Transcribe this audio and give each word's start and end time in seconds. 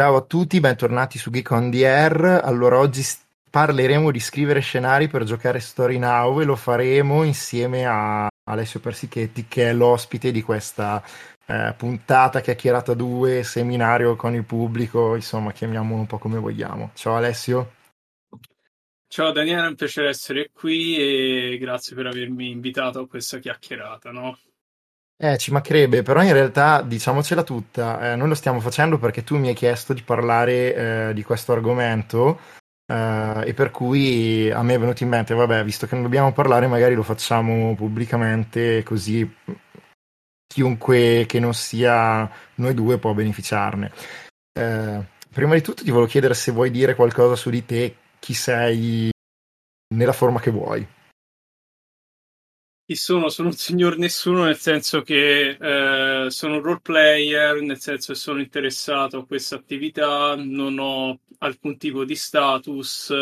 Ciao 0.00 0.14
a 0.14 0.20
tutti, 0.20 0.60
bentornati 0.60 1.18
su 1.18 1.28
Geek 1.28 1.50
on 1.50 1.72
the 1.72 1.84
Air. 1.84 2.42
Allora, 2.44 2.78
oggi 2.78 3.02
parleremo 3.50 4.12
di 4.12 4.20
scrivere 4.20 4.60
scenari 4.60 5.08
per 5.08 5.24
giocare 5.24 5.58
Story 5.58 5.98
Now 5.98 6.40
e 6.40 6.44
lo 6.44 6.54
faremo 6.54 7.24
insieme 7.24 7.84
a 7.84 8.28
Alessio 8.44 8.78
Persichetti, 8.78 9.46
che 9.48 9.70
è 9.70 9.72
l'ospite 9.72 10.30
di 10.30 10.40
questa 10.40 11.02
eh, 11.46 11.74
puntata 11.76 12.40
chiacchierata 12.40 12.94
2, 12.94 13.42
seminario 13.42 14.14
con 14.14 14.34
il 14.34 14.44
pubblico, 14.44 15.16
insomma, 15.16 15.50
chiamiamolo 15.50 15.98
un 15.98 16.06
po' 16.06 16.18
come 16.18 16.38
vogliamo. 16.38 16.92
Ciao 16.94 17.16
Alessio. 17.16 17.72
Ciao 19.08 19.32
Daniele, 19.32 19.64
è 19.64 19.66
un 19.66 19.74
piacere 19.74 20.10
essere 20.10 20.50
qui 20.52 20.96
e 20.96 21.58
grazie 21.58 21.96
per 21.96 22.06
avermi 22.06 22.50
invitato 22.50 23.00
a 23.00 23.08
questa 23.08 23.40
chiacchierata, 23.40 24.12
no? 24.12 24.38
Eh, 25.20 25.36
ci 25.36 25.50
mancherebbe, 25.50 26.02
però 26.02 26.22
in 26.22 26.32
realtà 26.32 26.80
diciamocela 26.80 27.42
tutta, 27.42 28.12
eh, 28.12 28.16
noi 28.16 28.28
lo 28.28 28.36
stiamo 28.36 28.60
facendo 28.60 28.98
perché 28.98 29.24
tu 29.24 29.36
mi 29.36 29.48
hai 29.48 29.54
chiesto 29.54 29.92
di 29.92 30.02
parlare 30.02 31.08
eh, 31.08 31.12
di 31.12 31.24
questo 31.24 31.52
argomento 31.52 32.38
eh, 32.86 33.42
e 33.46 33.52
per 33.52 33.72
cui 33.72 34.48
a 34.48 34.62
me 34.62 34.74
è 34.74 34.78
venuto 34.78 35.02
in 35.02 35.08
mente, 35.08 35.34
vabbè, 35.34 35.64
visto 35.64 35.88
che 35.88 35.94
non 35.94 36.04
dobbiamo 36.04 36.32
parlare, 36.32 36.68
magari 36.68 36.94
lo 36.94 37.02
facciamo 37.02 37.74
pubblicamente 37.74 38.84
così 38.84 39.28
chiunque 40.46 41.24
che 41.26 41.40
non 41.40 41.52
sia 41.52 42.30
noi 42.54 42.74
due 42.74 42.98
può 42.98 43.12
beneficiarne. 43.12 43.90
Eh, 44.52 45.04
prima 45.32 45.54
di 45.54 45.62
tutto 45.62 45.82
ti 45.82 45.90
volevo 45.90 46.08
chiedere 46.08 46.34
se 46.34 46.52
vuoi 46.52 46.70
dire 46.70 46.94
qualcosa 46.94 47.34
su 47.34 47.50
di 47.50 47.64
te, 47.64 47.96
chi 48.20 48.34
sei 48.34 49.10
nella 49.96 50.12
forma 50.12 50.38
che 50.38 50.52
vuoi. 50.52 50.86
Chi 52.88 52.94
sono? 52.94 53.28
Sono 53.28 53.48
un 53.48 53.54
signor 53.54 53.98
nessuno, 53.98 54.44
nel 54.44 54.56
senso 54.56 55.02
che 55.02 55.58
eh, 55.60 56.30
sono 56.30 56.54
un 56.54 56.62
role 56.62 56.80
player, 56.80 57.60
nel 57.60 57.78
senso 57.78 58.14
che 58.14 58.18
sono 58.18 58.40
interessato 58.40 59.18
a 59.18 59.26
questa 59.26 59.56
attività, 59.56 60.34
non 60.36 60.78
ho 60.78 61.20
alcun 61.40 61.76
tipo 61.76 62.06
di 62.06 62.14
status, 62.14 63.12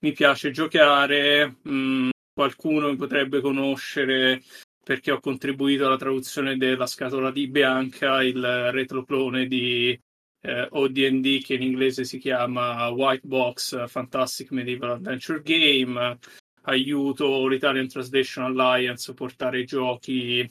mi 0.00 0.12
piace 0.12 0.50
giocare, 0.50 1.58
mh, 1.62 1.70
mm, 1.70 2.08
qualcuno 2.34 2.88
mi 2.88 2.96
potrebbe 2.96 3.40
conoscere 3.40 4.42
perché 4.82 5.12
ho 5.12 5.20
contribuito 5.20 5.86
alla 5.86 5.96
traduzione 5.96 6.56
della 6.56 6.86
scatola 6.88 7.30
di 7.30 7.46
Bianca, 7.46 8.20
il 8.24 8.72
retroclone 8.72 9.46
di 9.46 9.96
eh, 10.40 10.66
OD&D 10.68 11.40
che 11.44 11.54
in 11.54 11.62
inglese 11.62 12.02
si 12.02 12.18
chiama 12.18 12.88
White 12.88 13.28
Box 13.28 13.86
Fantastic 13.86 14.50
Medieval 14.50 14.90
Adventure 14.90 15.40
Game 15.42 16.18
aiuto 16.62 17.46
l'Italian 17.46 17.88
Translation 17.88 18.44
Alliance 18.44 19.10
a 19.10 19.14
portare 19.14 19.60
i 19.60 19.64
giochi 19.64 20.50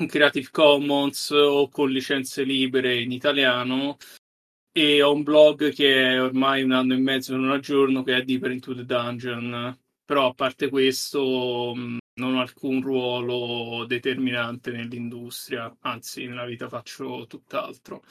in 0.00 0.06
Creative 0.06 0.48
Commons 0.50 1.30
o 1.30 1.68
con 1.68 1.90
licenze 1.90 2.42
libere 2.42 3.00
in 3.00 3.12
italiano. 3.12 3.96
E 4.72 5.02
ho 5.02 5.12
un 5.12 5.22
blog 5.22 5.72
che 5.72 6.12
è 6.12 6.22
ormai 6.22 6.62
un 6.62 6.72
anno 6.72 6.94
e 6.94 6.98
mezzo 6.98 7.34
non 7.36 7.50
aggiorno 7.50 8.02
che 8.02 8.16
è 8.16 8.22
Deeper 8.22 8.52
into 8.52 8.74
the 8.74 8.84
Dungeon. 8.84 9.76
Però 10.04 10.28
a 10.28 10.34
parte 10.34 10.68
questo 10.68 11.74
non 11.74 12.34
ho 12.34 12.40
alcun 12.40 12.80
ruolo 12.80 13.84
determinante 13.86 14.70
nell'industria 14.70 15.74
anzi 15.80 16.26
nella 16.26 16.46
vita 16.46 16.68
faccio 16.68 17.26
tutt'altro. 17.26 18.02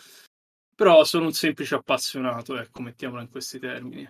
Però 0.75 1.03
sono 1.03 1.25
un 1.25 1.33
semplice 1.33 1.75
appassionato 1.75 2.57
ecco 2.57 2.81
mettiamola 2.81 3.21
in 3.21 3.29
questi 3.29 3.59
termini 3.59 4.07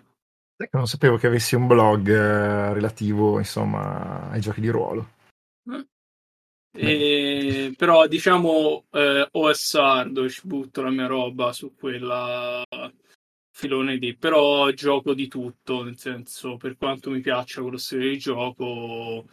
non 0.72 0.88
sapevo 0.88 1.18
che 1.18 1.28
avessi 1.28 1.56
un 1.56 1.68
blog 1.68 2.10
eh, 2.10 2.74
relativo, 2.74 3.38
insomma, 3.38 4.30
ai 4.30 4.42
giochi 4.42 4.62
di 4.62 4.70
ruolo. 4.70 5.10
Eh. 5.70 5.86
E, 6.80 7.74
però 7.76 8.06
diciamo 8.08 8.86
eh, 8.92 9.28
OSR 9.32 10.12
dove 10.12 10.30
ci 10.30 10.42
butto 10.44 10.84
la 10.84 10.92
mia 10.92 11.08
roba 11.08 11.52
su 11.52 11.74
quella 11.76 12.64
filone 13.52 13.98
di 13.98 14.16
però 14.16 14.70
gioco 14.70 15.16
di 15.16 15.28
tutto 15.28 15.84
nel 15.84 15.98
senso 15.98 16.58
per 16.58 16.78
quanto 16.78 17.10
mi 17.10 17.20
piaccia 17.20 17.62
quello 17.62 17.78
stile 17.78 18.10
di 18.10 18.20
gioco 18.20 19.26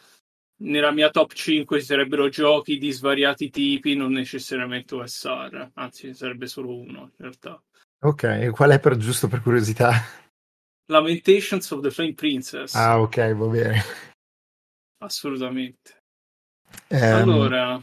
nella 0.62 0.90
mia 0.92 1.10
top 1.10 1.34
5 1.34 1.80
ci 1.80 1.84
sarebbero 1.84 2.30
giochi 2.30 2.78
di 2.78 2.90
svariati 2.90 3.50
tipi 3.50 3.94
non 3.94 4.12
necessariamente 4.12 4.94
OSR 4.94 5.72
anzi 5.74 6.14
sarebbe 6.14 6.46
solo 6.46 6.74
uno 6.74 7.00
in 7.00 7.10
realtà. 7.18 7.62
Ok 8.00 8.50
qual 8.52 8.70
è 8.70 8.80
per 8.80 8.96
giusto 8.96 9.28
per 9.28 9.42
curiosità 9.42 9.92
Lamentations 10.86 11.70
of 11.70 11.80
the 11.82 11.90
Flame 11.90 12.14
Princess. 12.14 12.74
Ah, 12.74 13.00
ok, 13.00 13.34
va 13.34 13.46
bene. 13.46 13.82
Assolutamente. 14.98 16.02
Um, 16.88 17.00
allora. 17.02 17.82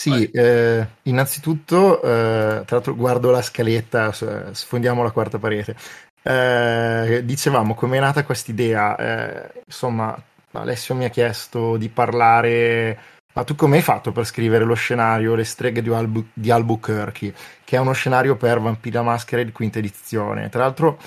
Sì, 0.00 0.30
eh, 0.30 0.86
innanzitutto, 1.02 2.00
eh, 2.00 2.62
tra 2.64 2.76
l'altro 2.76 2.94
guardo 2.94 3.30
la 3.30 3.42
scaletta, 3.42 4.12
sfondiamo 4.12 5.02
la 5.02 5.10
quarta 5.10 5.38
parete. 5.38 5.76
Eh, 6.22 7.22
dicevamo, 7.24 7.74
come 7.74 7.96
è 7.96 8.00
nata 8.00 8.24
questa 8.24 8.50
idea? 8.50 8.96
Eh, 8.96 9.62
insomma, 9.66 10.16
Alessio 10.52 10.94
mi 10.94 11.04
ha 11.04 11.10
chiesto 11.10 11.76
di 11.76 11.88
parlare 11.88 13.16
ma 13.38 13.44
tu 13.44 13.54
come 13.54 13.76
hai 13.76 13.82
fatto 13.82 14.10
per 14.10 14.24
scrivere 14.24 14.64
lo 14.64 14.74
scenario 14.74 15.36
Le 15.36 15.44
streghe 15.44 15.80
di, 15.80 15.90
Albu- 15.90 16.30
di 16.32 16.50
Albuquerque, 16.50 17.32
che 17.62 17.76
è 17.76 17.78
uno 17.78 17.92
scenario 17.92 18.34
per 18.34 18.58
Vampira 18.58 19.02
Masquerade 19.02 19.52
quinta 19.52 19.78
edizione? 19.78 20.48
Tra 20.48 20.62
l'altro, 20.62 20.98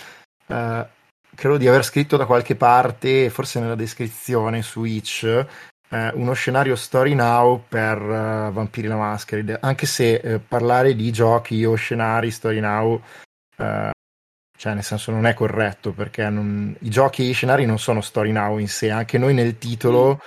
eh, 0.51 0.87
credo 1.35 1.57
di 1.57 1.67
aver 1.67 1.83
scritto 1.83 2.17
da 2.17 2.25
qualche 2.25 2.55
parte, 2.55 3.29
forse 3.29 3.59
nella 3.59 3.75
descrizione 3.75 4.61
su 4.61 4.83
Itch, 4.83 5.45
eh, 5.89 6.11
uno 6.13 6.33
scenario 6.33 6.75
story 6.75 7.13
now 7.13 7.63
per 7.67 8.01
uh, 8.01 8.51
Vampiri 8.51 8.87
la 8.87 8.95
Masquerade, 8.95 9.57
anche 9.59 9.85
se 9.85 10.15
eh, 10.15 10.39
parlare 10.39 10.95
di 10.95 11.11
giochi 11.11 11.63
o 11.65 11.75
scenari 11.75 12.31
story 12.31 12.59
now, 12.59 13.01
eh, 13.57 13.91
cioè 14.57 14.73
nel 14.73 14.83
senso 14.83 15.11
non 15.11 15.25
è 15.25 15.33
corretto, 15.33 15.91
perché 15.91 16.29
non, 16.29 16.75
i 16.79 16.89
giochi 16.89 17.23
e 17.23 17.29
i 17.29 17.33
scenari 17.33 17.65
non 17.65 17.79
sono 17.79 18.01
story 18.01 18.31
now 18.31 18.57
in 18.57 18.67
sé, 18.67 18.89
anche 18.89 19.17
noi 19.17 19.33
nel 19.33 19.57
titolo... 19.57 20.21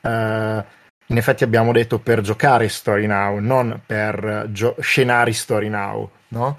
Uh, 0.00 0.62
in 1.08 1.18
effetti 1.18 1.44
abbiamo 1.44 1.70
detto 1.72 1.98
per 1.98 2.22
giocare 2.22 2.68
Story 2.70 3.06
Now, 3.06 3.38
non 3.38 3.82
per 3.84 4.46
gio- 4.50 4.74
scenari 4.80 5.34
Story 5.34 5.68
Now, 5.68 6.10
no? 6.28 6.56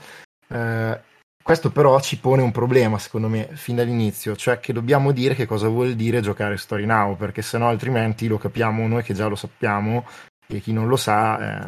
Questo 1.46 1.70
però 1.70 2.00
ci 2.00 2.18
pone 2.18 2.42
un 2.42 2.50
problema, 2.52 2.98
secondo 2.98 3.28
me, 3.28 3.50
fin 3.54 3.76
dall'inizio, 3.76 4.36
cioè 4.36 4.60
che 4.60 4.74
dobbiamo 4.74 5.12
dire 5.12 5.36
che 5.36 5.46
cosa 5.46 5.68
vuol 5.68 5.94
dire 5.94 6.20
giocare 6.20 6.58
Story 6.58 6.88
Now, 6.88 7.16
perché 7.16 7.44
sennò 7.44 7.70
altrimenti 7.70 8.26
lo 8.26 8.40
capiamo 8.40 8.88
noi 8.88 9.04
che 9.04 9.14
già 9.14 9.28
lo 9.28 9.36
sappiamo 9.36 10.08
e 10.48 10.60
chi 10.60 10.74
non 10.74 10.88
lo 10.88 10.96
sa 10.96 11.68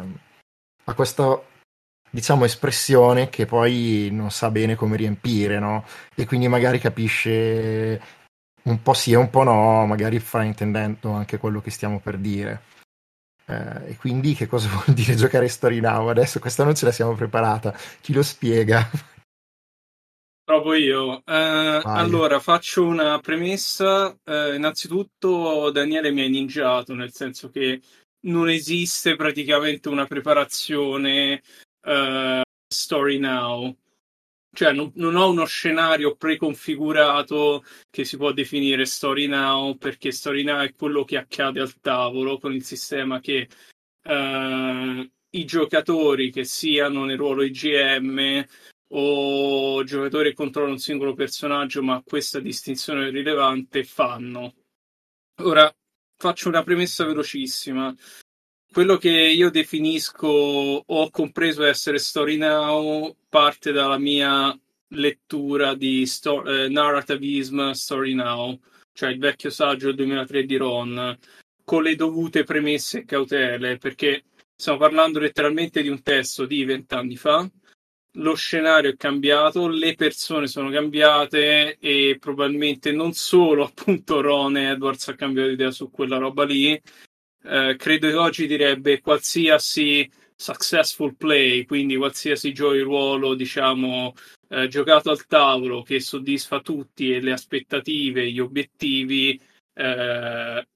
ha 0.82 0.94
questa 0.94 1.40
diciamo 2.10 2.44
espressione 2.44 3.28
che 3.28 3.46
poi 3.46 4.08
non 4.10 4.32
sa 4.32 4.50
bene 4.50 4.74
come 4.74 4.96
riempire, 4.96 5.60
no? 5.60 5.84
E 6.12 6.26
quindi 6.26 6.48
magari 6.48 6.80
capisce 6.80 8.02
un 8.64 8.82
po' 8.82 8.94
sì 8.94 9.12
e 9.12 9.16
un 9.16 9.30
po' 9.30 9.44
no, 9.44 9.86
magari 9.86 10.18
fraintendendo 10.18 11.12
anche 11.12 11.38
quello 11.38 11.60
che 11.60 11.70
stiamo 11.70 12.00
per 12.00 12.18
dire. 12.18 12.62
Eh, 13.46 13.90
e 13.90 13.96
quindi 13.96 14.34
che 14.34 14.48
cosa 14.48 14.66
vuol 14.74 14.96
dire 14.96 15.14
giocare 15.14 15.46
Story 15.46 15.78
Now? 15.78 16.08
Adesso 16.08 16.40
questa 16.40 16.64
non 16.64 16.74
ce 16.74 16.84
la 16.84 16.90
siamo 16.90 17.14
preparata, 17.14 17.72
chi 18.00 18.12
lo 18.12 18.24
spiega? 18.24 19.16
Provo 20.48 20.72
io. 20.72 21.22
Eh, 21.26 21.82
allora, 21.84 22.40
faccio 22.40 22.82
una 22.82 23.18
premessa. 23.18 24.18
Eh, 24.24 24.54
innanzitutto, 24.54 25.70
Daniele 25.70 26.10
mi 26.10 26.24
ha 26.24 26.26
ninjato, 26.26 26.94
nel 26.94 27.12
senso 27.12 27.50
che 27.50 27.82
non 28.20 28.48
esiste 28.48 29.14
praticamente 29.14 29.90
una 29.90 30.06
preparazione 30.06 31.42
uh, 31.82 32.40
Story 32.66 33.18
Now. 33.18 33.76
Cioè, 34.50 34.72
non, 34.72 34.90
non, 34.94 35.16
ho 35.16 35.28
uno 35.28 35.44
scenario 35.44 36.16
preconfigurato 36.16 37.62
che 37.90 38.06
si 38.06 38.16
può 38.16 38.32
definire 38.32 38.86
Story 38.86 39.26
Now, 39.26 39.76
perché 39.76 40.12
Story 40.12 40.44
Now 40.44 40.60
è 40.62 40.74
quello 40.74 41.04
che 41.04 41.18
accade 41.18 41.60
al 41.60 41.78
tavolo 41.78 42.38
con 42.38 42.54
il 42.54 42.64
sistema 42.64 43.20
che 43.20 43.48
uh, 44.04 45.10
i 45.28 45.44
giocatori, 45.44 46.30
che 46.30 46.44
siano 46.44 47.04
nel 47.04 47.18
ruolo 47.18 47.42
IGM, 47.42 48.46
o 48.90 49.82
giocatori 49.84 50.30
che 50.30 50.34
controllano 50.34 50.74
un 50.74 50.78
singolo 50.78 51.14
personaggio, 51.14 51.82
ma 51.82 52.02
questa 52.04 52.40
distinzione 52.40 53.08
è 53.08 53.10
rilevante, 53.10 53.84
fanno. 53.84 54.54
Ora 55.42 55.72
faccio 56.16 56.48
una 56.48 56.62
premessa 56.62 57.04
velocissima. 57.04 57.94
Quello 58.70 58.96
che 58.96 59.10
io 59.10 59.50
definisco 59.50 60.26
o 60.26 60.84
ho 60.86 61.10
compreso 61.10 61.64
essere 61.64 61.98
Story 61.98 62.36
Now 62.36 63.16
parte 63.28 63.72
dalla 63.72 63.98
mia 63.98 64.56
lettura 64.88 65.74
di 65.74 66.06
sto- 66.06 66.44
eh, 66.44 66.68
Narrativism 66.68 67.70
Story 67.70 68.14
Now, 68.14 68.58
cioè 68.92 69.10
il 69.10 69.18
vecchio 69.18 69.50
saggio 69.50 69.86
del 69.86 69.96
2003 69.96 70.44
di 70.44 70.56
Ron, 70.56 71.18
con 71.64 71.82
le 71.82 71.94
dovute 71.94 72.44
premesse 72.44 73.00
e 73.00 73.04
cautele, 73.04 73.78
perché 73.78 74.24
stiamo 74.54 74.78
parlando 74.78 75.18
letteralmente 75.18 75.82
di 75.82 75.88
un 75.88 76.02
testo 76.02 76.46
di 76.46 76.64
vent'anni 76.64 77.16
fa 77.16 77.48
lo 78.12 78.34
scenario 78.34 78.90
è 78.90 78.96
cambiato, 78.96 79.68
le 79.68 79.94
persone 79.94 80.46
sono 80.46 80.70
cambiate 80.70 81.78
e 81.78 82.16
probabilmente 82.18 82.92
non 82.92 83.12
solo 83.12 83.64
appunto 83.66 84.20
Ron 84.20 84.56
Edwards 84.56 85.08
ha 85.08 85.14
cambiato 85.14 85.50
idea 85.50 85.70
su 85.70 85.90
quella 85.90 86.18
roba 86.18 86.44
lì. 86.44 86.80
Eh, 87.44 87.76
credo 87.78 88.08
che 88.08 88.14
oggi 88.14 88.46
direbbe 88.46 89.00
qualsiasi 89.00 90.10
successful 90.34 91.16
play, 91.16 91.64
quindi 91.64 91.96
qualsiasi 91.96 92.52
gioco 92.52 92.72
di 92.72 92.80
ruolo, 92.80 93.34
diciamo, 93.34 94.14
eh, 94.48 94.68
giocato 94.68 95.10
al 95.10 95.26
tavolo 95.26 95.82
che 95.82 96.00
soddisfa 96.00 96.60
tutti 96.60 97.12
e 97.12 97.20
le 97.20 97.32
aspettative, 97.32 98.30
gli 98.30 98.38
obiettivi, 98.40 99.40
eh, 99.74 100.66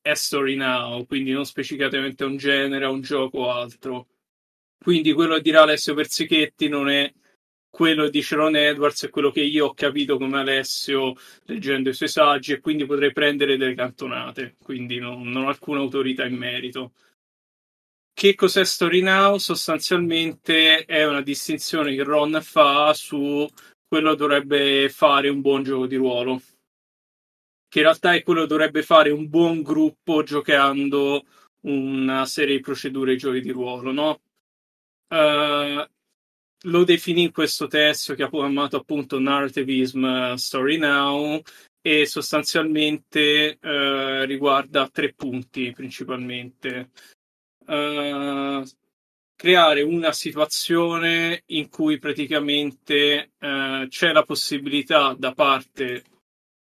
è 0.00 0.14
Story 0.14 0.56
Now, 0.56 1.04
quindi 1.06 1.32
non 1.32 1.44
specificatamente 1.44 2.24
un 2.24 2.36
genere, 2.36 2.86
un 2.86 3.00
gioco 3.00 3.38
o 3.38 3.50
altro. 3.50 4.08
Quindi 4.78 5.12
quello 5.12 5.36
che 5.36 5.42
dirà 5.42 5.62
Alessio 5.62 5.94
Persichetti 5.94 6.68
non 6.68 6.88
è 6.88 7.12
quello 7.68 8.04
che 8.04 8.10
dice 8.10 8.36
Ron 8.36 8.56
Edwards, 8.56 9.04
è 9.04 9.10
quello 9.10 9.30
che 9.30 9.42
io 9.42 9.66
ho 9.66 9.74
capito 9.74 10.16
come 10.16 10.38
Alessio 10.38 11.14
leggendo 11.44 11.90
i 11.90 11.94
suoi 11.94 12.08
saggi 12.08 12.52
e 12.52 12.60
quindi 12.60 12.86
potrei 12.86 13.12
prendere 13.12 13.58
delle 13.58 13.74
cantonate, 13.74 14.56
quindi 14.62 14.98
non, 14.98 15.28
non 15.28 15.44
ho 15.44 15.48
alcuna 15.48 15.80
autorità 15.80 16.24
in 16.24 16.36
merito. 16.36 16.92
Che 18.14 18.34
cos'è 18.34 18.64
Story 18.64 19.02
Now? 19.02 19.36
Sostanzialmente 19.36 20.86
è 20.86 21.06
una 21.06 21.20
distinzione 21.20 21.94
che 21.94 22.02
Ron 22.02 22.40
fa 22.40 22.94
su 22.94 23.46
quello 23.86 24.12
che 24.12 24.16
dovrebbe 24.16 24.88
fare 24.88 25.28
un 25.28 25.42
buon 25.42 25.62
gioco 25.62 25.86
di 25.86 25.96
ruolo. 25.96 26.40
Che 27.68 27.78
in 27.78 27.84
realtà 27.84 28.14
è 28.14 28.22
quello 28.22 28.40
che 28.42 28.46
dovrebbe 28.46 28.82
fare 28.82 29.10
un 29.10 29.28
buon 29.28 29.60
gruppo 29.60 30.22
giocando 30.22 31.26
una 31.64 32.24
serie 32.24 32.56
di 32.56 32.62
procedure 32.62 33.12
di 33.12 33.18
giochi 33.18 33.40
di 33.42 33.50
ruolo, 33.50 33.92
no? 33.92 34.20
Uh, 35.08 35.84
lo 36.62 36.84
definì 36.84 37.22
in 37.22 37.32
questo 37.32 37.66
testo 37.66 38.14
che 38.14 38.24
ha 38.24 38.28
chiamato 38.28 38.76
appunto 38.76 39.20
Narrativism 39.20 40.34
Story 40.34 40.78
Now 40.78 41.40
e 41.80 42.06
sostanzialmente 42.06 43.58
uh, 43.62 44.24
riguarda 44.24 44.88
tre 44.88 45.12
punti 45.12 45.70
principalmente. 45.70 46.90
Uh, 47.66 48.64
creare 49.36 49.82
una 49.82 50.12
situazione 50.12 51.42
in 51.46 51.68
cui 51.68 51.98
praticamente 51.98 53.32
uh, 53.38 53.86
c'è 53.86 54.12
la 54.12 54.24
possibilità 54.24 55.14
da 55.16 55.32
parte 55.32 56.04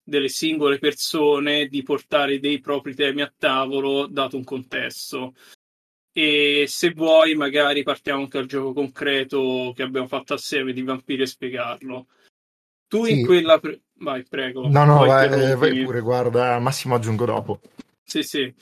delle 0.03 0.30
singole 0.30 0.80
persone 0.80 1.68
di 1.68 1.83
portare 1.83 2.39
dei 2.39 2.59
propri 2.59 2.95
temi 2.95 3.21
a 3.21 3.33
tavolo 3.38 4.07
dato 4.07 4.38
un 4.38 4.44
contesto. 4.44 5.33
E 6.15 6.65
se 6.68 6.92
vuoi, 6.92 7.33
magari 7.33 7.81
partiamo 7.81 8.21
anche 8.21 8.38
dal 8.38 8.48
gioco 8.48 8.74
concreto 8.74 9.74
che 9.75 9.81
abbiamo 9.81 10.07
fatto 10.07 10.36
assieme 10.36 10.71
di 10.71 10.83
Vampiri 10.83 11.24
e 11.24 11.27
spiegarlo. 11.27 12.07
Tu 12.88 13.06
sì. 13.06 13.19
in 13.19 13.25
quella. 13.25 13.60
Pre- 13.60 13.81
vai, 13.95 14.24
prego. 14.24 14.68
No, 14.68 14.86
no, 14.86 15.06
vai, 15.06 15.27
eh, 15.27 15.56
vai 15.56 15.83
pure, 15.83 16.01
guarda, 16.01 16.60
Massimo 16.60 16.94
aggiungo 16.94 17.25
dopo. 17.25 17.62
Sì, 18.04 18.21
sì. 18.21 18.54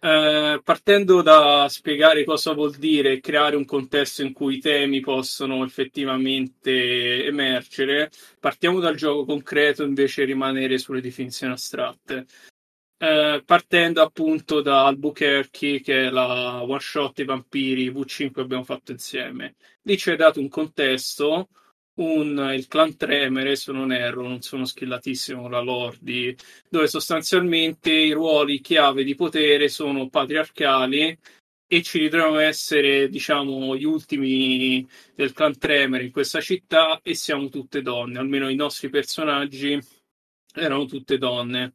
Eh, 0.00 0.60
partendo 0.64 1.22
da 1.22 1.66
spiegare 1.68 2.24
cosa 2.24 2.52
vuol 2.52 2.74
dire 2.74 3.20
creare 3.20 3.56
un 3.56 3.64
contesto 3.64 4.22
in 4.22 4.32
cui 4.32 4.56
i 4.56 4.60
temi 4.60 5.00
possono 5.00 5.64
effettivamente 5.64 7.24
emergere, 7.24 8.10
partiamo 8.40 8.80
dal 8.80 8.96
gioco 8.96 9.24
concreto 9.24 9.84
invece 9.84 10.24
rimanere 10.24 10.78
sulle 10.78 11.00
definizioni 11.00 11.52
astratte. 11.52 12.26
Eh, 13.02 13.42
partendo 13.44 14.00
appunto 14.00 14.60
da 14.60 14.86
Albuquerque, 14.86 15.80
che 15.80 16.06
è 16.06 16.08
la 16.08 16.62
one 16.62 16.78
shot 16.78 17.14
dei 17.16 17.24
vampiri 17.24 17.90
V5 17.90 18.30
che 18.30 18.40
abbiamo 18.40 18.62
fatto 18.62 18.92
insieme. 18.92 19.56
Lì 19.82 19.98
ci 19.98 20.10
hai 20.10 20.16
dato 20.16 20.38
un 20.38 20.48
contesto 20.48 21.48
un, 21.94 22.52
il 22.54 22.68
clan 22.68 22.96
Tremere, 22.96 23.56
se 23.56 23.72
non 23.72 23.90
erro, 23.92 24.22
non 24.22 24.40
sono 24.40 24.64
skillatissimo 24.64 25.42
con 25.42 25.50
la 25.50 25.60
Lordi, 25.60 26.32
dove 26.68 26.86
sostanzialmente 26.86 27.90
i 27.90 28.12
ruoli 28.12 28.60
chiave 28.60 29.02
di 29.02 29.16
potere 29.16 29.68
sono 29.68 30.08
patriarcali 30.08 31.18
e 31.66 31.82
ci 31.82 31.98
ritroviamo 31.98 32.36
a 32.36 32.44
essere, 32.44 33.08
diciamo, 33.08 33.76
gli 33.76 33.84
ultimi 33.84 34.86
del 35.16 35.32
clan 35.32 35.58
Tremere 35.58 36.04
in 36.04 36.12
questa 36.12 36.40
città 36.40 37.00
e 37.02 37.14
siamo 37.16 37.48
tutte 37.48 37.82
donne, 37.82 38.20
almeno 38.20 38.48
i 38.48 38.54
nostri 38.54 38.90
personaggi 38.90 39.76
erano 40.54 40.84
tutte 40.86 41.18
donne. 41.18 41.72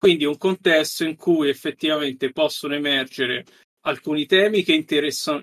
Quindi 0.00 0.24
un 0.24 0.38
contesto 0.38 1.04
in 1.04 1.14
cui 1.14 1.50
effettivamente 1.50 2.32
possono 2.32 2.74
emergere 2.74 3.44
alcuni 3.82 4.24
temi 4.24 4.62
che, 4.62 4.82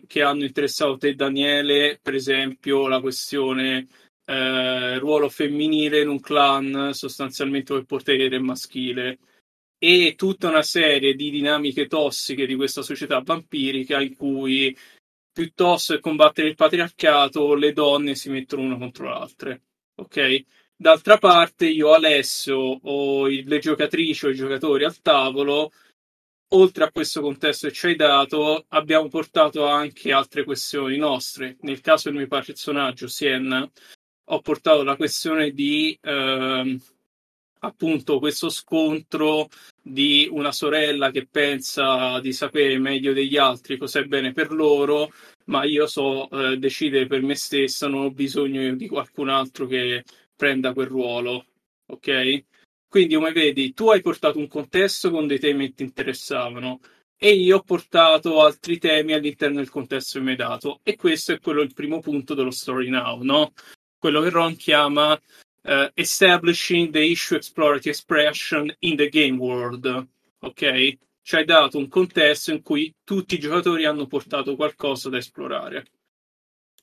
che 0.08 0.22
hanno 0.24 0.46
interessato 0.46 0.98
te, 0.98 1.14
Daniele, 1.14 2.00
per 2.02 2.16
esempio 2.16 2.88
la 2.88 3.00
questione 3.00 3.86
eh, 4.26 4.98
ruolo 4.98 5.30
femminile 5.30 6.02
in 6.02 6.10
un 6.10 6.20
clan 6.20 6.90
sostanzialmente 6.94 7.74
il 7.74 7.86
potere 7.86 8.40
maschile 8.40 9.20
e 9.78 10.16
tutta 10.18 10.50
una 10.50 10.64
serie 10.64 11.14
di 11.14 11.30
dinamiche 11.30 11.86
tossiche 11.86 12.48
di 12.48 12.56
questa 12.56 12.82
società 12.82 13.22
vampirica 13.22 14.02
in 14.02 14.16
cui 14.16 14.76
piuttosto 15.32 15.94
che 15.94 16.00
combattere 16.00 16.48
il 16.48 16.56
patriarcato 16.56 17.54
le 17.54 17.74
donne 17.74 18.16
si 18.16 18.32
mettono 18.32 18.64
una 18.64 18.78
contro 18.78 19.08
l'altra 19.08 19.56
ok 19.98 20.46
d'altra 20.78 21.18
parte 21.18 21.68
io 21.68 21.94
Alessio 21.94 22.56
o 22.56 23.26
le 23.28 23.60
giocatrici 23.60 24.28
o 24.28 24.30
i 24.30 24.36
giocatori 24.36 24.86
al 24.86 25.02
tavolo 25.02 25.72
oltre 26.50 26.86
a 26.86 26.92
questo 26.92 27.22
contesto 27.22 27.68
che 27.68 27.74
ci 27.74 27.88
hai 27.88 27.96
dato, 27.96 28.66
abbiamo 28.70 29.10
portato 29.10 29.66
anche 29.66 30.14
altre 30.14 30.44
questioni 30.44 30.98
nostre. 30.98 31.58
Nel 31.62 31.82
caso 31.82 32.10
del 32.10 32.20
mio 32.20 32.28
personaggio, 32.28 33.08
Sienna, 33.08 33.70
ho 34.30 34.40
portato 34.42 34.84
la 34.84 34.96
questione 34.96 35.52
di 35.52 35.98
eh, 36.02 36.80
appunto 37.60 38.20
questo 38.20 38.50
scontro 38.50 39.50
di 39.82 40.28
una 40.32 40.52
sorella 40.52 41.12
che 41.12 41.28
pensa 41.30 42.20
di 42.20 42.32
sapere 42.32 42.78
meglio 42.78 43.14
degli 43.14 43.38
altri 43.38 43.78
cos'è 43.78 44.04
bene 44.06 44.32
per 44.32 44.52
loro, 44.52 45.12
ma 45.46 45.64
io 45.64 45.88
so 45.88 46.30
eh, 46.30 46.58
decidere 46.58 47.08
per 47.08 47.22
me 47.22 47.36
stessa, 47.36 47.88
non 47.88 48.06
ho 48.06 48.12
bisogno 48.12 48.74
di 48.76 48.88
qualcun 48.88 49.30
altro 49.30 49.66
che 49.66 50.04
prenda 50.38 50.72
quel 50.72 50.88
ruolo, 50.88 51.46
ok? 51.88 52.44
Quindi, 52.88 53.16
come 53.16 53.34
vedi, 53.34 53.74
tu 53.74 53.90
hai 53.90 54.02
portato 54.02 54.40
un 54.40 54.48
contesto 54.48 55.12
con 55.12 55.28
dei 55.28 55.40
temi 55.40 55.68
che 55.68 55.74
ti 55.74 55.84
interessavano 55.84 56.80
e 57.18 57.34
io 57.34 57.58
ho 57.58 57.62
portato 57.64 58.42
altri 58.42 58.78
temi 58.78 59.14
all'interno 59.14 59.58
del 59.58 59.70
contesto 59.70 60.20
che 60.20 60.24
mi 60.24 60.32
hai 60.32 60.38
dato. 60.38 60.80
E 60.84 60.96
questo 60.96 61.34
è 61.34 61.40
quello 61.40 61.62
il 61.62 61.74
primo 61.74 62.00
punto 62.00 62.34
dello 62.34 62.52
Story 62.52 62.90
Now, 62.90 63.22
no? 63.24 63.52
quello 63.98 64.22
che 64.22 64.30
Ron 64.30 64.56
chiama 64.56 65.14
uh, 65.14 65.90
Establishing 65.94 66.92
the 66.92 67.04
Issue 67.04 67.38
Explorative 67.38 67.90
Expression 67.90 68.74
in 68.80 68.96
the 68.96 69.10
Game 69.10 69.38
World. 69.38 70.08
Ok? 70.40 70.98
Ci 71.22 71.36
hai 71.36 71.44
dato 71.44 71.78
un 71.78 71.90
contesto 71.90 72.52
in 72.52 72.62
cui 72.62 72.94
tutti 73.04 73.36
i 73.36 73.40
giocatori 73.40 73.86
hanno 73.86 74.06
portato 74.08 74.56
qualcosa 74.56 75.10
da 75.10 75.18
esplorare. 75.18 75.86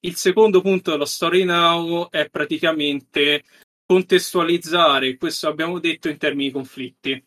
Il 0.04 0.16
secondo 0.16 0.60
punto 0.60 0.90
dello 0.90 1.06
Story 1.06 1.44
Now 1.44 2.10
è 2.10 2.28
praticamente 2.28 3.42
contestualizzare, 3.86 5.16
questo 5.16 5.48
abbiamo 5.48 5.78
detto 5.78 6.10
in 6.10 6.18
termini 6.18 6.48
di 6.48 6.52
conflitti. 6.52 7.24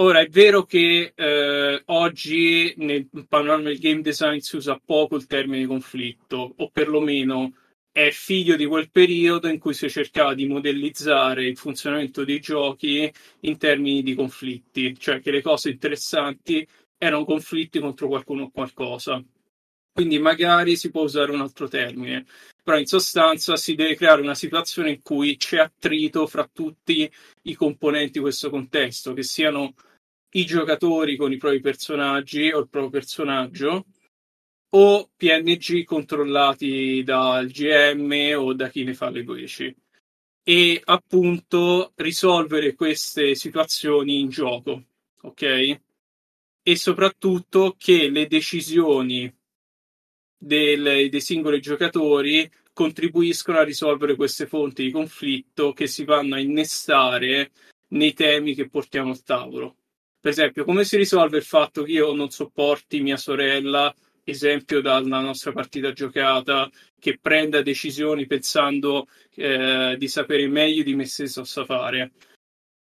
Ora 0.00 0.20
è 0.20 0.28
vero 0.28 0.64
che 0.64 1.14
eh, 1.14 1.82
oggi 1.86 2.74
nel 2.76 3.08
panorama 3.26 3.62
del 3.62 3.78
game 3.78 4.02
design 4.02 4.40
si 4.40 4.56
usa 4.56 4.78
poco 4.84 5.16
il 5.16 5.26
termine 5.26 5.64
conflitto, 5.64 6.52
o 6.58 6.68
perlomeno 6.68 7.54
è 7.90 8.10
figlio 8.10 8.56
di 8.56 8.66
quel 8.66 8.90
periodo 8.90 9.48
in 9.48 9.58
cui 9.58 9.72
si 9.72 9.88
cercava 9.88 10.34
di 10.34 10.46
modellizzare 10.46 11.46
il 11.46 11.56
funzionamento 11.56 12.26
dei 12.26 12.40
giochi 12.40 13.10
in 13.40 13.56
termini 13.56 14.02
di 14.02 14.14
conflitti, 14.14 14.98
cioè 14.98 15.22
che 15.22 15.30
le 15.30 15.40
cose 15.40 15.70
interessanti 15.70 16.68
erano 16.98 17.24
conflitti 17.24 17.78
contro 17.78 18.06
qualcuno 18.06 18.42
o 18.42 18.50
qualcosa. 18.50 19.24
Quindi 19.96 20.18
magari 20.18 20.76
si 20.76 20.90
può 20.90 21.04
usare 21.04 21.32
un 21.32 21.40
altro 21.40 21.68
termine, 21.68 22.26
però 22.62 22.78
in 22.78 22.84
sostanza 22.84 23.56
si 23.56 23.74
deve 23.74 23.96
creare 23.96 24.20
una 24.20 24.34
situazione 24.34 24.90
in 24.90 25.00
cui 25.00 25.38
c'è 25.38 25.56
attrito 25.56 26.26
fra 26.26 26.46
tutti 26.52 27.10
i 27.44 27.54
componenti 27.54 28.12
di 28.12 28.20
questo 28.20 28.50
contesto, 28.50 29.14
che 29.14 29.22
siano 29.22 29.72
i 30.34 30.44
giocatori 30.44 31.16
con 31.16 31.32
i 31.32 31.38
propri 31.38 31.60
personaggi 31.60 32.52
o 32.52 32.58
il 32.58 32.68
proprio 32.68 32.90
personaggio, 32.90 33.86
o 34.74 35.10
PNG 35.16 35.84
controllati 35.84 37.02
dal 37.02 37.46
GM 37.46 38.34
o 38.36 38.52
da 38.52 38.68
chi 38.68 38.84
ne 38.84 38.92
fa 38.92 39.08
le 39.08 39.22
voci 39.22 39.74
e 40.42 40.82
appunto 40.84 41.92
risolvere 41.94 42.74
queste 42.74 43.34
situazioni 43.34 44.20
in 44.20 44.28
gioco, 44.28 44.84
ok? 45.22 45.80
E 46.62 46.76
soprattutto 46.76 47.76
che 47.78 48.10
le 48.10 48.26
decisioni 48.26 49.34
del, 50.36 51.08
dei 51.08 51.20
singoli 51.20 51.60
giocatori 51.60 52.50
contribuiscono 52.72 53.58
a 53.58 53.64
risolvere 53.64 54.16
queste 54.16 54.46
fonti 54.46 54.84
di 54.84 54.90
conflitto 54.90 55.72
che 55.72 55.86
si 55.86 56.04
vanno 56.04 56.34
a 56.34 56.40
innestare 56.40 57.52
nei 57.88 58.12
temi 58.12 58.54
che 58.54 58.68
portiamo 58.68 59.10
al 59.10 59.22
tavolo. 59.22 59.76
Per 60.20 60.30
esempio, 60.30 60.64
come 60.64 60.84
si 60.84 60.96
risolve 60.96 61.38
il 61.38 61.44
fatto 61.44 61.82
che 61.82 61.92
io 61.92 62.12
non 62.12 62.30
sopporti 62.30 63.00
mia 63.00 63.16
sorella 63.16 63.94
esempio 64.28 64.80
dalla 64.80 65.20
nostra 65.20 65.52
partita 65.52 65.92
giocata, 65.92 66.68
che 66.98 67.18
prenda 67.20 67.62
decisioni 67.62 68.26
pensando 68.26 69.06
eh, 69.34 69.94
di 69.96 70.08
sapere 70.08 70.48
meglio 70.48 70.82
di 70.82 70.96
me 70.96 71.04
stesso 71.04 71.42
cosa 71.42 71.64
fare. 71.64 72.12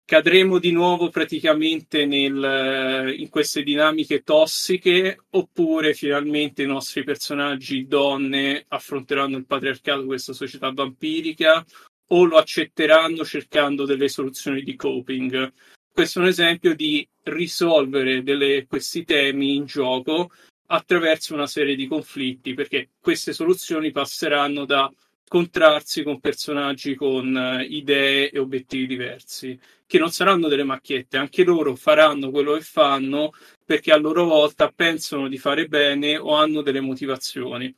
Cadremo 0.08 0.58
di 0.58 0.72
nuovo 0.72 1.10
praticamente 1.10 2.06
nel, 2.06 3.14
in 3.14 3.28
queste 3.28 3.62
dinamiche 3.62 4.22
tossiche 4.22 5.18
oppure 5.32 5.92
finalmente 5.92 6.62
i 6.62 6.66
nostri 6.66 7.04
personaggi 7.04 7.86
donne 7.86 8.64
affronteranno 8.68 9.36
il 9.36 9.44
patriarcato, 9.44 10.06
questa 10.06 10.32
società 10.32 10.72
vampirica 10.72 11.62
o 12.06 12.24
lo 12.24 12.38
accetteranno 12.38 13.22
cercando 13.22 13.84
delle 13.84 14.08
soluzioni 14.08 14.62
di 14.62 14.76
coping. 14.76 15.52
Questo 15.92 16.20
è 16.20 16.22
un 16.22 16.28
esempio 16.28 16.74
di 16.74 17.06
risolvere 17.24 18.22
delle, 18.22 18.64
questi 18.66 19.04
temi 19.04 19.56
in 19.56 19.66
gioco 19.66 20.30
attraverso 20.68 21.34
una 21.34 21.46
serie 21.46 21.76
di 21.76 21.86
conflitti, 21.86 22.54
perché 22.54 22.92
queste 22.98 23.34
soluzioni 23.34 23.90
passeranno 23.90 24.64
da 24.64 24.90
scontrarsi 25.28 26.02
con 26.02 26.20
personaggi 26.20 26.94
con 26.94 27.34
uh, 27.34 27.60
idee 27.60 28.30
e 28.30 28.38
obiettivi 28.38 28.86
diversi, 28.86 29.58
che 29.86 29.98
non 29.98 30.10
saranno 30.10 30.48
delle 30.48 30.64
macchiette, 30.64 31.18
anche 31.18 31.44
loro 31.44 31.76
faranno 31.76 32.30
quello 32.30 32.54
che 32.54 32.62
fanno 32.62 33.32
perché 33.62 33.92
a 33.92 33.98
loro 33.98 34.24
volta 34.24 34.72
pensano 34.74 35.28
di 35.28 35.36
fare 35.36 35.66
bene 35.66 36.16
o 36.16 36.34
hanno 36.34 36.62
delle 36.62 36.80
motivazioni. 36.80 37.74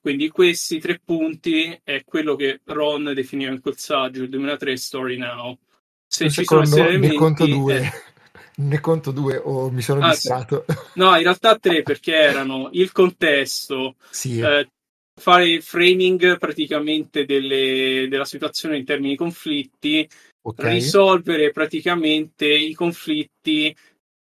Quindi 0.00 0.28
questi 0.28 0.78
tre 0.78 1.00
punti 1.04 1.78
è 1.82 2.04
quello 2.04 2.36
che 2.36 2.60
Ron 2.64 3.12
definiva 3.14 3.50
in 3.50 3.60
quel 3.60 3.76
saggio, 3.76 4.22
il 4.22 4.28
2003 4.28 4.76
Story 4.76 5.16
Now. 5.16 5.58
Se 6.06 6.24
ci 6.28 6.42
secondo, 6.42 6.66
sono 6.66 6.86
elementi... 6.86 7.14
Ne 7.14 7.20
conto 7.20 7.46
due. 7.46 7.80
Eh, 7.80 7.92
ne 8.54 8.80
conto 8.80 9.10
due 9.10 9.36
o 9.42 9.70
mi 9.70 9.82
sono 9.82 10.04
ah, 10.04 10.10
distratto? 10.10 10.64
No, 10.94 11.16
in 11.16 11.22
realtà 11.22 11.56
tre 11.56 11.82
perché 11.82 12.14
erano 12.14 12.68
il 12.72 12.92
contesto, 12.92 13.96
sì. 14.10 14.40
eh, 14.40 14.68
fare 15.22 15.60
framing 15.60 16.36
praticamente 16.36 17.24
delle, 17.24 18.08
della 18.08 18.24
situazione 18.24 18.76
in 18.76 18.84
termini 18.84 19.10
di 19.10 19.16
conflitti, 19.16 20.08
okay. 20.42 20.74
risolvere 20.74 21.52
praticamente 21.52 22.46
i 22.46 22.74
conflitti 22.74 23.74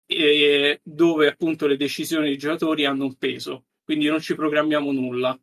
eh, 0.06 0.80
dove 0.82 1.28
appunto 1.28 1.68
le 1.68 1.76
decisioni 1.76 2.26
dei 2.26 2.36
giocatori 2.36 2.84
hanno 2.84 3.04
un 3.04 3.14
peso, 3.14 3.66
quindi 3.84 4.08
non 4.08 4.20
ci 4.20 4.34
programmiamo 4.34 4.90
nulla. 4.90 5.38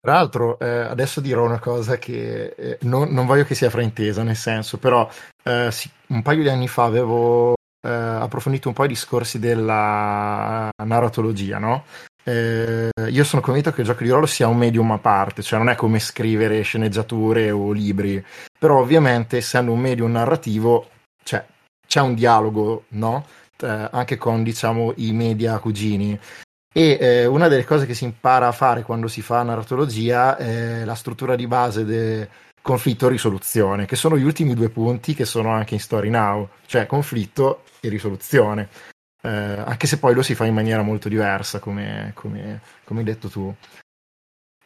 Tra 0.00 0.14
l'altro, 0.14 0.58
eh, 0.58 0.66
adesso 0.66 1.20
dirò 1.20 1.44
una 1.44 1.60
cosa 1.60 1.98
che 1.98 2.54
eh, 2.56 2.78
non, 2.82 3.12
non, 3.12 3.26
voglio 3.26 3.44
che 3.44 3.54
sia 3.54 3.70
fraintesa, 3.70 4.22
nel 4.22 4.34
senso, 4.34 4.78
però 4.78 5.08
eh, 5.44 5.70
sì, 5.70 5.90
un 6.08 6.22
paio 6.22 6.42
di 6.42 6.48
anni 6.48 6.66
fa 6.66 6.84
avevo 6.84 7.52
eh, 7.86 7.88
approfondito 7.90 8.68
un 8.68 8.74
po' 8.74 8.84
i 8.84 8.88
discorsi 8.88 9.38
della 9.38 10.70
narratologia, 10.84 11.58
no? 11.58 11.84
Eh, 12.24 12.90
io 13.08 13.24
sono 13.24 13.42
convinto 13.42 13.72
che 13.72 13.80
il 13.80 13.86
gioco 13.86 14.04
di 14.04 14.10
ruolo 14.10 14.26
sia 14.26 14.46
un 14.46 14.56
medium 14.56 14.90
a 14.92 14.98
parte, 14.98 15.42
cioè 15.42 15.58
non 15.58 15.68
è 15.68 15.74
come 15.74 15.98
scrivere 15.98 16.62
sceneggiature 16.62 17.50
o 17.50 17.72
libri, 17.72 18.24
però 18.58 18.78
ovviamente 18.78 19.38
essendo 19.38 19.72
un 19.72 19.80
medium 19.80 20.12
narrativo 20.12 20.88
cioè, 21.24 21.44
c'è 21.86 22.00
un 22.00 22.14
dialogo, 22.14 22.84
no? 22.90 23.26
Eh, 23.60 23.88
anche 23.90 24.16
con 24.18 24.42
diciamo 24.42 24.92
i 24.96 25.12
media 25.12 25.58
cugini. 25.58 26.18
E 26.74 26.98
eh, 27.00 27.26
una 27.26 27.48
delle 27.48 27.64
cose 27.64 27.86
che 27.86 27.94
si 27.94 28.04
impara 28.04 28.48
a 28.48 28.52
fare 28.52 28.82
quando 28.82 29.08
si 29.08 29.20
fa 29.20 29.42
narratologia 29.42 30.36
è 30.36 30.84
la 30.84 30.94
struttura 30.94 31.36
di 31.36 31.46
base 31.46 31.84
del 31.84 32.26
conflitto 32.62 33.06
e 33.06 33.10
risoluzione, 33.10 33.84
che 33.84 33.96
sono 33.96 34.16
gli 34.16 34.22
ultimi 34.22 34.54
due 34.54 34.70
punti 34.70 35.14
che 35.14 35.24
sono 35.24 35.50
anche 35.50 35.74
in 35.74 35.80
Story 35.80 36.08
Now, 36.08 36.48
cioè 36.66 36.86
conflitto 36.86 37.64
e 37.80 37.88
risoluzione 37.88 38.68
eh, 39.22 39.28
anche 39.28 39.86
se 39.86 39.98
poi 39.98 40.14
lo 40.14 40.22
si 40.22 40.34
fa 40.34 40.46
in 40.46 40.54
maniera 40.54 40.82
molto 40.82 41.08
diversa, 41.08 41.58
come, 41.60 42.10
come, 42.14 42.60
come 42.84 43.00
hai 43.00 43.06
detto 43.06 43.28
tu. 43.28 43.54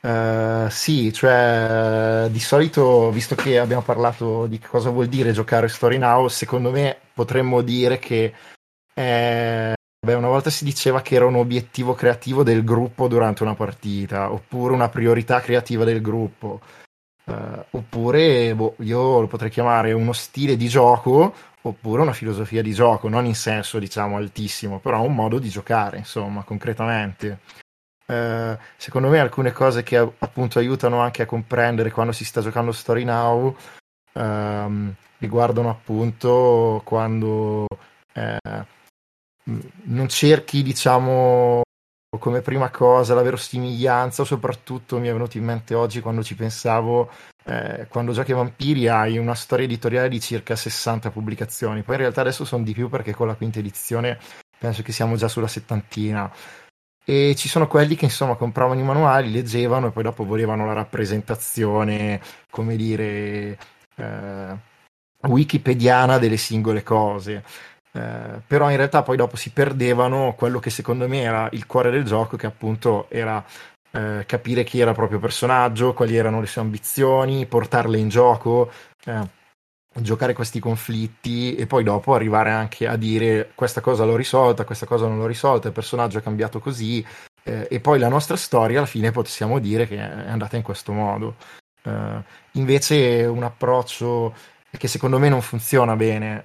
Uh, 0.00 0.68
sì, 0.68 1.12
cioè 1.12 2.28
di 2.30 2.38
solito, 2.38 3.10
visto 3.10 3.34
che 3.34 3.58
abbiamo 3.58 3.82
parlato 3.82 4.46
di 4.46 4.60
cosa 4.60 4.90
vuol 4.90 5.08
dire 5.08 5.32
giocare 5.32 5.68
Story 5.68 5.98
Now, 5.98 6.28
secondo 6.28 6.70
me 6.70 6.96
potremmo 7.12 7.62
dire 7.62 7.98
che 7.98 8.32
è... 8.94 9.72
Beh, 10.06 10.14
una 10.14 10.28
volta 10.28 10.50
si 10.50 10.64
diceva 10.64 11.02
che 11.02 11.16
era 11.16 11.26
un 11.26 11.34
obiettivo 11.34 11.94
creativo 11.94 12.44
del 12.44 12.62
gruppo 12.62 13.08
durante 13.08 13.42
una 13.42 13.54
partita, 13.54 14.32
oppure 14.32 14.72
una 14.72 14.88
priorità 14.88 15.40
creativa 15.40 15.82
del 15.82 16.00
gruppo, 16.00 16.60
uh, 17.26 17.64
oppure 17.70 18.54
boh, 18.54 18.74
io 18.80 19.20
lo 19.20 19.26
potrei 19.26 19.50
chiamare 19.50 19.92
uno 19.92 20.12
stile 20.12 20.56
di 20.56 20.68
gioco 20.68 21.34
oppure 21.62 22.02
una 22.02 22.12
filosofia 22.12 22.62
di 22.62 22.72
gioco, 22.72 23.08
non 23.08 23.26
in 23.26 23.34
senso 23.34 23.78
diciamo 23.78 24.16
altissimo, 24.16 24.78
però 24.78 25.02
un 25.02 25.14
modo 25.14 25.38
di 25.38 25.48
giocare, 25.48 25.98
insomma, 25.98 26.42
concretamente. 26.44 27.40
Eh, 28.06 28.58
secondo 28.76 29.08
me 29.08 29.18
alcune 29.18 29.50
cose 29.50 29.82
che 29.82 29.96
appunto 29.96 30.60
aiutano 30.60 31.00
anche 31.00 31.22
a 31.22 31.26
comprendere 31.26 31.90
quando 31.90 32.12
si 32.12 32.24
sta 32.24 32.40
giocando 32.40 32.70
Story 32.70 33.02
Now 33.02 33.56
ehm, 34.12 34.94
riguardano 35.18 35.70
appunto 35.70 36.80
quando 36.84 37.66
eh, 38.12 38.38
non 39.42 40.08
cerchi 40.08 40.62
diciamo 40.62 41.62
come 42.18 42.40
prima 42.40 42.70
cosa 42.70 43.14
la 43.14 43.22
verosimiglianza, 43.22 44.24
soprattutto 44.24 44.98
mi 44.98 45.08
è 45.08 45.12
venuto 45.12 45.38
in 45.38 45.44
mente 45.44 45.74
oggi 45.74 46.00
quando 46.00 46.22
ci 46.22 46.34
pensavo, 46.34 47.10
eh, 47.44 47.86
quando 47.88 48.12
giochi 48.12 48.32
Vampiri 48.32 48.88
hai 48.88 49.18
una 49.18 49.34
storia 49.34 49.64
editoriale 49.64 50.08
di 50.08 50.20
circa 50.20 50.56
60 50.56 51.10
pubblicazioni, 51.10 51.82
poi 51.82 51.94
in 51.94 52.00
realtà 52.02 52.20
adesso 52.22 52.44
sono 52.44 52.64
di 52.64 52.72
più 52.72 52.88
perché 52.88 53.14
con 53.14 53.26
la 53.26 53.34
quinta 53.34 53.58
edizione 53.58 54.18
penso 54.58 54.82
che 54.82 54.92
siamo 54.92 55.16
già 55.16 55.28
sulla 55.28 55.48
settantina. 55.48 56.30
E 57.08 57.34
ci 57.36 57.48
sono 57.48 57.68
quelli 57.68 57.94
che 57.94 58.06
insomma 58.06 58.34
compravano 58.34 58.80
i 58.80 58.82
manuali, 58.82 59.30
leggevano 59.30 59.88
e 59.88 59.90
poi 59.92 60.02
dopo 60.02 60.24
volevano 60.24 60.66
la 60.66 60.72
rappresentazione, 60.72 62.20
come 62.50 62.74
dire, 62.74 63.56
eh, 63.96 64.56
wikipediana 65.22 66.18
delle 66.18 66.36
singole 66.36 66.82
cose. 66.82 67.44
Eh, 67.96 68.42
però 68.46 68.70
in 68.70 68.76
realtà 68.76 69.02
poi 69.02 69.16
dopo 69.16 69.36
si 69.36 69.50
perdevano 69.50 70.34
quello 70.36 70.58
che 70.58 70.68
secondo 70.68 71.08
me 71.08 71.22
era 71.22 71.48
il 71.52 71.66
cuore 71.66 71.90
del 71.90 72.04
gioco, 72.04 72.36
che 72.36 72.46
appunto 72.46 73.06
era 73.08 73.42
eh, 73.92 74.24
capire 74.26 74.64
chi 74.64 74.80
era 74.80 74.90
il 74.90 74.96
proprio 74.96 75.18
personaggio, 75.18 75.94
quali 75.94 76.14
erano 76.14 76.40
le 76.40 76.46
sue 76.46 76.60
ambizioni, 76.60 77.46
portarle 77.46 77.96
in 77.96 78.10
gioco, 78.10 78.70
eh, 79.06 79.28
giocare 79.94 80.34
questi 80.34 80.60
conflitti 80.60 81.54
e 81.54 81.66
poi 81.66 81.84
dopo 81.84 82.14
arrivare 82.14 82.50
anche 82.50 82.86
a 82.86 82.96
dire 82.96 83.52
questa 83.54 83.80
cosa 83.80 84.04
l'ho 84.04 84.16
risolta, 84.16 84.64
questa 84.64 84.84
cosa 84.84 85.06
non 85.06 85.16
l'ho 85.16 85.26
risolta, 85.26 85.68
il 85.68 85.72
personaggio 85.72 86.18
è 86.18 86.22
cambiato 86.22 86.58
così 86.58 87.04
eh, 87.44 87.66
e 87.70 87.80
poi 87.80 87.98
la 87.98 88.08
nostra 88.08 88.36
storia 88.36 88.78
alla 88.78 88.86
fine 88.86 89.10
possiamo 89.10 89.58
dire 89.58 89.88
che 89.88 89.96
è 89.96 90.28
andata 90.28 90.56
in 90.56 90.62
questo 90.62 90.92
modo. 90.92 91.36
Eh, 91.82 92.22
invece 92.52 93.24
un 93.24 93.42
approccio 93.42 94.34
che 94.76 94.88
secondo 94.88 95.18
me 95.18 95.30
non 95.30 95.40
funziona 95.40 95.96
bene 95.96 96.42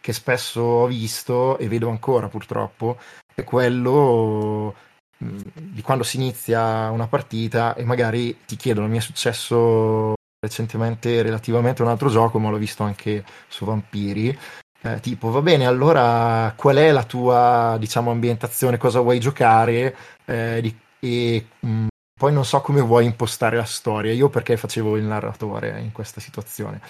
che 0.00 0.12
spesso 0.12 0.60
ho 0.60 0.86
visto 0.86 1.58
e 1.58 1.68
vedo 1.68 1.88
ancora 1.88 2.28
purtroppo 2.28 2.98
è 3.34 3.44
quello 3.44 4.74
mm, 5.22 5.38
di 5.54 5.82
quando 5.82 6.04
si 6.04 6.16
inizia 6.16 6.90
una 6.90 7.06
partita 7.06 7.74
e 7.74 7.84
magari 7.84 8.38
ti 8.46 8.56
chiedono, 8.56 8.88
mi 8.88 8.98
è 8.98 9.00
successo 9.00 10.14
recentemente 10.40 11.22
relativamente 11.22 11.82
a 11.82 11.84
un 11.84 11.90
altro 11.90 12.08
gioco, 12.08 12.38
ma 12.38 12.50
l'ho 12.50 12.56
visto 12.56 12.82
anche 12.82 13.24
su 13.48 13.64
Vampiri. 13.64 14.36
Eh, 14.82 15.00
tipo, 15.00 15.30
va 15.30 15.42
bene, 15.42 15.66
allora 15.66 16.52
qual 16.56 16.76
è 16.76 16.90
la 16.90 17.04
tua, 17.04 17.76
diciamo, 17.78 18.10
ambientazione, 18.10 18.78
cosa 18.78 19.00
vuoi 19.00 19.20
giocare? 19.20 19.94
Eh, 20.24 20.60
di, 20.62 20.78
e 21.00 21.46
mh, 21.60 21.68
mm, 21.68 21.86
poi 22.18 22.32
non 22.32 22.44
so 22.44 22.60
come 22.62 22.80
vuoi 22.80 23.04
impostare 23.04 23.56
la 23.56 23.64
storia. 23.64 24.12
Io 24.12 24.30
perché 24.30 24.56
facevo 24.56 24.96
il 24.96 25.04
narratore 25.04 25.80
in 25.80 25.92
questa 25.92 26.20
situazione. 26.20 26.80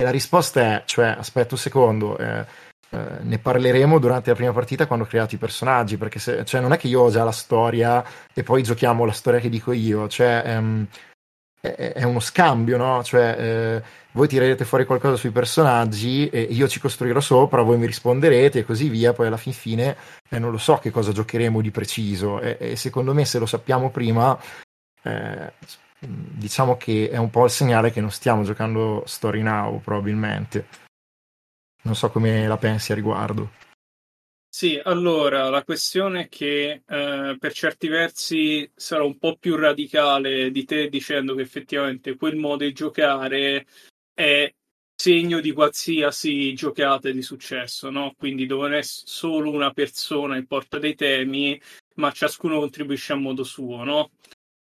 E 0.00 0.04
la 0.04 0.10
risposta 0.10 0.60
è, 0.60 0.82
cioè, 0.84 1.08
aspetta 1.08 1.54
un 1.54 1.60
secondo, 1.60 2.16
eh, 2.18 2.46
eh, 2.90 2.98
ne 3.20 3.38
parleremo 3.40 3.98
durante 3.98 4.30
la 4.30 4.36
prima 4.36 4.52
partita 4.52 4.86
quando 4.86 5.04
ho 5.04 5.08
creato 5.08 5.34
i 5.34 5.38
personaggi, 5.38 5.96
perché 5.96 6.20
se, 6.20 6.44
cioè, 6.44 6.60
non 6.60 6.72
è 6.72 6.76
che 6.76 6.86
io 6.86 7.00
ho 7.00 7.10
già 7.10 7.24
la 7.24 7.32
storia 7.32 8.04
e 8.32 8.44
poi 8.44 8.62
giochiamo 8.62 9.04
la 9.04 9.10
storia 9.10 9.40
che 9.40 9.48
dico 9.48 9.72
io, 9.72 10.06
cioè 10.06 10.44
ehm, 10.46 10.86
è, 11.60 11.94
è, 11.96 12.04
uno 12.04 12.20
scambio, 12.20 12.76
no? 12.76 13.02
Cioè, 13.02 13.36
eh, 13.38 13.82
voi 14.12 14.28
tirerete 14.28 14.64
fuori 14.64 14.86
qualcosa 14.86 15.16
sui 15.16 15.30
personaggi 15.30 16.28
e 16.28 16.42
io 16.42 16.68
ci 16.68 16.78
costruirò 16.78 17.18
sopra, 17.18 17.62
voi 17.62 17.76
mi 17.76 17.86
risponderete 17.86 18.60
e 18.60 18.64
così 18.64 18.88
via, 18.88 19.12
poi 19.12 19.26
alla 19.26 19.36
fin 19.36 19.52
fine 19.52 19.96
eh, 20.30 20.38
non 20.38 20.52
lo 20.52 20.58
so 20.58 20.76
che 20.78 20.92
cosa 20.92 21.10
giocheremo 21.10 21.60
di 21.60 21.72
preciso 21.72 22.40
e, 22.40 22.56
e 22.60 22.76
secondo 22.76 23.12
me 23.14 23.24
se 23.24 23.40
lo 23.40 23.46
sappiamo 23.46 23.90
prima 23.90 24.38
eh, 25.02 25.52
diciamo 26.00 26.76
che 26.76 27.10
è 27.10 27.16
un 27.16 27.30
po' 27.30 27.44
il 27.44 27.50
segnale 27.50 27.90
che 27.90 28.00
non 28.00 28.10
stiamo 28.10 28.42
giocando 28.42 29.02
Story 29.06 29.42
Now, 29.42 29.80
probabilmente. 29.80 30.66
Non 31.82 31.94
so 31.94 32.10
come 32.10 32.46
la 32.46 32.56
pensi 32.56 32.92
a 32.92 32.94
riguardo. 32.94 33.50
Sì, 34.50 34.80
allora 34.82 35.50
la 35.50 35.62
questione 35.62 36.22
è 36.22 36.28
che 36.28 36.82
eh, 36.84 37.36
per 37.38 37.52
certi 37.52 37.86
versi 37.86 38.68
sarò 38.74 39.06
un 39.06 39.18
po' 39.18 39.36
più 39.36 39.56
radicale 39.56 40.50
di 40.50 40.64
te 40.64 40.88
dicendo 40.88 41.34
che 41.34 41.42
effettivamente 41.42 42.16
quel 42.16 42.36
modo 42.36 42.64
di 42.64 42.72
giocare 42.72 43.66
è 44.12 44.52
segno 45.00 45.40
di 45.40 45.52
qualsiasi 45.52 46.54
giocata 46.54 47.10
di 47.10 47.22
successo, 47.22 47.88
no? 47.90 48.14
Quindi 48.18 48.46
non 48.46 48.72
è 48.72 48.82
solo 48.82 49.50
una 49.50 49.72
persona 49.72 50.34
che 50.34 50.46
porta 50.46 50.78
dei 50.78 50.96
temi, 50.96 51.60
ma 51.96 52.10
ciascuno 52.10 52.58
contribuisce 52.58 53.12
a 53.12 53.16
modo 53.16 53.44
suo, 53.44 53.84
no? 53.84 54.10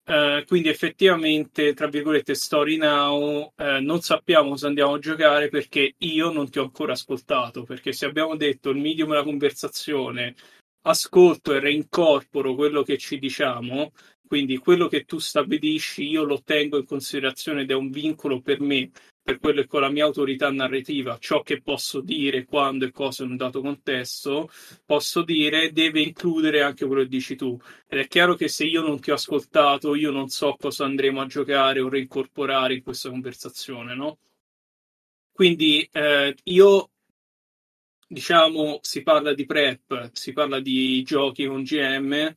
Uh, 0.09 0.43
quindi 0.47 0.69
effettivamente, 0.69 1.75
tra 1.75 1.87
virgolette, 1.87 2.33
story 2.33 2.77
now, 2.77 3.53
uh, 3.55 3.79
non 3.79 4.01
sappiamo 4.01 4.49
cosa 4.49 4.65
andiamo 4.65 4.95
a 4.95 4.99
giocare 4.99 5.49
perché 5.49 5.93
io 5.99 6.31
non 6.31 6.49
ti 6.49 6.57
ho 6.57 6.63
ancora 6.63 6.93
ascoltato, 6.93 7.61
perché 7.61 7.93
se 7.93 8.07
abbiamo 8.07 8.35
detto 8.35 8.71
il 8.71 8.79
medium 8.79 9.09
della 9.09 9.21
conversazione, 9.21 10.33
ascolto 10.81 11.53
e 11.53 11.59
reincorporo 11.59 12.55
quello 12.55 12.81
che 12.81 12.97
ci 12.97 13.19
diciamo, 13.19 13.91
quindi 14.27 14.57
quello 14.57 14.87
che 14.87 15.03
tu 15.03 15.19
stabilisci 15.19 16.07
io 16.07 16.23
lo 16.23 16.41
tengo 16.41 16.79
in 16.79 16.85
considerazione 16.85 17.61
ed 17.61 17.69
è 17.69 17.75
un 17.75 17.91
vincolo 17.91 18.41
per 18.41 18.61
me, 18.61 18.89
per 19.29 19.39
quello 19.39 19.61
che 19.61 19.67
con 19.67 19.81
la 19.81 19.89
mia 19.89 20.05
autorità 20.05 20.49
narrativa, 20.49 21.17
ciò 21.19 21.43
che 21.43 21.61
posso 21.61 22.01
dire, 22.01 22.45
quando 22.45 22.85
e 22.85 22.91
cosa 22.91 23.23
in 23.23 23.31
un 23.31 23.37
dato 23.37 23.61
contesto, 23.61 24.49
posso 24.83 25.21
dire 25.21 25.71
deve 25.71 26.01
includere 26.01 26.63
anche 26.63 26.87
quello 26.87 27.03
che 27.03 27.09
dici 27.09 27.35
tu. 27.35 27.55
Ed 27.87 27.99
è 27.99 28.07
chiaro 28.07 28.33
che 28.33 28.47
se 28.47 28.65
io 28.65 28.81
non 28.81 28.99
ti 28.99 29.11
ho 29.11 29.13
ascoltato, 29.13 29.93
io 29.93 30.09
non 30.09 30.29
so 30.29 30.55
cosa 30.59 30.85
andremo 30.85 31.21
a 31.21 31.27
giocare 31.27 31.79
o 31.79 31.89
reincorporare 31.89 32.73
in 32.73 32.81
questa 32.81 33.09
conversazione, 33.09 33.93
no? 33.93 34.17
Quindi 35.31 35.87
eh, 35.91 36.35
io 36.45 36.89
diciamo 38.07 38.79
si 38.81 39.03
parla 39.03 39.33
di 39.35 39.45
prep, 39.45 40.09
si 40.13 40.33
parla 40.33 40.59
di 40.59 41.03
giochi 41.03 41.45
con 41.45 41.61
GM, 41.61 42.33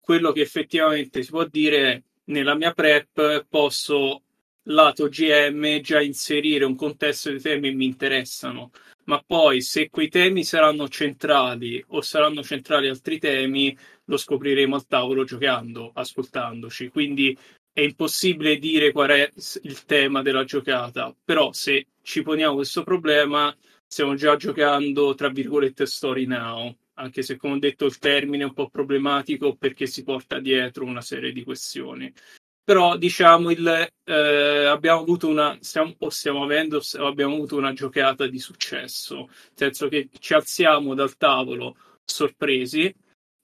quello 0.00 0.32
che 0.32 0.40
effettivamente 0.40 1.22
si 1.22 1.30
può 1.30 1.44
dire 1.44 1.92
è 1.92 2.02
nella 2.24 2.54
mia 2.54 2.72
prep 2.72 3.46
posso 3.48 4.23
lato 4.64 5.08
GM 5.08 5.80
già 5.80 6.00
inserire 6.00 6.64
un 6.64 6.76
contesto 6.76 7.30
di 7.30 7.40
temi 7.40 7.74
mi 7.74 7.84
interessano, 7.84 8.70
ma 9.04 9.22
poi 9.24 9.60
se 9.60 9.90
quei 9.90 10.08
temi 10.08 10.44
saranno 10.44 10.88
centrali 10.88 11.82
o 11.88 12.00
saranno 12.00 12.42
centrali 12.42 12.88
altri 12.88 13.18
temi, 13.18 13.76
lo 14.04 14.16
scopriremo 14.16 14.74
al 14.74 14.86
tavolo 14.86 15.24
giocando, 15.24 15.90
ascoltandoci. 15.94 16.88
Quindi 16.88 17.36
è 17.72 17.80
impossibile 17.80 18.58
dire 18.58 18.92
qual 18.92 19.10
è 19.10 19.30
il 19.62 19.84
tema 19.84 20.22
della 20.22 20.44
giocata, 20.44 21.14
però 21.24 21.52
se 21.52 21.86
ci 22.02 22.22
poniamo 22.22 22.54
questo 22.54 22.82
problema, 22.84 23.54
stiamo 23.86 24.14
già 24.14 24.36
giocando, 24.36 25.14
tra 25.14 25.28
virgolette, 25.28 25.86
story 25.86 26.26
now 26.26 26.74
anche 26.94 27.22
se 27.22 27.36
come 27.36 27.54
ho 27.54 27.58
detto 27.58 27.86
il 27.86 27.98
termine 27.98 28.44
è 28.44 28.46
un 28.46 28.52
po' 28.52 28.68
problematico 28.68 29.56
perché 29.56 29.86
si 29.86 30.04
porta 30.04 30.38
dietro 30.38 30.84
una 30.84 31.00
serie 31.00 31.32
di 31.32 31.42
questioni. 31.42 32.12
Però 32.64 32.96
diciamo 32.96 33.50
il, 33.50 33.88
eh, 34.04 34.64
abbiamo 34.64 35.00
avuto 35.00 35.28
una 35.28 35.56
stiamo, 35.60 35.94
o 35.98 36.08
stiamo 36.08 36.44
avendo 36.44 36.80
abbiamo 36.98 37.34
avuto 37.34 37.56
una 37.56 37.74
giocata 37.74 38.26
di 38.26 38.38
successo, 38.38 39.16
nel 39.16 39.52
senso 39.54 39.88
che 39.88 40.08
ci 40.18 40.32
alziamo 40.32 40.94
dal 40.94 41.16
tavolo 41.16 41.76
sorpresi, 42.04 42.92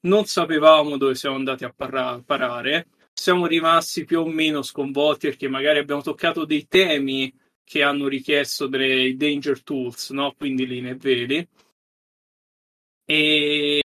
non 0.06 0.24
sapevamo 0.24 0.96
dove 0.96 1.14
siamo 1.14 1.36
andati 1.36 1.64
a 1.64 1.72
parra- 1.74 2.22
parare, 2.24 2.88
siamo 3.12 3.46
rimasti 3.46 4.04
più 4.04 4.20
o 4.20 4.26
meno 4.26 4.62
sconvolti 4.62 5.28
perché 5.28 5.48
magari 5.48 5.78
abbiamo 5.78 6.00
toccato 6.02 6.46
dei 6.46 6.66
temi 6.66 7.32
che 7.62 7.82
hanno 7.82 8.08
richiesto 8.08 8.66
dei 8.68 9.16
danger 9.16 9.62
tools, 9.62 10.10
no? 10.10 10.32
quindi 10.36 10.66
linee 10.66 10.96
veli 10.96 11.46
e, 13.10 13.82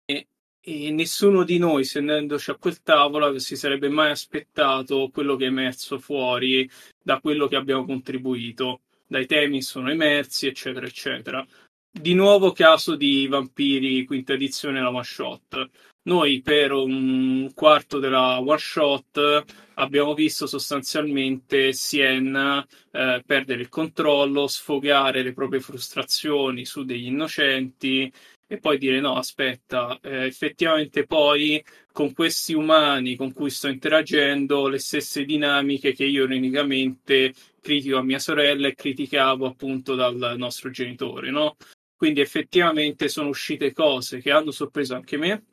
e 0.67 0.91
nessuno 0.91 1.45
di 1.45 1.59
noi, 1.59 1.85
sedendoci 1.85 2.51
a 2.51 2.57
quel 2.57 2.81
tavolo, 2.83 3.39
si 3.39 3.55
sarebbe 3.55 3.91
mai 3.91 4.11
aspettato 4.11 5.11
quello 5.13 5.37
che 5.37 5.45
è 5.45 5.49
emerso 5.49 5.99
fuori 5.99 6.69
da 7.03 7.21
quello 7.21 7.47
che 7.49 7.57
abbiamo 7.57 7.85
contribuito, 7.85 8.81
dai 9.07 9.27
temi 9.27 9.61
sono 9.61 9.91
emersi, 9.91 10.47
eccetera, 10.47 10.87
eccetera. 10.87 11.47
Di 11.91 12.15
nuovo 12.15 12.53
caso 12.53 12.97
di 12.97 13.27
Vampiri, 13.27 14.07
quinta 14.07 14.33
edizione, 14.33 14.81
la 14.81 14.89
one 14.89 15.05
shot. 15.05 15.69
Noi 16.07 16.41
per 16.41 16.73
un 16.73 17.51
quarto 17.55 17.99
della 17.99 18.41
one 18.41 18.59
shot 18.59 19.45
abbiamo 19.75 20.15
visto 20.15 20.47
sostanzialmente 20.47 21.73
Sienna 21.73 22.67
eh, 22.91 23.23
perdere 23.25 23.63
il 23.63 23.69
controllo, 23.69 24.47
sfogare 24.47 25.23
le 25.23 25.33
proprie 25.33 25.61
frustrazioni 25.61 26.65
su 26.65 26.85
degli 26.85 27.07
innocenti 27.07 28.13
e 28.47 28.59
poi 28.59 28.79
dire 28.79 29.01
no, 29.01 29.17
aspetta, 29.17 29.99
eh, 30.03 30.27
effettivamente 30.27 31.07
poi 31.07 31.65
con 31.93 32.13
questi 32.13 32.55
umani 32.55 33.17
con 33.17 33.33
cui 33.33 33.51
sto 33.51 33.69
interagendo 33.69 34.69
le 34.69 34.79
stesse 34.79 35.25
dinamiche 35.25 35.93
che 35.93 36.05
io 36.05 36.25
ironicamente 36.25 37.33
critico 37.61 37.99
a 37.99 38.03
mia 38.03 38.19
sorella 38.19 38.69
e 38.69 38.75
criticavo 38.75 39.47
appunto 39.47 39.95
dal 39.95 40.35
nostro 40.37 40.71
genitore, 40.71 41.31
no? 41.31 41.57
Quindi 41.97 42.21
effettivamente 42.21 43.09
sono 43.09 43.29
uscite 43.29 43.73
cose 43.73 44.21
che 44.21 44.31
hanno 44.31 44.51
sorpreso 44.51 44.95
anche 44.95 45.17
me 45.17 45.45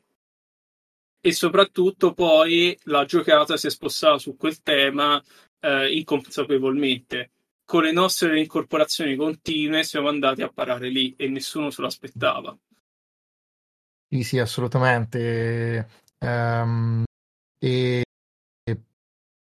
e 1.24 1.32
soprattutto 1.32 2.12
poi 2.12 2.76
la 2.84 3.04
giocata 3.04 3.56
si 3.56 3.68
è 3.68 3.70
spostata 3.70 4.18
su 4.18 4.36
quel 4.36 4.60
tema 4.60 5.22
eh, 5.60 5.96
inconsapevolmente. 5.96 7.30
Con 7.64 7.84
le 7.84 7.92
nostre 7.92 8.38
incorporazioni 8.40 9.14
continue 9.14 9.84
siamo 9.84 10.08
andati 10.08 10.42
a 10.42 10.50
parare 10.52 10.88
lì 10.88 11.14
e 11.16 11.28
nessuno 11.28 11.70
se 11.70 11.80
lo 11.80 11.86
aspettava. 11.86 12.58
Sì, 14.12 14.24
sì, 14.24 14.38
assolutamente. 14.38 15.88
Um, 16.18 17.02
e, 17.58 18.02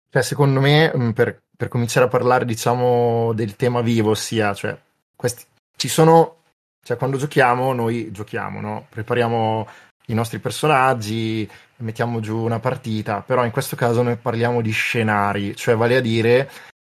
cioè, 0.10 0.22
secondo 0.22 0.62
me, 0.62 0.94
mm, 0.96 1.10
per, 1.10 1.42
per, 1.58 1.68
cominciare 1.68 2.06
a 2.06 2.10
parlare, 2.10 2.46
diciamo, 2.46 3.34
del 3.34 3.58
tema 3.58 3.82
vivo, 3.82 4.12
ossia, 4.12 4.54
cioè, 4.54 4.80
questi, 5.14 5.44
ci 5.76 5.90
sono, 5.90 6.44
cioè, 6.82 6.96
quando 6.96 7.18
giochiamo, 7.18 7.74
noi 7.74 8.12
giochiamo, 8.14 8.62
no? 8.62 8.88
Prepariamo 8.88 9.68
i 10.08 10.14
nostri 10.14 10.40
personaggi, 10.40 11.50
mettiamo 11.78 12.22
giù 12.22 12.38
una 12.38 12.60
partita, 12.60 13.22
però 13.22 13.44
in 13.44 13.52
questo 13.52 13.76
caso 13.76 14.04
noi 14.04 14.16
parliamo 14.16 14.62
di 14.62 14.72
scenari, 14.72 15.54
cioè, 15.58 15.76
vale 15.76 15.98
a 15.98 16.02
dire, 16.02 16.50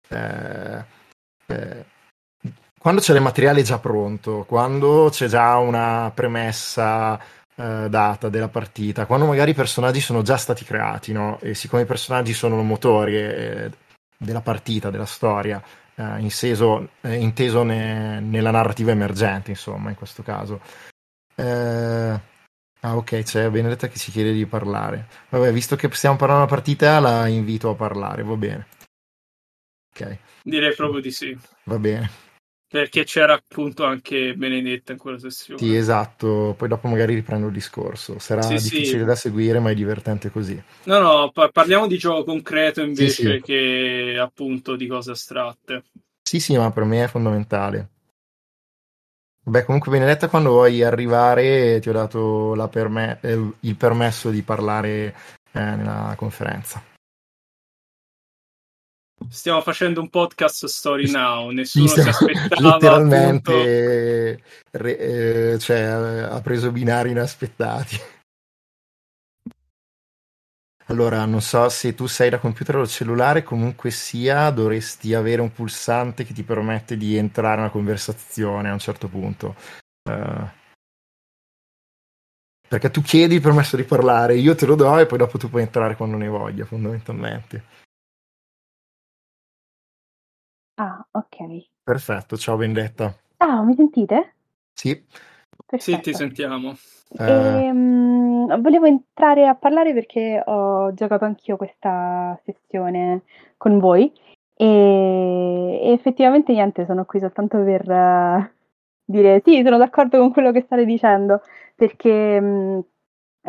eh, 0.09 0.85
eh, 1.47 1.85
quando 2.77 3.01
c'è 3.01 3.15
il 3.15 3.21
materiale 3.21 3.63
già 3.63 3.79
pronto, 3.79 4.45
quando 4.47 5.09
c'è 5.11 5.27
già 5.27 5.57
una 5.57 6.11
premessa 6.13 7.19
eh, 7.57 7.87
data 7.89 8.29
della 8.29 8.49
partita, 8.49 9.07
quando 9.07 9.25
magari 9.25 9.51
i 9.51 9.55
personaggi 9.55 9.99
sono 9.99 10.21
già 10.21 10.37
stati 10.37 10.63
creati, 10.63 11.11
no? 11.11 11.39
E 11.41 11.55
siccome 11.55 11.81
i 11.81 11.85
personaggi 11.85 12.33
sono 12.33 12.61
motori 12.61 13.17
eh, 13.17 13.71
della 14.15 14.41
partita, 14.41 14.91
della 14.91 15.05
storia, 15.05 15.61
eh, 15.95 16.19
inteso, 16.19 16.89
eh, 17.01 17.15
inteso 17.15 17.63
ne, 17.63 18.19
nella 18.19 18.51
narrativa 18.51 18.91
emergente, 18.91 19.51
insomma, 19.51 19.89
in 19.89 19.95
questo 19.95 20.21
caso. 20.21 20.61
Eh, 21.35 22.19
ah, 22.81 22.95
ok, 22.95 23.23
c'è 23.23 23.49
Benedetta 23.49 23.87
che 23.87 23.97
ci 23.97 24.11
chiede 24.11 24.33
di 24.33 24.45
parlare. 24.45 25.07
Vabbè, 25.29 25.51
visto 25.51 25.75
che 25.75 25.89
stiamo 25.93 26.15
parlando 26.15 26.43
una 26.43 26.53
partita, 26.53 26.99
la 26.99 27.27
invito 27.27 27.71
a 27.71 27.75
parlare, 27.75 28.23
va 28.23 28.35
bene. 28.35 28.67
Ok. 29.91 30.17
Direi 30.43 30.75
proprio 30.75 31.01
di 31.01 31.11
sì. 31.11 31.35
Va 31.63 31.79
bene. 31.79 32.25
Perché 32.77 33.05
c'era 33.05 33.33
appunto 33.33 33.85
anche 33.85 34.35
Benedetta 34.35 34.91
in 34.91 34.99
quella 34.99 35.17
sessione. 35.17 35.59
Sì, 35.59 35.75
esatto. 35.75 36.53
Poi 36.55 36.67
dopo 36.67 36.87
magari 36.87 37.15
riprendo 37.15 37.47
il 37.47 37.53
discorso. 37.53 38.19
Sarà 38.19 38.43
sì, 38.43 38.69
difficile 38.69 38.99
sì. 38.99 39.03
da 39.03 39.15
seguire, 39.15 39.57
ma 39.57 39.71
è 39.71 39.73
divertente 39.73 40.29
così. 40.29 40.61
No, 40.83 40.99
no, 40.99 41.31
pa- 41.31 41.49
parliamo 41.49 41.87
di 41.87 41.97
gioco 41.97 42.23
concreto 42.23 42.83
invece 42.83 43.37
sì, 43.37 43.41
che 43.41 44.17
appunto 44.21 44.75
di 44.75 44.85
cose 44.85 45.09
astratte. 45.09 45.85
Sì, 46.21 46.39
sì, 46.39 46.55
ma 46.55 46.69
per 46.69 46.83
me 46.83 47.05
è 47.05 47.07
fondamentale. 47.07 47.89
Beh, 49.43 49.63
comunque 49.63 49.89
Benedetta, 49.89 50.27
quando 50.27 50.51
vuoi 50.51 50.83
arrivare 50.83 51.79
ti 51.79 51.89
ho 51.89 51.93
dato 51.93 52.69
perme- 52.69 53.17
eh, 53.21 53.53
il 53.61 53.75
permesso 53.75 54.29
di 54.29 54.43
parlare 54.43 55.15
eh, 55.51 55.59
nella 55.59 56.13
conferenza. 56.15 56.95
Stiamo 59.29 59.61
facendo 59.61 59.99
un 59.99 60.09
podcast 60.09 60.65
Story 60.65 61.09
Now, 61.09 61.49
nessuno 61.49 61.87
si 61.87 61.99
aspettava. 61.99 62.71
Letteralmente 62.71 64.41
re, 64.71 64.97
eh, 64.97 65.59
cioè, 65.59 65.79
ha 65.79 66.39
preso 66.41 66.71
binari 66.71 67.11
inaspettati. 67.11 67.99
Allora, 70.89 71.25
non 71.25 71.41
so 71.41 71.67
se 71.67 71.93
tu 71.95 72.07
sei 72.07 72.29
da 72.29 72.39
computer 72.39 72.77
o 72.77 72.87
cellulare, 72.87 73.43
comunque 73.43 73.91
sia, 73.91 74.49
dovresti 74.51 75.13
avere 75.13 75.41
un 75.41 75.51
pulsante 75.51 76.23
che 76.23 76.33
ti 76.33 76.43
permette 76.43 76.95
di 76.95 77.17
entrare 77.17 77.55
in 77.55 77.61
una 77.61 77.69
conversazione 77.69 78.69
a 78.69 78.73
un 78.73 78.79
certo 78.79 79.09
punto. 79.09 79.55
Uh, 80.09 80.47
perché 82.69 82.89
tu 82.89 83.01
chiedi 83.01 83.35
il 83.35 83.41
permesso 83.41 83.75
di 83.75 83.83
parlare, 83.83 84.35
io 84.35 84.55
te 84.55 84.65
lo 84.65 84.75
do 84.75 84.97
e 84.97 85.05
poi 85.05 85.17
dopo 85.17 85.37
tu 85.37 85.49
puoi 85.49 85.63
entrare 85.63 85.97
quando 85.97 86.15
ne 86.15 86.27
voglia, 86.29 86.63
fondamentalmente. 86.63 87.85
Ah, 90.79 91.03
ok. 91.11 91.65
Perfetto, 91.83 92.37
ciao 92.37 92.55
Vendetta. 92.55 93.11
Ciao, 93.37 93.63
mi 93.63 93.73
sentite? 93.73 94.35
Sì. 94.73 95.03
Perfetto. 95.65 95.97
Sì, 95.97 95.99
ti 96.01 96.13
sentiamo. 96.13 96.75
E, 97.17 97.69
um, 97.71 98.61
volevo 98.61 98.85
entrare 98.85 99.47
a 99.47 99.55
parlare 99.55 99.93
perché 99.93 100.41
ho 100.45 100.93
giocato 100.93 101.25
anch'io 101.25 101.57
questa 101.57 102.39
sessione 102.43 103.23
con 103.57 103.79
voi 103.79 104.11
e, 104.53 105.79
e 105.81 105.91
effettivamente 105.93 106.51
niente, 106.53 106.85
sono 106.85 107.05
qui 107.05 107.19
soltanto 107.19 107.57
per 107.63 107.89
uh, 107.89 108.47
dire 109.03 109.41
sì, 109.43 109.61
sono 109.63 109.77
d'accordo 109.77 110.19
con 110.19 110.31
quello 110.31 110.51
che 110.51 110.61
state 110.61 110.85
dicendo 110.85 111.41
perché 111.75 112.37
um, 112.39 112.83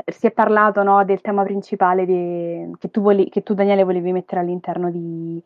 si 0.07 0.27
è 0.27 0.31
parlato 0.31 0.83
no, 0.83 1.05
del 1.05 1.21
tema 1.21 1.43
principale 1.43 2.07
di, 2.07 2.71
che, 2.79 2.91
tu 2.91 3.03
voli, 3.03 3.29
che, 3.29 3.43
tu 3.43 3.55
Daniele 3.55 3.85
volevi 3.85 4.13
mettere 4.13 4.41
all'interno 4.41 4.91
di, 4.91 5.43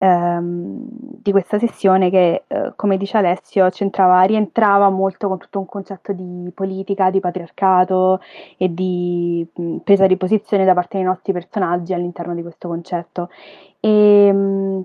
ehm, 0.00 0.86
di 1.22 1.30
questa 1.30 1.58
sessione 1.58 2.10
che, 2.10 2.44
eh, 2.46 2.72
come 2.74 2.96
dice 2.96 3.18
Alessio, 3.18 3.68
rientrava 4.26 4.88
molto 4.88 5.28
con 5.28 5.38
tutto 5.38 5.58
un 5.58 5.66
concetto 5.66 6.12
di 6.12 6.50
politica, 6.54 7.10
di 7.10 7.20
patriarcato 7.20 8.20
e 8.56 8.72
di 8.72 9.46
mh, 9.52 9.76
presa 9.78 10.06
di 10.06 10.16
posizione 10.16 10.64
da 10.64 10.74
parte 10.74 10.96
dei 10.96 11.06
nostri 11.06 11.32
personaggi 11.32 11.92
all'interno 11.92 12.34
di 12.34 12.42
questo 12.42 12.68
concetto. 12.68 13.28
E, 13.80 14.32
mh, 14.32 14.84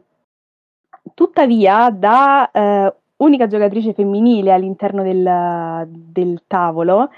tuttavia, 1.14 1.90
da 1.90 2.52
eh, 2.52 2.94
unica 3.18 3.48
giocatrice 3.48 3.94
femminile 3.94 4.52
all'interno 4.52 5.04
del, 5.04 5.88
del 5.88 6.44
tavolo, 6.48 7.10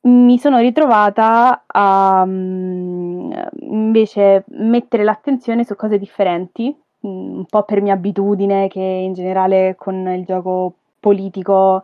mi 0.00 0.38
sono 0.38 0.58
ritrovata 0.58 1.64
a 1.66 2.22
um, 2.24 3.30
invece 3.60 4.44
mettere 4.48 5.04
l'attenzione 5.04 5.64
su 5.64 5.74
cose 5.76 5.98
differenti, 5.98 6.74
un 7.00 7.44
po' 7.46 7.62
per 7.64 7.80
mia 7.82 7.94
abitudine 7.94 8.68
che 8.68 8.80
in 8.80 9.12
generale 9.14 9.74
con 9.76 9.94
il 10.08 10.24
gioco 10.24 10.74
politico 11.00 11.82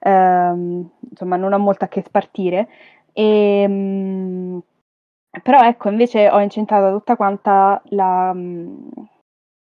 ehm, 0.00 0.90
insomma 1.10 1.36
non 1.36 1.52
ho 1.52 1.58
molto 1.58 1.84
a 1.84 1.88
che 1.88 2.02
spartire. 2.02 2.68
E, 3.12 3.64
um, 3.66 4.60
però 5.42 5.62
ecco 5.62 5.88
invece 5.88 6.30
ho 6.30 6.40
incentrato 6.40 6.96
tutta 6.96 7.16
quanta 7.16 7.80
la, 7.90 8.34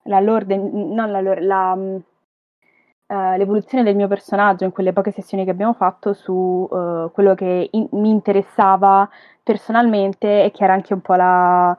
la 0.03 0.19
lore, 0.19 0.55
non 0.55 1.11
la 1.11 1.21
la, 1.21 1.73
uh, 1.73 3.37
l'evoluzione 3.37 3.83
del 3.83 3.95
mio 3.95 4.07
personaggio 4.07 4.63
in 4.65 4.71
quelle 4.71 4.93
poche 4.93 5.11
sessioni 5.11 5.43
che 5.43 5.51
abbiamo 5.51 5.73
fatto 5.73 6.13
su 6.13 6.33
uh, 6.69 7.11
quello 7.11 7.35
che 7.35 7.69
in- 7.71 7.87
mi 7.91 8.09
interessava 8.09 9.09
personalmente 9.43 10.43
e 10.43 10.51
che 10.51 10.63
era 10.63 10.73
anche 10.73 10.93
un 10.93 11.01
po' 11.01 11.15
la, 11.15 11.77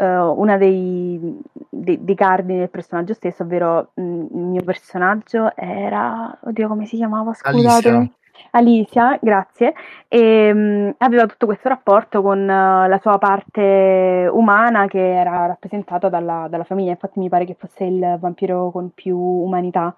uh, 0.00 0.40
una 0.40 0.56
dei, 0.56 1.38
dei, 1.68 2.02
dei, 2.02 2.14
cardini 2.14 2.58
del 2.60 2.70
personaggio 2.70 3.14
stesso, 3.14 3.42
ovvero 3.42 3.90
mh, 3.94 4.02
mm, 4.02 4.22
il 4.30 4.46
mio 4.46 4.62
personaggio 4.62 5.54
era, 5.54 6.36
oddio 6.42 6.68
come 6.68 6.86
si 6.86 6.96
chiamava, 6.96 7.34
scusate. 7.34 8.12
Alicia. 8.52 9.18
Grazie, 9.20 9.74
e 10.08 10.52
mh, 10.52 10.94
aveva 10.98 11.26
tutto 11.26 11.46
questo 11.46 11.68
rapporto 11.68 12.22
con 12.22 12.40
uh, 12.40 12.88
la 12.88 12.98
sua 13.00 13.18
parte 13.18 14.28
umana 14.32 14.86
che 14.86 15.14
era 15.14 15.46
rappresentata 15.46 16.08
dalla, 16.08 16.46
dalla, 16.48 16.64
famiglia, 16.64 16.92
infatti 16.92 17.18
mi 17.18 17.28
pare 17.28 17.44
che 17.44 17.56
fosse 17.58 17.84
il 17.84 18.16
vampiro 18.18 18.70
con 18.70 18.90
più 18.94 19.16
umanità, 19.16 19.94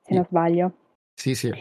se 0.00 0.08
sì. 0.08 0.14
non 0.14 0.24
sbaglio. 0.24 0.70
Sì, 1.14 1.34
sì. 1.34 1.52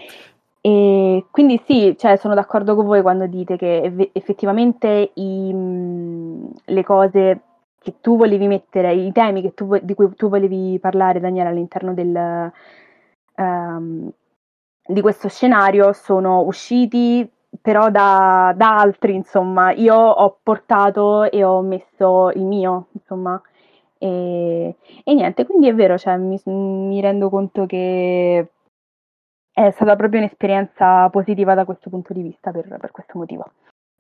E 0.64 1.26
quindi 1.32 1.60
sì, 1.66 1.96
cioè, 1.98 2.18
sono 2.18 2.36
d'accordo 2.36 2.76
con 2.76 2.86
voi 2.86 3.02
quando 3.02 3.26
dite 3.26 3.58
che 3.58 4.10
effettivamente 4.14 5.12
i, 5.16 5.52
mh, 5.52 6.54
le 6.66 6.84
cose 6.84 7.40
che 7.82 7.96
tu 8.00 8.16
volevi 8.16 8.48
mettere, 8.48 8.94
i 8.94 9.12
temi 9.12 9.54
tu, 9.56 9.78
di 9.82 9.94
cui 9.96 10.14
tu 10.16 10.30
volevi 10.30 10.78
parlare, 10.80 11.20
Daniele, 11.20 11.50
all'interno 11.50 11.94
del, 11.94 12.52
um, 13.38 14.12
di 14.86 15.02
questo 15.02 15.30
scenario 15.30 15.92
sono 15.94 16.42
usciti 16.42 17.28
però 17.60 17.90
da, 17.90 18.54
da, 18.56 18.78
altri, 18.78 19.14
insomma, 19.16 19.72
io 19.74 19.96
ho 19.96 20.40
portato 20.42 21.30
e 21.30 21.44
ho 21.44 21.62
messo 21.62 22.30
il 22.32 22.44
mio, 22.44 22.88
insomma, 22.94 23.42
e, 23.98 24.76
e 25.04 25.14
niente, 25.14 25.46
quindi 25.46 25.68
è 25.68 25.76
vero, 25.76 25.98
cioè, 25.98 26.18
mi, 26.18 26.40
mi, 26.46 27.02
rendo 27.02 27.30
conto 27.30 27.66
che 27.66 28.48
è 29.54 29.72
stata 29.72 29.96
proprio 29.96 30.22
un'esperienza 30.22 31.10
positiva 31.10 31.54
da 31.54 31.66
questo 31.66 31.90
punto 31.90 32.14
di 32.14 32.22
vista 32.22 32.52
per, 32.52 32.68
per 32.68 32.92
questo 32.92 33.18
motivo. 33.18 33.52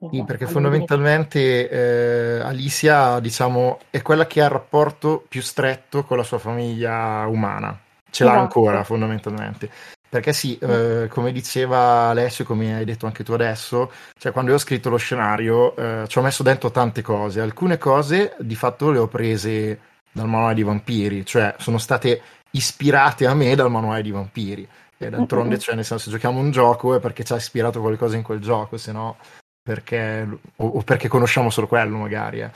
Sì, 0.10 0.24
perché 0.26 0.48
fondamentalmente 0.48 1.70
eh, 1.70 2.40
Alicia, 2.40 3.20
diciamo, 3.20 3.80
è 3.92 4.02
quella 4.02 4.26
che 4.26 4.42
ha 4.42 4.46
il 4.46 4.50
rapporto 4.50 5.24
più 5.28 5.42
stretto 5.42 6.04
con 6.04 6.18
la 6.18 6.24
sua 6.24 6.40
famiglia 6.40 7.28
umana. 7.28 7.78
Ce 8.10 8.24
l'ha 8.24 8.32
esatto. 8.32 8.44
ancora, 8.44 8.84
fondamentalmente. 8.84 9.70
Perché 10.10 10.34
sì, 10.34 10.58
eh, 10.58 11.08
come 11.08 11.32
diceva 11.32 12.10
Alessio, 12.10 12.44
come 12.44 12.76
hai 12.76 12.84
detto 12.84 13.06
anche 13.06 13.24
tu 13.24 13.32
adesso, 13.32 13.92
cioè 14.18 14.32
quando 14.32 14.52
io 14.52 14.58
ho 14.58 14.60
scritto 14.60 14.90
lo 14.90 14.98
scenario 14.98 15.76
eh, 15.76 16.04
ci 16.08 16.18
ho 16.18 16.22
messo 16.22 16.42
dentro 16.42 16.72
tante 16.72 17.02
cose. 17.02 17.40
Alcune 17.40 17.78
cose 17.78 18.36
di 18.40 18.56
fatto 18.56 18.90
le 18.90 18.98
ho 18.98 19.08
prese 19.08 19.80
dal 20.12 20.28
manuale 20.28 20.56
di 20.56 20.64
vampiri, 20.64 21.26
cioè 21.26 21.56
sono 21.60 21.78
state 21.78 22.22
ispirate 22.52 23.28
a 23.28 23.34
me 23.36 23.56
dal 23.56 23.70
manuale 23.70 24.02
di 24.02 24.12
vampiri. 24.12 24.68
E 24.98 25.10
d'altronde, 25.10 25.58
cioè, 25.58 25.76
nel 25.76 25.86
senso, 25.86 26.12
giochiamo 26.12 26.40
un 26.40 26.52
gioco 26.52 26.94
è 26.94 27.00
perché 27.00 27.24
ci 27.24 27.34
ha 27.34 27.38
ispirato 27.38 27.80
qualcosa 27.80 28.18
in 28.18 28.22
quel 28.24 28.40
gioco, 28.40 28.78
se 28.78 28.92
no 28.92 29.16
perché, 29.62 30.28
o, 30.56 30.65
o, 30.65 30.82
perché 30.82 31.08
conosciamo 31.08 31.50
solo 31.50 31.67
quello 31.67 31.97
magari. 31.97 32.41
Eh. 32.41 32.52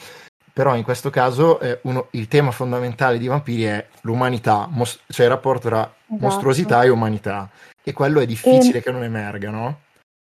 Però 0.51 0.75
in 0.75 0.83
questo 0.83 1.09
caso 1.09 1.59
eh, 1.59 1.79
uno, 1.83 2.07
il 2.11 2.27
tema 2.27 2.51
fondamentale 2.51 3.17
di 3.17 3.27
Vampiri 3.27 3.63
è 3.63 3.87
l'umanità, 4.01 4.67
mos- 4.69 5.01
cioè 5.07 5.25
il 5.25 5.31
rapporto 5.31 5.67
tra 5.67 5.81
esatto. 5.81 6.25
mostruosità 6.25 6.83
e 6.83 6.89
umanità. 6.89 7.49
E 7.83 7.93
quello 7.93 8.19
è 8.21 8.25
difficile 8.25 8.77
e... 8.77 8.81
che 8.81 8.91
non 8.91 9.03
emerga, 9.03 9.49
no? 9.49 9.81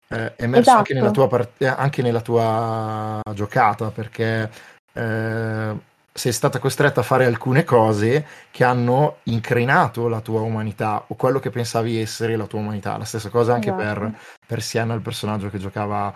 Eh, 0.07 0.35
è 0.35 0.43
emerso 0.43 0.69
esatto. 0.69 0.77
anche, 0.77 0.93
nella 0.93 1.11
tua 1.11 1.27
part- 1.27 1.63
anche 1.63 2.01
nella 2.01 2.21
tua 2.21 3.19
giocata, 3.33 3.89
perché 3.89 4.49
eh, 4.93 5.75
sei 6.13 6.31
stata 6.33 6.59
costretta 6.59 6.99
a 6.99 7.03
fare 7.03 7.25
alcune 7.25 7.63
cose 7.63 8.25
che 8.51 8.63
hanno 8.63 9.17
incrinato 9.23 10.07
la 10.07 10.19
tua 10.19 10.41
umanità 10.41 11.05
o 11.07 11.15
quello 11.15 11.39
che 11.39 11.49
pensavi 11.49 11.99
essere 11.99 12.35
la 12.35 12.45
tua 12.45 12.59
umanità. 12.59 12.97
La 12.97 13.05
stessa 13.05 13.29
cosa 13.29 13.53
anche 13.53 13.73
esatto. 13.73 13.99
per, 13.99 14.19
per 14.45 14.61
Sienna, 14.61 14.93
il 14.93 15.01
personaggio 15.01 15.49
che 15.49 15.57
giocava 15.57 16.13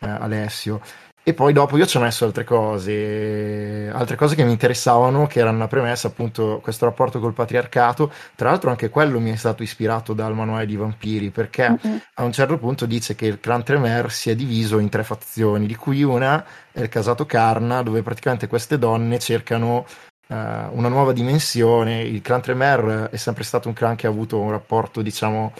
eh, 0.00 0.08
Alessio. 0.08 0.80
E 1.28 1.34
poi 1.34 1.52
dopo 1.52 1.76
io 1.76 1.86
ci 1.86 1.96
ho 1.96 2.00
messo 2.00 2.24
altre 2.24 2.44
cose, 2.44 3.90
altre 3.92 4.14
cose 4.14 4.36
che 4.36 4.44
mi 4.44 4.52
interessavano, 4.52 5.26
che 5.26 5.40
erano 5.40 5.56
una 5.56 5.66
premessa, 5.66 6.06
appunto, 6.06 6.60
questo 6.62 6.84
rapporto 6.84 7.18
col 7.18 7.32
patriarcato. 7.32 8.12
Tra 8.36 8.50
l'altro 8.50 8.70
anche 8.70 8.90
quello 8.90 9.18
mi 9.18 9.32
è 9.32 9.34
stato 9.34 9.64
ispirato 9.64 10.12
dal 10.12 10.36
manuale 10.36 10.66
di 10.66 10.76
vampiri, 10.76 11.30
perché 11.30 11.68
mm-hmm. 11.70 11.96
a 12.14 12.22
un 12.22 12.30
certo 12.30 12.58
punto 12.58 12.86
dice 12.86 13.16
che 13.16 13.26
il 13.26 13.40
clan 13.40 13.64
Tremer 13.64 14.08
si 14.12 14.30
è 14.30 14.36
diviso 14.36 14.78
in 14.78 14.88
tre 14.88 15.02
fazioni, 15.02 15.66
di 15.66 15.74
cui 15.74 16.04
una 16.04 16.44
è 16.70 16.82
il 16.82 16.88
casato 16.88 17.26
Karna, 17.26 17.82
dove 17.82 18.02
praticamente 18.02 18.46
queste 18.46 18.78
donne 18.78 19.18
cercano 19.18 19.84
uh, 20.28 20.34
una 20.36 20.88
nuova 20.88 21.12
dimensione. 21.12 22.02
Il 22.02 22.22
clan 22.22 22.40
Tremer 22.40 23.08
è 23.10 23.16
sempre 23.16 23.42
stato 23.42 23.66
un 23.66 23.74
clan 23.74 23.96
che 23.96 24.06
ha 24.06 24.10
avuto 24.10 24.38
un 24.38 24.52
rapporto, 24.52 25.02
diciamo, 25.02 25.52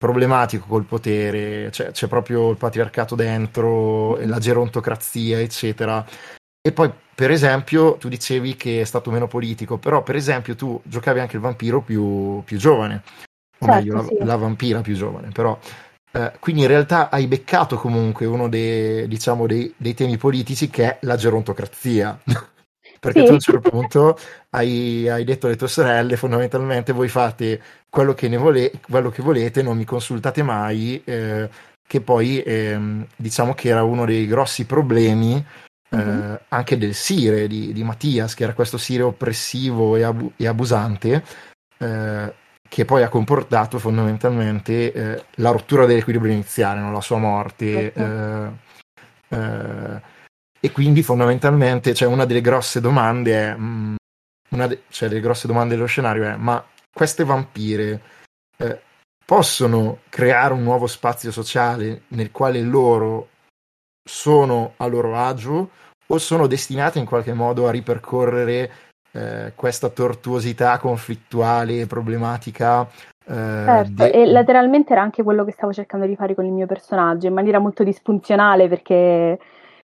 problematico 0.00 0.64
col 0.66 0.86
potere, 0.86 1.68
c'è, 1.68 1.90
c'è 1.90 2.06
proprio 2.06 2.48
il 2.48 2.56
patriarcato 2.56 3.14
dentro, 3.14 4.16
la 4.24 4.38
gerontocrazia, 4.38 5.38
eccetera. 5.38 6.02
E 6.58 6.72
poi, 6.72 6.90
per 7.14 7.30
esempio, 7.30 7.98
tu 7.98 8.08
dicevi 8.08 8.56
che 8.56 8.80
è 8.80 8.84
stato 8.84 9.10
meno 9.10 9.26
politico, 9.26 9.76
però, 9.76 10.02
per 10.02 10.16
esempio, 10.16 10.56
tu 10.56 10.80
giocavi 10.84 11.20
anche 11.20 11.36
il 11.36 11.42
vampiro 11.42 11.82
più, 11.82 12.42
più 12.46 12.56
giovane, 12.56 13.02
o 13.58 13.66
certo, 13.66 13.74
meglio, 13.74 14.02
sì. 14.04 14.16
la, 14.20 14.24
la, 14.24 14.36
vampira 14.36 14.80
più 14.80 14.94
giovane, 14.94 15.28
però. 15.34 15.58
Eh, 16.12 16.32
quindi 16.40 16.62
in 16.62 16.68
realtà 16.68 17.10
hai 17.10 17.26
beccato 17.26 17.76
comunque 17.76 18.24
uno 18.24 18.48
dei, 18.48 19.06
diciamo, 19.06 19.46
dei, 19.46 19.74
dei 19.76 19.92
temi 19.92 20.16
politici 20.16 20.70
che 20.70 20.84
è 20.84 20.98
la 21.02 21.16
gerontocrazia. 21.16 22.18
perché 23.00 23.20
sì. 23.20 23.24
tu 23.24 23.30
a 23.30 23.34
un 23.34 23.40
certo 23.40 23.70
punto 23.70 24.18
hai, 24.50 25.08
hai, 25.08 25.24
detto 25.24 25.46
alle 25.46 25.56
tue 25.56 25.68
sorelle 25.68 26.16
fondamentalmente 26.16 26.92
voi 26.92 27.08
fate 27.08 27.60
quello 27.88 28.12
che, 28.12 28.28
ne 28.28 28.36
vole- 28.36 28.72
quello 28.88 29.08
che 29.08 29.22
volete, 29.22 29.62
non 29.62 29.78
mi 29.78 29.84
consultate 29.84 30.42
mai, 30.42 31.02
eh, 31.04 31.48
che 31.88 32.00
poi 32.02 32.42
ehm, 32.42 33.06
diciamo 33.16 33.54
che 33.54 33.70
era 33.70 33.82
uno 33.82 34.04
dei 34.04 34.26
grossi 34.26 34.66
problemi 34.66 35.44
eh, 35.92 35.96
mm-hmm. 35.96 36.34
anche 36.48 36.78
del 36.78 36.94
Sire 36.94 37.48
di, 37.48 37.72
di, 37.72 37.82
Mattias, 37.82 38.34
che 38.34 38.44
era 38.44 38.52
questo 38.52 38.78
Sire 38.78 39.02
oppressivo 39.02 39.96
e, 39.96 40.02
abu- 40.02 40.32
e 40.36 40.46
abusante, 40.46 41.24
eh, 41.78 42.34
che 42.68 42.84
poi 42.84 43.02
ha 43.02 43.08
comportato 43.08 43.78
fondamentalmente 43.78 44.92
eh, 44.92 45.24
la 45.36 45.50
rottura 45.50 45.86
dell'equilibrio 45.86 46.32
iniziale, 46.32 46.80
no? 46.80 46.92
la 46.92 47.00
sua 47.00 47.18
morte. 47.18 47.92
Certo. 47.92 48.00
Eh, 48.00 49.36
eh, 49.36 50.09
e 50.60 50.70
quindi 50.72 51.02
fondamentalmente 51.02 51.94
cioè, 51.94 52.08
una 52.08 52.26
delle 52.26 52.42
grosse 52.42 52.80
domande 52.80 53.32
è, 53.34 53.54
mh, 53.54 53.64
mm, 53.64 53.94
una 54.50 54.66
de- 54.66 54.82
cioè 54.88 55.08
delle 55.08 55.20
grosse 55.20 55.46
domande 55.46 55.74
dello 55.74 55.86
scenario 55.86 56.24
è, 56.24 56.36
ma 56.36 56.62
queste 56.92 57.24
vampire 57.24 58.00
eh, 58.58 58.80
possono 59.24 60.00
creare 60.08 60.52
un 60.52 60.62
nuovo 60.62 60.86
spazio 60.86 61.30
sociale 61.30 62.02
nel 62.08 62.30
quale 62.30 62.60
loro 62.60 63.28
sono 64.08 64.74
a 64.76 64.86
loro 64.86 65.16
agio 65.16 65.70
o 66.06 66.18
sono 66.18 66.46
destinate 66.46 66.98
in 66.98 67.06
qualche 67.06 67.32
modo 67.32 67.68
a 67.68 67.70
ripercorrere 67.70 68.70
eh, 69.12 69.52
questa 69.54 69.88
tortuosità 69.88 70.78
conflittuale 70.78 71.80
e 71.80 71.86
problematica 71.86 72.88
eh, 73.24 73.32
certo, 73.34 73.92
de- 73.92 74.10
e 74.10 74.26
lateralmente 74.26 74.92
era 74.92 75.02
anche 75.02 75.22
quello 75.22 75.44
che 75.44 75.52
stavo 75.52 75.72
cercando 75.72 76.06
di 76.06 76.16
fare 76.16 76.34
con 76.34 76.44
il 76.44 76.52
mio 76.52 76.66
personaggio 76.66 77.28
in 77.28 77.34
maniera 77.34 77.60
molto 77.60 77.84
disfunzionale 77.84 78.68
perché 78.68 79.38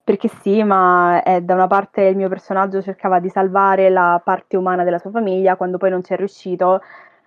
perché 0.03 0.27
sì, 0.27 0.63
ma 0.63 1.23
eh, 1.23 1.41
da 1.41 1.53
una 1.53 1.67
parte 1.67 2.01
il 2.01 2.17
mio 2.17 2.27
personaggio 2.27 2.81
cercava 2.81 3.19
di 3.19 3.29
salvare 3.29 3.89
la 3.89 4.21
parte 4.23 4.57
umana 4.57 4.83
della 4.83 4.99
sua 4.99 5.11
famiglia, 5.11 5.55
quando 5.55 5.77
poi 5.77 5.89
non 5.89 6.03
ci 6.03 6.13
è 6.13 6.17
riuscito, 6.17 6.81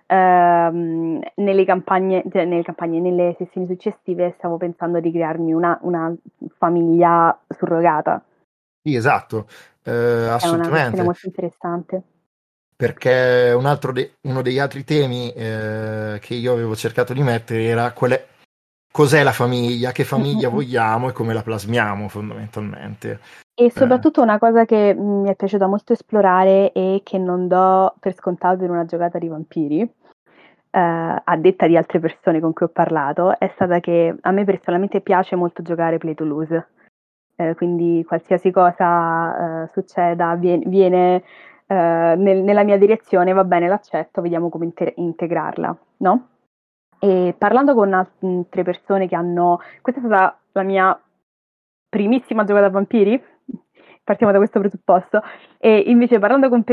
ehm, 0.05 1.19
nelle, 1.35 1.65
campagne, 1.65 2.23
cioè, 2.31 2.45
nelle 2.45 2.63
campagne, 2.63 2.99
nelle 2.99 3.35
sessioni 3.37 3.65
successive 3.65 4.35
stavo 4.37 4.57
pensando 4.57 4.99
di 4.99 5.11
crearmi 5.11 5.53
una, 5.53 5.77
una 5.81 6.13
famiglia 6.57 7.37
surrogata. 7.47 8.23
Sì, 8.83 8.93
esatto, 8.95 9.47
eh, 9.83 9.91
assolutamente. 10.29 10.91
È 10.91 10.99
una 10.99 11.03
molto 11.03 11.25
interessante. 11.25 12.03
Perché 12.75 13.53
un 13.57 13.65
altro 13.65 13.91
de- 13.91 14.17
uno 14.21 14.43
degli 14.43 14.59
altri 14.59 14.83
temi 14.83 15.33
eh, 15.33 16.19
che 16.21 16.35
io 16.35 16.53
avevo 16.53 16.75
cercato 16.75 17.11
di 17.11 17.23
mettere 17.23 17.63
era 17.63 17.91
qual 17.91 18.11
è, 18.11 18.23
cos'è 18.91 19.23
la 19.23 19.31
famiglia, 19.31 19.91
che 19.91 20.03
famiglia 20.03 20.49
vogliamo 20.49 21.09
e 21.09 21.11
come 21.11 21.33
la 21.33 21.41
plasmiamo 21.41 22.07
fondamentalmente. 22.07 23.19
E 23.53 23.65
eh. 23.65 23.71
soprattutto 23.71 24.21
una 24.21 24.37
cosa 24.37 24.65
che 24.65 24.93
mi 24.93 25.29
è 25.29 25.35
piaciuta 25.35 25.67
molto 25.67 25.93
esplorare 25.93 26.71
e 26.71 27.01
che 27.03 27.17
non 27.17 27.47
do 27.47 27.93
per 27.99 28.13
scontato 28.13 28.63
in 28.63 28.69
una 28.69 28.85
giocata 28.85 29.17
di 29.17 29.27
vampiri, 29.27 29.81
eh, 29.81 29.91
a 30.79 31.37
detta 31.37 31.65
di 31.67 31.75
altre 31.75 31.99
persone 31.99 32.39
con 32.39 32.53
cui 32.53 32.65
ho 32.65 32.69
parlato, 32.69 33.37
è 33.39 33.49
stata 33.55 33.79
che 33.79 34.15
a 34.19 34.31
me 34.31 34.43
personalmente 34.43 35.01
piace 35.01 35.35
molto 35.35 35.63
giocare 35.63 35.97
play 35.97 36.13
to 36.13 36.23
lose. 36.23 36.67
Eh, 37.39 37.53
quindi 37.55 38.03
qualsiasi 38.05 38.49
cosa 38.51 39.63
eh, 39.63 39.67
succeda 39.67 40.35
viene, 40.35 40.63
viene 40.65 41.23
eh, 41.67 42.15
nel, 42.17 42.41
nella 42.43 42.63
mia 42.63 42.77
direzione, 42.77 43.33
va 43.33 43.43
bene, 43.43 43.67
l'accetto, 43.67 44.21
vediamo 44.21 44.49
come 44.49 44.65
inter- 44.65 44.93
integrarla, 44.95 45.77
no? 45.97 46.27
E 46.99 47.35
parlando 47.37 47.73
con 47.73 47.93
altre 47.93 48.63
persone 48.63 49.07
che 49.07 49.15
hanno... 49.15 49.59
Questa 49.81 50.01
è 50.01 50.03
stata 50.03 50.37
la 50.53 50.63
mia 50.63 50.99
primissima 51.89 52.43
giocata 52.43 52.65
a 52.65 52.69
vampiri, 52.69 53.21
partiamo 54.03 54.31
da 54.31 54.37
questo 54.39 54.59
presupposto. 54.59 55.21
E 55.57 55.83
invece 55.87 56.19
parlando 56.19 56.49
con, 56.49 56.63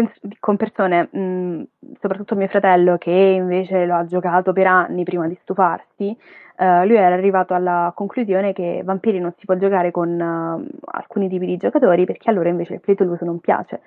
con 0.40 0.56
persone, 0.56 1.08
mh, 1.10 1.62
soprattutto 2.00 2.36
mio 2.36 2.48
fratello, 2.48 2.96
che 2.96 3.10
invece 3.10 3.86
lo 3.86 3.96
ha 3.96 4.04
giocato 4.06 4.52
per 4.52 4.66
anni 4.66 5.04
prima 5.04 5.26
di 5.26 5.36
stufarsi, 5.42 6.16
uh, 6.58 6.86
lui 6.86 6.96
era 6.96 7.14
arrivato 7.14 7.54
alla 7.54 7.92
conclusione 7.94 8.52
che 8.52 8.82
Vampiri 8.84 9.18
non 9.18 9.32
si 9.36 9.44
può 9.46 9.56
giocare 9.56 9.90
con 9.90 10.08
uh, 10.20 10.78
alcuni 10.84 11.28
tipi 11.28 11.46
di 11.46 11.56
giocatori 11.56 12.04
perché 12.04 12.30
allora 12.30 12.48
invece 12.48 12.74
il 12.74 12.80
play 12.80 12.94
to 12.94 13.04
lose 13.04 13.24
non 13.24 13.40
piace. 13.40 13.80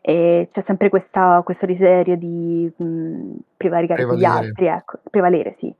E 0.00 0.48
c'è 0.52 0.62
sempre 0.66 0.88
questa, 0.88 1.42
questo 1.44 1.66
desiderio 1.66 2.16
di 2.16 2.72
mh, 2.74 3.36
prevaricare 3.56 4.02
sugli 4.02 4.24
altri, 4.24 4.66
ecco, 4.66 4.98
prevalere, 5.10 5.56
sì, 5.58 5.72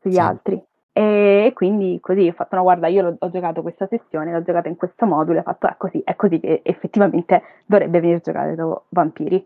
sugli 0.00 0.14
sì. 0.14 0.20
altri. 0.20 0.62
E 0.94 1.52
quindi 1.54 1.98
così 2.00 2.28
ho 2.28 2.32
fatto, 2.32 2.56
no 2.56 2.62
guarda, 2.62 2.86
io 2.88 3.16
ho 3.18 3.30
giocato 3.30 3.62
questa 3.62 3.86
sessione, 3.86 4.30
l'ho 4.32 4.42
giocata 4.42 4.68
in 4.68 4.76
questo 4.76 5.06
modulo, 5.06 5.38
ho 5.38 5.42
fatto, 5.42 5.66
è 5.68 5.76
così, 5.78 6.02
è 6.04 6.14
così 6.16 6.38
che 6.38 6.60
effettivamente 6.62 7.42
dovrebbe 7.64 8.00
venire 8.00 8.20
giocato 8.20 8.84
Vampiri. 8.90 9.42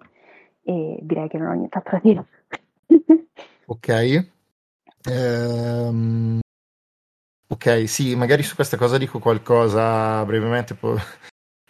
E 0.65 0.99
direi 1.01 1.29
che 1.29 1.39
non 1.39 1.49
ho 1.49 1.53
nient'altro 1.53 2.01
da 2.03 2.09
dire. 2.09 2.27
ok. 3.67 4.29
Ehm... 5.09 6.41
Ok, 7.49 7.89
sì, 7.89 8.17
magari 8.17 8.43
su 8.43 8.57
questa 8.57 8.77
cosa 8.77 8.99
dico 8.99 9.21
qualcosa 9.21 10.25
brevemente, 10.25 10.75
po- 10.75 10.97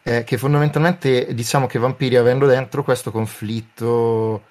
eh, 0.06 0.22
che 0.22 0.38
fondamentalmente 0.38 1.34
diciamo 1.34 1.66
che 1.66 1.80
Vampiri 1.80 2.14
avendo 2.14 2.46
dentro 2.46 2.84
questo 2.84 3.10
conflitto 3.10 4.44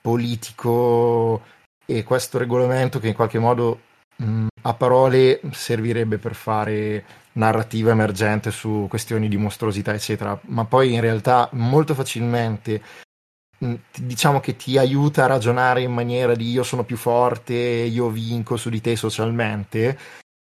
politico 0.00 1.42
e 1.84 2.02
questo 2.02 2.38
regolamento 2.38 2.98
che 2.98 3.08
in 3.08 3.14
qualche 3.14 3.38
modo 3.38 3.80
mh, 4.16 4.46
a 4.62 4.72
parole 4.72 5.40
servirebbe 5.50 6.16
per 6.16 6.34
fare 6.34 7.04
narrativa 7.32 7.90
emergente 7.90 8.50
su 8.50 8.86
questioni 8.88 9.28
di 9.28 9.36
mostruosità, 9.36 9.92
eccetera, 9.92 10.38
ma 10.46 10.64
poi 10.64 10.94
in 10.94 11.02
realtà 11.02 11.50
molto 11.52 11.92
facilmente 11.92 12.82
mh, 13.58 13.74
diciamo 13.98 14.40
che 14.40 14.56
ti 14.56 14.78
aiuta 14.78 15.24
a 15.24 15.28
ragionare 15.28 15.82
in 15.82 15.92
maniera 15.92 16.34
di 16.34 16.50
io 16.50 16.62
sono 16.62 16.84
più 16.84 16.96
forte, 16.96 17.54
io 17.54 18.08
vinco 18.08 18.56
su 18.56 18.70
di 18.70 18.80
te 18.80 18.96
socialmente. 18.96 19.98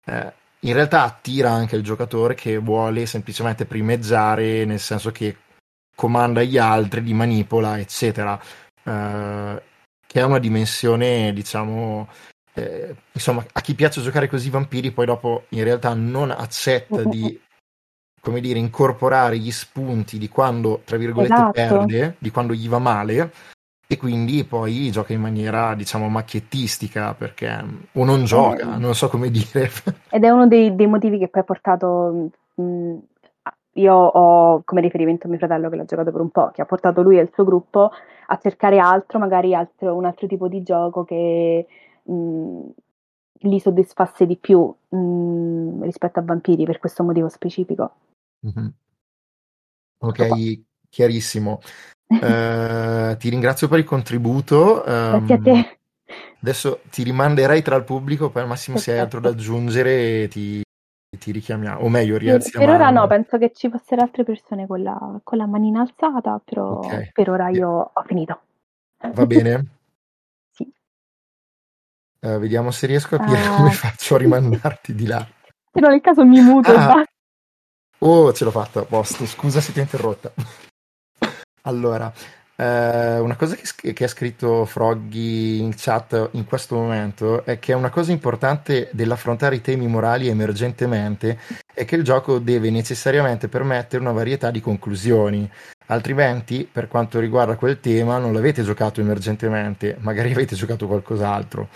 Eh, 0.04 0.44
in 0.60 0.72
realtà 0.72 1.02
attira 1.02 1.50
anche 1.50 1.76
il 1.76 1.82
giocatore 1.82 2.34
che 2.34 2.58
vuole 2.58 3.06
semplicemente 3.06 3.66
primeggiare, 3.66 4.64
nel 4.64 4.80
senso 4.80 5.10
che 5.10 5.36
comanda 5.94 6.42
gli 6.42 6.58
altri, 6.58 7.02
li 7.02 7.14
manipola, 7.14 7.78
eccetera. 7.78 8.40
Eh, 8.82 9.62
che 10.06 10.20
è 10.20 10.24
una 10.24 10.38
dimensione, 10.38 11.32
diciamo, 11.32 12.08
eh, 12.54 12.94
insomma, 13.12 13.44
a 13.52 13.60
chi 13.60 13.74
piace 13.74 14.00
giocare 14.00 14.28
così 14.28 14.48
vampiri, 14.50 14.92
poi 14.92 15.06
dopo 15.06 15.44
in 15.50 15.64
realtà 15.64 15.92
non 15.94 16.30
accetta 16.30 17.02
di 17.04 17.38
come 18.26 18.40
dire, 18.40 18.58
incorporare 18.58 19.38
gli 19.38 19.52
spunti 19.52 20.18
di 20.18 20.28
quando, 20.28 20.82
tra 20.84 20.96
virgolette, 20.96 21.32
esatto. 21.32 21.52
perde, 21.52 22.16
di 22.18 22.30
quando 22.30 22.54
gli 22.54 22.68
va 22.68 22.78
male, 22.78 23.32
e 23.88 23.96
quindi 23.96 24.44
poi 24.44 24.90
gioca 24.90 25.12
in 25.12 25.20
maniera, 25.20 25.74
diciamo, 25.74 26.08
macchiettistica, 26.08 27.14
perché 27.14 27.64
o 27.92 28.04
non 28.04 28.24
gioca, 28.24 28.74
eh, 28.74 28.78
non 28.78 28.94
so 28.94 29.08
come 29.08 29.30
dire. 29.30 29.70
Ed 30.10 30.24
è 30.24 30.30
uno 30.30 30.48
dei, 30.48 30.74
dei 30.74 30.86
motivi 30.86 31.18
che 31.18 31.28
poi 31.28 31.42
ha 31.42 31.44
portato... 31.44 32.30
Mh, 32.54 32.96
io 33.76 33.94
ho 33.94 34.62
come 34.64 34.80
riferimento 34.80 35.28
mio 35.28 35.36
fratello 35.36 35.68
che 35.68 35.76
l'ha 35.76 35.84
giocato 35.84 36.10
per 36.10 36.20
un 36.20 36.30
po', 36.30 36.50
che 36.50 36.62
ha 36.62 36.64
portato 36.64 37.02
lui 37.02 37.18
e 37.18 37.22
il 37.22 37.30
suo 37.32 37.44
gruppo 37.44 37.90
a 38.28 38.38
cercare 38.38 38.78
altro, 38.78 39.18
magari 39.18 39.54
altro, 39.54 39.94
un 39.94 40.06
altro 40.06 40.26
tipo 40.26 40.48
di 40.48 40.62
gioco 40.62 41.04
che 41.04 41.66
mh, 42.02 42.60
li 43.40 43.60
soddisfasse 43.60 44.26
di 44.26 44.36
più 44.36 44.74
mh, 44.88 45.82
rispetto 45.82 46.18
a 46.18 46.22
Vampiri 46.22 46.64
per 46.64 46.78
questo 46.78 47.02
motivo 47.02 47.28
specifico. 47.28 47.92
Mm-hmm. 48.46 48.68
Ok, 49.98 50.60
chiarissimo. 50.88 51.60
Uh, 52.06 53.16
ti 53.16 53.28
ringrazio 53.28 53.68
per 53.68 53.78
il 53.78 53.84
contributo. 53.84 54.82
Um, 54.86 55.26
Grazie 55.26 55.34
a 55.34 55.38
te. 55.38 55.78
Adesso 56.40 56.80
ti 56.90 57.02
rimanderei 57.02 57.62
tra 57.62 57.76
il 57.76 57.84
pubblico, 57.84 58.30
poi 58.30 58.42
al 58.42 58.48
massimo 58.48 58.76
se 58.76 58.92
hai 58.92 58.98
altro 58.98 59.20
da 59.20 59.30
aggiungere 59.30 60.28
ti, 60.28 60.62
ti 61.18 61.32
richiamiamo, 61.32 61.80
o 61.80 61.88
meglio 61.88 62.16
rialzi 62.16 62.52
Per 62.52 62.68
ora 62.68 62.90
no, 62.90 63.06
penso 63.06 63.38
che 63.38 63.50
ci 63.52 63.68
fossero 63.68 64.02
altre 64.02 64.22
persone 64.22 64.66
con 64.66 64.82
la, 64.82 65.20
con 65.24 65.38
la 65.38 65.46
manina 65.46 65.80
alzata, 65.80 66.40
però 66.44 66.78
okay. 66.78 67.10
per 67.12 67.30
ora 67.30 67.48
io 67.48 67.90
ho 67.92 68.02
finito. 68.06 68.40
Va 69.12 69.26
bene. 69.26 69.66
Uh, 72.18 72.38
vediamo 72.38 72.72
se 72.72 72.86
riesco 72.86 73.14
a 73.14 73.18
capire 73.18 73.46
uh, 73.46 73.56
come 73.56 73.70
faccio 73.70 74.16
a 74.16 74.18
rimandarti 74.18 74.94
di 74.94 75.06
là. 75.06 75.24
Se 75.70 75.78
no, 75.78 75.88
nel 75.88 76.00
caso 76.00 76.24
mi 76.24 76.40
muto 76.40 76.72
ah. 76.72 77.04
Oh, 77.98 78.32
ce 78.32 78.42
l'ho 78.42 78.50
fatta, 78.50 78.80
a 78.80 78.84
posto. 78.84 79.26
Scusa 79.26 79.60
se 79.60 79.72
ti 79.72 79.78
ho 79.78 79.82
interrotta. 79.82 80.32
Allora, 81.66 82.12
eh, 82.58 83.18
una 83.18 83.36
cosa 83.36 83.54
che, 83.54 83.92
che, 83.92 84.04
ha 84.04 84.08
scritto 84.08 84.64
Froggy 84.64 85.58
in 85.60 85.74
chat 85.76 86.30
in 86.32 86.46
questo 86.46 86.74
momento 86.76 87.44
è 87.44 87.58
che 87.58 87.74
una 87.74 87.90
cosa 87.90 88.12
importante 88.12 88.88
dell'affrontare 88.92 89.56
i 89.56 89.60
temi 89.60 89.86
morali 89.86 90.28
emergentemente 90.28 91.38
è 91.74 91.84
che 91.84 91.96
il 91.96 92.02
gioco 92.02 92.38
deve 92.38 92.70
necessariamente 92.70 93.48
permettere 93.48 94.00
una 94.00 94.12
varietà 94.12 94.50
di 94.50 94.60
conclusioni. 94.60 95.48
Altrimenti, 95.88 96.68
per 96.70 96.88
quanto 96.88 97.20
riguarda 97.20 97.56
quel 97.56 97.78
tema, 97.78 98.18
non 98.18 98.32
l'avete 98.32 98.62
giocato 98.62 99.00
emergentemente, 99.00 99.96
magari 100.00 100.30
avete 100.32 100.54
giocato 100.54 100.86
qualcos'altro. 100.86 101.68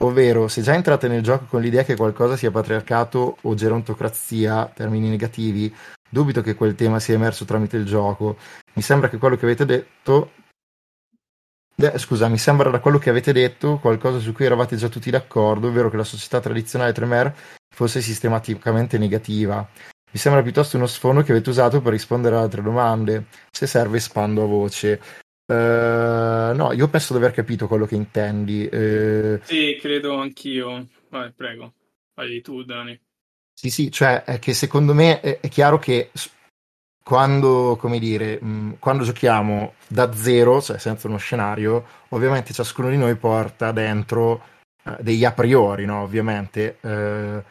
Ovvero, 0.00 0.46
se 0.46 0.62
già 0.62 0.74
entrate 0.74 1.08
nel 1.08 1.22
gioco 1.22 1.46
con 1.46 1.60
l'idea 1.60 1.82
che 1.82 1.96
qualcosa 1.96 2.36
sia 2.36 2.52
patriarcato 2.52 3.38
o 3.42 3.54
gerontocrazia, 3.54 4.70
termini 4.72 5.08
negativi, 5.08 5.74
dubito 6.08 6.40
che 6.40 6.54
quel 6.54 6.74
tema 6.74 6.98
sia 7.00 7.14
emerso 7.14 7.44
tramite 7.44 7.76
il 7.76 7.84
gioco. 7.84 8.36
Mi 8.74 8.82
sembra 8.82 9.08
che 9.08 9.18
quello 9.18 9.36
che 9.36 9.44
avete 9.44 9.64
detto. 9.64 10.32
Eh, 11.76 11.98
scusa, 11.98 12.28
mi 12.28 12.38
sembra 12.38 12.70
da 12.70 12.80
quello 12.80 12.98
che 12.98 13.10
avete 13.10 13.32
detto 13.32 13.78
qualcosa 13.78 14.18
su 14.18 14.32
cui 14.32 14.46
eravate 14.46 14.76
già 14.76 14.88
tutti 14.88 15.10
d'accordo, 15.10 15.68
ovvero 15.68 15.90
che 15.90 15.96
la 15.96 16.04
società 16.04 16.40
tradizionale 16.40 16.92
Tremer 16.92 17.34
fosse 17.72 18.00
sistematicamente 18.00 18.98
negativa. 18.98 19.66
Mi 20.10 20.18
sembra 20.18 20.42
piuttosto 20.42 20.76
uno 20.76 20.86
sfondo 20.86 21.22
che 21.22 21.32
avete 21.32 21.50
usato 21.50 21.80
per 21.80 21.92
rispondere 21.92 22.34
ad 22.34 22.42
altre 22.42 22.62
domande. 22.62 23.26
Se 23.50 23.66
serve, 23.66 23.98
espando 23.98 24.42
a 24.42 24.46
voce. 24.46 25.00
Uh, 25.46 26.54
no, 26.54 26.72
io 26.72 26.88
penso 26.88 27.12
di 27.12 27.20
aver 27.20 27.32
capito 27.32 27.68
quello 27.68 27.86
che 27.86 27.94
intendi. 27.94 28.68
Uh, 28.70 29.38
sì, 29.42 29.78
credo 29.80 30.18
anch'io. 30.18 30.88
Vai, 31.10 31.32
prego. 31.32 31.74
Vai 32.14 32.40
tu, 32.40 32.64
Dani. 32.64 32.98
Sì, 33.60 33.70
sì, 33.70 33.90
cioè 33.90 34.22
è 34.22 34.38
che 34.38 34.54
secondo 34.54 34.94
me 34.94 35.18
è, 35.18 35.40
è 35.40 35.48
chiaro 35.48 35.80
che 35.80 36.12
quando, 37.02 37.76
come 37.76 37.98
dire, 37.98 38.40
mh, 38.40 38.76
quando 38.78 39.02
giochiamo 39.02 39.74
da 39.88 40.12
zero, 40.12 40.62
cioè 40.62 40.78
senza 40.78 41.08
uno 41.08 41.16
scenario, 41.16 41.84
ovviamente 42.10 42.52
ciascuno 42.52 42.88
di 42.88 42.96
noi 42.96 43.16
porta 43.16 43.72
dentro 43.72 44.44
uh, 44.84 44.94
degli 45.00 45.24
a 45.24 45.32
priori, 45.32 45.86
no? 45.86 46.02
Ovviamente. 46.02 46.76
Uh, 46.82 47.42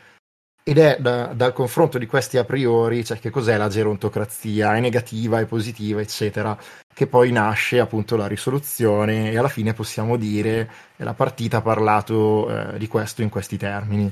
ed 0.64 0.78
è 0.78 0.96
da, 0.98 1.34
dal 1.34 1.52
confronto 1.52 1.98
di 1.98 2.06
questi 2.06 2.38
a 2.38 2.46
priori, 2.46 3.04
cioè 3.04 3.20
che 3.20 3.30
cos'è 3.30 3.58
la 3.58 3.68
gerontocrazia, 3.68 4.78
è 4.78 4.80
negativa, 4.80 5.42
è 5.42 5.46
positiva, 5.46 6.00
eccetera, 6.00 6.58
che 6.94 7.08
poi 7.08 7.34
nasce 7.34 7.82
appunto 7.82 8.16
la 8.16 8.28
risoluzione 8.28 9.32
e 9.32 9.38
alla 9.38 9.50
fine 9.50 9.74
possiamo 9.74 10.16
dire 10.16 10.72
la 10.98 11.14
partita 11.14 11.58
ha 11.58 11.62
parlato 11.62 12.50
eh, 12.50 12.78
di 12.78 12.88
questo 12.88 13.22
in 13.24 13.30
questi 13.30 13.58
termini. 13.58 14.10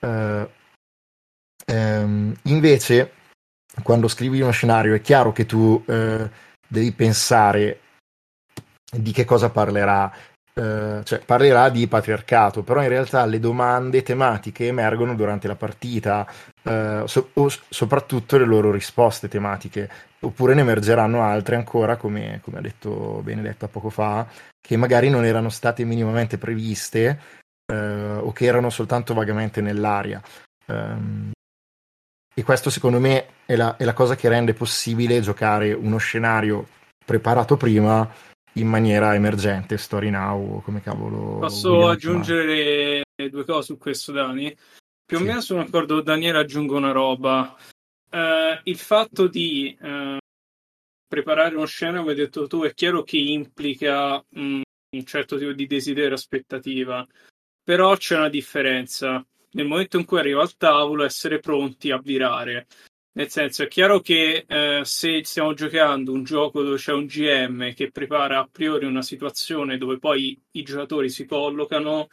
Uh, 0.00 0.46
ehm, 1.74 2.34
invece, 2.44 3.12
quando 3.82 4.08
scrivi 4.08 4.40
uno 4.40 4.50
scenario 4.50 4.94
è 4.94 5.00
chiaro 5.00 5.32
che 5.32 5.46
tu 5.46 5.82
eh, 5.86 6.30
devi 6.66 6.92
pensare 6.92 7.80
di 8.90 9.12
che 9.12 9.24
cosa 9.24 9.50
parlerà 9.50 10.12
eh, 10.56 11.00
cioè 11.02 11.18
parlerà 11.18 11.68
di 11.68 11.88
patriarcato, 11.88 12.62
però 12.62 12.80
in 12.80 12.88
realtà 12.88 13.24
le 13.26 13.40
domande 13.40 14.02
tematiche 14.02 14.68
emergono 14.68 15.16
durante 15.16 15.48
la 15.48 15.56
partita, 15.56 16.26
eh, 16.62 17.02
so- 17.06 17.30
soprattutto 17.68 18.38
le 18.38 18.44
loro 18.44 18.70
risposte 18.70 19.26
tematiche, 19.26 19.90
oppure 20.20 20.54
ne 20.54 20.60
emergeranno 20.60 21.22
altre 21.22 21.56
ancora, 21.56 21.96
come, 21.96 22.40
come 22.42 22.58
ha 22.58 22.60
detto 22.60 23.20
Benedetta 23.24 23.66
poco 23.66 23.90
fa, 23.90 24.26
che 24.60 24.76
magari 24.76 25.10
non 25.10 25.24
erano 25.24 25.48
state 25.48 25.84
minimamente 25.84 26.38
previste 26.38 27.20
eh, 27.66 28.16
o 28.20 28.32
che 28.32 28.44
erano 28.44 28.70
soltanto 28.70 29.12
vagamente 29.12 29.60
nell'aria. 29.60 30.22
Um, 30.66 31.32
e 32.34 32.42
questo 32.42 32.68
secondo 32.68 32.98
me 32.98 33.26
è 33.46 33.54
la, 33.54 33.76
è 33.76 33.84
la 33.84 33.92
cosa 33.92 34.16
che 34.16 34.28
rende 34.28 34.54
possibile 34.54 35.20
giocare 35.20 35.72
uno 35.72 35.98
scenario 35.98 36.66
preparato 37.04 37.56
prima 37.56 38.10
in 38.54 38.68
maniera 38.68 39.14
emergente, 39.14 39.78
story 39.78 40.10
now, 40.10 40.60
come 40.62 40.82
cavolo. 40.82 41.38
Posso 41.38 41.88
aggiungere 41.88 43.02
chiamare. 43.14 43.30
due 43.30 43.44
cose 43.44 43.66
su 43.66 43.78
questo, 43.78 44.12
Dani? 44.12 44.54
Più 45.04 45.16
sì. 45.16 45.22
o 45.22 45.26
meno 45.26 45.40
sono 45.40 45.64
d'accordo 45.64 45.94
con 45.96 46.04
Daniele, 46.04 46.38
aggiungo 46.38 46.76
una 46.76 46.92
roba. 46.92 47.56
Uh, 48.10 48.60
il 48.64 48.78
fatto 48.78 49.26
di 49.26 49.76
uh, 49.80 50.16
preparare 51.06 51.56
uno 51.56 51.66
scenario, 51.66 52.00
come 52.00 52.12
hai 52.12 52.18
detto 52.18 52.46
tu, 52.46 52.62
è 52.62 52.72
chiaro 52.74 53.02
che 53.02 53.18
implica 53.18 54.24
um, 54.30 54.62
un 54.96 55.04
certo 55.04 55.36
tipo 55.36 55.52
di 55.52 55.66
desiderio, 55.66 56.14
aspettativa, 56.14 57.06
però 57.62 57.96
c'è 57.96 58.16
una 58.16 58.28
differenza. 58.28 59.24
Nel 59.54 59.66
momento 59.66 59.98
in 59.98 60.04
cui 60.04 60.18
arriva 60.18 60.42
al 60.42 60.56
tavolo, 60.56 61.04
essere 61.04 61.38
pronti 61.38 61.90
a 61.90 61.98
virare. 61.98 62.66
Nel 63.16 63.28
senso, 63.28 63.62
è 63.62 63.68
chiaro 63.68 64.00
che 64.00 64.44
eh, 64.48 64.80
se 64.84 65.22
stiamo 65.24 65.54
giocando 65.54 66.12
un 66.12 66.24
gioco 66.24 66.62
dove 66.62 66.76
c'è 66.76 66.92
un 66.92 67.06
GM 67.06 67.72
che 67.72 67.92
prepara 67.92 68.40
a 68.40 68.48
priori 68.50 68.86
una 68.86 69.02
situazione 69.02 69.78
dove 69.78 69.98
poi 69.98 70.36
i 70.52 70.62
giocatori 70.64 71.08
si 71.08 71.24
collocano, 71.24 72.08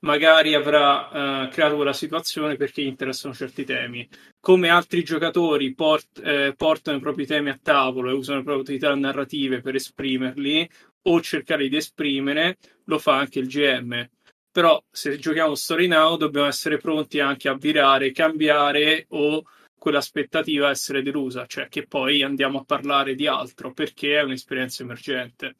magari 0.00 0.54
avrà 0.54 1.44
eh, 1.44 1.48
creato 1.50 1.76
quella 1.76 1.92
situazione 1.92 2.56
perché 2.56 2.82
gli 2.82 2.86
interessano 2.86 3.34
certi 3.34 3.64
temi. 3.64 4.08
Come 4.40 4.70
altri 4.70 5.02
giocatori 5.02 5.74
port- 5.74 6.24
eh, 6.24 6.54
portano 6.56 6.96
i 6.96 7.00
propri 7.00 7.26
temi 7.26 7.50
a 7.50 7.58
tavolo 7.62 8.08
e 8.08 8.14
usano 8.14 8.38
le 8.38 8.44
proprie 8.44 8.64
attività 8.64 8.94
narrative 8.94 9.60
per 9.60 9.74
esprimerli 9.74 10.66
o 11.02 11.20
cercare 11.20 11.68
di 11.68 11.76
esprimere, 11.76 12.56
lo 12.84 12.98
fa 12.98 13.18
anche 13.18 13.38
il 13.40 13.48
GM. 13.48 14.08
Però 14.56 14.82
se 14.90 15.18
giochiamo 15.18 15.54
Story 15.54 15.86
Now 15.86 16.16
dobbiamo 16.16 16.46
essere 16.46 16.78
pronti 16.78 17.20
anche 17.20 17.50
a 17.50 17.58
virare, 17.58 18.10
cambiare 18.12 19.04
o 19.10 19.42
quell'aspettativa 19.78 20.70
essere 20.70 21.02
delusa, 21.02 21.44
cioè 21.44 21.68
che 21.68 21.86
poi 21.86 22.22
andiamo 22.22 22.60
a 22.60 22.64
parlare 22.64 23.14
di 23.14 23.26
altro 23.26 23.74
perché 23.74 24.18
è 24.18 24.22
un'esperienza 24.22 24.82
emergente. 24.82 25.56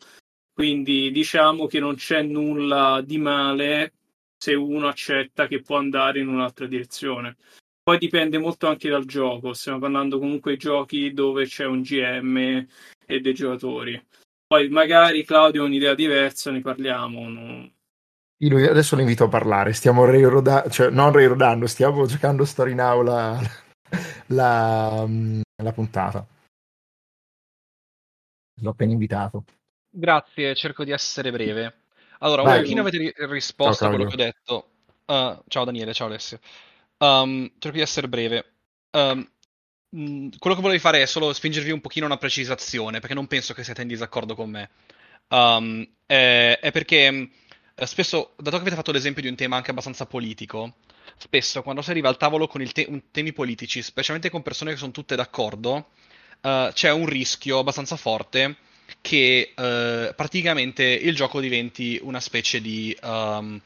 Quindi 0.50 1.10
diciamo 1.10 1.66
che 1.66 1.78
non 1.78 1.96
c'è 1.96 2.22
nulla 2.22 3.02
di 3.04 3.18
male 3.18 3.92
se 4.34 4.54
uno 4.54 4.88
accetta 4.88 5.46
che 5.46 5.60
può 5.60 5.76
andare 5.76 6.20
in 6.20 6.28
un'altra 6.28 6.66
direzione. 6.66 7.36
Poi 7.82 7.98
dipende 7.98 8.38
molto 8.38 8.66
anche 8.66 8.88
dal 8.88 9.04
gioco, 9.04 9.52
stiamo 9.52 9.78
parlando 9.78 10.18
comunque 10.18 10.52
di 10.52 10.58
giochi 10.58 11.12
dove 11.12 11.44
c'è 11.44 11.66
un 11.66 11.82
GM 11.82 12.66
e 13.04 13.20
dei 13.20 13.34
giocatori. 13.34 14.02
Poi 14.46 14.70
magari 14.70 15.22
Claudio 15.22 15.64
ha 15.64 15.66
un'idea 15.66 15.94
diversa, 15.94 16.50
ne 16.50 16.62
parliamo. 16.62 17.28
No? 17.28 17.75
Io 18.38 18.70
adesso 18.70 18.96
lo 18.96 19.00
invito 19.00 19.24
a 19.24 19.28
parlare, 19.28 19.72
stiamo 19.72 20.04
reirodando, 20.04 20.68
cioè 20.68 20.90
non 20.90 21.10
reirodando, 21.10 21.66
stiamo 21.66 22.04
giocando 22.06 22.44
Story 22.44 22.72
in 22.72 22.80
aula 22.80 23.40
la, 24.28 25.04
mm, 25.06 25.40
la 25.62 25.72
puntata. 25.72 26.26
L'ho 28.60 28.70
appena 28.70 28.92
invitato. 28.92 29.44
Grazie, 29.88 30.54
cerco 30.54 30.84
di 30.84 30.90
essere 30.90 31.30
breve. 31.30 31.74
Allora, 32.18 32.42
Vai, 32.42 32.56
un 32.56 32.62
pochino 32.62 32.80
avete 32.82 33.14
risposto 33.26 33.84
ciao, 33.84 33.88
a 33.88 33.94
quello 33.94 34.08
che 34.08 34.14
ho 34.14 34.24
detto. 34.24 34.70
Uh, 35.06 35.42
ciao 35.48 35.64
Daniele, 35.64 35.94
ciao 35.94 36.08
Alessio. 36.08 36.38
Um, 36.98 37.50
cerco 37.58 37.76
di 37.76 37.82
essere 37.82 38.08
breve. 38.08 38.52
Um, 38.90 39.26
quello 40.38 40.56
che 40.56 40.62
volevo 40.62 40.78
fare 40.78 41.00
è 41.00 41.06
solo 41.06 41.32
spingervi 41.32 41.70
un 41.70 41.80
pochino 41.80 42.04
una 42.04 42.18
precisazione, 42.18 43.00
perché 43.00 43.14
non 43.14 43.26
penso 43.26 43.54
che 43.54 43.64
siate 43.64 43.82
in 43.82 43.88
disaccordo 43.88 44.34
con 44.34 44.50
me. 44.50 44.70
Um, 45.28 45.86
è, 46.04 46.58
è, 46.60 46.70
perché 46.70 47.30
spesso, 47.84 48.32
dato 48.36 48.56
che 48.56 48.62
avete 48.62 48.76
fatto 48.76 48.92
l'esempio 48.92 49.20
di 49.20 49.28
un 49.28 49.34
tema 49.34 49.56
anche 49.56 49.70
abbastanza 49.70 50.06
politico, 50.06 50.76
spesso 51.18 51.62
quando 51.62 51.82
si 51.82 51.90
arriva 51.90 52.08
al 52.08 52.16
tavolo 52.16 52.46
con 52.46 52.66
te- 52.72 53.02
temi 53.10 53.32
politici, 53.34 53.82
specialmente 53.82 54.30
con 54.30 54.42
persone 54.42 54.70
che 54.70 54.78
sono 54.78 54.92
tutte 54.92 55.14
d'accordo, 55.14 55.88
uh, 56.40 56.72
c'è 56.72 56.90
un 56.90 57.04
rischio 57.04 57.58
abbastanza 57.58 57.96
forte 57.96 58.56
che 59.02 59.52
uh, 59.54 60.14
praticamente 60.14 60.84
il 60.84 61.14
gioco 61.14 61.40
diventi 61.40 61.98
una 62.02 62.20
specie 62.20 62.60
di... 62.60 62.96
Um, 63.02 63.60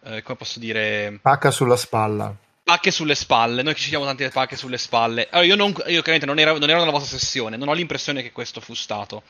uh, 0.00 0.22
come 0.22 0.36
posso 0.36 0.58
dire... 0.58 1.18
Pacca 1.22 1.50
sulla 1.50 1.76
spalla. 1.76 2.36
Pacche 2.62 2.90
sulle 2.90 3.14
spalle, 3.14 3.62
noi 3.62 3.74
che 3.74 3.80
ci 3.80 3.88
siamo 3.88 4.04
tante 4.04 4.28
pacche 4.30 4.56
sulle 4.56 4.78
spalle. 4.78 5.28
Allora, 5.30 5.46
io, 5.46 5.56
non, 5.56 5.70
io 5.70 6.02
chiaramente 6.02 6.26
non 6.26 6.38
ero, 6.38 6.58
non 6.58 6.68
ero 6.68 6.80
nella 6.80 6.90
vostra 6.90 7.18
sessione, 7.18 7.56
non 7.56 7.68
ho 7.68 7.72
l'impressione 7.72 8.22
che 8.22 8.32
questo 8.32 8.60
fu 8.60 8.74
stato, 8.74 9.22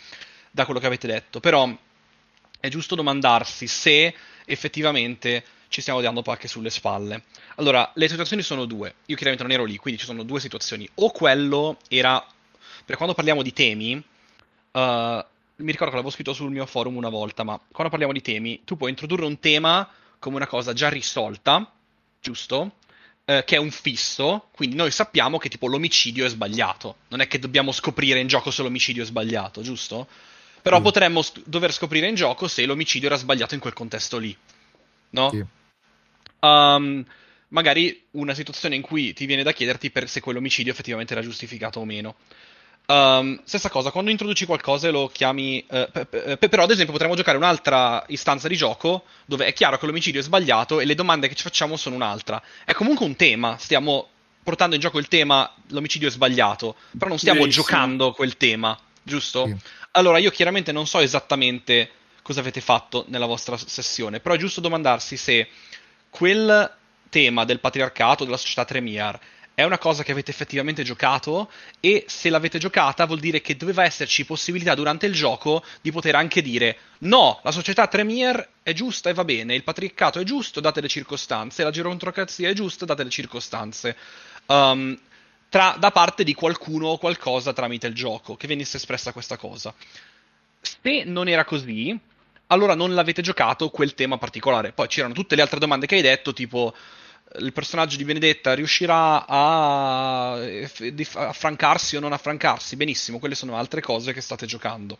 da 0.50 0.64
quello 0.64 0.80
che 0.80 0.86
avete 0.86 1.06
detto, 1.06 1.40
però 1.40 1.68
è 2.64 2.70
giusto 2.70 2.94
domandarsi 2.94 3.66
se 3.66 4.14
effettivamente 4.46 5.44
ci 5.68 5.82
stiamo 5.82 6.00
dando 6.00 6.22
pacche 6.22 6.48
sulle 6.48 6.70
spalle. 6.70 7.24
Allora, 7.56 7.92
le 7.94 8.08
situazioni 8.08 8.40
sono 8.40 8.64
due. 8.64 8.94
Io 9.04 9.16
chiaramente 9.16 9.42
non 9.42 9.52
ero 9.52 9.66
lì, 9.66 9.76
quindi 9.76 10.00
ci 10.00 10.06
sono 10.06 10.22
due 10.22 10.40
situazioni. 10.40 10.88
O 10.94 11.10
quello 11.10 11.76
era. 11.88 12.26
Per 12.86 12.96
quando 12.96 13.12
parliamo 13.14 13.42
di 13.42 13.52
temi. 13.52 13.92
Uh, 13.92 14.80
mi 15.56 15.70
ricordo 15.70 15.90
che 15.90 15.96
l'avevo 15.96 16.08
scritto 16.08 16.32
sul 16.32 16.50
mio 16.50 16.64
forum 16.64 16.96
una 16.96 17.10
volta, 17.10 17.44
ma 17.44 17.60
quando 17.70 17.90
parliamo 17.90 18.14
di 18.14 18.22
temi, 18.22 18.62
tu 18.64 18.78
puoi 18.78 18.88
introdurre 18.88 19.26
un 19.26 19.38
tema 19.38 19.86
come 20.18 20.36
una 20.36 20.46
cosa 20.46 20.72
già 20.72 20.88
risolta, 20.88 21.70
giusto? 22.18 22.76
Uh, 23.26 23.44
che 23.44 23.56
è 23.56 23.58
un 23.58 23.70
fisso, 23.70 24.48
quindi 24.54 24.74
noi 24.74 24.90
sappiamo 24.90 25.36
che 25.36 25.50
tipo 25.50 25.66
l'omicidio 25.66 26.24
è 26.24 26.30
sbagliato. 26.30 26.96
Non 27.08 27.20
è 27.20 27.26
che 27.26 27.38
dobbiamo 27.38 27.72
scoprire 27.72 28.20
in 28.20 28.26
gioco 28.26 28.50
se 28.50 28.62
l'omicidio 28.62 29.02
è 29.02 29.06
sbagliato, 29.06 29.60
giusto? 29.60 30.08
Però 30.64 30.80
mm. 30.80 30.82
potremmo 30.82 31.20
st- 31.20 31.42
dover 31.44 31.72
scoprire 31.72 32.08
in 32.08 32.14
gioco 32.14 32.48
se 32.48 32.64
l'omicidio 32.64 33.08
era 33.08 33.16
sbagliato 33.16 33.52
in 33.54 33.60
quel 33.60 33.74
contesto 33.74 34.16
lì. 34.16 34.34
No? 35.10 35.30
Sì 35.30 35.44
um, 36.44 37.04
magari 37.48 38.02
una 38.12 38.34
situazione 38.34 38.74
in 38.74 38.82
cui 38.82 39.12
ti 39.12 39.26
viene 39.26 39.42
da 39.42 39.52
chiederti 39.52 39.90
per 39.90 40.08
se 40.08 40.20
quell'omicidio 40.20 40.72
effettivamente 40.72 41.14
era 41.14 41.22
giustificato 41.22 41.80
o 41.80 41.84
meno. 41.84 42.16
Um, 42.86 43.40
stessa 43.44 43.70
cosa, 43.70 43.90
quando 43.90 44.10
introduci 44.10 44.44
qualcosa 44.44 44.88
e 44.88 44.90
lo 44.90 45.08
chiami. 45.08 45.64
Uh, 45.68 45.88
pe- 45.90 46.36
pe- 46.36 46.48
però, 46.48 46.64
ad 46.64 46.70
esempio, 46.70 46.92
potremmo 46.92 47.16
giocare 47.16 47.38
un'altra 47.38 48.04
istanza 48.08 48.46
di 48.46 48.56
gioco 48.56 49.04
dove 49.24 49.46
è 49.46 49.54
chiaro 49.54 49.78
che 49.78 49.86
l'omicidio 49.86 50.20
è 50.20 50.22
sbagliato 50.22 50.80
e 50.80 50.84
le 50.84 50.94
domande 50.94 51.28
che 51.28 51.34
ci 51.34 51.44
facciamo 51.44 51.76
sono 51.76 51.94
un'altra. 51.94 52.42
È 52.64 52.74
comunque 52.74 53.06
un 53.06 53.16
tema, 53.16 53.56
stiamo 53.58 54.08
portando 54.42 54.74
in 54.74 54.82
gioco 54.82 54.98
il 54.98 55.08
tema 55.08 55.50
l'omicidio 55.68 56.08
è 56.08 56.10
sbagliato, 56.10 56.76
però 56.90 57.08
non 57.08 57.18
stiamo 57.18 57.40
Benissimo. 57.40 57.64
giocando 57.64 58.12
quel 58.12 58.36
tema, 58.36 58.78
giusto? 59.02 59.46
Sì. 59.46 59.56
Allora, 59.96 60.18
io 60.18 60.30
chiaramente 60.30 60.72
non 60.72 60.88
so 60.88 60.98
esattamente 60.98 61.88
cosa 62.22 62.40
avete 62.40 62.60
fatto 62.60 63.04
nella 63.08 63.26
vostra 63.26 63.56
sessione, 63.56 64.18
però 64.18 64.34
è 64.34 64.38
giusto 64.38 64.60
domandarsi 64.60 65.16
se 65.16 65.46
quel 66.10 66.72
tema 67.10 67.44
del 67.44 67.60
patriarcato, 67.60 68.24
della 68.24 68.36
società 68.36 68.64
Tremere, 68.64 69.20
è 69.54 69.62
una 69.62 69.78
cosa 69.78 70.02
che 70.02 70.10
avete 70.10 70.32
effettivamente 70.32 70.82
giocato 70.82 71.48
e 71.78 72.06
se 72.08 72.28
l'avete 72.28 72.58
giocata 72.58 73.06
vuol 73.06 73.20
dire 73.20 73.40
che 73.40 73.56
doveva 73.56 73.84
esserci 73.84 74.24
possibilità 74.24 74.74
durante 74.74 75.06
il 75.06 75.12
gioco 75.12 75.62
di 75.80 75.92
poter 75.92 76.16
anche 76.16 76.42
dire 76.42 76.76
no, 77.00 77.38
la 77.44 77.52
società 77.52 77.86
Tremere 77.86 78.48
è 78.64 78.72
giusta 78.72 79.10
e 79.10 79.14
va 79.14 79.22
bene, 79.24 79.54
il 79.54 79.62
patriarcato 79.62 80.18
è 80.18 80.24
giusto, 80.24 80.58
date 80.58 80.80
le 80.80 80.88
circostanze, 80.88 81.62
la 81.62 81.70
gerontocrazia 81.70 82.48
è 82.48 82.52
giusta, 82.52 82.84
date 82.84 83.04
le 83.04 83.10
circostanze. 83.10 83.96
Um, 84.46 84.98
tra, 85.54 85.76
da 85.78 85.92
parte 85.92 86.24
di 86.24 86.34
qualcuno 86.34 86.88
o 86.88 86.98
qualcosa 86.98 87.52
tramite 87.52 87.86
il 87.86 87.94
gioco, 87.94 88.34
che 88.34 88.48
venisse 88.48 88.76
espressa 88.76 89.12
questa 89.12 89.36
cosa. 89.36 89.72
Se 90.60 91.04
non 91.04 91.28
era 91.28 91.44
così, 91.44 91.96
allora 92.48 92.74
non 92.74 92.92
l'avete 92.92 93.22
giocato 93.22 93.70
quel 93.70 93.94
tema 93.94 94.18
particolare. 94.18 94.72
Poi 94.72 94.88
c'erano 94.88 95.14
tutte 95.14 95.36
le 95.36 95.42
altre 95.42 95.60
domande 95.60 95.86
che 95.86 95.94
hai 95.94 96.02
detto, 96.02 96.32
tipo 96.32 96.74
il 97.38 97.52
personaggio 97.52 97.96
di 97.96 98.02
Benedetta 98.02 98.52
riuscirà 98.52 99.26
a 99.28 100.32
affrancarsi 100.32 101.94
o 101.94 102.00
non 102.00 102.12
affrancarsi? 102.12 102.74
Benissimo, 102.74 103.20
quelle 103.20 103.36
sono 103.36 103.56
altre 103.56 103.80
cose 103.80 104.12
che 104.12 104.20
state 104.20 104.46
giocando. 104.46 104.98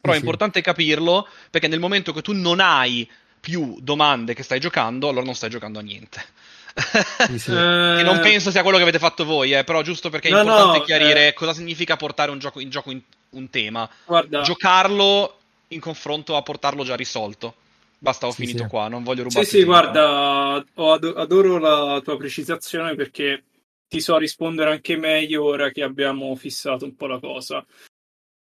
Però 0.00 0.14
sì, 0.14 0.18
è 0.18 0.22
importante 0.22 0.62
capirlo 0.62 1.28
perché 1.50 1.68
nel 1.68 1.78
momento 1.78 2.14
che 2.14 2.22
tu 2.22 2.32
non 2.32 2.60
hai 2.60 3.06
più 3.38 3.76
domande 3.82 4.32
che 4.32 4.42
stai 4.42 4.60
giocando, 4.60 5.10
allora 5.10 5.26
non 5.26 5.34
stai 5.34 5.50
giocando 5.50 5.78
a 5.78 5.82
niente. 5.82 6.24
Sì, 7.26 7.38
sì. 7.38 7.50
che 7.50 8.02
non 8.02 8.20
penso 8.20 8.50
sia 8.50 8.62
quello 8.62 8.76
che 8.76 8.84
avete 8.84 8.98
fatto 8.98 9.24
voi, 9.24 9.52
eh, 9.52 9.64
però 9.64 9.82
giusto 9.82 10.10
perché 10.10 10.28
è 10.28 10.32
no, 10.32 10.40
importante 10.40 10.78
no, 10.78 10.84
chiarire 10.84 11.28
eh... 11.28 11.32
cosa 11.32 11.52
significa 11.52 11.96
portare 11.96 12.30
un 12.30 12.38
gioco 12.38 12.60
in 12.60 12.70
gioco 12.70 12.90
in, 12.90 13.00
un 13.30 13.50
tema. 13.50 13.88
Guarda. 14.04 14.42
Giocarlo 14.42 15.38
in 15.68 15.80
confronto 15.80 16.36
a 16.36 16.42
portarlo 16.42 16.84
già 16.84 16.94
risolto. 16.94 17.54
Basta, 17.98 18.26
ho 18.26 18.30
sì, 18.30 18.42
finito 18.42 18.62
sì. 18.62 18.68
qua, 18.68 18.88
non 18.88 19.02
voglio 19.02 19.24
rubare. 19.24 19.44
Sì, 19.44 19.58
sì, 19.58 19.64
guarda, 19.64 20.64
adoro 20.74 21.58
la 21.58 22.00
tua 22.02 22.16
precisazione 22.16 22.94
perché 22.94 23.42
ti 23.88 24.00
so 24.00 24.16
rispondere 24.16 24.70
anche 24.70 24.96
meglio 24.96 25.44
ora 25.44 25.70
che 25.70 25.82
abbiamo 25.82 26.34
fissato 26.36 26.84
un 26.84 26.94
po' 26.94 27.06
la 27.06 27.18
cosa. 27.18 27.64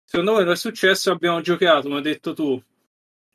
Secondo 0.06 0.34
voi 0.34 0.44
cosa 0.44 0.54
è 0.54 0.58
successo? 0.58 1.12
Abbiamo 1.12 1.42
giocato, 1.42 1.84
come 1.84 1.98
hai 1.98 2.02
detto 2.02 2.34
tu, 2.34 2.62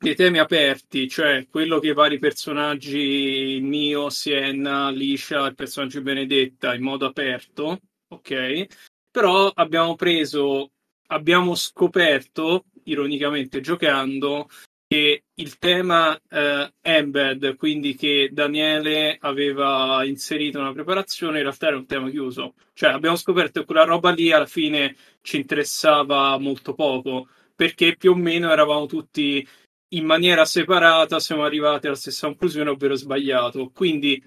dei 0.03 0.17
temi 0.17 0.41
aperti, 0.41 1.09
cioè 1.09 1.47
quello 1.49 1.79
che 1.79 1.89
i 1.89 1.95
vari 1.95 2.19
personaggi, 2.19 3.61
Mio, 3.63 4.11
Sienna, 4.11 4.91
Liscia, 4.91 5.47
il 5.47 5.55
personaggio 5.55 6.03
Benedetta, 6.03 6.75
in 6.75 6.83
modo 6.83 7.07
aperto, 7.07 7.79
ok? 8.09 8.67
Però 9.13 9.49
abbiamo 9.55 9.95
preso, 9.95 10.73
abbiamo 11.07 11.55
scoperto, 11.55 12.65
ironicamente 12.85 13.61
giocando, 13.61 14.49
che 14.89 15.23
il 15.35 15.59
tema 15.59 16.19
eh, 16.29 16.73
embed, 16.81 17.55
quindi 17.55 17.95
che 17.95 18.31
Daniele 18.33 19.17
aveva 19.21 20.03
inserito 20.05 20.59
nella 20.59 20.73
preparazione, 20.73 21.37
in 21.37 21.45
realtà 21.45 21.69
era 21.69 21.77
un 21.77 21.87
tema 21.87 22.11
chiuso. 22.11 22.55
Cioè 22.75 22.91
abbiamo 22.91 23.15
scoperto 23.15 23.61
che 23.61 23.67
quella 23.67 23.85
roba 23.85 24.11
lì 24.11 24.33
alla 24.33 24.47
fine 24.47 24.97
ci 25.21 25.37
interessava 25.37 26.37
molto 26.39 26.75
poco, 26.75 27.29
perché 27.55 27.97
più 27.97 28.11
o 28.11 28.17
meno 28.17 28.51
eravamo 28.51 28.87
tutti 28.87 29.47
in 29.93 30.05
maniera 30.05 30.45
separata 30.45 31.21
siamo 31.21 31.45
arrivati 31.45 31.87
alla 31.87 31.97
stessa 31.97 32.27
conclusione, 32.27 32.71
ovvero 32.71 32.95
sbagliato. 32.95 33.71
Quindi, 33.75 34.23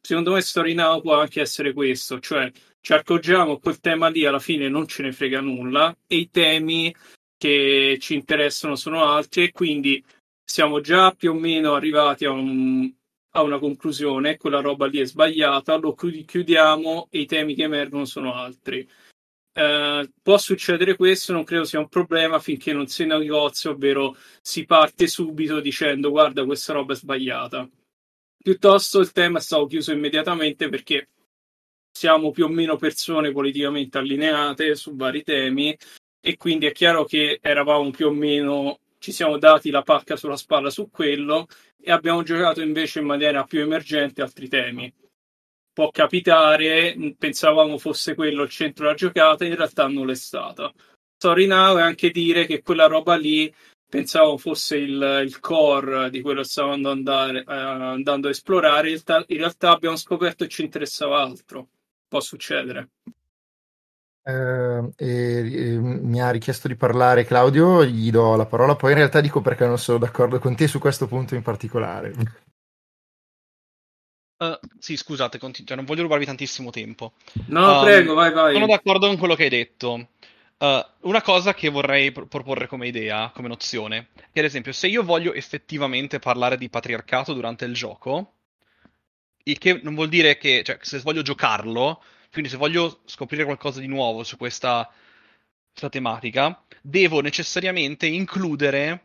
secondo 0.00 0.32
me, 0.32 0.40
Story 0.40 0.74
Now 0.74 1.00
può 1.00 1.18
anche 1.18 1.40
essere 1.40 1.72
questo, 1.72 2.20
cioè 2.20 2.50
ci 2.80 2.92
accorgiamo 2.92 3.54
che 3.54 3.60
quel 3.62 3.80
tema 3.80 4.08
lì 4.08 4.24
alla 4.26 4.38
fine 4.38 4.68
non 4.68 4.86
ce 4.86 5.02
ne 5.02 5.12
frega 5.12 5.40
nulla 5.40 5.96
e 6.06 6.16
i 6.16 6.30
temi 6.30 6.94
che 7.36 7.96
ci 8.00 8.14
interessano 8.14 8.76
sono 8.76 9.04
altri 9.04 9.44
e 9.44 9.52
quindi 9.52 10.02
siamo 10.44 10.80
già 10.80 11.12
più 11.12 11.30
o 11.30 11.34
meno 11.34 11.74
arrivati 11.74 12.24
a, 12.24 12.30
un, 12.30 12.90
a 13.30 13.42
una 13.42 13.58
conclusione, 13.58 14.36
quella 14.36 14.60
roba 14.60 14.86
lì 14.86 14.98
è 14.98 15.04
sbagliata, 15.04 15.76
lo 15.76 15.94
chiudiamo 15.94 17.08
e 17.10 17.20
i 17.20 17.26
temi 17.26 17.54
che 17.54 17.62
emergono 17.64 18.04
sono 18.04 18.34
altri. 18.34 18.88
Eh, 19.54 20.10
può 20.22 20.38
succedere 20.38 20.96
questo, 20.96 21.32
non 21.32 21.44
credo 21.44 21.64
sia 21.64 21.78
un 21.78 21.88
problema 21.88 22.38
finché 22.38 22.72
non 22.72 22.86
si 22.86 23.04
negozia, 23.04 23.70
ovvero 23.70 24.16
si 24.40 24.64
parte 24.64 25.06
subito 25.06 25.60
dicendo 25.60 26.10
guarda 26.10 26.44
questa 26.44 26.72
roba 26.72 26.94
è 26.94 26.96
sbagliata. 26.96 27.68
Piuttosto 28.42 29.00
il 29.00 29.12
tema 29.12 29.38
è 29.38 29.42
stato 29.42 29.66
chiuso 29.66 29.92
immediatamente 29.92 30.68
perché 30.68 31.08
siamo 31.92 32.30
più 32.30 32.44
o 32.46 32.48
meno 32.48 32.76
persone 32.76 33.30
politicamente 33.30 33.98
allineate 33.98 34.74
su 34.74 34.96
vari 34.96 35.22
temi 35.22 35.76
e 36.20 36.36
quindi 36.36 36.66
è 36.66 36.72
chiaro 36.72 37.04
che 37.04 37.38
eravamo 37.42 37.90
più 37.90 38.06
o 38.08 38.12
meno 38.12 38.78
ci 38.98 39.12
siamo 39.12 39.36
dati 39.38 39.70
la 39.70 39.82
pacca 39.82 40.16
sulla 40.16 40.36
spalla 40.36 40.70
su 40.70 40.88
quello 40.90 41.46
e 41.80 41.90
abbiamo 41.92 42.22
giocato 42.22 42.62
invece 42.62 43.00
in 43.00 43.06
maniera 43.06 43.44
più 43.44 43.60
emergente 43.60 44.22
altri 44.22 44.48
temi 44.48 44.92
può 45.72 45.90
capitare, 45.90 46.96
pensavamo 47.16 47.78
fosse 47.78 48.14
quello 48.14 48.42
il 48.42 48.50
centro 48.50 48.84
della 48.84 48.96
giocata, 48.96 49.44
in 49.44 49.56
realtà 49.56 49.86
non 49.88 50.06
l'è 50.06 50.14
stata. 50.14 50.72
Sorry 51.16 51.46
now 51.46 51.76
è 51.76 51.82
anche 51.82 52.10
dire 52.10 52.46
che 52.46 52.62
quella 52.62 52.86
roba 52.86 53.16
lì 53.16 53.52
pensavo 53.88 54.38
fosse 54.38 54.76
il, 54.76 55.20
il 55.24 55.38
core 55.38 56.10
di 56.10 56.20
quello 56.20 56.40
che 56.40 56.48
stavamo 56.48 56.88
andare, 56.88 57.40
eh, 57.40 57.44
andando 57.46 58.28
a 58.28 58.30
esplorare, 58.30 58.90
in 58.90 59.00
realtà, 59.04 59.24
in 59.28 59.36
realtà 59.36 59.70
abbiamo 59.70 59.96
scoperto 59.96 60.44
che 60.44 60.50
ci 60.50 60.62
interessava 60.62 61.20
altro. 61.20 61.68
Può 62.08 62.20
succedere. 62.20 62.88
Eh, 64.24 64.92
eh, 64.96 65.78
mi 65.78 66.22
ha 66.22 66.30
richiesto 66.30 66.68
di 66.68 66.76
parlare 66.76 67.24
Claudio, 67.24 67.84
gli 67.84 68.10
do 68.10 68.36
la 68.36 68.46
parola, 68.46 68.76
poi 68.76 68.92
in 68.92 68.98
realtà 68.98 69.20
dico 69.20 69.40
perché 69.40 69.66
non 69.66 69.78
sono 69.78 69.98
d'accordo 69.98 70.38
con 70.38 70.54
te 70.54 70.68
su 70.68 70.78
questo 70.78 71.06
punto 71.06 71.34
in 71.34 71.42
particolare. 71.42 72.14
Uh, 74.42 74.58
sì, 74.80 74.96
scusate, 74.96 75.38
continu- 75.38 75.68
cioè, 75.68 75.76
non 75.76 75.86
voglio 75.86 76.02
rubarvi 76.02 76.24
tantissimo 76.24 76.70
tempo. 76.70 77.12
No, 77.46 77.78
um, 77.78 77.84
prego, 77.84 78.14
vai, 78.14 78.32
vai. 78.32 78.54
Sono 78.54 78.66
d'accordo 78.66 79.06
con 79.06 79.16
quello 79.16 79.36
che 79.36 79.44
hai 79.44 79.48
detto. 79.48 80.08
Uh, 80.58 80.84
una 81.02 81.22
cosa 81.22 81.54
che 81.54 81.68
vorrei 81.68 82.10
pr- 82.10 82.26
proporre 82.26 82.66
come 82.66 82.88
idea, 82.88 83.30
come 83.32 83.46
nozione, 83.46 84.08
è 84.32 84.40
ad 84.40 84.44
esempio, 84.44 84.72
se 84.72 84.88
io 84.88 85.04
voglio 85.04 85.32
effettivamente 85.32 86.18
parlare 86.18 86.56
di 86.56 86.68
patriarcato 86.68 87.34
durante 87.34 87.66
il 87.66 87.74
gioco, 87.74 88.32
il 89.44 89.58
che 89.58 89.78
non 89.80 89.94
vuol 89.94 90.08
dire 90.08 90.36
che, 90.38 90.62
cioè, 90.64 90.78
se 90.80 90.98
voglio 90.98 91.22
giocarlo, 91.22 92.02
quindi 92.32 92.50
se 92.50 92.56
voglio 92.56 93.02
scoprire 93.04 93.44
qualcosa 93.44 93.78
di 93.78 93.86
nuovo 93.86 94.24
su 94.24 94.36
questa, 94.36 94.90
questa 95.70 95.88
tematica, 95.88 96.60
devo 96.80 97.20
necessariamente 97.20 98.06
includere 98.06 99.04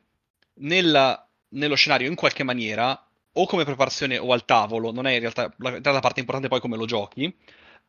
nella, 0.55 1.27
nello 1.49 1.75
scenario 1.75 2.07
in 2.07 2.15
qualche 2.15 2.43
maniera 2.43 3.06
o 3.39 3.45
come 3.45 3.63
preparazione 3.63 4.17
o 4.17 4.31
al 4.31 4.45
tavolo, 4.45 4.91
non 4.91 5.07
è 5.07 5.13
in 5.13 5.19
realtà 5.19 5.53
la, 5.57 5.79
la 5.79 5.99
parte 5.99 6.19
importante 6.19 6.47
poi 6.47 6.59
come 6.59 6.77
lo 6.77 6.85
giochi, 6.85 7.25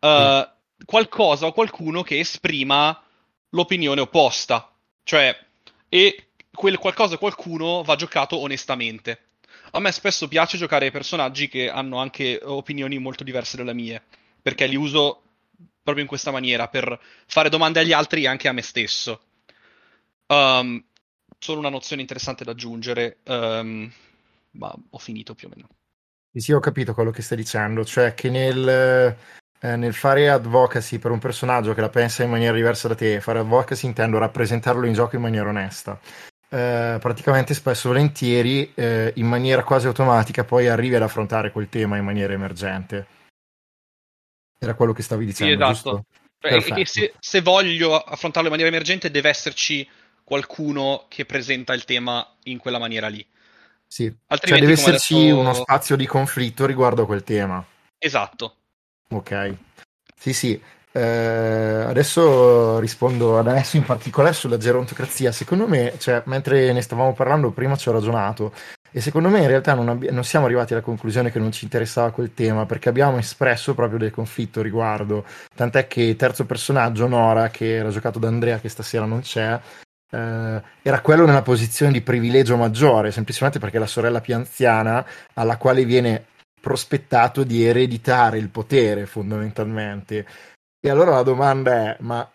uh, 0.01 0.07
mm. 0.07 0.41
qualcosa 0.85 1.47
o 1.47 1.53
qualcuno 1.53 2.03
che 2.03 2.19
esprima 2.19 3.03
l'opinione 3.51 4.01
opposta. 4.01 4.73
Cioè, 5.03 5.37
e 5.89 6.29
quel 6.53 6.79
qualcosa 6.79 7.15
o 7.15 7.19
qualcuno 7.19 7.83
va 7.83 7.97
giocato 7.97 8.39
onestamente. 8.39 9.23
A 9.73 9.81
me 9.81 9.93
spesso 9.93 10.29
piace 10.29 10.59
giocare 10.59 10.91
personaggi 10.91 11.49
che 11.49 11.71
hanno 11.71 11.99
anche 11.99 12.41
opinioni 12.43 12.99
molto 12.99 13.25
diverse 13.25 13.57
dalle 13.57 13.75
mie, 13.75 14.03
perché 14.41 14.67
li 14.67 14.77
uso 14.77 15.23
proprio 15.83 16.05
in 16.05 16.09
questa 16.09 16.31
maniera, 16.31 16.69
per 16.69 17.01
fare 17.27 17.49
domande 17.49 17.81
agli 17.81 17.93
altri 17.93 18.25
e 18.25 18.29
anche 18.29 18.49
a 18.49 18.53
me 18.53 18.63
stesso. 18.63 19.21
Um, 20.27 20.85
solo 21.39 21.61
una 21.61 21.71
nozione 21.71 22.03
interessante 22.03 22.45
da 22.45 22.51
aggiungere. 22.51 23.19
Um, 23.25 23.91
ma 24.59 24.75
ho 24.91 24.99
finito 24.99 25.35
più 25.35 25.49
o 25.49 25.53
meno. 25.55 25.69
Sì, 26.33 26.53
ho 26.53 26.61
capito 26.61 26.95
quello 26.95 27.11
che 27.11 27.23
stai 27.23 27.39
dicendo, 27.39 27.85
cioè 27.85 28.15
che 28.15 28.29
nel, 28.31 29.17
eh, 29.61 29.77
nel 29.77 29.95
fare 29.95 30.29
advocacy 30.29 30.99
per 30.99 31.11
un 31.11 31.19
personaggio 31.19 31.75
che 31.75 31.81
la 31.81 31.89
pensa 31.89 32.23
in 32.23 32.31
maniera 32.31 32.55
diversa 32.55 32.87
da 32.87 32.95
te, 32.95 33.21
fare 33.21 33.41
advocacy 33.41 33.87
intendo 33.87 34.19
rappresentarlo 34.19 34.87
in 34.87 34.93
gioco 34.93 35.17
in 35.17 35.23
maniera 35.23 35.49
onesta. 35.49 35.99
Eh, 36.51 36.97
praticamente 37.01 37.55
spesso 37.55 37.89
e 37.89 37.93
volentieri 37.93 38.73
eh, 38.75 39.13
in 39.17 39.27
maniera 39.27 39.63
quasi 39.65 39.87
automatica 39.87 40.45
poi 40.45 40.67
arrivi 40.67 40.95
ad 40.95 41.03
affrontare 41.03 41.51
quel 41.51 41.69
tema 41.69 41.97
in 41.97 42.05
maniera 42.05 42.33
emergente. 42.33 43.07
Era 44.59 44.75
quello 44.75 44.93
che 44.93 45.03
stavi 45.03 45.25
dicendo, 45.25 45.65
sì, 45.65 45.71
esatto. 45.71 46.05
E, 46.41 46.87
se, 46.87 47.15
se, 47.19 47.41
voglio 47.41 47.97
affrontarlo 47.97 48.49
in 48.49 48.55
maniera 48.55 48.75
emergente 48.75 49.11
deve 49.11 49.29
esserci 49.29 49.89
qualcuno 50.23 51.07
che 51.09 51.25
presenta 51.25 51.75
il 51.75 51.85
tema 51.85 52.37
in 52.45 52.59
quella 52.59 52.79
maniera 52.79 53.09
lì. 53.09 53.27
Sì, 53.89 54.15
cioè 54.41 54.61
deve 54.61 54.73
esserci 54.73 55.15
detto... 55.15 55.39
uno 55.39 55.55
spazio 55.55 55.97
di 55.97 56.07
conflitto 56.07 56.67
riguardo 56.67 57.03
a 57.03 57.07
quel 57.07 57.25
tema. 57.25 57.65
Esatto. 57.99 58.57
Ok. 59.09 59.57
Sì, 60.15 60.33
sì. 60.35 60.61
Eh, 60.93 61.85
adesso 61.87 62.79
rispondo 62.81 63.39
ad 63.39 63.47
adesso 63.47 63.77
in 63.77 63.85
particolare 63.85 64.35
sulla 64.35 64.59
gerontocrazia. 64.59 65.33
Secondo 65.33 65.67
me, 65.67 65.95
cioè, 65.99 66.23
mentre 66.27 66.73
ne 66.73 66.83
stavamo 66.83 67.15
parlando 67.15 67.51
prima 67.51 67.77
ci 67.77 67.89
ho 67.89 67.93
ragionato 67.93 68.53
e 68.91 69.01
secondo 69.01 69.29
me 69.29 69.41
in 69.41 69.47
realtà 69.47 69.75
non, 69.75 69.89
abbi- 69.89 70.11
non, 70.11 70.25
siamo 70.25 70.47
arrivati 70.47 70.73
alla 70.73 70.83
conclusione 70.83 71.31
che 71.31 71.39
non 71.39 71.53
ci 71.53 71.65
interessava 71.65 72.11
quel 72.11 72.33
tema 72.33 72.65
perché 72.65 72.89
abbiamo 72.89 73.19
espresso 73.19 73.75
proprio 73.75 73.99
del 73.99 74.11
conflitto 74.11 74.63
riguardo. 74.63 75.25
Tant'è 75.55 75.87
che 75.87 76.03
il 76.03 76.17
terzo 76.17 76.45
personaggio, 76.47 77.07
Nora, 77.07 77.49
che 77.49 77.77
era 77.77 77.91
giocato 77.91 78.19
da 78.19 78.29
Andrea, 78.29 78.59
che 78.59 78.69
stasera 78.69 79.05
non 79.05 79.21
c'è, 79.21 79.61
eh, 80.11 80.63
era 80.83 81.01
quello 81.01 81.27
nella 81.27 81.43
posizione 81.43 81.93
di 81.93 82.01
privilegio 82.01 82.57
maggiore, 82.57 83.13
semplicemente 83.13 83.59
perché 83.59 83.79
la 83.79 83.87
sorella 83.87 84.21
più 84.21 84.35
anziana 84.35 85.05
alla 85.35 85.57
quale 85.57 85.85
viene 85.85 86.25
prospettato 86.61 87.45
di 87.45 87.65
ereditare 87.65 88.39
il 88.39 88.49
potere 88.49 89.07
fondamentalmente. 89.07 90.27
E 90.81 90.91
allora 90.91 91.13
la 91.13 91.23
domanda 91.23 91.91
è, 91.91 91.97
ma 92.01 92.29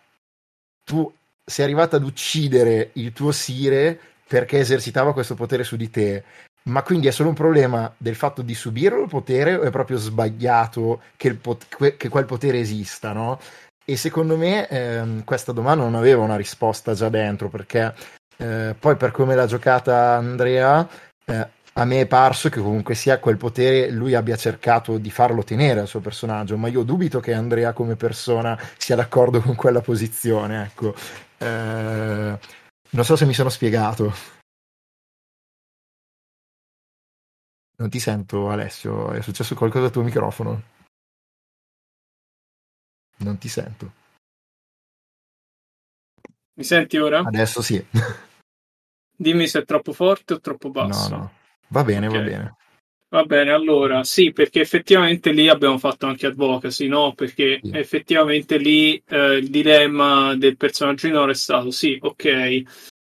tu 0.84 1.12
sei 1.44 1.64
arrivata 1.64 1.96
ad 1.96 2.04
uccidere 2.04 2.90
il 2.94 3.12
tuo 3.12 3.32
sire 3.32 3.98
perché 4.26 4.58
esercitava 4.58 5.12
questo 5.12 5.34
potere 5.34 5.64
su 5.64 5.76
di 5.76 5.90
te, 5.90 6.24
ma 6.64 6.82
quindi 6.82 7.08
è 7.08 7.10
solo 7.10 7.28
un 7.28 7.34
problema 7.34 7.92
del 7.96 8.14
fatto 8.14 8.40
di 8.40 8.54
subire 8.54 8.98
il 8.98 9.08
potere 9.08 9.54
o 9.54 9.62
è 9.62 9.70
proprio 9.70 9.98
sbagliato 9.98 11.02
che, 11.16 11.34
pot- 11.34 11.96
che 11.96 12.08
quel 12.08 12.24
potere 12.24 12.58
esista, 12.58 13.12
no? 13.12 13.38
E 13.86 13.96
secondo 13.96 14.36
me 14.38 14.66
ehm, 14.66 15.24
questa 15.24 15.52
domanda 15.52 15.84
non 15.84 15.94
aveva 15.94 16.22
una 16.22 16.36
risposta 16.36 16.94
già 16.94 17.10
dentro, 17.10 17.48
perché 17.50 17.94
eh, 18.38 18.74
poi 18.78 18.96
per 18.96 19.10
come 19.10 19.34
l'ha 19.34 19.46
giocata 19.46 20.14
Andrea, 20.14 20.88
eh, 21.26 21.48
a 21.74 21.84
me 21.84 22.00
è 22.00 22.06
parso 22.06 22.48
che 22.48 22.60
comunque 22.60 22.94
sia 22.94 23.18
quel 23.18 23.36
potere 23.36 23.90
lui 23.90 24.14
abbia 24.14 24.36
cercato 24.36 24.96
di 24.96 25.10
farlo 25.10 25.42
tenere 25.44 25.80
al 25.80 25.86
suo 25.88 26.00
personaggio, 26.00 26.56
ma 26.56 26.68
io 26.68 26.82
dubito 26.82 27.20
che 27.20 27.34
Andrea 27.34 27.72
come 27.72 27.96
persona 27.96 28.58
sia 28.78 28.96
d'accordo 28.96 29.40
con 29.40 29.54
quella 29.54 29.80
posizione, 29.80 30.64
ecco. 30.64 30.94
Eh, 31.38 32.38
non 32.90 33.04
so 33.04 33.16
se 33.16 33.26
mi 33.26 33.34
sono 33.34 33.48
spiegato. 33.50 34.14
Non 37.76 37.90
ti 37.90 37.98
sento 37.98 38.48
Alessio, 38.50 39.10
è 39.10 39.20
successo 39.20 39.54
qualcosa 39.54 39.86
al 39.86 39.90
tuo 39.90 40.02
microfono? 40.02 40.73
Non 43.18 43.38
ti 43.38 43.48
sento. 43.48 43.92
Mi 46.56 46.64
senti 46.64 46.96
ora? 46.96 47.20
Adesso 47.20 47.62
sì. 47.62 47.84
Dimmi 49.16 49.46
se 49.46 49.60
è 49.60 49.64
troppo 49.64 49.92
forte 49.92 50.34
o 50.34 50.40
troppo 50.40 50.70
basso. 50.70 51.08
No, 51.08 51.16
no. 51.16 51.32
Va 51.68 51.84
bene, 51.84 52.06
okay. 52.06 52.18
va 52.18 52.24
bene. 52.24 52.56
Va 53.08 53.24
bene, 53.24 53.52
allora 53.52 54.02
sì, 54.02 54.32
perché 54.32 54.60
effettivamente 54.60 55.30
lì 55.30 55.48
abbiamo 55.48 55.78
fatto 55.78 56.06
anche 56.06 56.26
advocacy, 56.26 56.88
no? 56.88 57.14
Perché 57.14 57.60
sì. 57.62 57.70
effettivamente 57.72 58.56
lì 58.58 59.00
eh, 59.06 59.36
il 59.36 59.50
dilemma 59.50 60.34
del 60.34 60.56
personaggio 60.56 61.06
minore 61.06 61.30
è 61.30 61.36
stato 61.36 61.70
sì, 61.70 61.96
ok, 62.00 62.62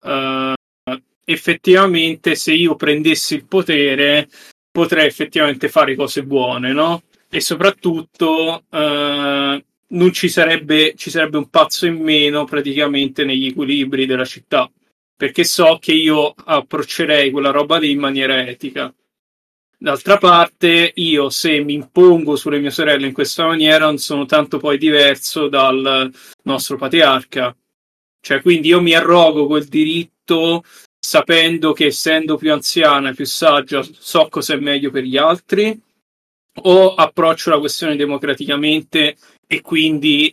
uh, 0.02 0.52
effettivamente 1.24 2.34
se 2.34 2.52
io 2.52 2.74
prendessi 2.74 3.36
il 3.36 3.46
potere 3.46 4.28
potrei 4.70 5.06
effettivamente 5.06 5.68
fare 5.68 5.94
cose 5.94 6.24
buone, 6.24 6.72
no? 6.72 7.02
E 7.28 7.40
soprattutto 7.40 8.64
eh, 8.70 9.64
non 9.94 10.12
ci 10.12 10.28
sarebbe, 10.28 10.94
ci 10.96 11.10
sarebbe 11.10 11.38
un 11.38 11.48
pazzo 11.48 11.86
in 11.86 11.96
meno 11.96 12.44
praticamente 12.44 13.24
negli 13.24 13.46
equilibri 13.46 14.06
della 14.06 14.24
città, 14.24 14.70
perché 15.16 15.44
so 15.44 15.78
che 15.80 15.92
io 15.92 16.34
approccerei 16.36 17.30
quella 17.30 17.50
roba 17.50 17.78
lì 17.78 17.90
in 17.90 17.98
maniera 17.98 18.46
etica. 18.46 18.92
D'altra 19.76 20.18
parte, 20.18 20.92
io 20.94 21.30
se 21.30 21.60
mi 21.60 21.74
impongo 21.74 22.36
sulle 22.36 22.58
mie 22.58 22.70
sorelle 22.70 23.06
in 23.06 23.12
questa 23.12 23.46
maniera 23.46 23.84
non 23.84 23.98
sono 23.98 24.24
tanto 24.24 24.58
poi 24.58 24.78
diverso 24.78 25.48
dal 25.48 26.10
nostro 26.42 26.76
patriarca. 26.76 27.54
Cioè, 28.20 28.40
quindi 28.40 28.68
io 28.68 28.80
mi 28.80 28.94
arrogo 28.94 29.46
quel 29.46 29.66
diritto 29.66 30.64
sapendo 30.98 31.74
che 31.74 31.86
essendo 31.86 32.38
più 32.38 32.50
anziana 32.50 33.10
e 33.10 33.14
più 33.14 33.26
saggia 33.26 33.82
so 33.82 34.28
cosa 34.30 34.54
è 34.54 34.56
meglio 34.56 34.90
per 34.90 35.02
gli 35.02 35.18
altri, 35.18 35.78
o 36.62 36.94
approccio 36.94 37.50
la 37.50 37.58
questione 37.58 37.96
democraticamente 37.96 39.16
e 39.46 39.60
quindi 39.60 40.32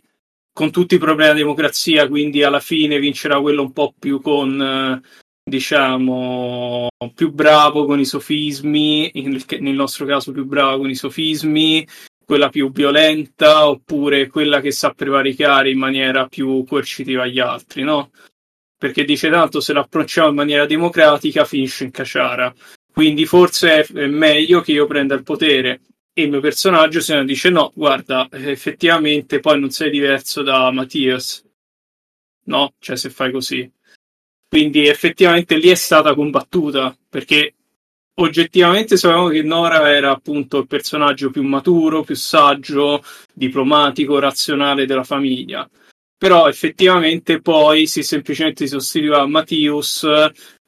con 0.52 0.70
tutti 0.70 0.96
i 0.96 0.98
problemi 0.98 1.30
della 1.30 1.44
democrazia, 1.44 2.08
quindi 2.08 2.42
alla 2.42 2.60
fine 2.60 2.98
vincerà 2.98 3.40
quello 3.40 3.62
un 3.62 3.72
po' 3.72 3.94
più 3.98 4.20
con, 4.20 5.02
diciamo, 5.42 6.88
più 7.14 7.32
bravo 7.32 7.86
con 7.86 7.98
i 7.98 8.04
sofismi, 8.04 9.10
nel 9.14 9.74
nostro 9.74 10.04
caso 10.04 10.32
più 10.32 10.44
bravo 10.44 10.78
con 10.78 10.90
i 10.90 10.94
sofismi, 10.94 11.86
quella 12.24 12.50
più 12.50 12.70
violenta 12.70 13.68
oppure 13.68 14.28
quella 14.28 14.60
che 14.60 14.70
sa 14.70 14.90
prevaricare 14.90 15.70
in 15.70 15.78
maniera 15.78 16.26
più 16.26 16.64
coercitiva 16.64 17.22
agli 17.24 17.40
altri, 17.40 17.82
no? 17.82 18.10
Perché 18.76 19.04
dice 19.04 19.30
tanto 19.30 19.60
se 19.60 19.72
l'approcciamo 19.72 20.28
in 20.28 20.34
maniera 20.34 20.66
democratica 20.66 21.44
finisce 21.44 21.84
in 21.84 21.90
caciara. 21.90 22.52
Quindi 22.92 23.24
forse 23.24 23.84
è 23.84 24.06
meglio 24.06 24.60
che 24.60 24.72
io 24.72 24.86
prenda 24.86 25.14
il 25.14 25.22
potere 25.22 25.80
e 26.14 26.22
il 26.22 26.30
mio 26.30 26.40
personaggio 26.40 27.00
se 27.00 27.14
ne 27.14 27.24
dice 27.24 27.48
no, 27.48 27.72
guarda, 27.74 28.28
effettivamente 28.30 29.40
poi 29.40 29.58
non 29.58 29.70
sei 29.70 29.90
diverso 29.90 30.42
da 30.42 30.70
Mattias. 30.70 31.44
No, 32.44 32.74
cioè 32.78 32.96
se 32.96 33.08
fai 33.08 33.30
così. 33.32 33.70
Quindi 34.48 34.86
effettivamente 34.86 35.56
lì 35.56 35.68
è 35.68 35.74
stata 35.74 36.14
combattuta, 36.14 36.94
perché 37.08 37.54
oggettivamente 38.16 38.98
sapevamo 38.98 39.28
che 39.28 39.42
Nora 39.42 39.90
era 39.90 40.10
appunto 40.10 40.58
il 40.58 40.66
personaggio 40.66 41.30
più 41.30 41.42
maturo, 41.42 42.02
più 42.02 42.14
saggio, 42.14 43.02
diplomatico, 43.32 44.18
razionale 44.18 44.84
della 44.84 45.04
famiglia. 45.04 45.68
Però 46.18 46.46
effettivamente 46.48 47.40
poi 47.40 47.86
si 47.86 48.02
semplicemente 48.02 48.66
sostituiva 48.66 49.20
a 49.22 49.26
Mattius 49.26 50.06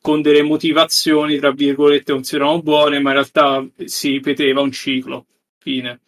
con 0.00 0.22
delle 0.22 0.42
motivazioni, 0.42 1.38
tra 1.38 1.52
virgolette, 1.52 2.12
non 2.12 2.24
si 2.24 2.36
erano 2.36 2.62
buone, 2.62 2.98
ma 3.00 3.10
in 3.10 3.16
realtà 3.16 3.66
si 3.84 4.12
ripeteva 4.12 4.62
un 4.62 4.72
ciclo. 4.72 5.26
Fine. 5.64 6.00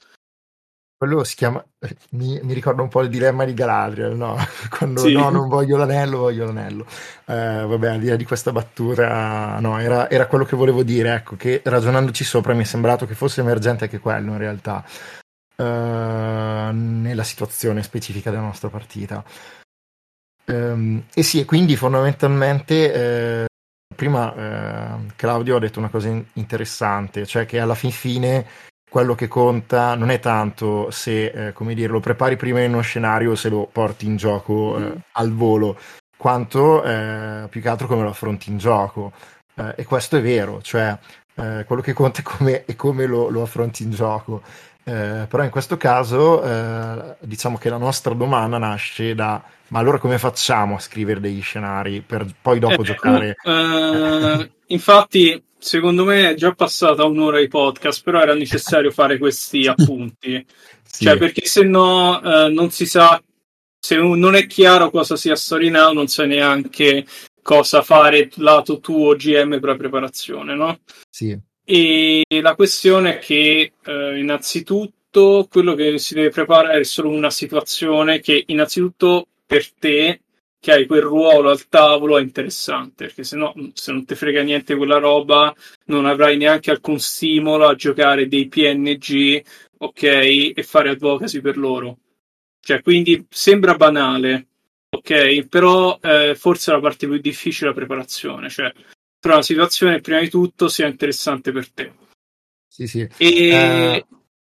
Quello 0.98 1.24
si 1.24 1.34
chiama, 1.34 1.64
mi, 2.10 2.38
mi, 2.42 2.52
ricorda 2.52 2.82
un 2.82 2.88
po' 2.88 3.00
il 3.00 3.08
dilemma 3.08 3.46
di 3.46 3.54
Galadriel, 3.54 4.14
no? 4.14 4.36
Quando 4.68 5.00
sì. 5.00 5.12
no, 5.12 5.30
non 5.30 5.48
voglio 5.48 5.78
l'anello, 5.78 6.18
voglio 6.18 6.44
l'anello. 6.44 6.86
Eh, 7.24 7.64
vabbè, 7.66 7.88
al 7.88 7.98
di 7.98 8.08
là 8.08 8.16
di 8.16 8.24
questa 8.24 8.52
battuta, 8.52 9.58
no, 9.60 9.78
era, 9.78 10.10
era, 10.10 10.26
quello 10.26 10.44
che 10.44 10.56
volevo 10.56 10.82
dire, 10.82 11.14
ecco, 11.14 11.36
che 11.36 11.62
ragionandoci 11.64 12.22
sopra 12.22 12.52
mi 12.52 12.62
è 12.62 12.66
sembrato 12.66 13.06
che 13.06 13.14
fosse 13.14 13.40
emergente 13.40 13.84
anche 13.84 13.98
quello 13.98 14.32
in 14.32 14.38
realtà, 14.38 14.84
eh, 15.56 16.70
nella 16.72 17.24
situazione 17.24 17.82
specifica 17.82 18.28
della 18.28 18.42
nostra 18.42 18.68
partita. 18.68 19.24
Eh, 20.44 21.02
e 21.14 21.22
sì, 21.22 21.40
e 21.40 21.44
quindi 21.46 21.76
fondamentalmente 21.76 22.92
eh, 22.92 23.46
prima 23.94 24.34
eh, 24.34 25.12
Claudio 25.16 25.56
ha 25.56 25.60
detto 25.60 25.78
una 25.78 25.88
cosa 25.88 26.08
interessante, 26.34 27.24
cioè 27.24 27.46
che 27.46 27.58
alla 27.58 27.74
fin 27.74 27.90
fine 27.90 28.46
quello 28.96 29.14
che 29.14 29.28
conta 29.28 29.94
non 29.94 30.08
è 30.08 30.18
tanto 30.20 30.90
se, 30.90 31.26
eh, 31.26 31.52
come 31.52 31.74
dire, 31.74 31.92
lo 31.92 32.00
prepari 32.00 32.36
prima 32.36 32.62
in 32.62 32.72
uno 32.72 32.80
scenario 32.80 33.32
o 33.32 33.34
se 33.34 33.50
lo 33.50 33.68
porti 33.70 34.06
in 34.06 34.16
gioco 34.16 34.78
eh, 34.78 34.80
mm. 34.80 34.92
al 35.12 35.34
volo, 35.34 35.78
quanto 36.16 36.82
eh, 36.82 37.46
più 37.50 37.60
che 37.60 37.68
altro 37.68 37.88
come 37.88 38.04
lo 38.04 38.08
affronti 38.08 38.48
in 38.48 38.56
gioco. 38.56 39.12
Eh, 39.54 39.74
e 39.76 39.84
questo 39.84 40.16
è 40.16 40.22
vero, 40.22 40.62
cioè 40.62 40.96
eh, 41.34 41.64
quello 41.66 41.82
che 41.82 41.92
conta 41.92 42.20
è 42.20 42.22
come, 42.22 42.64
è 42.64 42.74
come 42.74 43.04
lo, 43.04 43.28
lo, 43.28 43.42
affronti 43.42 43.82
in 43.82 43.90
gioco. 43.90 44.40
Eh, 44.82 45.26
però 45.28 45.44
in 45.44 45.50
questo 45.50 45.76
caso 45.76 47.14
diciamo 47.20 47.58
che 47.58 47.68
la 47.68 47.76
nostra 47.76 48.14
domanda 48.14 48.56
nasce 48.56 49.14
da 49.14 49.42
ma 49.68 49.78
allora 49.80 49.98
come 49.98 50.16
facciamo 50.16 50.76
a 50.76 50.78
scrivere 50.78 51.20
degli 51.20 51.42
scenari 51.42 52.00
per 52.00 52.24
poi 52.40 52.58
dopo 52.58 52.82
giocare? 52.82 53.36
infatti 54.68 55.44
secondo 55.58 56.04
me 56.04 56.30
è 56.30 56.34
già 56.34 56.52
passata 56.52 57.04
un'ora 57.04 57.38
di 57.38 57.48
podcast, 57.48 58.02
però 58.02 58.20
era 58.20 58.34
necessario 58.34 58.90
fare 58.90 59.18
questi 59.18 59.66
appunti. 59.66 60.44
Sì. 60.82 61.04
Cioè, 61.04 61.18
perché 61.18 61.46
se 61.46 61.62
no 61.62 62.22
eh, 62.22 62.48
non 62.48 62.70
si 62.70 62.86
sa, 62.86 63.22
se 63.78 63.96
non 63.96 64.34
è 64.34 64.46
chiaro 64.46 64.90
cosa 64.90 65.16
sia 65.16 65.36
Story 65.36 65.68
Now, 65.68 65.92
non 65.92 66.06
sai 66.06 66.28
neanche 66.28 67.04
cosa 67.42 67.82
fare 67.82 68.30
lato 68.36 68.80
tuo 68.80 69.14
GM 69.14 69.60
per 69.60 69.68
la 69.68 69.76
preparazione, 69.76 70.54
no? 70.54 70.80
Sì. 71.10 71.38
E 71.64 72.22
la 72.28 72.54
questione 72.54 73.16
è 73.16 73.18
che 73.18 73.72
eh, 73.84 74.18
innanzitutto 74.18 75.46
quello 75.50 75.74
che 75.74 75.98
si 75.98 76.14
deve 76.14 76.30
preparare 76.30 76.80
è 76.80 76.84
solo 76.84 77.10
una 77.10 77.30
situazione 77.30 78.20
che 78.20 78.44
innanzitutto 78.46 79.26
per 79.46 79.72
te 79.72 80.20
che 80.66 80.72
hai 80.72 80.86
quel 80.86 81.02
ruolo 81.02 81.50
al 81.50 81.68
tavolo 81.68 82.18
è 82.18 82.20
interessante, 82.20 83.04
perché 83.04 83.22
se 83.22 83.36
no, 83.36 83.54
se 83.72 83.92
non 83.92 84.04
ti 84.04 84.16
frega 84.16 84.42
niente 84.42 84.74
quella 84.74 84.98
roba, 84.98 85.54
non 85.84 86.06
avrai 86.06 86.36
neanche 86.36 86.72
alcun 86.72 86.98
stimolo 86.98 87.68
a 87.68 87.76
giocare 87.76 88.26
dei 88.26 88.48
PNG, 88.48 89.44
ok, 89.78 90.02
e 90.02 90.64
fare 90.64 90.88
advocacy 90.88 91.40
per 91.40 91.56
loro. 91.56 91.98
Cioè, 92.58 92.82
quindi 92.82 93.24
sembra 93.30 93.76
banale, 93.76 94.48
ok, 94.88 95.46
però 95.46 96.00
eh, 96.02 96.34
forse 96.34 96.72
la 96.72 96.80
parte 96.80 97.06
più 97.06 97.18
difficile 97.18 97.66
è 97.66 97.72
la 97.72 97.78
preparazione, 97.78 98.50
cioè, 98.50 98.72
però 99.20 99.36
la 99.36 99.42
situazione 99.42 100.00
prima 100.00 100.18
di 100.18 100.28
tutto 100.28 100.66
sia 100.66 100.88
interessante 100.88 101.52
per 101.52 101.70
te. 101.70 101.92
Sì, 102.66 102.88
sì. 102.88 103.08
E... 103.18 103.48
Eh, 103.50 104.06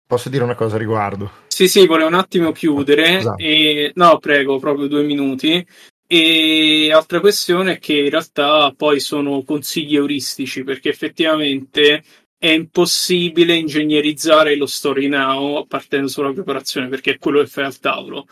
posso 0.06 0.30
dire 0.30 0.44
una 0.44 0.54
cosa 0.54 0.76
a 0.76 0.78
riguardo? 0.78 1.30
Sì, 1.48 1.68
sì, 1.68 1.86
volevo 1.86 2.08
un 2.08 2.14
attimo 2.14 2.52
chiudere. 2.52 3.18
Esatto. 3.18 3.42
E... 3.42 3.92
No, 3.96 4.18
prego, 4.18 4.58
proprio 4.58 4.86
due 4.86 5.02
minuti. 5.02 5.62
E 6.08 6.92
altra 6.92 7.18
questione 7.18 7.74
è 7.74 7.78
che 7.78 7.98
in 7.98 8.10
realtà 8.10 8.72
poi 8.76 9.00
sono 9.00 9.42
consigli 9.42 9.96
euristici 9.96 10.62
perché 10.62 10.88
effettivamente 10.88 12.04
è 12.38 12.48
impossibile 12.48 13.54
ingegnerizzare 13.54 14.56
lo 14.56 14.66
story 14.66 15.08
now 15.08 15.66
partendo 15.66 16.06
sulla 16.06 16.32
preparazione 16.32 16.88
perché 16.88 17.12
è 17.12 17.18
quello 17.18 17.40
che 17.40 17.48
fai 17.48 17.64
al 17.64 17.78
tavolo. 17.80 18.28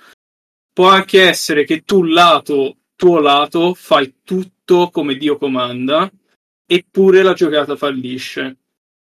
Può 0.72 0.88
anche 0.88 1.22
essere 1.22 1.64
che 1.64 1.82
tu 1.82 2.04
lato, 2.04 2.76
tuo 2.94 3.18
lato, 3.18 3.74
fai 3.74 4.14
tutto 4.22 4.90
come 4.90 5.16
Dio 5.16 5.36
comanda 5.36 6.10
eppure 6.66 7.22
la 7.22 7.32
giocata 7.32 7.76
fallisce. 7.76 8.56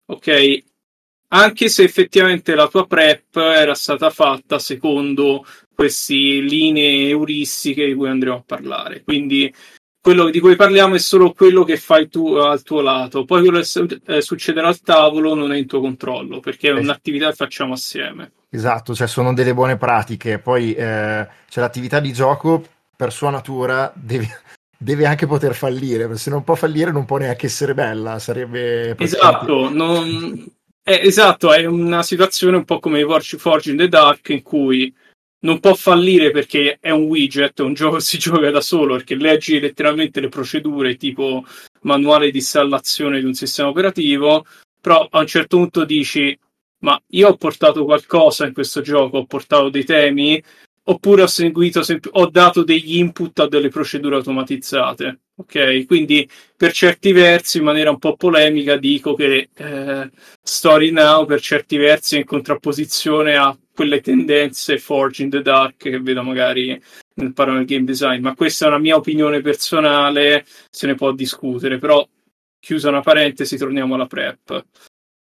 Ok? 0.06 0.64
Anche 1.32 1.68
se 1.68 1.84
effettivamente 1.84 2.54
la 2.54 2.68
tua 2.68 2.86
prep 2.86 3.36
era 3.36 3.74
stata 3.74 4.10
fatta 4.10 4.58
secondo 4.58 5.46
queste 5.80 6.14
linee 6.14 7.08
euristiche 7.08 7.86
di 7.86 7.94
cui 7.94 8.06
andremo 8.06 8.36
a 8.36 8.42
parlare. 8.44 9.02
Quindi 9.02 9.50
quello 9.98 10.28
di 10.28 10.38
cui 10.38 10.54
parliamo 10.54 10.96
è 10.96 10.98
solo 10.98 11.32
quello 11.32 11.64
che 11.64 11.78
fai 11.78 12.10
tu 12.10 12.34
al 12.34 12.62
tuo 12.62 12.82
lato, 12.82 13.24
poi 13.24 13.40
quello 13.42 13.60
che 13.60 14.00
eh, 14.04 14.20
succederà 14.20 14.68
al 14.68 14.80
tavolo 14.80 15.34
non 15.34 15.52
è 15.52 15.56
in 15.56 15.64
tuo 15.64 15.80
controllo, 15.80 16.40
perché 16.40 16.68
è 16.68 16.72
un'attività 16.72 17.30
che 17.30 17.34
facciamo 17.34 17.72
assieme. 17.72 18.32
Esatto, 18.50 18.94
cioè 18.94 19.06
sono 19.06 19.32
delle 19.32 19.54
buone 19.54 19.78
pratiche, 19.78 20.38
poi 20.38 20.74
eh, 20.74 21.26
cioè 21.48 21.64
l'attività 21.64 21.98
di 21.98 22.12
gioco 22.12 22.62
per 22.94 23.10
sua 23.10 23.30
natura 23.30 23.90
deve, 23.94 24.28
deve 24.76 25.06
anche 25.06 25.26
poter 25.26 25.54
fallire, 25.54 26.14
se 26.18 26.28
non 26.28 26.44
può 26.44 26.56
fallire 26.56 26.92
non 26.92 27.06
può 27.06 27.16
neanche 27.16 27.46
essere 27.46 27.72
bella, 27.72 28.18
sarebbe... 28.18 28.94
Esatto, 28.98 29.70
non... 29.70 30.46
eh, 30.82 31.00
esatto, 31.04 31.54
è 31.54 31.64
una 31.64 32.02
situazione 32.02 32.58
un 32.58 32.66
po' 32.66 32.80
come 32.80 33.02
Forge 33.38 33.70
in 33.70 33.78
the 33.78 33.88
Dark 33.88 34.28
in 34.28 34.42
cui 34.42 34.94
non 35.40 35.60
può 35.60 35.74
fallire 35.74 36.30
perché 36.30 36.78
è 36.80 36.90
un 36.90 37.02
widget, 37.02 37.58
un 37.60 37.74
gioco 37.74 37.96
che 37.96 38.02
si 38.02 38.18
gioca 38.18 38.50
da 38.50 38.60
solo, 38.60 38.96
perché 38.96 39.14
leggi 39.14 39.60
letteralmente 39.60 40.20
le 40.20 40.28
procedure 40.28 40.96
tipo 40.96 41.44
manuale 41.82 42.30
di 42.30 42.38
installazione 42.38 43.20
di 43.20 43.26
un 43.26 43.34
sistema 43.34 43.68
operativo, 43.68 44.44
però 44.80 45.06
a 45.10 45.18
un 45.20 45.26
certo 45.26 45.56
punto 45.56 45.84
dici 45.84 46.38
ma 46.80 47.00
io 47.08 47.28
ho 47.28 47.36
portato 47.36 47.84
qualcosa 47.84 48.46
in 48.46 48.52
questo 48.52 48.80
gioco, 48.80 49.18
ho 49.18 49.26
portato 49.26 49.68
dei 49.68 49.84
temi, 49.84 50.42
oppure 50.84 51.22
ho 51.22 51.26
seguito, 51.26 51.82
ho 52.12 52.26
dato 52.26 52.64
degli 52.64 52.98
input 52.98 53.38
a 53.40 53.48
delle 53.48 53.68
procedure 53.68 54.16
automatizzate. 54.16 55.20
Ok, 55.36 55.86
quindi 55.86 56.28
per 56.56 56.72
certi 56.72 57.12
versi, 57.12 57.58
in 57.58 57.64
maniera 57.64 57.90
un 57.90 57.98
po' 57.98 58.14
polemica, 58.16 58.76
dico 58.76 59.14
che 59.14 59.48
eh, 59.54 60.10
Story 60.42 60.90
Now 60.90 61.24
per 61.24 61.40
certi 61.40 61.76
versi 61.76 62.16
è 62.16 62.18
in 62.18 62.24
contrapposizione 62.24 63.36
a 63.36 63.56
quelle 63.80 64.02
tendenze 64.02 64.76
Forge 64.76 65.22
in 65.22 65.30
the 65.30 65.40
Dark 65.40 65.76
che 65.78 66.00
vedo 66.00 66.22
magari 66.22 66.78
nel 67.14 67.32
parlare 67.32 67.60
del 67.60 67.66
game 67.66 67.86
design, 67.86 68.20
ma 68.20 68.34
questa 68.34 68.66
è 68.66 68.68
una 68.68 68.76
mia 68.76 68.94
opinione 68.94 69.40
personale, 69.40 70.44
se 70.68 70.86
ne 70.86 70.94
può 70.94 71.12
discutere, 71.12 71.78
però 71.78 72.06
chiusa 72.58 72.90
una 72.90 73.00
parentesi, 73.00 73.56
torniamo 73.56 73.94
alla 73.94 74.04
prep. 74.04 74.66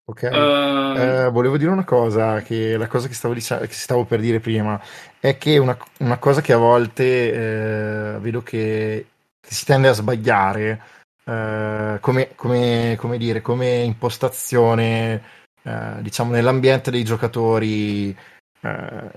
Ok, 0.05 0.29
uh, 0.33 0.99
eh, 0.99 1.29
volevo 1.31 1.57
dire 1.57 1.71
una 1.71 1.85
cosa, 1.85 2.43
che 2.43 2.77
la 2.77 2.89
cosa 2.89 3.07
che 3.07 3.15
stavo, 3.15 3.35
dic- 3.35 3.61
che 3.61 3.73
stavo 3.73 4.05
per 4.05 4.19
dire 4.19 4.41
prima 4.41 4.83
è 5.21 5.39
che 5.39 5.57
una, 5.59 5.79
una 6.01 6.19
cosa 6.19 6.41
che 6.41 6.53
a 6.53 6.57
volte 6.57 7.33
eh, 7.33 8.19
vedo 8.19 8.43
che, 8.43 9.07
che, 9.41 9.55
si 9.55 9.65
tende 9.65 9.87
a 9.87 9.93
sbagliare, 9.93 10.83
eh, 11.25 11.99
come, 12.01 12.35
come, 12.35 12.97
come, 12.99 13.17
dire, 13.17 13.43
come 13.43 13.77
impostazione, 13.77 15.23
eh, 15.63 15.99
diciamo, 16.01 16.33
nell'ambiente 16.33 16.91
dei 16.91 17.05
giocatori 17.05 18.17
eh, 18.61 19.11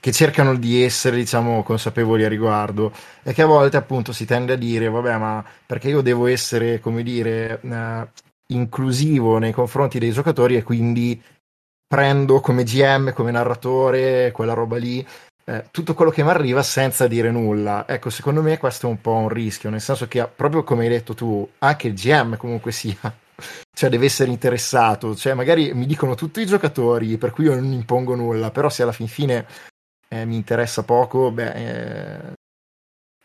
che 0.00 0.12
cercano 0.12 0.54
di 0.54 0.82
essere, 0.82 1.16
diciamo, 1.16 1.62
consapevoli 1.62 2.24
a 2.24 2.28
riguardo, 2.28 2.92
è 3.22 3.32
che 3.32 3.42
a 3.42 3.46
volte 3.46 3.76
appunto 3.76 4.12
si 4.12 4.24
tende 4.24 4.52
a 4.52 4.56
dire, 4.56 4.88
vabbè, 4.88 5.16
ma 5.16 5.44
perché 5.66 5.88
io 5.88 6.00
devo 6.02 6.26
essere, 6.26 6.80
come 6.80 7.02
dire 7.02 7.60
eh, 7.60 8.08
inclusivo 8.52 9.38
nei 9.38 9.52
confronti 9.52 9.98
dei 9.98 10.12
giocatori 10.12 10.56
e 10.56 10.62
quindi 10.62 11.20
prendo 11.86 12.40
come 12.40 12.64
GM, 12.64 13.12
come 13.12 13.30
narratore, 13.30 14.30
quella 14.30 14.52
roba 14.52 14.76
lì, 14.76 15.04
eh, 15.44 15.64
tutto 15.70 15.94
quello 15.94 16.10
che 16.10 16.22
mi 16.22 16.28
arriva 16.28 16.62
senza 16.62 17.06
dire 17.06 17.30
nulla. 17.30 17.86
Ecco, 17.88 18.10
secondo 18.10 18.42
me 18.42 18.58
questo 18.58 18.86
è 18.86 18.90
un 18.90 19.00
po' 19.00 19.12
un 19.12 19.28
rischio, 19.28 19.70
nel 19.70 19.80
senso 19.80 20.06
che 20.06 20.26
proprio 20.28 20.62
come 20.62 20.84
hai 20.84 20.90
detto 20.90 21.14
tu, 21.14 21.48
anche 21.58 21.88
il 21.88 21.94
GM 21.94 22.36
comunque 22.36 22.70
sia, 22.70 22.96
cioè 23.72 23.90
deve 23.90 24.06
essere 24.06 24.30
interessato, 24.30 25.14
cioè 25.14 25.34
magari 25.34 25.72
mi 25.74 25.86
dicono 25.86 26.14
tutti 26.14 26.40
i 26.40 26.46
giocatori, 26.46 27.16
per 27.18 27.30
cui 27.30 27.44
io 27.44 27.54
non 27.54 27.72
impongo 27.72 28.14
nulla, 28.14 28.50
però 28.50 28.68
se 28.68 28.82
alla 28.82 28.92
fin 28.92 29.08
fine 29.08 29.46
eh, 30.08 30.24
mi 30.24 30.36
interessa 30.36 30.82
poco, 30.82 31.30
beh, 31.30 31.52
eh, 31.52 32.32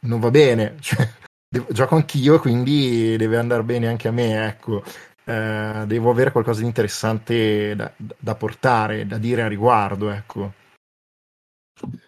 non 0.01 0.20
va 0.20 0.32
bene. 0.32 0.78
Cioè, 0.82 1.07
devo, 1.53 1.68
gioco 1.72 1.95
anch'io, 1.95 2.39
quindi 2.39 3.16
deve 3.16 3.38
andare 3.38 3.61
bene 3.61 3.88
anche 3.88 4.07
a 4.07 4.11
me, 4.11 4.47
ecco 4.47 4.84
eh, 5.26 5.84
devo 5.86 6.09
avere 6.09 6.32
qualcosa 6.32 6.61
di 6.61 6.66
interessante 6.66 7.76
da, 7.76 7.91
da, 7.95 8.36
portare, 8.36 9.05
da 9.07 9.18
dire 9.18 9.43
a 9.43 9.47
riguardo, 9.47 10.09
ecco. 10.09 10.53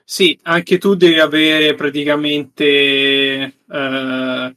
Sì, 0.04 0.38
anche 0.44 0.78
tu 0.78 0.96
devi 0.96 1.20
avere 1.20 1.74
praticamente 1.76 2.66
eh, 2.66 4.56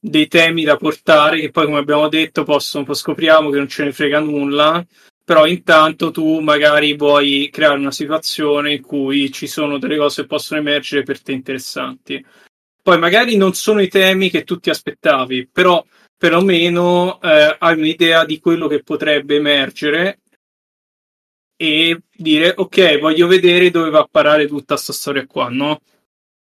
dei 0.00 0.28
temi 0.28 0.64
da 0.64 0.76
portare 0.76 1.40
che 1.40 1.50
poi, 1.50 1.66
come 1.66 1.78
abbiamo 1.78 2.08
detto, 2.08 2.44
possono, 2.44 2.84
poi 2.84 2.94
scopriamo 2.94 3.50
che 3.50 3.56
non 3.56 3.68
ce 3.68 3.84
ne 3.84 3.92
frega 3.92 4.20
nulla, 4.20 4.84
però 5.24 5.46
intanto 5.46 6.10
tu 6.10 6.40
magari 6.40 6.96
vuoi 6.96 7.48
creare 7.52 7.78
una 7.78 7.90
situazione 7.90 8.74
in 8.74 8.82
cui 8.82 9.30
ci 9.30 9.46
sono 9.46 9.78
delle 9.78 9.96
cose 9.96 10.22
che 10.22 10.28
possono 10.28 10.60
emergere 10.60 11.02
per 11.02 11.20
te 11.20 11.32
interessanti. 11.32 12.24
Poi 12.82 12.98
magari 12.98 13.36
non 13.36 13.52
sono 13.52 13.80
i 13.80 13.88
temi 13.88 14.30
che 14.30 14.44
tu 14.44 14.58
ti 14.58 14.70
aspettavi, 14.70 15.48
però 15.52 15.84
perlomeno 16.16 17.20
eh, 17.20 17.56
hai 17.58 17.76
un'idea 17.76 18.24
di 18.24 18.40
quello 18.40 18.66
che 18.66 18.82
potrebbe 18.82 19.36
emergere 19.36 20.20
e 21.60 22.00
dire 22.16 22.54
ok, 22.56 22.98
voglio 22.98 23.26
vedere 23.26 23.70
dove 23.70 23.90
va 23.90 23.98
a 23.98 24.08
parare 24.10 24.46
tutta 24.46 24.74
questa 24.74 24.92
storia 24.92 25.26
qua, 25.26 25.48
no? 25.48 25.80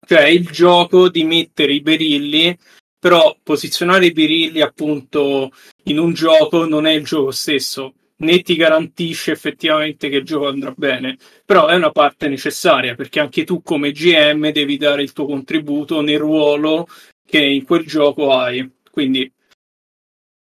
Cioè 0.05 0.27
il 0.27 0.49
gioco 0.51 1.09
di 1.09 1.23
mettere 1.23 1.75
i 1.75 1.81
berilli, 1.81 2.59
però 3.03 3.37
posizionare 3.43 4.07
i 4.07 4.13
berilli 4.13 4.61
appunto 4.61 5.51
in 5.87 5.99
un 5.99 6.13
gioco 6.13 6.69
non 6.69 6.87
è 6.87 6.93
il 6.93 7.03
gioco 7.03 7.33
stesso, 7.33 7.95
né 8.19 8.43
ti 8.43 8.55
garantisce 8.55 9.33
effettivamente 9.33 10.09
che 10.09 10.19
il 10.19 10.25
gioco 10.25 10.47
andrà 10.47 10.73
bene, 10.77 11.19
però 11.45 11.67
è 11.67 11.75
una 11.75 11.91
parte 11.91 12.29
necessaria 12.29 12.95
perché 12.95 13.19
anche 13.19 13.43
tu 13.43 13.61
come 13.61 13.91
GM 13.91 14.53
devi 14.53 14.77
dare 14.77 15.03
il 15.03 15.13
tuo 15.13 15.27
contributo 15.27 16.01
nel 16.01 16.21
ruolo 16.21 16.87
che 17.27 17.43
in 17.43 17.65
quel 17.65 17.85
gioco 17.85 18.31
hai. 18.35 18.71
Quindi 18.89 19.29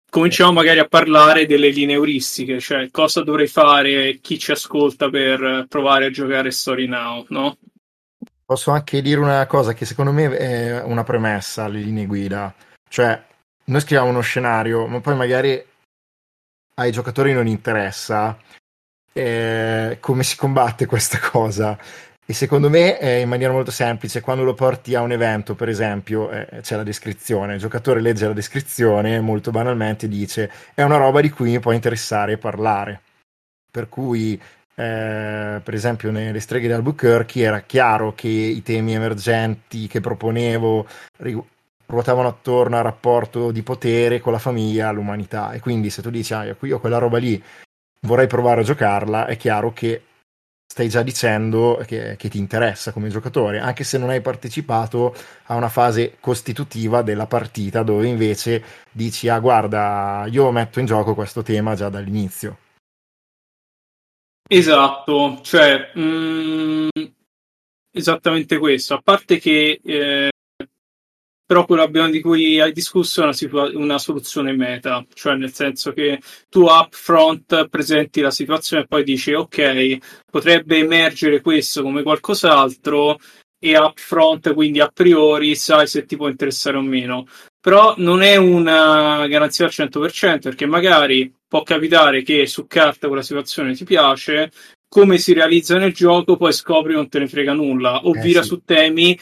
cominciamo 0.10 0.52
magari 0.52 0.80
a 0.80 0.88
parlare 0.88 1.45
delle 1.45 1.70
linee 1.70 1.97
euristiche, 1.97 2.60
cioè 2.60 2.89
cosa 2.89 3.22
dovrei 3.22 3.45
fare 3.45 4.18
chi 4.22 4.39
ci 4.39 4.50
ascolta 4.50 5.08
per 5.12 5.68
provare 5.70 6.08
a 6.08 6.10
giocare 6.10 6.50
Story 6.50 6.88
Now, 6.88 7.28
no? 7.30 7.60
Posso 8.50 8.72
anche 8.72 9.04
dire 9.04 9.20
una 9.20 9.45
cosa 9.45 9.74
che 9.74 9.86
secondo 9.86 10.12
me 10.12 10.36
è 10.36 10.82
una 10.82 11.04
premessa 11.04 11.66
alle 11.66 11.82
linee 11.82 12.08
guida, 12.08 12.52
cioè 12.89 13.24
noi 13.66 13.80
scriviamo 13.80 14.10
uno 14.10 14.22
scenario, 14.22 14.88
ma 14.88 15.00
poi 15.02 15.16
magari 15.16 15.64
ai 16.74 16.91
giocatori 16.91 17.32
non 17.32 17.45
interessa 17.45 18.36
eh, 19.14 19.97
come 20.00 20.24
si 20.24 20.36
combatte 20.36 20.88
questa 20.88 21.20
cosa 21.20 21.78
e 22.26 22.34
secondo 22.34 22.72
me 22.72 22.97
è 22.97 23.18
in 23.18 23.30
maniera 23.30 23.54
molto 23.54 23.70
semplice, 23.70 24.22
quando 24.22 24.43
lo 24.43 24.56
porti 24.56 24.95
a 24.95 25.02
un 25.02 25.12
evento, 25.12 25.54
per 25.54 25.70
esempio, 25.70 26.32
eh, 26.32 26.62
c'è 26.62 26.76
la 26.76 26.82
descrizione, 26.82 27.54
il 27.54 27.60
giocatore 27.60 28.02
legge 28.02 28.26
la 28.26 28.34
descrizione 28.34 29.18
e 29.18 29.20
molto 29.20 29.52
banalmente 29.52 30.08
dice 30.08 30.52
è 30.74 30.82
una 30.82 30.97
roba 30.97 31.22
di 31.22 31.30
cui 31.30 31.52
mi 31.52 31.60
può 31.60 31.72
interessare 31.72 32.39
parlare. 32.39 33.02
Per 33.72 33.88
cui, 33.89 34.41
eh, 34.80 35.59
per 35.61 35.73
esempio, 35.73 36.09
nelle 36.09 36.39
streghe 36.39 36.67
di 36.67 36.73
Albuquerque 36.73 37.41
era 37.41 37.59
chiaro 37.59 38.13
che 38.15 38.30
i 38.30 38.61
temi 38.63 38.93
emergenti 38.95 39.88
che 39.88 39.99
proponevo 39.99 40.88
ruotavano 41.86 42.30
attorno 42.30 42.77
al 42.77 42.84
rapporto 42.84 43.51
di 43.51 43.61
potere 43.61 44.21
con 44.21 44.32
la 44.32 44.39
famiglia, 44.39 44.89
l'umanità. 44.91 45.51
E 45.51 45.59
quindi 45.59 45.89
se 45.89 46.01
tu 46.01 46.09
dici, 46.09 46.34
ah, 46.34 46.55
io 46.61 46.80
quella 46.80 46.97
roba 46.97 47.17
lì 47.17 47.43
vorrei 48.03 48.27
provare 48.27 48.61
a 48.61 48.63
giocarla, 48.63 49.25
è 49.25 49.36
chiaro 49.36 49.73
che 49.73 50.03
stai 50.65 50.88
già 50.88 51.01
dicendo 51.01 51.84
che, 51.86 52.15
che, 52.17 52.30
ti 52.30 52.38
interessa 52.38 52.93
come 52.93 53.09
giocatore, 53.09 53.59
anche 53.59 53.84
se 53.84 53.97
non 53.97 54.09
hai 54.09 54.21
partecipato 54.21 55.13
a 55.47 55.55
una 55.55 55.67
fase 55.67 56.15
costitutiva 56.21 57.01
della 57.01 57.25
partita 57.25 57.84
dove 57.84 58.07
invece 58.07 58.63
dici 58.91 59.27
ah 59.27 59.39
guarda 59.39 60.25
io 60.30 60.51
metto 60.51 60.80
in 60.80 60.86
gioco 60.86 61.15
questo 61.15 61.41
tema 61.41 61.75
già 61.75 61.89
dall'inizio. 61.89 62.68
Esatto, 64.52 65.41
cioè 65.43 65.91
mh, 65.93 66.02
mm, 66.02 66.88
esattamente 67.91 68.58
questo, 68.58 68.95
a 68.95 69.02
parte 69.02 69.38
che 69.38 69.80
eh, 69.84 70.32
però 71.45 71.66
quello 71.66 71.88
di 72.10 72.20
cui 72.20 72.60
hai 72.60 72.72
discusso 72.72 73.22
è 73.22 73.24
una, 73.26 73.34
situa- 73.34 73.70
una, 73.78 74.00
soluzione 74.00 74.54
meta, 74.54 75.06
cioè 75.14 75.36
nel 75.36 75.54
senso 75.54 75.93
che 75.93 76.20
tu 76.50 76.66
upfront 76.66 77.68
presenti 77.70 78.22
la 78.22 78.32
situazione 78.32 78.84
e 78.84 78.88
poi 78.88 79.04
dici 79.04 79.34
ok, 79.34 79.97
potrebbe 80.32 80.78
emergere 80.78 81.41
questo 81.41 81.84
come 81.84 82.02
qualcos'altro 82.02 83.18
e 83.60 83.78
upfront, 83.78 84.54
quindi 84.56 84.80
a 84.80 84.88
priori, 84.88 85.56
sai 85.56 85.86
se 85.86 86.06
ti 86.06 86.16
può 86.16 86.28
interessare 86.28 86.78
o 86.78 86.82
meno. 86.82 87.28
Però 87.62 87.93
non 87.97 88.22
è 88.22 88.36
una 88.38 89.28
garanzia 89.28 89.66
al 89.66 89.72
100% 89.72 90.39
perché 90.39 90.66
magari 90.66 91.34
può 91.47 91.64
capitare 91.64 92.24
che 92.24 92.45
su 92.47 92.68
carta 92.68 93.07
quella 93.07 93.22
situazione 93.22 93.74
ti 93.74 93.84
piace, 93.84 94.51
come 94.88 95.18
si 95.18 95.34
realizza 95.34 95.78
nel 95.78 95.93
gioco, 95.93 96.38
poi 96.38 96.53
scopri 96.53 96.93
non 96.93 97.10
te 97.10 97.20
ne 97.20 97.28
frega 97.28 97.53
nulla, 97.53 98.05
o 98.05 98.16
eh, 98.16 98.22
vira 98.22 98.41
sì. 98.41 98.47
su 98.47 98.62
temi 98.64 99.20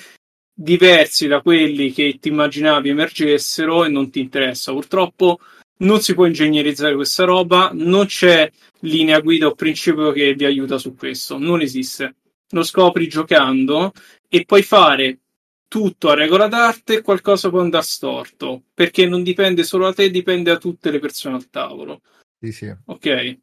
diversi 0.54 1.28
da 1.28 1.42
quelli 1.42 1.92
che 1.92 2.18
ti 2.20 2.30
immaginavi 2.30 2.90
emergessero 2.90 3.86
e 3.86 3.90
non 3.90 4.10
ti 4.10 4.20
interessa. 4.20 4.72
Purtroppo 4.72 5.40
non 5.80 6.02
si 6.02 6.14
può 6.14 6.26
ingegnerizzare 6.26 6.96
questa 6.96 7.26
roba, 7.26 7.70
non 7.74 8.08
c'è 8.08 8.50
linea 8.82 9.20
guida 9.20 9.48
o 9.48 9.56
principio 9.56 10.12
che 10.12 10.34
vi 10.34 10.46
aiuta 10.46 10.78
su 10.78 10.96
questo, 10.96 11.38
non 11.38 11.62
esiste. 11.62 12.16
Lo 12.52 12.64
scopri 12.64 13.08
giocando 13.08 13.92
e 14.28 14.46
puoi 14.46 14.64
fare 14.64 15.20
tutto 15.68 16.09
a 16.09 16.15
regola 16.15 16.47
d'arte 16.47 17.01
qualcosa 17.01 17.49
può 17.49 17.59
andare 17.59 17.84
storto, 17.84 18.63
perché 18.74 19.05
non 19.05 19.24
dipende 19.24 19.63
solo 19.63 19.86
da 19.86 19.93
te, 19.93 20.09
dipende 20.09 20.51
da 20.51 20.57
tutte 20.57 20.91
le 20.91 20.99
persone 20.99 21.36
al 21.36 21.49
tavolo. 21.49 22.01
Sì, 22.39 22.51
sì. 22.51 22.76
Ok. 22.86 23.38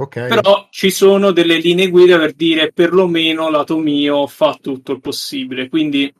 Okay. 0.00 0.28
Però 0.28 0.68
ci 0.70 0.90
sono 0.90 1.30
delle 1.30 1.58
linee 1.58 1.88
guida 1.88 2.18
per 2.18 2.32
dire 2.32 2.72
perlomeno 2.72 3.50
lato 3.50 3.76
mio 3.76 4.26
fa 4.26 4.56
tutto 4.58 4.92
il 4.92 5.00
possibile. 5.00 5.68
Quindi 5.68 6.10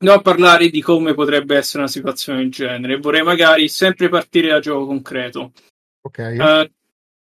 Andiamo 0.00 0.20
a 0.20 0.22
parlare 0.22 0.70
di 0.70 0.80
come 0.80 1.12
potrebbe 1.12 1.56
essere 1.56 1.80
una 1.80 1.88
situazione 1.88 2.38
del 2.38 2.52
genere. 2.52 2.98
Vorrei 2.98 3.24
magari 3.24 3.68
sempre 3.68 4.08
partire 4.08 4.48
da 4.48 4.60
gioco 4.60 4.86
concreto. 4.86 5.52
Ok. 6.02 6.36
Uh, 6.38 6.70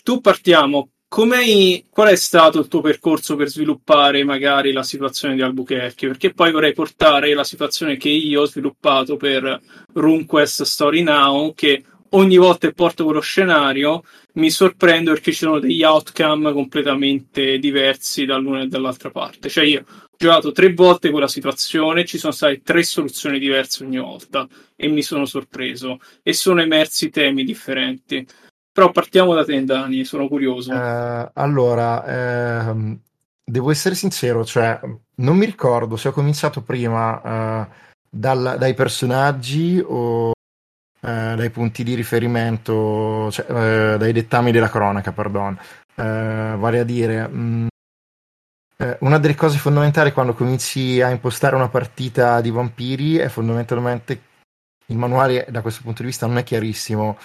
tu 0.03 0.21
partiamo. 0.21 0.91
Com'è, 1.17 1.83
qual 1.89 2.09
è 2.09 2.15
stato 2.15 2.59
il 2.59 2.69
tuo 2.69 2.83
percorso 2.83 3.37
per 3.37 3.49
sviluppare 3.49 4.23
magari 4.23 4.71
la 4.71 4.83
situazione 4.83 5.35
di 5.35 5.41
Albuquerque? 5.41 6.09
Perché 6.09 6.35
poi 6.35 6.53
vorrei 6.53 6.75
portare 6.75 7.33
la 7.33 7.43
situazione 7.43 7.97
che 7.97 8.11
io 8.11 8.43
ho 8.43 8.45
sviluppato 8.45 9.17
per 9.17 9.59
RuneQuest 9.95 10.65
Story 10.65 11.03
Now, 11.03 11.55
che 11.55 11.85
ogni 12.11 12.37
volta 12.37 12.69
che 12.69 12.75
porto 12.75 13.05
quello 13.05 13.21
scenario 13.21 14.03
mi 14.35 14.51
sorprendo 14.51 15.13
perché 15.13 15.33
ci 15.33 15.39
sono 15.39 15.59
degli 15.59 15.83
outcome 15.83 16.53
completamente 16.53 17.59
diversi 17.59 18.27
dall'una 18.27 18.65
e 18.65 18.67
dall'altra 18.67 19.11
parte. 19.11 19.49
Cioè 19.49 19.65
io 19.65 19.87
giocato 20.19 20.53
tre 20.53 20.75
volte 20.75 21.09
quella 21.09 21.29
situazione, 21.29 22.05
ci 22.05 22.19
sono 22.19 22.33
state 22.33 22.61
tre 22.61 22.83
soluzioni 22.83 23.39
diverse 23.39 23.85
ogni 23.85 23.97
volta 23.97 24.47
e 24.77 24.87
mi 24.89 25.01
sono 25.01 25.25
sorpreso 25.25 25.99
e 26.23 26.35
sono 26.35 26.61
emersi 26.61 27.09
temi 27.09 27.43
differenti. 27.43 28.27
Però 28.77 28.91
partiamo 28.91 29.33
da 29.33 29.43
te, 29.43 29.65
Dani, 29.65 30.05
sono 30.05 30.29
curioso. 30.29 30.71
Uh, 30.71 31.31
allora, 31.33 32.05
ehm, 32.05 33.01
devo 33.43 33.71
essere 33.71 33.95
sincero, 33.95 34.45
cioè, 34.45 34.79
non 35.15 35.37
mi 35.39 35.47
ricordo 35.47 35.97
se 35.97 36.09
ho 36.09 36.13
cominciato 36.13 36.61
prima 36.61 37.63
uh, 37.63 37.67
dal, 38.07 38.57
dai 38.59 38.75
personaggi 38.75 39.83
o 39.83 40.29
uh, 40.29 40.35
dai 41.01 41.49
punti 41.49 41.85
di 41.85 41.95
riferimento, 41.95 43.31
cioè, 43.31 43.47
uh, 43.51 43.97
dai 43.97 44.13
dettami 44.13 44.53
della 44.53 44.69
cronaca, 44.69 45.11
perdono. 45.11 45.59
vale 45.95 46.79
a 46.79 46.85
dire, 46.85 47.29
mh, 47.29 47.69
mm, 48.85 48.91
una 48.99 49.19
delle 49.19 49.35
cose 49.37 49.57
fondamentali 49.57 50.13
quando 50.13 50.35
cominci 50.35 51.01
a 51.01 51.09
impostare 51.09 51.57
una 51.57 51.71
partita 51.71 52.43
di 52.43 52.51
vampiri 52.51 53.17
è 53.17 53.29
fondamentalmente 53.29 54.21
il 54.89 54.99
manuale 54.99 55.47
da 55.49 55.63
questo 55.63 55.81
punto 55.83 56.03
di 56.03 56.09
vista 56.09 56.27
non 56.27 56.37
è 56.37 56.45
chiarissimo 56.45 57.17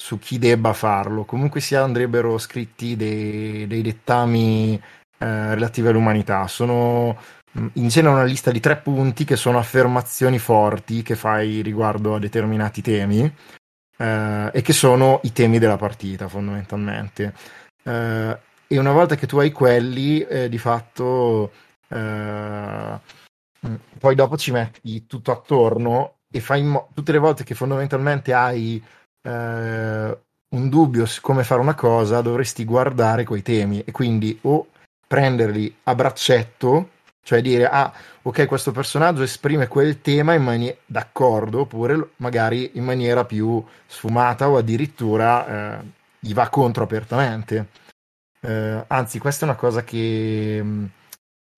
su 0.00 0.18
chi 0.18 0.38
debba 0.38 0.72
farlo. 0.72 1.24
Comunque 1.26 1.60
sia 1.60 1.82
andrebbero 1.82 2.38
scritti 2.38 2.96
dei, 2.96 3.66
dei 3.66 3.82
dettami 3.82 4.74
eh, 5.18 5.54
relativi 5.54 5.88
all'umanità. 5.88 6.46
Sono 6.48 7.18
mm, 7.58 7.66
in 7.74 7.88
genere 7.88 8.14
una 8.14 8.24
lista 8.24 8.50
di 8.50 8.60
tre 8.60 8.78
punti 8.78 9.24
che 9.24 9.36
sono 9.36 9.58
affermazioni 9.58 10.38
forti 10.38 11.02
che 11.02 11.16
fai 11.16 11.60
riguardo 11.60 12.14
a 12.14 12.18
determinati 12.18 12.80
temi 12.80 13.30
eh, 13.98 14.50
e 14.54 14.62
che 14.62 14.72
sono 14.72 15.20
i 15.24 15.32
temi 15.32 15.58
della 15.58 15.76
partita 15.76 16.28
fondamentalmente. 16.28 17.34
Eh, 17.82 18.38
e 18.68 18.78
una 18.78 18.92
volta 18.92 19.16
che 19.16 19.26
tu 19.26 19.38
hai 19.38 19.52
quelli, 19.52 20.22
eh, 20.22 20.48
di 20.48 20.58
fatto 20.58 21.52
eh, 21.88 23.00
mm, 23.66 23.74
poi 23.98 24.14
dopo 24.14 24.38
ci 24.38 24.50
metti 24.50 25.06
tutto 25.06 25.30
attorno 25.30 26.20
e 26.32 26.40
fai 26.40 26.62
mo- 26.62 26.88
tutte 26.94 27.12
le 27.12 27.18
volte 27.18 27.44
che 27.44 27.54
fondamentalmente 27.54 28.32
hai 28.32 28.82
eh, 29.22 30.18
un 30.50 30.68
dubbio 30.68 31.06
su 31.06 31.20
come 31.20 31.44
fare 31.44 31.60
una 31.60 31.74
cosa, 31.74 32.20
dovresti 32.20 32.64
guardare 32.64 33.24
quei 33.24 33.42
temi 33.42 33.82
e 33.84 33.92
quindi 33.92 34.38
o 34.42 34.66
prenderli 35.06 35.74
a 35.84 35.94
braccetto, 35.94 36.90
cioè 37.22 37.40
dire 37.40 37.66
ah, 37.68 37.92
ok, 38.22 38.46
questo 38.46 38.72
personaggio 38.72 39.22
esprime 39.22 39.68
quel 39.68 40.00
tema 40.00 40.34
in 40.34 40.42
maniera 40.42 40.76
d'accordo, 40.86 41.60
oppure 41.60 42.10
magari 42.16 42.72
in 42.74 42.84
maniera 42.84 43.24
più 43.24 43.64
sfumata 43.86 44.48
o 44.48 44.56
addirittura 44.56 45.78
eh, 45.80 45.84
gli 46.18 46.34
va 46.34 46.48
contro 46.48 46.84
apertamente. 46.84 47.68
Eh, 48.40 48.84
anzi, 48.86 49.18
questa 49.18 49.46
è 49.46 49.48
una 49.48 49.58
cosa 49.58 49.84
che, 49.84 50.64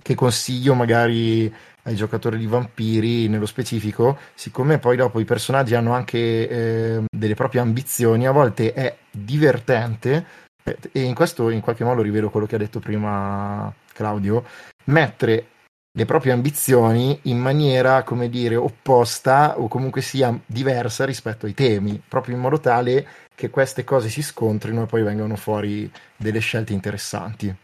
che 0.03 0.14
consiglio 0.14 0.74
magari 0.74 1.53
ai 1.84 1.94
giocatori 1.94 2.38
di 2.38 2.46
vampiri 2.46 3.28
nello 3.28 3.46
specifico, 3.46 4.18
siccome 4.34 4.78
poi 4.78 4.96
dopo 4.96 5.18
i 5.20 5.24
personaggi 5.24 5.74
hanno 5.74 5.92
anche 5.94 6.48
eh, 6.48 7.03
delle 7.09 7.34
proprie 7.34 7.61
ambizioni, 7.61 8.26
a 8.26 8.32
volte 8.32 8.72
è 8.72 8.96
divertente, 9.11 10.26
eh, 10.62 10.78
e 10.92 11.03
in 11.03 11.14
questo 11.14 11.50
in 11.50 11.61
qualche 11.61 11.84
modo 11.84 12.03
rivedo 12.03 12.30
quello 12.30 12.46
che 12.46 12.55
ha 12.55 12.59
detto 12.59 12.78
prima 12.78 13.72
Claudio, 13.92 14.44
mettere 14.84 15.46
le 15.94 16.05
proprie 16.07 16.32
ambizioni 16.32 17.18
in 17.24 17.38
maniera, 17.38 18.03
come 18.03 18.30
dire, 18.30 18.57
opposta 18.57 19.59
o 19.59 19.68
comunque 19.68 20.00
sia 20.00 20.38
diversa 20.46 21.05
rispetto 21.05 21.44
ai 21.46 21.53
temi, 21.53 22.00
proprio 22.07 22.34
in 22.34 22.40
modo 22.40 22.61
tale 22.61 23.07
che 23.34 23.50
queste 23.50 23.84
cose 23.84 24.09
si 24.09 24.22
scontrino 24.22 24.84
e 24.84 24.86
poi 24.86 25.03
vengano 25.03 25.36
fuori 25.36 25.90
delle 26.16 26.38
scelte 26.38 26.72
interessanti. 26.72 27.55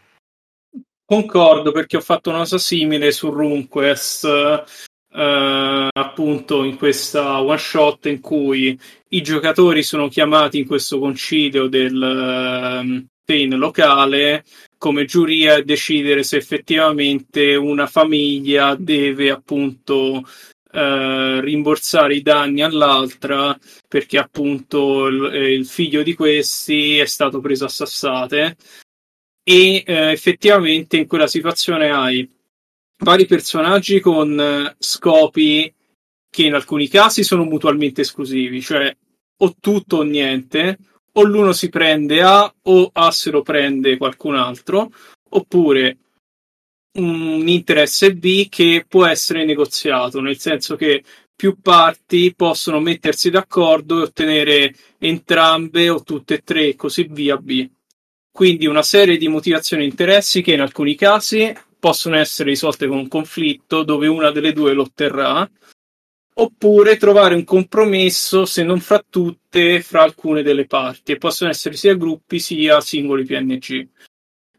Concordo 1.09 1.71
perché 1.71 1.97
ho 1.97 2.01
fatto 2.01 2.29
una 2.29 2.37
cosa 2.37 2.59
simile 2.59 3.11
su 3.11 3.31
RuneQuest, 3.31 4.25
eh, 5.11 5.87
appunto 5.91 6.63
in 6.63 6.77
questa 6.77 7.41
one 7.41 7.57
shot 7.57 8.05
in 8.05 8.19
cui 8.19 8.79
i 9.07 9.21
giocatori 9.23 9.81
sono 9.81 10.07
chiamati 10.07 10.59
in 10.59 10.67
questo 10.67 10.99
concilio 10.99 11.65
del 11.67 11.95
um, 11.95 13.57
locale 13.57 14.43
come 14.77 15.05
giuria 15.05 15.55
a 15.55 15.63
decidere 15.63 16.21
se 16.21 16.37
effettivamente 16.37 17.55
una 17.55 17.87
famiglia 17.87 18.75
deve 18.75 19.31
appunto 19.31 20.23
Uh, 20.71 21.39
rimborsare 21.39 22.13
i 22.13 22.21
danni 22.21 22.61
all'altra 22.61 23.57
perché 23.87 24.19
appunto 24.19 25.07
il, 25.07 25.33
il, 25.33 25.65
figlio 25.65 26.03
di 26.03 26.13
questi 26.13 26.99
è 26.99 27.05
stato 27.05 27.39
preso 27.39 27.65
a 27.65 27.69
sassate 27.69 28.55
e 29.49 29.83
eh, 29.83 30.11
effettivamente 30.11 30.97
in 30.97 31.07
quella 31.07 31.25
situazione 31.25 31.89
hai 31.89 32.29
vari 32.99 33.25
personaggi 33.25 33.99
con 33.99 34.39
eh, 34.39 34.75
scopi 34.77 35.73
che 36.29 36.43
in 36.43 36.53
alcuni 36.53 36.87
casi 36.87 37.23
sono 37.23 37.45
mutualmente 37.45 38.01
esclusivi, 38.01 38.61
cioè 38.61 38.95
o 39.41 39.55
tutto 39.59 39.97
o 39.97 40.03
niente, 40.03 40.77
o 41.13 41.23
l'uno 41.23 41.51
si 41.53 41.69
prende 41.69 42.21
A 42.21 42.53
o 42.61 42.89
A 42.93 43.09
se 43.09 43.31
lo 43.31 43.41
prende 43.41 43.97
qualcun 43.97 44.35
altro, 44.35 44.91
oppure 45.29 45.97
un 46.99 47.47
interesse 47.47 48.13
B 48.13 48.49
che 48.49 48.85
può 48.87 49.07
essere 49.07 49.45
negoziato, 49.45 50.21
nel 50.21 50.37
senso 50.37 50.75
che 50.75 51.03
più 51.35 51.59
parti 51.59 52.35
possono 52.35 52.79
mettersi 52.79 53.31
d'accordo 53.31 53.97
e 53.97 54.03
ottenere 54.03 54.75
entrambe 54.99 55.89
o 55.89 56.03
tutte 56.03 56.35
e 56.35 56.41
tre 56.43 56.67
e 56.67 56.75
così 56.75 57.07
via 57.09 57.37
B. 57.37 57.67
Quindi 58.31 58.67
una 58.67 58.83
serie 58.83 59.17
di 59.17 59.27
motivazioni 59.27 59.83
e 59.83 59.87
interessi 59.87 60.41
che 60.41 60.53
in 60.53 60.61
alcuni 60.61 60.95
casi 60.95 61.53
possono 61.79 62.17
essere 62.17 62.49
risolte 62.49 62.87
con 62.87 62.97
un 62.97 63.07
conflitto 63.07 63.83
dove 63.83 64.07
una 64.07 64.31
delle 64.31 64.53
due 64.53 64.73
lo 64.73 64.83
otterrà, 64.83 65.49
oppure 66.35 66.97
trovare 66.97 67.35
un 67.35 67.43
compromesso, 67.43 68.45
se 68.45 68.63
non 68.63 68.79
fra 68.79 69.03
tutte, 69.07 69.81
fra 69.81 70.03
alcune 70.03 70.41
delle 70.41 70.65
parti, 70.65 71.13
e 71.13 71.17
possono 71.17 71.49
essere 71.49 71.75
sia 71.75 71.95
gruppi 71.95 72.39
sia 72.39 72.79
singoli 72.81 73.25
PNG. 73.25 73.87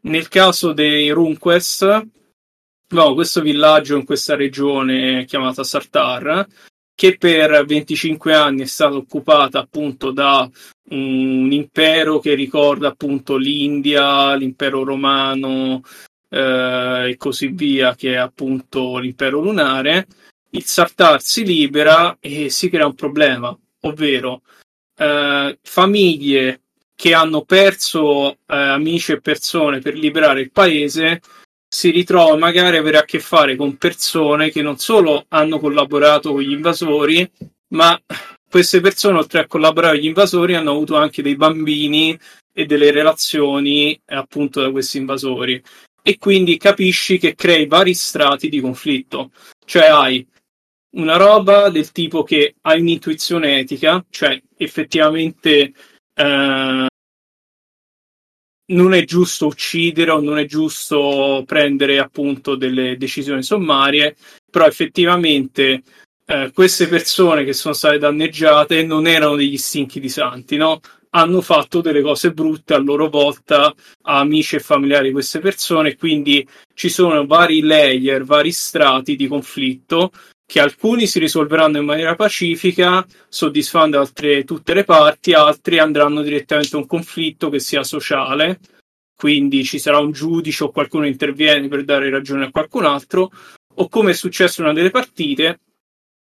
Nel 0.01 0.27
caso 0.27 0.73
dei 0.73 1.09
RuneQuest, 1.09 2.07
no, 2.89 3.13
questo 3.13 3.41
villaggio 3.41 3.95
in 3.95 4.05
questa 4.05 4.35
regione 4.35 5.25
chiamata 5.25 5.63
Sartar, 5.63 6.47
che 7.01 7.17
per 7.17 7.65
25 7.65 8.31
anni 8.31 8.61
è 8.61 8.65
stata 8.67 8.93
occupata 8.93 9.57
appunto 9.57 10.11
da 10.11 10.47
un 10.89 11.49
impero 11.51 12.19
che 12.19 12.35
ricorda 12.35 12.89
appunto 12.89 13.37
l'India, 13.37 14.35
l'impero 14.35 14.83
romano 14.83 15.81
eh, 16.29 17.09
e 17.09 17.17
così 17.17 17.47
via, 17.47 17.95
che 17.95 18.13
è 18.13 18.17
appunto 18.17 18.99
l'impero 18.99 19.39
lunare, 19.39 20.05
il 20.51 20.63
Sartar 20.63 21.23
si 21.23 21.43
libera 21.43 22.17
e 22.19 22.51
si 22.51 22.69
crea 22.69 22.85
un 22.85 22.93
problema, 22.93 23.57
ovvero 23.79 24.43
eh, 24.95 25.57
famiglie 25.59 26.61
che 26.93 27.15
hanno 27.15 27.41
perso 27.45 28.33
eh, 28.33 28.37
amici 28.45 29.13
e 29.13 29.21
persone 29.21 29.79
per 29.79 29.95
liberare 29.95 30.41
il 30.41 30.51
paese 30.51 31.19
si 31.73 31.89
ritrova 31.89 32.35
magari 32.35 32.75
a 32.75 32.81
avere 32.81 32.97
a 32.97 33.05
che 33.05 33.21
fare 33.21 33.55
con 33.55 33.77
persone 33.77 34.51
che 34.51 34.61
non 34.61 34.77
solo 34.77 35.23
hanno 35.29 35.57
collaborato 35.57 36.33
con 36.33 36.41
gli 36.41 36.51
invasori, 36.51 37.29
ma 37.69 37.97
queste 38.49 38.81
persone, 38.81 39.19
oltre 39.19 39.39
a 39.39 39.47
collaborare 39.47 39.93
con 39.93 40.03
gli 40.03 40.07
invasori, 40.07 40.55
hanno 40.55 40.71
avuto 40.71 40.97
anche 40.97 41.21
dei 41.21 41.37
bambini 41.37 42.19
e 42.51 42.65
delle 42.65 42.91
relazioni 42.91 43.97
appunto 44.07 44.59
da 44.59 44.69
questi 44.69 44.97
invasori. 44.97 45.63
E 46.03 46.17
quindi 46.17 46.57
capisci 46.57 47.17
che 47.17 47.35
crei 47.35 47.67
vari 47.67 47.93
strati 47.93 48.49
di 48.49 48.59
conflitto. 48.59 49.31
Cioè 49.65 49.85
hai 49.85 50.27
una 50.97 51.15
roba 51.15 51.69
del 51.69 51.93
tipo 51.93 52.23
che 52.23 52.55
hai 52.63 52.81
un'intuizione 52.81 53.59
etica, 53.59 54.03
cioè 54.09 54.37
effettivamente 54.57 55.73
eh, 56.13 56.87
non 58.71 58.93
è 58.93 59.03
giusto 59.05 59.47
uccidere 59.47 60.11
o 60.11 60.19
non 60.19 60.37
è 60.37 60.45
giusto 60.45 61.43
prendere 61.45 61.99
appunto 61.99 62.55
delle 62.55 62.97
decisioni 62.97 63.43
sommarie, 63.43 64.15
però 64.49 64.65
effettivamente 64.65 65.83
eh, 66.25 66.51
queste 66.53 66.87
persone 66.87 67.43
che 67.43 67.53
sono 67.53 67.73
state 67.73 67.97
danneggiate 67.97 68.83
non 68.83 69.07
erano 69.07 69.35
degli 69.35 69.57
stinchi 69.57 69.99
di 69.99 70.09
santi, 70.09 70.57
no? 70.57 70.79
Hanno 71.13 71.41
fatto 71.41 71.81
delle 71.81 72.01
cose 72.01 72.31
brutte 72.31 72.73
a 72.73 72.77
loro 72.77 73.09
volta 73.09 73.65
a 74.03 74.19
amici 74.19 74.55
e 74.55 74.59
familiari 74.59 75.07
di 75.07 75.13
queste 75.13 75.39
persone, 75.39 75.97
quindi 75.97 76.47
ci 76.73 76.87
sono 76.87 77.25
vari 77.25 77.61
layer, 77.61 78.23
vari 78.23 78.51
strati 78.51 79.17
di 79.17 79.27
conflitto 79.27 80.11
che 80.51 80.59
alcuni 80.59 81.07
si 81.07 81.17
risolveranno 81.19 81.77
in 81.77 81.85
maniera 81.85 82.13
pacifica, 82.15 83.07
soddisfando 83.29 83.97
altre, 83.97 84.43
tutte 84.43 84.73
le 84.73 84.83
parti, 84.83 85.31
altri 85.31 85.79
andranno 85.79 86.21
direttamente 86.21 86.75
a 86.75 86.79
un 86.79 86.87
conflitto 86.87 87.49
che 87.49 87.59
sia 87.59 87.85
sociale, 87.85 88.59
quindi 89.15 89.63
ci 89.63 89.79
sarà 89.79 89.99
un 89.99 90.11
giudice 90.11 90.65
o 90.65 90.71
qualcuno 90.71 91.07
interviene 91.07 91.69
per 91.69 91.85
dare 91.85 92.09
ragione 92.09 92.43
a 92.43 92.51
qualcun 92.51 92.83
altro, 92.83 93.31
o 93.75 93.87
come 93.87 94.11
è 94.11 94.13
successo 94.13 94.59
in 94.59 94.67
una 94.67 94.75
delle 94.75 94.89
partite, 94.89 95.61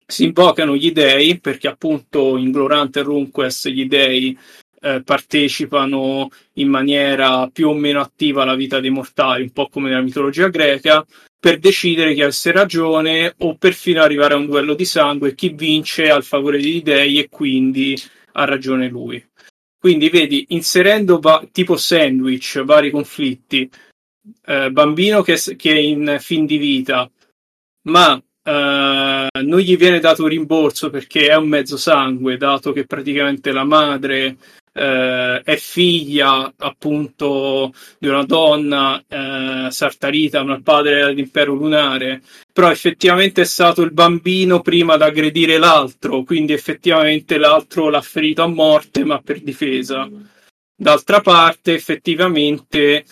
si 0.05 0.25
invocano 0.25 0.75
gli 0.75 0.91
dei, 0.91 1.39
perché 1.39 1.69
appunto 1.69 2.37
in 2.37 2.51
Glorante 2.51 3.03
RuneQuest 3.03 3.69
gli 3.69 3.87
dei 3.87 4.37
eh, 4.81 5.03
partecipano 5.03 6.29
in 6.55 6.69
maniera 6.69 7.49
più 7.53 7.69
o 7.69 7.75
meno 7.75 8.01
attiva 8.01 8.43
alla 8.43 8.55
vita 8.55 8.81
dei 8.81 8.91
mortali, 8.91 9.43
un 9.43 9.51
po' 9.51 9.69
come 9.69 9.89
nella 9.89 10.03
mitologia 10.03 10.49
greca, 10.49 11.05
per 11.39 11.59
decidere 11.59 12.15
chi 12.15 12.23
avesse 12.23 12.51
ragione 12.51 13.35
o 13.39 13.57
perfino 13.57 14.03
arrivare 14.03 14.35
a 14.35 14.39
un 14.39 14.47
duello 14.47 14.75
di 14.75 14.85
sangue, 14.85 15.35
chi 15.35 15.51
vince 15.51 16.11
al 16.11 16.25
favore 16.25 16.59
degli 16.59 16.83
dei 16.83 17.21
e 17.21 17.29
quindi 17.29 17.97
ha 18.33 18.45
ragione 18.45 18.89
lui. 18.89 19.25
Quindi 19.79 20.09
vedi, 20.09 20.47
inserendo 20.49 21.21
va- 21.21 21.47
tipo 21.53 21.77
sandwich 21.77 22.65
vari 22.65 22.91
conflitti, 22.91 23.71
eh, 24.45 24.71
bambino 24.71 25.23
che, 25.23 25.37
che, 25.57 25.73
è 25.73 25.79
in 25.79 26.17
fin 26.19 26.47
di 26.47 26.57
vita, 26.57 27.09
ma 27.83 28.21
eh, 28.43 29.29
non 29.43 29.59
gli 29.61 29.77
viene 29.77 30.01
dato 30.01 30.27
rimborso 30.27 30.91
perché 30.91 31.29
è 31.29 31.37
un 31.37 31.49
mezzo 31.49 31.77
sangue, 31.77 32.37
dato 32.37 32.73
che 32.73 32.85
praticamente 32.85 33.53
la 33.53 33.65
madre 33.65 34.37
eh, 34.77 35.41
è 35.43 35.57
figlia 35.57 36.53
appunto 36.59 37.73
di 37.99 38.09
una 38.09 38.25
donna 38.25 39.03
eh, 39.09 39.71
sartarita, 39.71 40.45
ma 40.45 40.55
il 40.55 40.63
padre 40.63 40.99
era 40.99 41.07
dell'impero 41.07 41.55
lunare, 41.55 42.23
però 42.53 42.71
effettivamente 42.71 43.43
è 43.43 43.47
stato 43.47 43.83
il 43.83 43.93
bambino 43.93 44.61
prima 44.61 44.95
ad 44.95 45.03
aggredire 45.03 45.57
l'altro, 45.57 46.23
quindi 46.25 46.53
effettivamente 46.53 47.39
l'altro 47.39 47.89
l'ha 47.89 48.03
ferito 48.03 48.43
a 48.43 48.49
morte, 48.49 49.05
ma 49.05 49.21
per 49.23 49.41
difesa. 49.41 50.09
D'altra 50.79 51.21
parte, 51.23 51.73
effettivamente, 51.73 53.05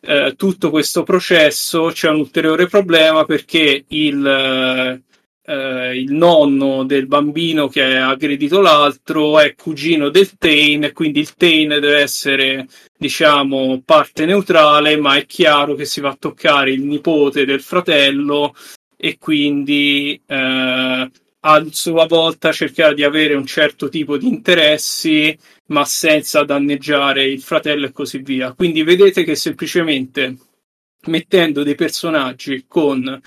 eh, 0.00 0.34
tutto 0.36 0.70
questo 0.70 1.02
processo 1.02 1.90
c'è 1.92 2.08
un 2.08 2.20
ulteriore 2.20 2.66
problema 2.66 3.26
perché 3.26 3.84
il, 3.88 5.02
eh, 5.50 5.98
il 5.98 6.12
nonno 6.12 6.84
del 6.84 7.08
bambino 7.08 7.66
che 7.66 7.96
ha 7.96 8.10
aggredito 8.10 8.60
l'altro 8.60 9.40
è 9.40 9.56
cugino 9.56 10.08
del 10.08 10.36
Tain 10.38 10.92
quindi 10.94 11.18
il 11.18 11.34
Tain 11.34 11.68
deve 11.68 11.98
essere 11.98 12.68
diciamo 12.96 13.82
parte 13.84 14.26
neutrale 14.26 14.96
ma 14.96 15.16
è 15.16 15.26
chiaro 15.26 15.74
che 15.74 15.84
si 15.84 16.00
va 16.00 16.10
a 16.10 16.16
toccare 16.18 16.70
il 16.70 16.82
nipote 16.82 17.44
del 17.44 17.60
fratello 17.60 18.54
e 18.96 19.18
quindi 19.18 20.20
eh, 20.24 21.10
a 21.42 21.66
sua 21.70 22.06
volta 22.06 22.52
cercherà 22.52 22.92
di 22.92 23.02
avere 23.02 23.34
un 23.34 23.46
certo 23.46 23.88
tipo 23.88 24.16
di 24.16 24.28
interessi 24.28 25.36
ma 25.66 25.84
senza 25.84 26.44
danneggiare 26.44 27.24
il 27.24 27.40
fratello 27.40 27.86
e 27.86 27.92
così 27.92 28.18
via. 28.18 28.52
Quindi 28.52 28.82
vedete 28.82 29.24
che 29.24 29.34
semplicemente 29.34 30.36
mettendo 31.06 31.62
dei 31.62 31.74
personaggi 31.74 32.66
con 32.68 33.20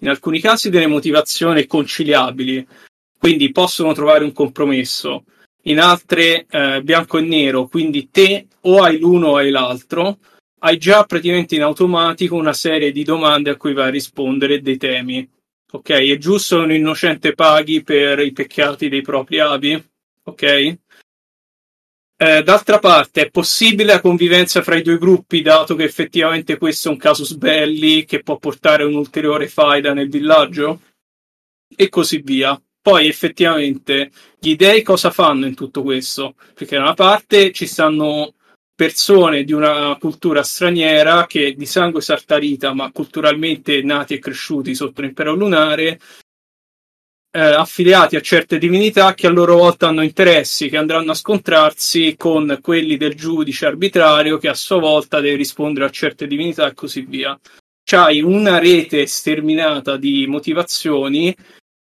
in 0.00 0.08
alcuni 0.08 0.40
casi 0.40 0.70
delle 0.70 0.86
motivazioni 0.86 1.66
conciliabili, 1.66 2.66
quindi 3.18 3.52
possono 3.52 3.92
trovare 3.92 4.24
un 4.24 4.32
compromesso, 4.32 5.24
in 5.64 5.78
altre 5.78 6.46
eh, 6.48 6.82
bianco 6.82 7.18
e 7.18 7.22
nero, 7.22 7.66
quindi 7.68 8.08
te 8.10 8.46
o 8.62 8.82
hai 8.82 8.98
l'uno 8.98 9.28
o 9.28 9.36
hai 9.36 9.50
l'altro, 9.50 10.18
hai 10.60 10.78
già 10.78 11.04
praticamente 11.04 11.54
in 11.54 11.62
automatico 11.62 12.36
una 12.36 12.52
serie 12.52 12.92
di 12.92 13.02
domande 13.02 13.50
a 13.50 13.56
cui 13.56 13.72
vai 13.72 13.88
a 13.88 13.90
rispondere 13.90 14.60
dei 14.60 14.76
temi. 14.76 15.28
Ok, 15.72 15.90
è 15.90 16.18
giusto 16.18 16.56
che 16.56 16.62
un 16.62 16.72
innocente 16.72 17.34
paghi 17.34 17.82
per 17.82 18.18
i 18.20 18.32
peccati 18.32 18.88
dei 18.88 19.02
propri 19.02 19.38
avi? 19.38 19.82
Ok? 20.24 20.78
Eh, 22.22 22.42
d'altra 22.42 22.78
parte, 22.78 23.22
è 23.22 23.30
possibile 23.30 23.94
la 23.94 24.00
convivenza 24.02 24.60
fra 24.60 24.76
i 24.76 24.82
due 24.82 24.98
gruppi, 24.98 25.40
dato 25.40 25.74
che 25.74 25.84
effettivamente 25.84 26.58
questo 26.58 26.88
è 26.88 26.92
un 26.92 26.98
casus 26.98 27.32
belli 27.32 28.04
che 28.04 28.22
può 28.22 28.36
portare 28.36 28.84
un'ulteriore 28.84 29.48
faida 29.48 29.94
nel 29.94 30.10
villaggio? 30.10 30.82
E 31.74 31.88
così 31.88 32.18
via. 32.18 32.60
Poi 32.82 33.08
effettivamente 33.08 34.10
gli 34.38 34.54
dei 34.54 34.82
cosa 34.82 35.10
fanno 35.10 35.46
in 35.46 35.54
tutto 35.54 35.82
questo? 35.82 36.34
Perché 36.52 36.76
da 36.76 36.82
una 36.82 36.94
parte 36.94 37.52
ci 37.52 37.64
stanno 37.64 38.34
persone 38.74 39.42
di 39.42 39.54
una 39.54 39.96
cultura 39.98 40.42
straniera 40.42 41.26
che 41.26 41.54
di 41.54 41.64
sangue 41.64 42.02
sartarita, 42.02 42.74
ma 42.74 42.92
culturalmente 42.92 43.80
nati 43.80 44.12
e 44.12 44.18
cresciuti 44.18 44.74
sotto 44.74 45.00
l'impero 45.00 45.34
lunare, 45.34 45.98
eh, 47.32 47.40
affiliati 47.40 48.16
a 48.16 48.20
certe 48.20 48.58
divinità 48.58 49.14
che 49.14 49.26
a 49.26 49.30
loro 49.30 49.56
volta 49.56 49.88
hanno 49.88 50.02
interessi 50.02 50.68
che 50.68 50.76
andranno 50.76 51.12
a 51.12 51.14
scontrarsi 51.14 52.16
con 52.16 52.58
quelli 52.60 52.96
del 52.96 53.14
giudice 53.14 53.66
arbitrario 53.66 54.38
che 54.38 54.48
a 54.48 54.54
sua 54.54 54.78
volta 54.78 55.20
deve 55.20 55.36
rispondere 55.36 55.86
a 55.86 55.90
certe 55.90 56.26
divinità 56.26 56.66
e 56.66 56.74
così 56.74 57.02
via. 57.02 57.38
C'hai 57.82 58.20
una 58.20 58.58
rete 58.58 59.06
sterminata 59.06 59.96
di 59.96 60.26
motivazioni 60.26 61.34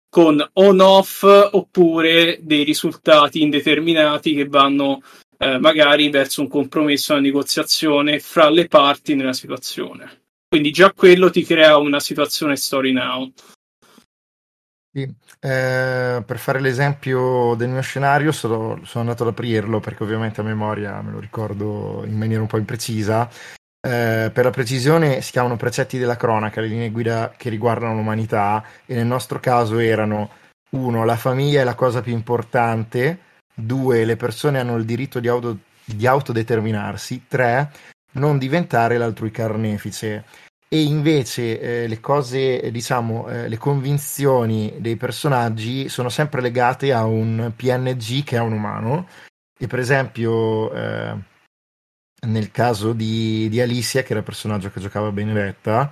con 0.09 0.45
on-off 0.53 1.23
oppure 1.23 2.39
dei 2.41 2.63
risultati 2.63 3.41
indeterminati 3.41 4.33
che 4.33 4.45
vanno 4.47 5.01
eh, 5.37 5.59
magari 5.59 6.09
verso 6.09 6.41
un 6.41 6.47
compromesso, 6.47 7.13
una 7.13 7.21
negoziazione 7.21 8.19
fra 8.19 8.49
le 8.49 8.67
parti 8.67 9.15
nella 9.15 9.33
situazione. 9.33 10.23
Quindi 10.47 10.71
già 10.71 10.93
quello 10.93 11.29
ti 11.29 11.43
crea 11.43 11.77
una 11.77 11.99
situazione 11.99 12.55
story 12.55 12.93
now. 12.93 13.31
Sì, 14.97 15.03
eh, 15.41 16.23
per 16.25 16.39
fare 16.39 16.59
l'esempio 16.59 17.53
del 17.53 17.69
mio 17.69 17.81
scenario 17.81 18.31
sono, 18.31 18.79
sono, 18.83 19.03
andato 19.03 19.21
ad 19.21 19.29
aprirlo 19.29 19.79
perché 19.79 20.01
ovviamente 20.01 20.41
a 20.41 20.43
memoria 20.43 20.99
me 21.03 21.11
lo 21.11 21.19
ricordo 21.19 22.03
in 22.03 22.17
maniera 22.17 22.41
un 22.41 22.47
po' 22.47 22.57
imprecisa. 22.57 23.29
Eh, 23.79 24.31
per 24.33 24.43
la 24.43 24.49
precisione 24.49 25.21
si 25.21 25.31
chiamano 25.33 25.55
precetti 25.55 25.99
della 25.99 26.17
cronaca, 26.17 26.61
le 26.61 26.67
linee 26.67 26.89
guida 26.89 27.31
che 27.37 27.51
riguardano 27.51 27.93
l'umanità 27.93 28.65
e 28.87 28.95
nel 28.95 29.05
nostro 29.05 29.39
caso 29.39 29.77
erano 29.77 30.31
1. 30.71 31.05
La 31.05 31.15
famiglia 31.15 31.61
è 31.61 31.63
la 31.63 31.75
cosa 31.75 32.01
più 32.01 32.13
importante, 32.13 33.19
2. 33.53 34.03
Le 34.03 34.15
persone 34.15 34.57
hanno 34.57 34.77
il 34.77 34.85
diritto 34.85 35.19
di, 35.19 35.27
auto, 35.27 35.59
di 35.85 36.07
autodeterminarsi, 36.07 37.25
3. 37.27 37.71
Non 38.13 38.39
diventare 38.39 38.97
l'altrui 38.97 39.29
carnefice 39.29 40.25
e 40.69 40.81
invece 40.81 41.59
eh, 41.59 41.87
le 41.87 41.99
cose, 42.01 42.69
diciamo, 42.71 43.29
eh, 43.29 43.47
le 43.47 43.57
convinzioni 43.57 44.75
dei 44.79 44.97
personaggi 44.97 45.87
sono 45.87 46.09
sempre 46.09 46.41
legate 46.41 46.91
a 46.91 47.05
un 47.05 47.53
PNG 47.55 48.23
che 48.23 48.35
è 48.35 48.41
un 48.41 48.51
umano. 48.51 49.07
E 49.57 49.65
per 49.67 49.79
esempio, 49.79 50.71
eh, 50.73 51.15
nel 52.27 52.51
caso 52.51 52.91
di, 52.91 53.47
di, 53.49 53.61
Alicia, 53.61 54.01
che 54.01 54.09
era 54.09 54.19
il 54.19 54.25
personaggio 54.25 54.69
che 54.69 54.81
giocava 54.81 55.11
Benedetta, 55.11 55.91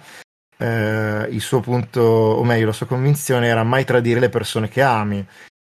eh, 0.58 1.28
il 1.32 1.42
suo 1.42 1.62
punto, 1.62 2.02
o 2.02 2.44
meglio, 2.44 2.66
la 2.68 2.74
sua 2.74 2.86
convinzione 2.86 3.48
era 3.48 3.64
mai 3.64 3.86
tradire 3.86 4.20
le 4.20 4.30
persone 4.30 4.68
che 4.68 4.82
ami. 4.82 5.26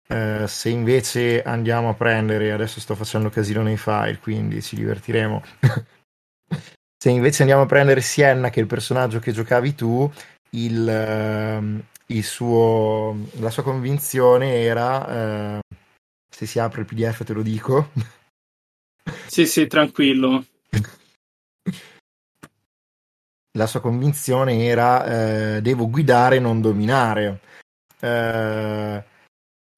Eh, 0.07 0.45
se 0.47 0.69
invece 0.71 1.43
andiamo 1.43 1.91
a 1.91 1.95
prendere, 1.95 2.53
adesso 2.53 2.81
sto 2.81 2.95
facendo 2.95 3.29
casino 3.29 3.63
nei 3.63 3.77
file, 3.77 4.19
quindi 4.19 4.63
ci 4.63 4.77
divertiremo. 4.77 5.43
Se 7.05 7.11
invece 7.11 7.43
andiamo 7.43 7.65
a 7.65 7.67
prendere 7.67 8.01
Sienna, 8.01 8.49
che 8.49 8.61
è 8.61 8.63
il 8.63 8.67
personaggio 8.67 9.19
che 9.19 9.31
giocavi 9.31 9.75
tu, 9.75 10.11
il, 10.53 10.89
uh, 10.89 11.85
il 12.07 12.25
suo, 12.25 13.29
la 13.41 13.51
sua 13.51 13.63
convinzione 13.63 14.63
era, 14.63 15.59
uh, 15.59 15.75
se 16.31 16.47
si 16.47 16.59
apre 16.59 16.81
il 16.81 16.87
PDF 16.87 17.25
te 17.25 17.35
lo 17.35 17.43
dico. 17.43 17.91
Sì, 19.27 19.45
sì, 19.45 19.67
tranquillo. 19.67 20.47
La 23.59 23.67
sua 23.67 23.81
convinzione 23.81 24.65
era 24.65 25.57
uh, 25.57 25.61
devo 25.61 25.91
guidare, 25.91 26.39
non 26.39 26.63
dominare. 26.63 27.41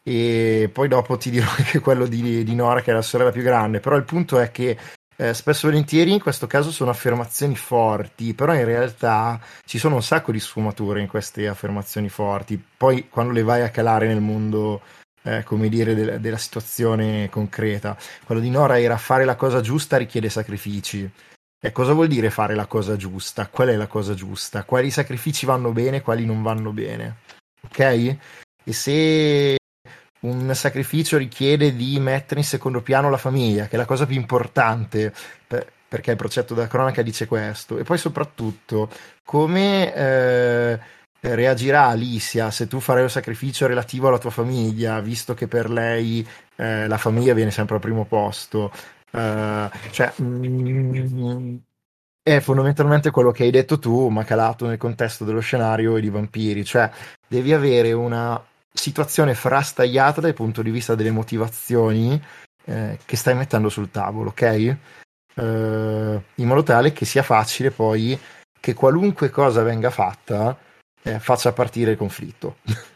e 0.04 0.70
poi 0.72 0.86
dopo 0.86 1.16
ti 1.16 1.30
dirò 1.30 1.48
anche 1.58 1.80
quello 1.80 2.06
di, 2.06 2.44
di 2.44 2.54
Nora, 2.54 2.82
che 2.82 2.92
è 2.92 2.94
la 2.94 3.02
sorella 3.02 3.32
più 3.32 3.42
grande. 3.42 3.80
Però 3.80 3.96
il 3.96 4.04
punto 4.04 4.38
è 4.38 4.52
che 4.52 4.78
eh, 5.16 5.32
spesso 5.34 5.66
e 5.66 5.70
volentieri 5.70 6.12
in 6.12 6.20
questo 6.20 6.46
caso 6.46 6.70
sono 6.70 6.90
affermazioni 6.90 7.56
forti, 7.56 8.34
però 8.34 8.54
in 8.54 8.64
realtà 8.64 9.40
ci 9.64 9.78
sono 9.78 9.96
un 9.96 10.02
sacco 10.02 10.30
di 10.30 10.40
sfumature 10.40 11.00
in 11.00 11.08
queste 11.08 11.48
affermazioni 11.48 12.08
forti. 12.08 12.62
Poi 12.76 13.08
quando 13.08 13.32
le 13.32 13.42
vai 13.42 13.62
a 13.62 13.70
calare 13.70 14.06
nel 14.06 14.20
mondo, 14.20 14.82
eh, 15.22 15.42
come 15.42 15.68
dire, 15.68 15.94
de- 15.94 16.20
della 16.20 16.36
situazione 16.36 17.28
concreta, 17.30 17.96
quello 18.24 18.40
di 18.40 18.50
Nora 18.50 18.78
era 18.78 18.98
fare 18.98 19.24
la 19.24 19.36
cosa 19.36 19.60
giusta 19.60 19.96
richiede 19.96 20.28
sacrifici. 20.28 21.10
E 21.58 21.72
cosa 21.72 21.94
vuol 21.94 22.08
dire 22.08 22.30
fare 22.30 22.54
la 22.54 22.66
cosa 22.66 22.96
giusta? 22.96 23.48
Qual 23.48 23.68
è 23.68 23.76
la 23.76 23.86
cosa 23.86 24.14
giusta? 24.14 24.64
Quali 24.64 24.90
sacrifici 24.90 25.46
vanno 25.46 25.72
bene, 25.72 26.02
quali 26.02 26.26
non 26.26 26.42
vanno 26.42 26.70
bene? 26.70 27.16
Ok? 27.64 27.78
E 28.62 28.72
se 28.72 29.56
un 30.20 30.54
sacrificio 30.54 31.18
richiede 31.18 31.74
di 31.74 31.98
mettere 32.00 32.40
in 32.40 32.46
secondo 32.46 32.80
piano 32.80 33.10
la 33.10 33.16
famiglia, 33.16 33.66
che 33.66 33.74
è 33.74 33.78
la 33.78 33.84
cosa 33.84 34.06
più 34.06 34.16
importante, 34.16 35.12
per, 35.46 35.72
perché 35.88 36.10
il 36.12 36.16
progetto 36.16 36.54
della 36.54 36.66
cronaca 36.66 37.02
dice 37.02 37.26
questo. 37.26 37.78
E 37.78 37.84
poi 37.84 37.98
soprattutto 37.98 38.90
come 39.24 39.94
eh, 39.94 40.78
reagirà 41.20 41.86
Alicia 41.86 42.50
se 42.50 42.66
tu 42.66 42.80
farai 42.80 43.02
un 43.02 43.10
sacrificio 43.10 43.66
relativo 43.66 44.08
alla 44.08 44.18
tua 44.18 44.30
famiglia, 44.30 45.00
visto 45.00 45.34
che 45.34 45.48
per 45.48 45.70
lei 45.70 46.26
eh, 46.56 46.86
la 46.86 46.98
famiglia 46.98 47.34
viene 47.34 47.50
sempre 47.50 47.76
al 47.76 47.80
primo 47.80 48.04
posto. 48.04 48.72
Uh, 49.12 49.70
cioè, 49.92 50.12
mm, 50.20 51.56
è 52.22 52.40
fondamentalmente 52.40 53.10
quello 53.10 53.30
che 53.30 53.44
hai 53.44 53.50
detto 53.50 53.78
tu, 53.78 54.08
ma 54.08 54.24
calato 54.24 54.66
nel 54.66 54.78
contesto 54.78 55.24
dello 55.24 55.40
scenario 55.40 55.96
e 55.96 56.00
di 56.00 56.10
vampiri. 56.10 56.64
Cioè, 56.64 56.90
devi 57.28 57.52
avere 57.52 57.92
una 57.92 58.42
situazione 58.76 59.34
frastagliata 59.34 60.20
dal 60.20 60.34
punto 60.34 60.62
di 60.62 60.70
vista 60.70 60.94
delle 60.94 61.10
motivazioni 61.10 62.20
eh, 62.64 62.98
che 63.04 63.16
stai 63.16 63.34
mettendo 63.34 63.68
sul 63.68 63.90
tavolo, 63.90 64.30
ok? 64.30 64.42
Eh, 64.42 64.76
in 66.34 66.46
modo 66.46 66.62
tale 66.62 66.92
che 66.92 67.04
sia 67.04 67.22
facile 67.22 67.70
poi 67.70 68.18
che 68.58 68.74
qualunque 68.74 69.30
cosa 69.30 69.62
venga 69.62 69.90
fatta 69.90 70.58
eh, 71.02 71.20
faccia 71.20 71.52
partire 71.52 71.92
il 71.92 71.96
conflitto. 71.96 72.58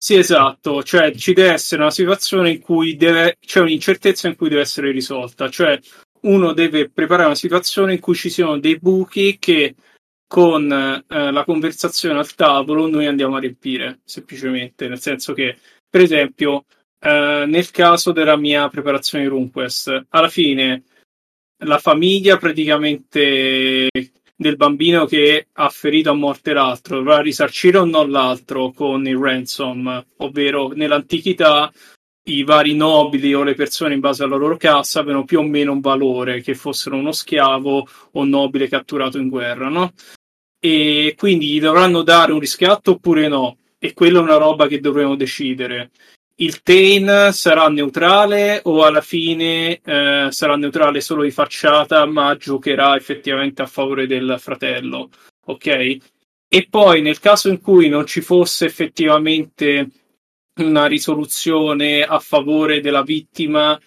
Sì, 0.00 0.14
esatto, 0.14 0.84
cioè 0.84 1.12
ci 1.12 1.32
deve 1.32 1.54
essere 1.54 1.82
una 1.82 1.90
situazione 1.90 2.52
in 2.52 2.60
cui 2.60 2.94
deve, 2.94 3.36
c'è 3.40 3.58
un'incertezza 3.58 4.28
in 4.28 4.36
cui 4.36 4.48
deve 4.48 4.60
essere 4.60 4.92
risolta, 4.92 5.50
cioè 5.50 5.76
uno 6.20 6.52
deve 6.52 6.88
preparare 6.88 7.26
una 7.26 7.34
situazione 7.34 7.94
in 7.94 8.00
cui 8.00 8.14
ci 8.14 8.30
siano 8.30 8.60
dei 8.60 8.78
buchi 8.78 9.38
che 9.40 9.74
con 10.28 10.70
eh, 10.70 11.32
la 11.32 11.44
conversazione 11.44 12.18
al 12.18 12.34
tavolo 12.34 12.86
noi 12.86 13.06
andiamo 13.06 13.36
a 13.36 13.40
riempire, 13.40 14.00
semplicemente, 14.04 14.86
nel 14.86 15.00
senso 15.00 15.32
che, 15.32 15.58
per 15.88 16.02
esempio, 16.02 16.66
eh, 17.00 17.44
nel 17.46 17.70
caso 17.70 18.12
della 18.12 18.36
mia 18.36 18.68
preparazione 18.68 19.24
di 19.24 19.30
RuneQuest, 19.30 20.06
alla 20.10 20.28
fine 20.28 20.84
la 21.64 21.78
famiglia 21.78 22.36
praticamente 22.36 23.88
del 24.36 24.56
bambino 24.56 25.04
che 25.06 25.48
ha 25.52 25.68
ferito 25.68 26.10
a 26.10 26.14
morte 26.14 26.52
l'altro 26.52 26.98
dovrà 26.98 27.20
risarcire 27.20 27.78
o 27.78 27.84
no 27.84 28.06
l'altro 28.06 28.70
con 28.70 29.06
il 29.08 29.16
ransom, 29.16 30.06
ovvero 30.18 30.68
nell'antichità 30.68 31.72
i 32.28 32.44
vari 32.44 32.74
nobili 32.74 33.34
o 33.34 33.42
le 33.42 33.54
persone 33.54 33.94
in 33.94 34.00
base 34.00 34.22
alla 34.22 34.36
loro 34.36 34.56
cassa 34.56 35.00
avevano 35.00 35.24
più 35.24 35.40
o 35.40 35.42
meno 35.42 35.72
un 35.72 35.80
valore, 35.80 36.42
che 36.42 36.54
fossero 36.54 36.96
uno 36.96 37.10
schiavo 37.10 37.88
o 38.12 38.24
nobile 38.24 38.68
catturato 38.68 39.18
in 39.18 39.28
guerra, 39.28 39.68
no? 39.68 39.92
E 40.60 41.14
quindi 41.16 41.48
gli 41.48 41.60
dovranno 41.60 42.02
dare 42.02 42.32
un 42.32 42.40
riscatto 42.40 42.92
oppure 42.92 43.28
no? 43.28 43.58
E 43.78 43.94
quella 43.94 44.18
è 44.18 44.22
una 44.22 44.36
roba 44.36 44.66
che 44.66 44.80
dovremo 44.80 45.14
decidere. 45.14 45.90
Il 46.40 46.62
Tain 46.62 47.32
sarà 47.32 47.68
neutrale 47.68 48.60
o 48.64 48.84
alla 48.84 49.00
fine 49.00 49.80
eh, 49.84 50.28
sarà 50.30 50.56
neutrale 50.56 51.00
solo 51.00 51.22
di 51.22 51.32
facciata, 51.32 52.04
ma 52.06 52.36
giocherà 52.36 52.96
effettivamente 52.96 53.62
a 53.62 53.66
favore 53.66 54.06
del 54.06 54.36
fratello? 54.38 55.10
Ok? 55.46 55.96
E 56.50 56.66
poi 56.70 57.02
nel 57.02 57.18
caso 57.18 57.48
in 57.48 57.60
cui 57.60 57.88
non 57.88 58.06
ci 58.06 58.20
fosse 58.20 58.66
effettivamente 58.66 59.88
una 60.60 60.86
risoluzione 60.86 62.02
a 62.02 62.18
favore 62.20 62.80
della 62.80 63.02
vittima 63.02 63.78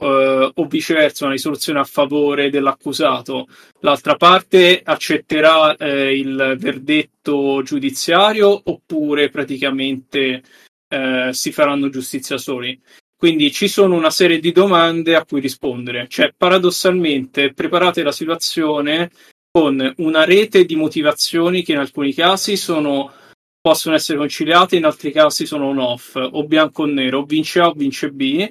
Uh, 0.00 0.50
o 0.54 0.64
viceversa 0.64 1.26
una 1.26 1.34
risoluzione 1.34 1.78
a 1.78 1.84
favore 1.84 2.48
dell'accusato. 2.48 3.46
L'altra 3.80 4.14
parte 4.14 4.80
accetterà 4.82 5.76
eh, 5.76 6.16
il 6.16 6.56
verdetto 6.58 7.60
giudiziario 7.62 8.62
oppure 8.64 9.28
praticamente 9.28 10.42
eh, 10.88 11.28
si 11.32 11.52
faranno 11.52 11.90
giustizia 11.90 12.38
soli. 12.38 12.80
Quindi 13.14 13.52
ci 13.52 13.68
sono 13.68 13.94
una 13.94 14.08
serie 14.08 14.40
di 14.40 14.52
domande 14.52 15.16
a 15.16 15.26
cui 15.26 15.42
rispondere. 15.42 16.06
Cioè, 16.08 16.32
paradossalmente, 16.34 17.52
preparate 17.52 18.02
la 18.02 18.12
situazione 18.12 19.10
con 19.50 19.92
una 19.98 20.24
rete 20.24 20.64
di 20.64 20.76
motivazioni 20.76 21.62
che 21.62 21.72
in 21.72 21.78
alcuni 21.78 22.14
casi 22.14 22.56
sono 22.56 23.12
possono 23.60 23.94
essere 23.94 24.16
conciliate, 24.16 24.76
in 24.76 24.86
altri 24.86 25.12
casi 25.12 25.44
sono 25.44 25.66
on-off, 25.66 26.14
o 26.14 26.44
bianco 26.44 26.84
o 26.84 26.86
nero, 26.86 27.18
o 27.18 27.24
vince 27.24 27.60
A 27.60 27.68
o 27.68 27.74
vince 27.74 28.10
B, 28.10 28.48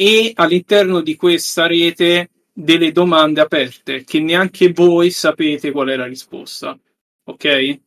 e 0.00 0.32
all'interno 0.34 1.02
di 1.02 1.14
questa 1.14 1.66
rete 1.66 2.30
delle 2.54 2.90
domande 2.90 3.42
aperte 3.42 4.02
che 4.02 4.18
neanche 4.18 4.72
voi 4.72 5.10
sapete 5.10 5.70
qual 5.70 5.88
è 5.88 5.96
la 5.96 6.06
risposta. 6.06 6.74
Ok? 7.24 7.80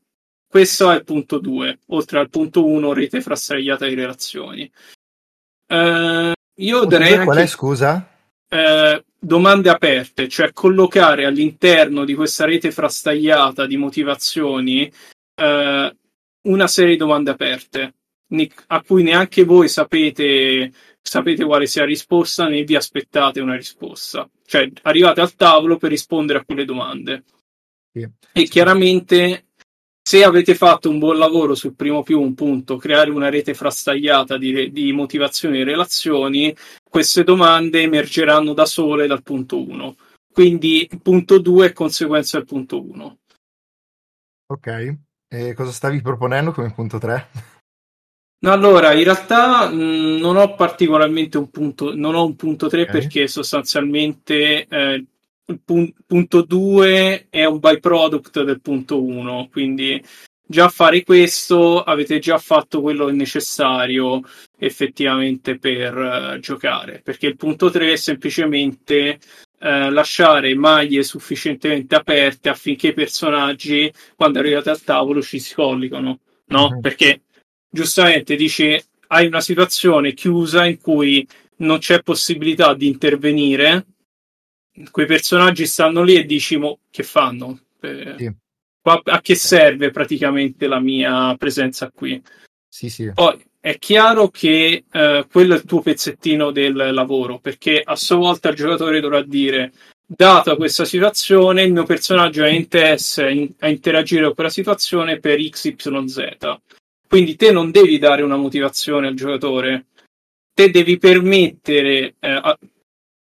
Questo 0.48 0.92
è 0.92 0.96
il 0.98 1.04
punto 1.04 1.40
2, 1.40 1.80
oltre 1.88 2.20
al 2.20 2.30
punto 2.30 2.68
1, 2.68 2.94
rete 2.94 3.20
frastagliata 3.20 3.88
di 3.88 3.96
relazioni. 3.96 4.72
Uh, 5.66 6.34
io 6.58 6.86
darei 6.86 7.14
anche, 7.14 7.26
qual 7.26 7.38
è, 7.40 7.48
scusa? 7.48 8.08
Uh, 8.48 9.04
domande 9.18 9.72
aperte, 9.72 10.28
cioè 10.28 10.54
collocare 10.54 11.26
all'interno 11.26 12.06
di 12.06 12.14
questa 12.14 12.46
rete 12.46 12.70
frastagliata 12.70 13.66
di 13.66 13.78
motivazioni 13.78 14.84
uh, 15.42 15.96
una 16.44 16.68
serie 16.68 16.92
di 16.92 16.98
domande 16.98 17.32
aperte 17.32 17.94
a 18.68 18.82
cui 18.82 19.04
neanche 19.04 19.44
voi 19.44 19.68
sapete, 19.68 20.72
sapete 21.02 21.44
quale 21.46 21.68
sia 21.68 21.82
la 21.82 21.88
risposta 21.88 22.48
né 22.48 22.64
vi 22.64 22.76
aspettate 22.76 23.40
una 23.40 23.56
risposta. 23.56 24.30
Cioè 24.46 24.72
arrivate 24.84 25.22
al 25.22 25.36
tavolo 25.36 25.78
per 25.78 25.90
rispondere 25.90 26.40
a 26.40 26.46
quelle 26.46 26.66
domande. 26.66 27.24
Sì. 27.92 28.08
E 28.32 28.44
chiaramente 28.46 29.46
se 30.06 30.24
avete 30.24 30.54
fatto 30.54 30.90
un 30.90 31.00
buon 31.00 31.18
lavoro 31.18 31.56
sul 31.56 31.76
primo 31.76 32.04
più 32.04 32.20
un 32.20 32.34
punto, 32.34 32.76
creare 32.76 33.10
una 33.10 33.30
rete 33.30 33.54
frastagliata 33.54 34.38
di, 34.38 34.70
di 34.72 34.92
motivazioni 34.92 35.62
e 35.62 35.64
relazioni, 35.64 36.54
queste 36.90 37.24
domande 37.24 37.82
emergeranno 37.82 38.54
da 38.54 38.66
sole 38.66 39.08
dal 39.08 39.24
punto 39.24 39.66
1. 39.66 39.96
Quindi 40.34 40.88
il 40.92 41.02
punto 41.02 41.40
2 41.40 41.68
è 41.68 41.74
conseguenza 41.74 42.38
del 42.38 42.48
punto 42.48 42.84
1. 42.84 43.18
Ok. 44.48 44.98
E 45.30 45.54
cosa 45.54 45.72
stavi 45.72 46.02
proponendo 46.02 46.52
come 46.52 46.74
punto 46.74 46.98
3? 46.98 47.30
Allora, 48.52 48.94
in 48.94 49.04
realtà 49.04 49.70
mh, 49.70 50.18
non 50.20 50.36
ho 50.36 50.56
particolarmente 50.56 51.38
un 51.38 51.50
punto, 51.50 51.96
non 51.96 52.16
ho 52.16 52.26
un 52.26 52.36
punto 52.36 52.68
3 52.68 52.82
okay. 52.82 52.94
perché 52.94 53.28
sostanzialmente 53.28 54.68
eh, 54.68 55.06
il 55.46 55.60
pun- 55.64 55.94
punto 56.06 56.42
2 56.42 57.28
è 57.30 57.46
un 57.46 57.60
byproduct 57.60 58.44
del 58.44 58.62
punto 58.62 59.02
1, 59.02 59.50
quindi 59.52 60.04
già 60.46 60.68
fare 60.70 61.04
questo 61.04 61.84
avete 61.84 62.20
già 62.20 62.38
fatto 62.38 62.82
quello 62.82 63.10
necessario 63.10 64.22
effettivamente 64.58 65.58
per 65.58 65.96
uh, 65.96 66.40
giocare, 66.40 67.02
perché 67.04 67.28
il 67.28 67.38
punto 67.38 67.70
3 67.70 67.94
è 67.94 67.96
semplicemente 67.96 69.20
eh, 69.60 69.90
lasciare 69.90 70.54
maglie 70.56 71.04
sufficientemente 71.04 71.96
aperte 71.96 72.50
affinché 72.50 72.90
i 72.90 72.94
personaggi, 72.94 73.92
quando 74.16 74.40
arrivate 74.40 74.70
al 74.70 74.82
tavolo, 74.82 75.22
ci 75.22 75.40
si 75.40 75.54
collegano, 75.54 76.20
no? 76.48 76.70
Mm-hmm. 76.70 76.80
Perché 76.82 77.22
giustamente 77.74 78.36
dici 78.36 78.80
hai 79.08 79.26
una 79.26 79.42
situazione 79.42 80.14
chiusa 80.14 80.66
in 80.66 80.80
cui 80.80 81.28
non 81.58 81.80
c'è 81.80 82.04
possibilità 82.04 82.76
di 82.76 82.88
intervenire, 82.88 83.86
quei 84.92 85.06
personaggi 85.06 85.66
stanno 85.66 86.04
lì 86.04 86.16
e 86.16 86.26
dici 86.26 86.58
mo, 86.58 86.80
che 86.92 87.04
fanno? 87.04 87.60
Eh, 87.82 88.16
sì. 88.18 88.32
A 88.86 89.22
che 89.22 89.36
serve 89.36 89.92
praticamente 89.92 90.68
la 90.68 90.80
mia 90.80 91.36
presenza 91.38 91.90
qui? 91.90 92.22
Sì, 92.68 92.90
sì. 92.90 93.12
Poi 93.14 93.42
è 93.60 93.80
chiaro 93.80 94.30
che 94.30 94.84
eh, 94.92 95.26
quello 95.32 95.54
è 95.54 95.58
il 95.58 95.64
tuo 95.64 95.82
pezzettino 95.82 96.52
del 96.52 96.76
lavoro, 96.94 97.40
perché 97.40 97.82
a 97.84 97.96
sua 97.96 98.18
volta 98.18 98.50
il 98.50 98.56
giocatore 98.56 99.00
dovrà 99.00 99.22
dire 99.22 99.72
data 100.06 100.56
questa 100.56 100.86
situazione, 100.86 101.64
il 101.64 101.72
mio 101.72 101.86
personaggio 101.86 102.44
ha 102.44 102.50
interesse 102.50 103.54
a 103.60 103.70
interagire 103.70 104.26
con 104.26 104.34
quella 104.34 104.50
situazione 104.50 105.20
per 105.20 105.38
XYZ. 105.40 106.60
Quindi 107.14 107.36
te 107.36 107.52
non 107.52 107.70
devi 107.70 108.00
dare 108.00 108.24
una 108.24 108.38
motivazione 108.38 109.06
al 109.06 109.14
giocatore, 109.14 109.86
te 110.52 110.72
devi 110.72 110.98
permettere 110.98 112.16
eh, 112.20 112.32
a 112.32 112.58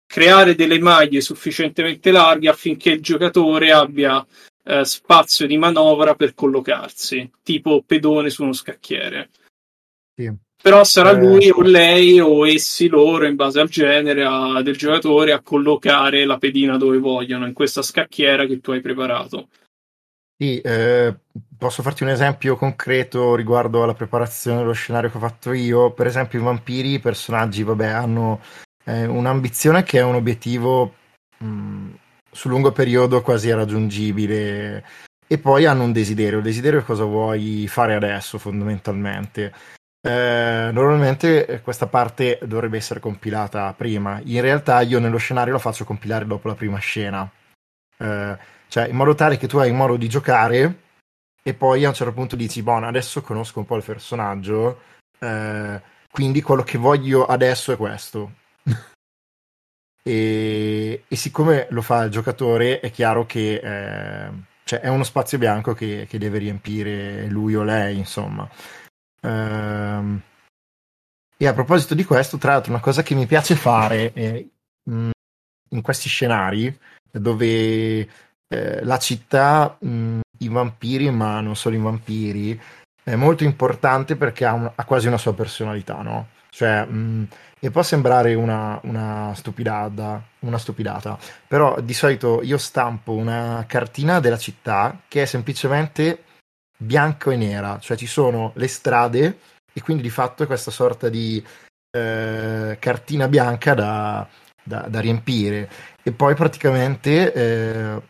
creare 0.05 0.55
delle 0.55 0.77
maglie 0.77 1.21
sufficientemente 1.21 2.11
larghe 2.11 2.49
affinché 2.49 2.89
il 2.89 3.01
giocatore 3.01 3.71
abbia 3.71 4.27
eh, 4.65 4.83
spazio 4.83 5.47
di 5.47 5.57
manovra 5.57 6.15
per 6.15 6.33
collocarsi, 6.33 7.31
tipo 7.41 7.81
pedone 7.81 8.29
su 8.29 8.43
uno 8.43 8.51
scacchiere. 8.51 9.29
Sì. 10.13 10.33
Però 10.61 10.83
sarà 10.83 11.11
eh, 11.11 11.19
lui 11.21 11.49
o 11.49 11.61
lei 11.61 12.19
o 12.19 12.45
essi 12.45 12.89
loro, 12.89 13.25
in 13.25 13.35
base 13.35 13.61
al 13.61 13.69
genere 13.69 14.25
a, 14.25 14.61
del 14.63 14.75
giocatore, 14.75 15.31
a 15.31 15.39
collocare 15.39 16.25
la 16.25 16.37
pedina 16.37 16.75
dove 16.75 16.97
vogliono, 16.97 17.47
in 17.47 17.53
questa 17.53 17.81
scacchiera 17.81 18.45
che 18.47 18.59
tu 18.59 18.71
hai 18.71 18.81
preparato. 18.81 19.47
Sì, 20.39 20.61
eh, 20.61 21.17
posso 21.57 21.81
farti 21.81 22.03
un 22.03 22.09
esempio 22.09 22.55
concreto 22.57 23.33
riguardo 23.33 23.81
alla 23.81 23.95
preparazione 23.95 24.59
dello 24.59 24.73
scenario 24.73 25.09
che 25.09 25.17
ho 25.17 25.19
fatto 25.19 25.51
io. 25.51 25.93
Per 25.93 26.05
esempio, 26.05 26.39
i 26.39 26.43
vampiri, 26.43 26.93
i 26.93 26.99
personaggi, 26.99 27.63
vabbè, 27.63 27.87
hanno 27.87 28.41
eh, 28.85 29.05
un'ambizione 29.07 29.81
che 29.81 29.97
è 29.97 30.03
un 30.03 30.13
obiettivo 30.13 30.93
mh, 31.39 31.47
mm, 31.47 31.93
su 32.31 32.49
lungo 32.49 32.71
periodo 32.71 33.23
quasi 33.23 33.47
irraggiungibile. 33.47 34.85
E 35.25 35.37
poi 35.39 35.65
hanno 35.65 35.83
un 35.83 35.91
desiderio. 35.91 36.37
Il 36.37 36.43
desiderio 36.43 36.81
è 36.81 36.83
cosa 36.83 37.03
vuoi 37.03 37.67
fare 37.67 37.95
adesso, 37.95 38.37
fondamentalmente. 38.37 39.51
Eh, 40.01 40.69
normalmente 40.71 41.61
questa 41.63 41.87
parte 41.87 42.37
dovrebbe 42.43 42.77
essere 42.77 42.99
compilata 42.99 43.73
prima. 43.73 44.21
In 44.25 44.41
realtà 44.41 44.81
io 44.81 44.99
nello 44.99 45.17
scenario 45.17 45.53
la 45.53 45.59
faccio 45.59 45.83
compilare 45.83 46.27
dopo 46.27 46.47
la 46.47 46.53
prima 46.55 46.77
scena. 46.77 47.27
Eh, 47.97 48.37
cioè 48.67 48.87
in 48.87 48.95
modo 48.95 49.15
tale 49.15 49.37
che 49.37 49.47
tu 49.47 49.57
hai 49.57 49.71
modo 49.71 49.95
di 49.95 50.09
giocare 50.09 50.85
e 51.41 51.53
poi 51.53 51.85
a 51.85 51.89
un 51.89 51.93
certo 51.93 52.13
punto 52.13 52.35
dici, 52.35 52.61
boh, 52.61 52.77
adesso 52.77 53.21
conosco 53.21 53.59
un 53.59 53.65
po' 53.65 53.77
il 53.77 53.83
personaggio, 53.83 54.81
eh, 55.19 55.81
quindi 56.11 56.41
quello 56.41 56.63
che 56.63 56.77
voglio 56.77 57.25
adesso 57.25 57.71
è 57.71 57.77
questo. 57.77 58.33
e, 60.03 61.03
e, 61.07 61.15
siccome 61.15 61.67
lo 61.69 61.81
fa 61.81 62.03
il 62.03 62.11
giocatore, 62.11 62.81
è 62.81 62.91
chiaro 62.91 63.25
che 63.25 63.61
eh, 63.63 64.31
cioè, 64.65 64.79
è 64.81 64.89
uno 64.89 65.05
spazio 65.05 65.37
bianco 65.37 65.73
che, 65.73 66.05
che 66.09 66.17
deve 66.17 66.39
riempire 66.39 67.27
lui 67.27 67.55
o 67.55 67.63
lei, 67.63 67.97
insomma. 67.97 68.49
Ehm, 69.21 70.21
e 71.37 71.47
a 71.47 71.53
proposito 71.53 71.95
di 71.95 72.03
questo, 72.03 72.37
tra 72.37 72.51
l'altro, 72.51 72.71
una 72.71 72.81
cosa 72.81 73.03
che 73.03 73.15
mi 73.15 73.25
piace 73.25 73.55
fare 73.55 74.11
mh, 74.83 75.09
in 75.69 75.81
questi 75.81 76.09
scenari 76.09 76.77
dove 77.11 78.09
eh, 78.47 78.83
la 78.83 78.97
città, 78.97 79.77
mh, 79.79 80.19
i 80.39 80.47
vampiri, 80.47 81.09
ma 81.11 81.39
non 81.41 81.55
solo 81.55 81.75
i 81.75 81.79
vampiri, 81.79 82.59
è 83.03 83.15
molto 83.15 83.43
importante 83.43 84.15
perché 84.15 84.45
ha, 84.45 84.53
un, 84.53 84.71
ha 84.73 84.85
quasi 84.85 85.07
una 85.07 85.17
sua 85.17 85.33
personalità, 85.33 86.01
no? 86.01 86.29
Cioè, 86.49 86.85
mh, 86.85 87.27
e 87.59 87.71
può 87.71 87.81
sembrare 87.81 88.33
una, 88.35 88.79
una, 88.83 89.33
stupidata, 89.35 90.23
una 90.39 90.57
stupidata, 90.57 91.17
però 91.47 91.79
di 91.81 91.93
solito 91.93 92.41
io 92.43 92.57
stampo 92.57 93.13
una 93.13 93.65
cartina 93.67 94.19
della 94.19 94.37
città 94.37 95.01
che 95.07 95.23
è 95.23 95.25
semplicemente 95.25 96.23
bianca 96.77 97.31
e 97.31 97.35
nera, 97.35 97.79
cioè 97.79 97.97
ci 97.97 98.05
sono 98.05 98.51
le 98.55 98.67
strade 98.67 99.39
e 99.73 99.81
quindi 99.81 100.03
di 100.03 100.09
fatto 100.09 100.43
è 100.43 100.45
questa 100.45 100.69
sorta 100.69 101.09
di 101.09 101.43
eh, 101.91 102.77
cartina 102.79 103.27
bianca 103.27 103.73
da, 103.73 104.27
da, 104.63 104.85
da, 104.87 104.99
riempire 104.99 105.69
e 106.03 106.11
poi 106.11 106.35
praticamente 106.35 107.33
eh, 107.33 108.01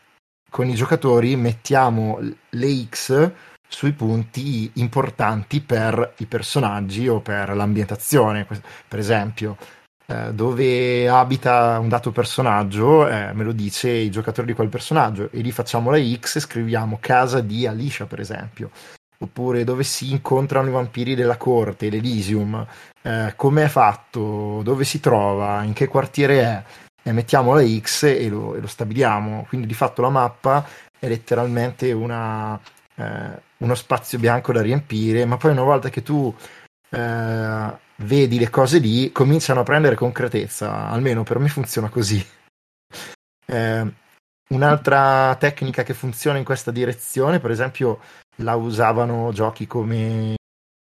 con 0.57 0.69
i 0.69 0.73
giocatori 0.73 1.35
mettiamo 1.35 2.19
le 2.49 2.85
X 2.89 3.31
sui 3.67 3.91
punti 3.91 4.71
importanti 4.77 5.61
per 5.61 6.15
i 6.17 6.25
personaggi 6.25 7.07
o 7.07 7.19
per 7.19 7.55
l'ambientazione, 7.55 8.47
per 8.87 8.97
esempio. 8.97 9.55
Eh, 10.07 10.33
dove 10.33 11.07
abita 11.07 11.77
un 11.77 11.89
dato 11.89 12.11
personaggio, 12.11 13.07
eh, 13.07 13.33
me 13.33 13.43
lo 13.43 13.51
dice 13.51 13.91
il 13.91 14.09
giocatore 14.09 14.47
di 14.47 14.53
quel 14.53 14.69
personaggio, 14.69 15.29
e 15.31 15.41
lì 15.41 15.51
facciamo 15.51 15.91
la 15.91 15.99
X 16.01 16.37
e 16.37 16.39
scriviamo 16.39 16.97
casa 16.99 17.39
di 17.39 17.67
Alicia, 17.67 18.07
per 18.07 18.19
esempio. 18.19 18.71
Oppure 19.19 19.63
dove 19.63 19.83
si 19.83 20.09
incontrano 20.09 20.69
i 20.69 20.71
vampiri 20.71 21.13
della 21.13 21.37
corte, 21.37 21.89
l'Elysium, 21.89 22.65
eh, 23.03 23.33
come 23.35 23.65
è 23.65 23.67
fatto, 23.67 24.61
dove 24.63 24.85
si 24.85 24.99
trova, 24.99 25.61
in 25.61 25.73
che 25.73 25.87
quartiere 25.87 26.41
è, 26.41 26.63
e 27.07 27.13
mettiamo 27.13 27.53
la 27.53 27.65
X 27.65 28.03
e 28.03 28.27
lo, 28.27 28.55
e 28.55 28.59
lo 28.59 28.67
stabiliamo. 28.67 29.45
Quindi 29.47 29.65
di 29.65 29.73
fatto 29.73 30.01
la 30.01 30.09
mappa 30.09 30.67
è 30.99 31.07
letteralmente 31.07 31.93
una, 31.93 32.59
eh, 32.95 33.41
uno 33.59 33.75
spazio 33.75 34.19
bianco 34.19 34.51
da 34.51 34.61
riempire, 34.61 35.23
ma 35.23 35.37
poi 35.37 35.51
una 35.51 35.63
volta 35.63 35.87
che 35.89 36.03
tu 36.03 36.35
eh, 36.89 37.77
vedi 37.95 38.37
le 38.37 38.49
cose 38.49 38.79
lì, 38.79 39.13
cominciano 39.13 39.61
a 39.61 39.63
prendere 39.63 39.95
concretezza, 39.95 40.89
almeno 40.89 41.23
per 41.23 41.39
me 41.39 41.47
funziona 41.47 41.89
così. 41.89 42.23
Eh, 43.49 43.93
un'altra 44.49 45.33
tecnica 45.39 45.83
che 45.83 45.93
funziona 45.93 46.37
in 46.37 46.43
questa 46.43 46.69
direzione, 46.69 47.39
per 47.39 47.49
esempio, 47.49 48.01
la 48.39 48.55
usavano 48.55 49.31
giochi 49.31 49.65
come 49.67 50.35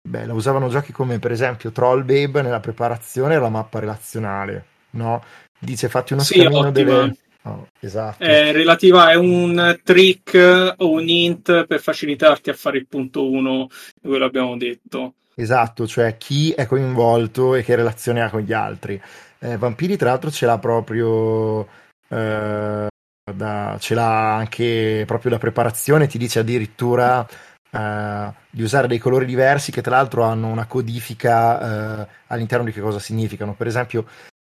Beh, 0.09 0.25
la 0.25 0.33
usavano 0.33 0.69
giochi 0.69 0.91
come 0.91 1.19
per 1.19 1.31
esempio 1.31 1.73
Troll 1.73 2.07
Babe 2.07 2.41
nella 2.41 2.61
preparazione 2.61 3.35
alla 3.35 3.51
mappa 3.51 3.81
relazionale, 3.81 4.65
no? 4.93 5.23
Dice 5.65 5.89
fatti 5.89 6.13
uno 6.13 6.23
sì, 6.23 6.47
delle, 6.71 7.17
Oh, 7.47 7.69
esatto. 7.79 8.25
È 8.25 8.53
relativa 8.53 9.11
è 9.11 9.17
un 9.17 9.79
trick 9.83 10.75
o 10.79 10.91
un 10.91 11.07
int 11.07 11.67
per 11.67 11.81
facilitarti 11.81 12.49
a 12.49 12.55
fare 12.55 12.79
il 12.79 12.87
punto 12.87 13.31
1, 13.31 13.69
quello 14.01 14.25
abbiamo 14.25 14.57
detto. 14.57 15.15
Esatto, 15.35 15.87
cioè 15.87 16.17
chi 16.17 16.53
è 16.53 16.65
coinvolto 16.67 17.55
e 17.55 17.63
che 17.63 17.75
relazione 17.75 18.23
ha 18.23 18.31
con 18.31 18.41
gli 18.41 18.53
altri. 18.55 19.01
Eh, 19.41 19.59
Vampiri, 19.59 19.97
tra 19.97 20.11
l'altro, 20.11 20.31
ce 20.31 20.47
l'ha 20.47 20.59
proprio. 20.59 21.69
Eh, 22.09 22.87
da, 23.33 23.77
ce 23.79 23.95
l'ha 23.95 24.37
anche 24.37 25.05
proprio 25.07 25.31
da 25.31 25.39
preparazione, 25.39 26.07
ti 26.07 26.19
dice 26.19 26.41
addirittura 26.41 27.27
eh, 27.71 28.33
di 28.51 28.63
usare 28.63 28.87
dei 28.87 28.99
colori 28.99 29.27
diversi 29.27 29.73
che 29.73 29.83
tra 29.83 29.97
l'altro 29.97 30.23
hanno 30.23 30.49
una 30.49 30.67
codifica 30.67 32.03
eh, 32.03 32.09
all'interno 32.29 32.65
di 32.65 32.73
che 32.73 32.81
cosa 32.81 32.99
significano. 32.99 33.55
Per 33.55 33.67
esempio, 33.67 34.07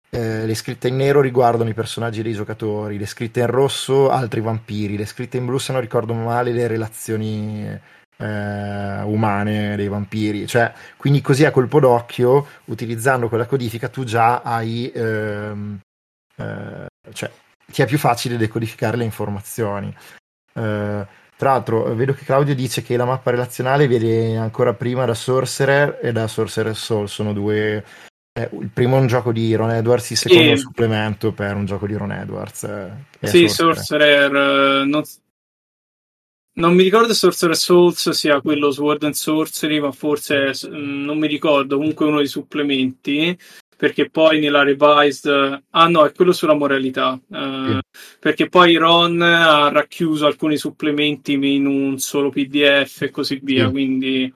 eh, 0.09 0.45
le 0.45 0.55
scritte 0.55 0.87
in 0.87 0.95
nero 0.95 1.21
riguardano 1.21 1.69
i 1.69 1.73
personaggi 1.73 2.21
dei 2.21 2.33
giocatori, 2.33 2.97
le 2.97 3.05
scritte 3.05 3.41
in 3.41 3.47
rosso 3.47 4.09
altri 4.09 4.41
vampiri, 4.41 4.97
le 4.97 5.05
scritte 5.05 5.37
in 5.37 5.45
blu 5.45 5.57
se 5.57 5.73
non 5.73 5.81
ricordo 5.81 6.13
male 6.13 6.51
le 6.51 6.67
relazioni 6.67 7.79
eh, 8.17 9.01
umane 9.03 9.75
dei 9.75 9.87
vampiri. 9.87 10.47
Cioè, 10.47 10.71
quindi 10.97 11.21
così 11.21 11.45
a 11.45 11.51
colpo 11.51 11.79
d'occhio, 11.79 12.47
utilizzando 12.65 13.27
quella 13.27 13.45
codifica, 13.45 13.89
tu 13.89 14.03
già 14.03 14.41
hai... 14.41 14.91
Ehm, 14.93 15.79
eh, 16.37 16.85
cioè, 17.13 17.31
ti 17.69 17.81
è 17.81 17.85
più 17.85 17.97
facile 17.97 18.37
decodificare 18.37 18.97
le 18.97 19.03
informazioni. 19.03 19.93
Eh, 20.53 21.07
tra 21.37 21.51
l'altro, 21.51 21.93
vedo 21.93 22.13
che 22.13 22.25
Claudio 22.25 22.55
dice 22.55 22.81
che 22.81 22.97
la 22.97 23.05
mappa 23.05 23.29
relazionale 23.31 23.87
viene 23.87 24.37
ancora 24.37 24.73
prima 24.73 25.05
da 25.05 25.13
Sorcerer 25.13 25.99
e 26.01 26.11
da 26.11 26.27
Sorcerer 26.27 26.75
Soul, 26.75 27.07
sono 27.07 27.33
due 27.33 27.83
eh, 28.37 28.49
il 28.61 28.69
primo 28.71 28.97
è 28.97 28.99
un 28.99 29.07
gioco 29.07 29.31
di 29.31 29.55
Ron 29.55 29.71
Edwards, 29.71 30.11
il 30.11 30.17
secondo 30.17 30.43
è 30.43 30.51
un 30.51 30.57
supplemento 30.57 31.31
per 31.31 31.55
un 31.55 31.65
gioco 31.65 31.87
di 31.87 31.95
Ron 31.95 32.11
Edwards. 32.11 32.63
Eh, 32.65 33.27
sì, 33.27 33.47
Sorcerer. 33.47 34.29
Sorcerer 34.29 34.85
non, 34.85 35.01
non, 36.53 36.75
mi 36.75 36.83
ricordo 36.83 37.07
se 37.07 37.15
Sorcerer 37.15 37.55
Souls 37.55 38.09
sia 38.11 38.39
quello 38.41 38.69
Sword 38.69 39.05
and 39.05 39.15
Sorcery, 39.15 39.79
ma 39.79 39.91
forse 39.91 40.51
mm, 40.67 41.03
non 41.03 41.17
mi 41.17 41.25
ricordo, 41.25 41.77
comunque 41.77 42.05
uno 42.05 42.17
dei 42.17 42.27
supplementi. 42.27 43.35
Perché 43.75 44.09
poi 44.09 44.39
nella 44.39 44.63
revised, 44.63 45.63
ah 45.69 45.87
no, 45.87 46.05
è 46.05 46.11
quello 46.11 46.31
sulla 46.31 46.55
moralità. 46.55 47.19
Uh, 47.27 47.73
sì. 47.73 47.79
Perché 48.19 48.49
poi 48.49 48.75
Ron 48.75 49.21
ha 49.21 49.69
racchiuso 49.69 50.25
alcuni 50.25 50.57
supplementi 50.57 51.33
in 51.33 51.67
un 51.67 51.99
solo 51.99 52.29
PDF 52.29 53.03
e 53.03 53.11
così 53.11 53.39
via. 53.41 53.65
Sì. 53.65 53.71
Quindi 53.71 54.33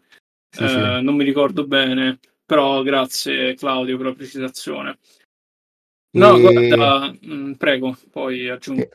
sì, 0.48 0.64
uh, 0.64 1.02
non 1.02 1.16
mi 1.16 1.24
ricordo 1.24 1.66
bene 1.66 2.20
però 2.52 2.82
grazie 2.84 3.54
Claudio 3.56 3.96
per 3.96 4.08
la 4.08 4.14
precisazione. 4.14 4.98
No, 6.18 6.36
e... 6.36 6.42
guarda, 6.42 7.10
mh, 7.22 7.34
mm, 7.34 7.52
prego, 7.54 7.98
poi 8.12 8.50
aggiungo. 8.50 8.90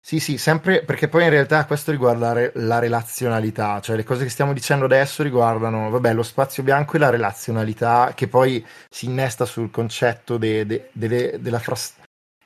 Sì, 0.00 0.20
sì, 0.20 0.38
sempre 0.38 0.84
perché 0.84 1.08
poi 1.08 1.24
in 1.24 1.30
realtà 1.30 1.66
questo 1.66 1.90
riguarda 1.90 2.52
la 2.54 2.78
relazionalità, 2.78 3.80
cioè 3.80 3.96
le 3.96 4.04
cose 4.04 4.22
che 4.22 4.30
stiamo 4.30 4.52
dicendo 4.52 4.84
adesso 4.84 5.24
riguardano, 5.24 5.90
vabbè, 5.90 6.12
lo 6.12 6.22
spazio 6.22 6.62
bianco 6.62 6.94
e 6.94 7.00
la 7.00 7.10
relazionalità 7.10 8.12
che 8.14 8.28
poi 8.28 8.64
si 8.88 9.06
innesta 9.06 9.44
sul 9.44 9.72
concetto 9.72 10.36
de, 10.36 10.64
de, 10.64 10.90
de, 10.92 11.40
della, 11.40 11.58
fras, 11.58 11.96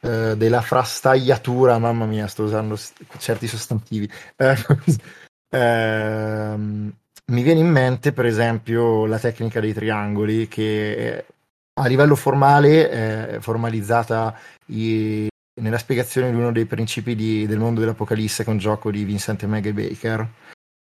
eh, 0.00 0.34
della, 0.34 0.62
frastagliatura, 0.62 1.78
mamma 1.78 2.06
mia, 2.06 2.26
sto 2.26 2.44
usando 2.44 2.78
certi 3.18 3.46
sostantivi. 3.46 4.10
Ehm, 5.50 6.94
mi 7.30 7.42
viene 7.42 7.60
in 7.60 7.70
mente, 7.70 8.12
per 8.12 8.26
esempio, 8.26 9.06
la 9.06 9.18
tecnica 9.18 9.60
dei 9.60 9.74
triangoli 9.74 10.48
che 10.48 11.24
a 11.74 11.86
livello 11.86 12.16
formale 12.16 12.90
è 12.90 13.38
formalizzata 13.40 14.34
i, 14.66 15.28
nella 15.60 15.78
spiegazione 15.78 16.30
di 16.30 16.36
uno 16.36 16.52
dei 16.52 16.64
principi 16.64 17.14
di, 17.14 17.46
del 17.46 17.58
mondo 17.58 17.80
dell'Apocalisse 17.80 18.44
con 18.44 18.58
gioco 18.58 18.90
di 18.90 19.04
Vincent 19.04 19.44
Maggie 19.44 19.72
Baker, 19.72 20.28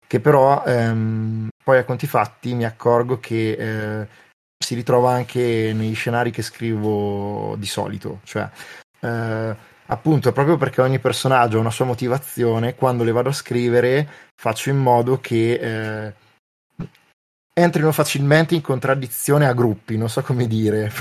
che 0.06 0.20
però 0.20 0.64
ehm, 0.66 1.50
poi 1.64 1.78
a 1.80 1.84
conti 1.84 2.08
fatti 2.08 2.54
mi 2.54 2.66
accorgo 2.66 3.20
che 3.20 3.52
eh, 3.52 4.08
si 4.64 4.76
ritrova 4.76 5.12
anche 5.12 5.74
negli 5.76 5.96
scenari 5.96 6.32
che 6.32 6.44
scrivo 6.44 7.56
di 7.58 7.66
solito, 7.66 8.22
cioè 8.24 8.48
eh, 9.02 9.56
appunto 9.88 10.32
proprio 10.32 10.58
perché 10.58 10.82
ogni 10.82 11.00
personaggio 11.00 11.58
ha 11.58 11.62
una 11.62 11.72
sua 11.72 11.86
motivazione, 11.86 12.76
quando 12.76 13.04
le 13.04 13.12
vado 13.12 13.30
a 13.30 13.34
scrivere 13.34 14.08
faccio 14.36 14.70
in 14.70 14.78
modo 14.78 15.20
che 15.20 15.54
eh, 15.54 16.14
entrino 17.58 17.92
facilmente 17.94 18.54
in 18.54 18.62
contraddizione 18.62 19.48
a 19.48 19.54
gruppi, 19.54 19.98
non 19.98 20.10
so 20.10 20.22
come 20.22 20.46
dire. 20.46 20.92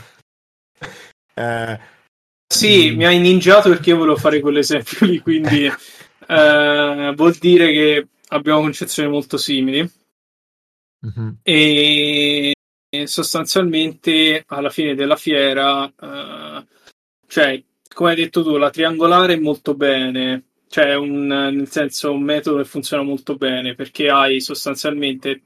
eh, 1.34 1.80
sì, 2.46 2.92
mm. 2.92 2.96
mi 2.96 3.05
hai 3.05 3.18
ninjato 3.18 3.68
perché 3.68 3.90
io 3.90 3.96
volevo 3.96 4.16
fare 4.16 4.40
quell'esempio 4.40 5.07
lì, 5.07 5.18
quindi 5.18 5.64
eh, 6.28 7.12
vuol 7.16 7.34
dire 7.34 7.72
che 7.72 8.07
abbiamo 8.28 8.61
concezioni 8.61 9.09
molto 9.09 9.36
simili. 9.36 9.90
Mm-hmm. 11.07 11.28
E 11.42 12.52
sostanzialmente 13.05 14.44
alla 14.46 14.70
fine 14.70 14.94
della 14.94 15.16
fiera, 15.16 15.86
eh, 15.86 16.66
cioè, 17.26 17.62
come 17.92 18.11
hai 18.11 18.16
detto 18.16 18.44
tu, 18.44 18.57
la 18.57 18.70
triangolare 18.70 19.34
è 19.34 19.38
molto 19.40 19.74
bene, 19.74 20.44
cioè 20.68 20.94
un, 20.94 21.26
nel 21.26 21.68
senso 21.68 22.12
un 22.12 22.22
metodo 22.22 22.59
che 22.59 22.64
funziona 22.64 23.02
molto 23.02 23.36
bene 23.36 23.74
perché 23.74 24.09
hai 24.09 24.40
sostanzialmente 24.40 25.43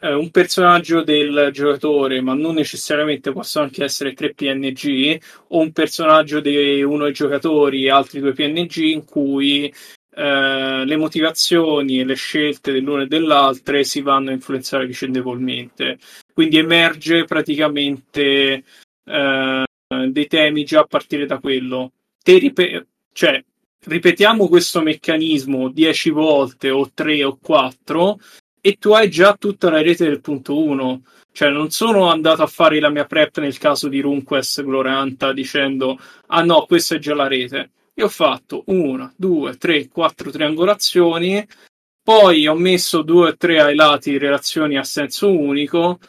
eh, 0.00 0.12
un 0.12 0.30
personaggio 0.30 1.02
del 1.02 1.50
giocatore, 1.52 2.20
ma 2.20 2.34
non 2.34 2.54
necessariamente 2.54 3.32
possono 3.32 3.64
anche 3.64 3.84
essere 3.84 4.12
tre 4.12 4.34
PNG, 4.34 5.20
o 5.48 5.60
un 5.60 5.72
personaggio 5.72 6.40
di 6.40 6.82
uno 6.82 7.04
dei 7.04 7.12
giocatori 7.12 7.84
e 7.84 7.90
altri 7.90 8.20
due 8.20 8.32
PNG 8.32 8.76
in 8.76 9.04
cui 9.04 9.72
eh, 10.18 10.84
le 10.84 10.96
motivazioni 10.96 12.00
e 12.00 12.04
le 12.04 12.14
scelte 12.14 12.72
dell'uno 12.72 13.02
e 13.02 13.06
dell'altro 13.06 13.82
si 13.82 14.00
vanno 14.00 14.30
a 14.30 14.32
influenzare 14.32 14.86
vicendevolmente. 14.86 15.98
Quindi 16.32 16.58
emerge 16.58 17.24
praticamente 17.24 18.64
eh, 19.04 19.64
dei 20.08 20.26
temi 20.26 20.64
già 20.64 20.80
a 20.80 20.86
partire 20.86 21.26
da 21.26 21.38
quello. 21.38 21.92
Te 22.22 22.38
rip- 22.38 22.86
cioè, 23.12 23.42
ripetiamo 23.84 24.48
questo 24.48 24.82
meccanismo 24.82 25.68
dieci 25.70 26.10
volte 26.10 26.70
o 26.70 26.90
tre 26.92 27.22
o 27.24 27.38
quattro 27.40 28.18
e 28.66 28.78
tu 28.80 28.90
hai 28.94 29.08
già 29.08 29.36
tutta 29.36 29.70
la 29.70 29.80
rete 29.80 30.06
del 30.06 30.20
punto 30.20 30.60
1. 30.60 31.02
Cioè, 31.30 31.50
non 31.50 31.70
sono 31.70 32.10
andato 32.10 32.42
a 32.42 32.48
fare 32.48 32.80
la 32.80 32.90
mia 32.90 33.04
prep 33.04 33.38
nel 33.38 33.56
caso 33.58 33.86
di 33.86 34.00
RuneQuest 34.00 34.64
Gloranta 34.64 35.32
dicendo 35.32 35.96
ah 36.26 36.42
no, 36.42 36.66
questa 36.66 36.96
è 36.96 36.98
già 36.98 37.14
la 37.14 37.28
rete. 37.28 37.70
Io 37.94 38.06
ho 38.06 38.08
fatto 38.08 38.64
una, 38.66 39.12
due, 39.14 39.56
tre, 39.56 39.86
quattro 39.86 40.32
triangolazioni, 40.32 41.46
poi 42.02 42.48
ho 42.48 42.56
messo 42.56 43.02
due 43.02 43.28
o 43.28 43.36
tre 43.36 43.60
ai 43.60 43.76
lati 43.76 44.18
relazioni 44.18 44.76
a 44.76 44.82
senso 44.82 45.30
unico, 45.30 46.00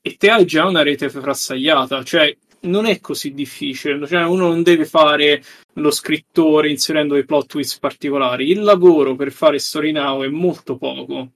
e 0.00 0.16
te 0.16 0.30
hai 0.30 0.46
già 0.46 0.64
una 0.64 0.82
rete 0.82 1.10
frassagliata, 1.10 2.02
cioè 2.04 2.34
non 2.60 2.86
è 2.86 3.00
così 3.00 3.34
difficile, 3.34 4.06
cioè 4.06 4.24
uno 4.24 4.48
non 4.48 4.62
deve 4.62 4.86
fare 4.86 5.42
lo 5.74 5.90
scrittore 5.90 6.70
inserendo 6.70 7.12
dei 7.12 7.26
plot 7.26 7.48
twist 7.48 7.78
particolari, 7.80 8.48
il 8.50 8.62
lavoro 8.62 9.14
per 9.14 9.30
fare 9.30 9.58
Story 9.58 9.92
Now 9.92 10.22
è 10.22 10.28
molto 10.28 10.78
poco, 10.78 11.32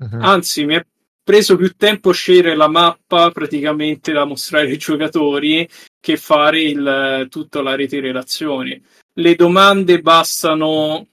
uh-huh. 0.00 0.18
anzi 0.20 0.64
mi 0.64 0.74
è 0.74 0.84
preso 1.22 1.56
più 1.56 1.74
tempo 1.76 2.10
scegliere 2.10 2.56
la 2.56 2.68
mappa 2.68 3.30
praticamente 3.30 4.10
da 4.12 4.24
mostrare 4.24 4.68
ai 4.68 4.78
giocatori 4.78 5.68
che 6.00 6.16
fare 6.16 6.62
il, 6.62 7.26
tutta 7.30 7.62
la 7.62 7.76
rete 7.76 8.00
di 8.00 8.06
relazioni. 8.06 8.82
Le 9.12 9.34
domande 9.36 10.00
bastano 10.00 11.06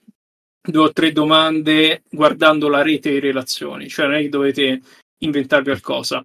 due 0.60 0.82
o 0.82 0.92
tre 0.92 1.12
domande 1.12 2.02
guardando 2.10 2.68
la 2.68 2.82
rete 2.82 3.10
di 3.10 3.20
relazioni, 3.20 3.88
cioè 3.88 4.06
non 4.06 4.16
è 4.16 4.22
che 4.22 4.28
dovete 4.28 4.80
inventare 5.18 5.62
qualcosa 5.62 6.24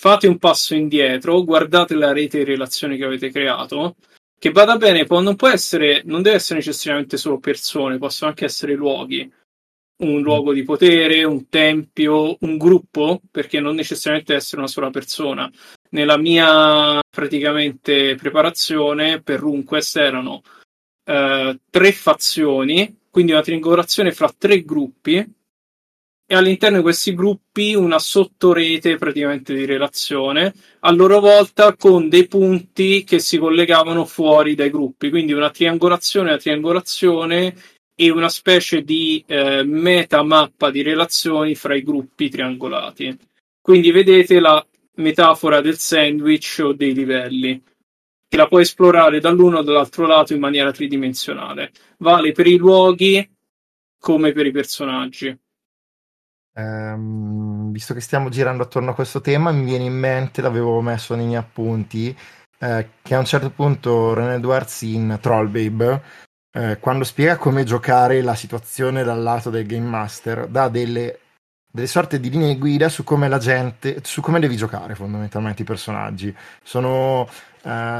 fate 0.00 0.26
un 0.26 0.38
passo 0.38 0.74
indietro, 0.74 1.44
guardate 1.44 1.94
la 1.94 2.14
rete 2.14 2.38
di 2.38 2.44
relazioni 2.44 2.96
che 2.96 3.04
avete 3.04 3.30
creato, 3.30 3.96
che 4.38 4.50
vada 4.50 4.78
bene, 4.78 5.04
può, 5.04 5.20
non 5.20 5.36
può 5.36 5.48
essere, 5.48 6.00
non 6.06 6.22
deve 6.22 6.36
essere 6.36 6.60
necessariamente 6.60 7.18
solo 7.18 7.38
persone, 7.38 7.98
possono 7.98 8.30
anche 8.30 8.46
essere 8.46 8.72
luoghi. 8.72 9.30
Un 10.00 10.22
luogo 10.22 10.52
di 10.52 10.62
potere, 10.62 11.24
un 11.24 11.48
tempio, 11.48 12.36
un 12.40 12.56
gruppo, 12.56 13.20
perché 13.30 13.60
non 13.60 13.74
necessariamente 13.74 14.34
essere 14.34 14.62
una 14.62 14.70
sola 14.70 14.90
persona. 14.90 15.50
Nella 15.90 16.16
mia 16.16 17.00
praticamente 17.10 18.14
preparazione 18.14 19.20
per 19.20 19.40
RuneQuest 19.40 19.96
erano 19.96 20.42
eh, 21.04 21.58
tre 21.68 21.92
fazioni, 21.92 22.98
quindi 23.10 23.32
una 23.32 23.42
triangolazione 23.42 24.12
fra 24.12 24.32
tre 24.36 24.62
gruppi 24.62 25.16
e 26.32 26.36
all'interno 26.36 26.76
di 26.76 26.82
questi 26.82 27.12
gruppi 27.12 27.74
una 27.74 27.98
sottorete 27.98 28.96
praticamente 28.96 29.52
di 29.52 29.64
relazione, 29.64 30.54
a 30.78 30.92
loro 30.92 31.18
volta 31.18 31.74
con 31.74 32.08
dei 32.08 32.28
punti 32.28 33.02
che 33.02 33.18
si 33.18 33.36
collegavano 33.36 34.04
fuori 34.04 34.54
dai 34.54 34.70
gruppi, 34.70 35.10
quindi 35.10 35.32
una 35.32 35.50
triangolazione, 35.50 36.28
una 36.28 36.38
triangolazione 36.38 37.56
e 38.00 38.10
una 38.10 38.30
specie 38.30 38.82
di 38.82 39.22
eh, 39.26 39.62
metamappa 39.62 40.70
di 40.70 40.80
relazioni 40.80 41.54
fra 41.54 41.74
i 41.74 41.82
gruppi 41.82 42.30
triangolati. 42.30 43.14
Quindi 43.60 43.90
vedete 43.90 44.40
la 44.40 44.66
metafora 44.94 45.60
del 45.60 45.76
sandwich 45.76 46.60
o 46.64 46.72
dei 46.72 46.94
livelli, 46.94 47.62
che 48.26 48.36
la 48.38 48.46
puoi 48.46 48.62
esplorare 48.62 49.20
dall'uno 49.20 49.58
o 49.58 49.62
dall'altro 49.62 50.06
lato 50.06 50.32
in 50.32 50.40
maniera 50.40 50.72
tridimensionale. 50.72 51.72
Vale 51.98 52.32
per 52.32 52.46
i 52.46 52.56
luoghi 52.56 53.30
come 53.98 54.32
per 54.32 54.46
i 54.46 54.50
personaggi. 54.50 55.38
Ehm, 56.54 57.70
visto 57.70 57.92
che 57.92 58.00
stiamo 58.00 58.30
girando 58.30 58.62
attorno 58.62 58.92
a 58.92 58.94
questo 58.94 59.20
tema, 59.20 59.52
mi 59.52 59.64
viene 59.64 59.84
in 59.84 59.98
mente, 59.98 60.40
l'avevo 60.40 60.80
messo 60.80 61.14
nei 61.14 61.26
miei 61.26 61.38
appunti, 61.38 62.16
eh, 62.60 62.88
che 63.02 63.14
a 63.14 63.18
un 63.18 63.26
certo 63.26 63.50
punto 63.50 64.14
René 64.14 64.36
Edwards 64.36 64.80
in 64.80 65.18
Trollbabe, 65.20 66.28
eh, 66.52 66.78
quando 66.78 67.04
spiega 67.04 67.36
come 67.36 67.64
giocare 67.64 68.22
la 68.22 68.34
situazione 68.34 69.04
dal 69.04 69.22
lato 69.22 69.50
del 69.50 69.66
Game 69.66 69.86
Master, 69.86 70.46
dà 70.46 70.68
delle, 70.68 71.18
delle 71.70 71.86
sorte 71.86 72.20
di 72.20 72.30
linee 72.30 72.56
guida 72.56 72.88
su 72.88 73.04
come 73.04 73.28
la 73.28 73.38
gente, 73.38 74.00
su 74.02 74.20
come 74.20 74.40
devi 74.40 74.56
giocare 74.56 74.94
fondamentalmente 74.94 75.62
i 75.62 75.66
personaggi. 75.66 76.34
Sono 76.62 77.28
eh, 77.62 77.98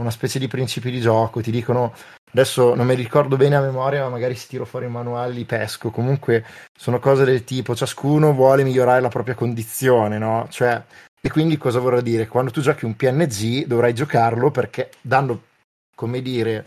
una 0.00 0.10
specie 0.10 0.38
di 0.38 0.48
principi 0.48 0.90
di 0.90 1.00
gioco, 1.00 1.40
ti 1.40 1.50
dicono 1.50 1.92
Adesso 2.32 2.74
non 2.76 2.86
mi 2.86 2.94
ricordo 2.94 3.36
bene 3.36 3.56
a 3.56 3.60
memoria, 3.60 4.02
ma 4.02 4.10
magari 4.10 4.36
si 4.36 4.46
tiro 4.46 4.64
fuori 4.64 4.86
i 4.86 4.88
manuali, 4.88 5.44
pesco. 5.44 5.90
Comunque 5.90 6.44
sono 6.78 7.00
cose 7.00 7.24
del 7.24 7.42
tipo 7.42 7.74
ciascuno 7.74 8.32
vuole 8.32 8.62
migliorare 8.62 9.00
la 9.00 9.08
propria 9.08 9.34
condizione, 9.34 10.16
no? 10.18 10.46
Cioè, 10.48 10.80
e 11.20 11.30
quindi 11.30 11.56
cosa 11.56 11.80
vorrà 11.80 12.00
dire? 12.00 12.28
Quando 12.28 12.52
tu 12.52 12.60
giochi 12.60 12.84
un 12.84 12.94
PNG 12.94 13.66
dovrai 13.66 13.92
giocarlo 13.94 14.50
perché 14.52 14.90
dando, 15.00 15.42
come 15.94 16.22
dire, 16.22 16.64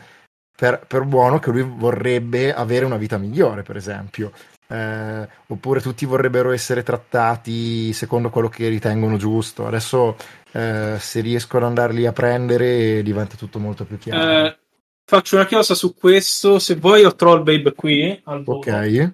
per, 0.55 0.85
per 0.87 1.03
buono 1.03 1.39
che 1.39 1.51
lui 1.51 1.63
vorrebbe 1.63 2.53
avere 2.53 2.85
una 2.85 2.97
vita 2.97 3.17
migliore, 3.17 3.63
per 3.63 3.75
esempio. 3.75 4.31
Eh, 4.67 5.27
oppure 5.47 5.81
tutti 5.81 6.05
vorrebbero 6.05 6.51
essere 6.51 6.83
trattati 6.83 7.93
secondo 7.93 8.29
quello 8.29 8.49
che 8.49 8.67
ritengono 8.69 9.17
giusto. 9.17 9.67
Adesso 9.67 10.15
eh, 10.51 10.95
se 10.99 11.19
riesco 11.21 11.57
ad 11.57 11.63
andarli 11.63 12.05
a 12.05 12.13
prendere 12.13 13.03
diventa 13.03 13.35
tutto 13.35 13.59
molto 13.59 13.85
più 13.85 13.97
chiaro. 13.97 14.45
Eh, 14.45 14.57
Faccio 15.05 15.35
una 15.35 15.45
chiosa 15.45 15.75
su 15.75 15.93
questo. 15.93 16.59
Se 16.59 16.75
vuoi, 16.75 17.03
ho 17.03 17.13
Trollbabe 17.13 17.73
qui. 17.73 18.19
Al 18.23 18.43
ok. 18.45 19.13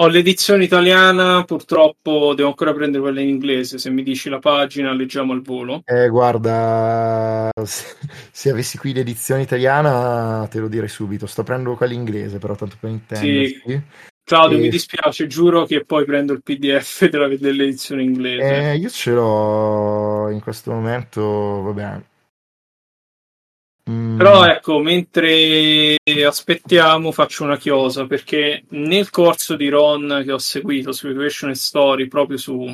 Ho 0.00 0.06
l'edizione 0.06 0.62
italiana, 0.62 1.42
purtroppo 1.42 2.32
devo 2.32 2.50
ancora 2.50 2.72
prendere 2.72 3.02
quella 3.02 3.20
in 3.20 3.30
inglese. 3.30 3.78
Se 3.78 3.90
mi 3.90 4.04
dici 4.04 4.28
la 4.28 4.38
pagina, 4.38 4.92
leggiamo 4.92 5.32
al 5.32 5.42
volo. 5.42 5.82
Eh, 5.84 6.08
guarda, 6.08 7.50
se, 7.64 7.96
se 8.30 8.50
avessi 8.50 8.78
qui 8.78 8.92
l'edizione 8.92 9.42
italiana, 9.42 10.46
te 10.48 10.60
lo 10.60 10.68
direi 10.68 10.86
subito. 10.86 11.26
Sto 11.26 11.42
prendendo 11.42 11.76
quella 11.76 11.94
inglese, 11.94 12.38
però 12.38 12.54
tanto 12.54 12.76
per 12.78 12.90
intendersi. 12.90 13.60
Sì. 13.66 13.82
Claudio, 14.22 14.58
e... 14.58 14.60
mi 14.60 14.68
dispiace, 14.68 15.26
giuro 15.26 15.64
che 15.64 15.84
poi 15.84 16.04
prendo 16.04 16.32
il 16.32 16.42
PDF 16.44 17.08
della, 17.10 17.26
dell'edizione 17.26 18.04
inglese. 18.04 18.70
Eh, 18.70 18.76
io 18.76 18.90
ce 18.90 19.10
l'ho 19.10 20.30
in 20.30 20.38
questo 20.40 20.70
momento, 20.70 21.22
vabbè, 21.22 22.00
Mm. 23.88 24.18
Però 24.18 24.44
ecco, 24.44 24.80
mentre 24.80 25.96
aspettiamo 26.26 27.10
faccio 27.10 27.44
una 27.44 27.56
chiosa 27.56 28.06
perché 28.06 28.64
nel 28.70 29.08
corso 29.08 29.56
di 29.56 29.68
Ron 29.68 30.22
che 30.24 30.32
ho 30.32 30.38
seguito 30.38 30.92
su 30.92 31.08
Equation 31.08 31.54
Story 31.54 32.06
proprio 32.06 32.36
su 32.36 32.66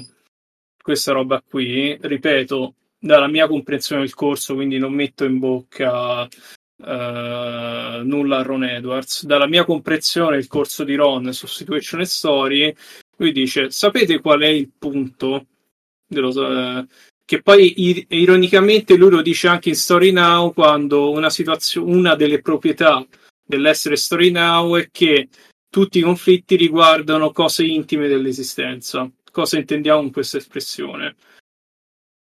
questa 0.82 1.12
roba 1.12 1.40
qui, 1.40 1.96
ripeto, 2.00 2.74
dalla 2.98 3.28
mia 3.28 3.46
comprensione 3.46 4.02
del 4.02 4.14
corso, 4.14 4.54
quindi 4.54 4.78
non 4.78 4.92
metto 4.92 5.24
in 5.24 5.38
bocca 5.38 6.22
uh, 6.24 6.28
nulla 8.02 8.38
a 8.38 8.42
Ron 8.42 8.64
Edwards, 8.64 9.24
dalla 9.24 9.46
mia 9.46 9.64
comprensione 9.64 10.36
del 10.36 10.46
corso 10.46 10.84
di 10.84 10.94
Ron 10.94 11.32
su 11.32 11.46
Situation 11.46 12.04
Story, 12.04 12.74
lui 13.16 13.32
dice, 13.32 13.70
sapete 13.70 14.20
qual 14.20 14.40
è 14.40 14.48
il 14.48 14.70
punto 14.76 15.46
dello, 16.06 16.28
uh, 16.28 16.86
che 17.24 17.42
poi 17.42 18.06
ironicamente 18.08 18.96
lui 18.96 19.10
lo 19.10 19.22
dice 19.22 19.48
anche 19.48 19.70
in 19.70 19.76
Story 19.76 20.12
Now 20.12 20.52
quando 20.52 21.10
una, 21.10 21.30
situazio- 21.30 21.84
una 21.84 22.14
delle 22.14 22.40
proprietà 22.40 23.04
dell'essere 23.44 23.96
Story 23.96 24.30
Now 24.30 24.76
è 24.76 24.88
che 24.90 25.28
tutti 25.70 25.98
i 25.98 26.02
conflitti 26.02 26.56
riguardano 26.56 27.32
cose 27.32 27.64
intime 27.64 28.08
dell'esistenza. 28.08 29.10
Cosa 29.30 29.58
intendiamo 29.58 30.00
con 30.00 30.12
questa 30.12 30.36
espressione? 30.36 31.16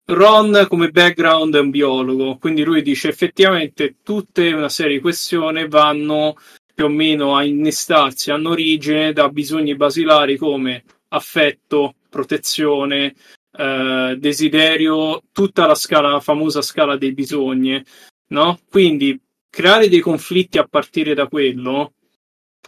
Ron 0.06 0.66
come 0.68 0.90
background 0.90 1.56
è 1.56 1.60
un 1.60 1.70
biologo, 1.70 2.36
quindi 2.36 2.62
lui 2.62 2.82
dice 2.82 3.08
effettivamente 3.08 3.96
tutte 4.02 4.52
una 4.52 4.68
serie 4.68 4.96
di 4.96 5.00
questioni 5.00 5.66
vanno 5.66 6.36
più 6.74 6.84
o 6.84 6.88
meno 6.88 7.36
a 7.36 7.42
innestarsi, 7.42 8.30
hanno 8.30 8.50
origine 8.50 9.14
da 9.14 9.30
bisogni 9.30 9.74
basilari 9.76 10.36
come 10.36 10.84
affetto, 11.08 11.94
protezione, 12.10 13.14
eh, 13.56 14.16
desiderio, 14.18 15.22
tutta 15.32 15.66
la 15.66 15.74
scala, 15.74 16.10
la 16.10 16.20
famosa 16.20 16.60
scala 16.62 16.96
dei 16.96 17.12
bisogni, 17.12 17.82
no? 18.28 18.58
Quindi 18.68 19.20
creare 19.48 19.88
dei 19.88 20.00
conflitti 20.00 20.58
a 20.58 20.66
partire 20.66 21.14
da 21.14 21.28
quello, 21.28 21.94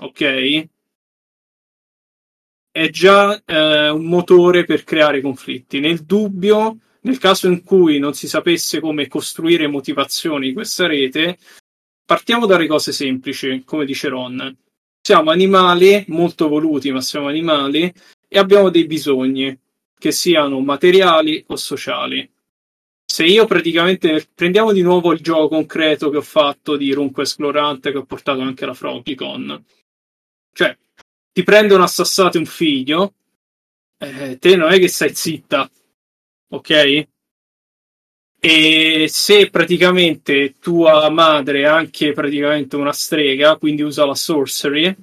ok? 0.01 0.69
È 2.71 2.89
già 2.91 3.43
eh, 3.45 3.89
un 3.89 4.05
motore 4.05 4.65
per 4.65 4.85
creare 4.85 5.21
conflitti. 5.21 5.81
Nel 5.81 6.05
dubbio, 6.05 6.79
nel 7.01 7.19
caso 7.19 7.49
in 7.49 7.65
cui 7.65 7.99
non 7.99 8.15
si 8.15 8.29
sapesse 8.29 8.81
come 8.81 9.09
costruire 9.09 9.67
motivazioni 9.67 10.49
di 10.49 10.53
questa 10.53 10.87
rete, 10.87 11.39
partiamo 12.05 12.47
dalle 12.47 12.67
cose 12.67 12.93
semplici, 12.93 13.63
come 13.65 13.85
dice 13.85 14.09
Ron. 14.09 14.57
Siamo 15.01 15.31
animali 15.31 16.05
molto 16.09 16.49
voluti, 16.49 16.91
ma 16.91 17.01
siamo 17.01 17.29
animali 17.29 17.93
e 18.29 18.39
abbiamo 18.39 18.71
dei 18.71 18.87
bisogni 18.87 19.57
che 20.07 20.13
siano 20.13 20.61
materiali 20.61 21.43
o 21.49 21.57
sociali. 21.57 22.31
Se 23.05 23.25
io 23.25 23.45
praticamente 23.45 24.29
prendiamo 24.33 24.73
di 24.73 24.83
nuovo 24.83 25.13
il 25.13 25.21
gioco 25.21 25.49
concreto 25.49 26.11
che 26.11 26.19
ho 26.19 26.23
fatto 26.23 26.77
di 26.77 26.93
Runco 26.93 27.23
Esplorante 27.23 27.91
che 27.91 27.99
ho 27.99 28.05
portato 28.05 28.41
anche 28.41 28.65
alla 28.65 28.75
Frogicon, 28.75 29.65
cioè 30.53 30.77
ti 31.33 31.43
prendono 31.43 31.83
a 31.83 31.89
sassate 31.89 32.39
un 32.39 32.47
figlio, 32.47 33.15
eh, 33.99 34.39
te 34.39 34.55
non 34.55 34.71
è 34.71 34.79
che 34.79 34.89
stai 34.89 35.13
zitta, 35.13 35.69
ok? 36.51 37.07
E 38.39 39.07
se 39.09 39.51
praticamente 39.51 40.55
tua 40.61 41.09
madre 41.11 41.63
è 41.63 41.65
anche 41.65 42.13
praticamente 42.13 42.77
una 42.77 42.93
strega, 42.93 43.57
quindi 43.57 43.83
usa 43.83 44.05
la 44.05 44.15
sorcery, 44.15 44.95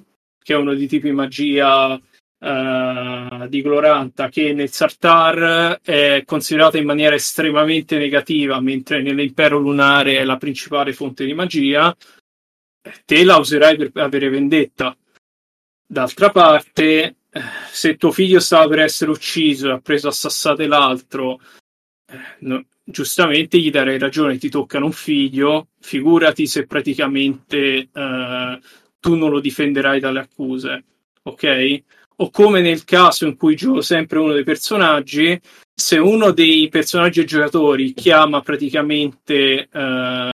che 0.42 0.54
è 0.54 0.56
uno 0.56 0.74
dei 0.74 0.86
tipi 0.86 1.10
magia 1.12 2.00
uh, 2.44 3.48
di 3.48 3.62
Gloranta 3.62 4.28
che 4.28 4.52
nel 4.52 4.70
Sartar 4.70 5.80
è 5.82 6.22
considerata 6.26 6.78
in 6.78 6.84
maniera 6.84 7.14
estremamente 7.14 7.96
negativa, 7.96 8.60
mentre 8.60 9.00
nell'impero 9.00 9.58
lunare 9.58 10.18
è 10.18 10.24
la 10.24 10.36
principale 10.36 10.92
fonte 10.92 11.24
di 11.24 11.34
magia, 11.34 11.94
te 13.04 13.24
la 13.24 13.36
userai 13.36 13.76
per 13.76 13.90
avere 13.94 14.28
vendetta. 14.28 14.96
D'altra 15.86 16.30
parte, 16.30 17.16
se 17.70 17.96
tuo 17.96 18.10
figlio 18.10 18.40
stava 18.40 18.68
per 18.68 18.80
essere 18.80 19.10
ucciso 19.10 19.68
e 19.68 19.72
ha 19.72 19.80
preso 19.80 20.08
a 20.08 20.12
sassate 20.12 20.66
l'altro, 20.66 21.40
eh, 22.06 22.18
no, 22.40 22.64
giustamente 22.84 23.58
gli 23.58 23.70
darei 23.70 23.98
ragione, 23.98 24.38
ti 24.38 24.48
toccano 24.48 24.86
un 24.86 24.92
figlio, 24.92 25.68
figurati 25.80 26.46
se 26.46 26.66
praticamente 26.66 27.88
eh, 27.92 28.58
tu 29.00 29.14
non 29.14 29.30
lo 29.30 29.40
difenderai 29.40 30.00
dalle 30.00 30.20
accuse, 30.20 30.84
ok? 31.22 31.82
O 32.16 32.30
come 32.30 32.60
nel 32.60 32.84
caso 32.84 33.26
in 33.26 33.36
cui 33.36 33.56
gioco 33.56 33.80
sempre 33.80 34.18
uno 34.18 34.32
dei 34.32 34.44
personaggi, 34.44 35.40
se 35.74 35.98
uno 35.98 36.30
dei 36.30 36.68
personaggi 36.68 37.20
e 37.20 37.24
giocatori 37.24 37.92
chiama 37.92 38.40
praticamente 38.40 39.68
eh, 39.70 40.30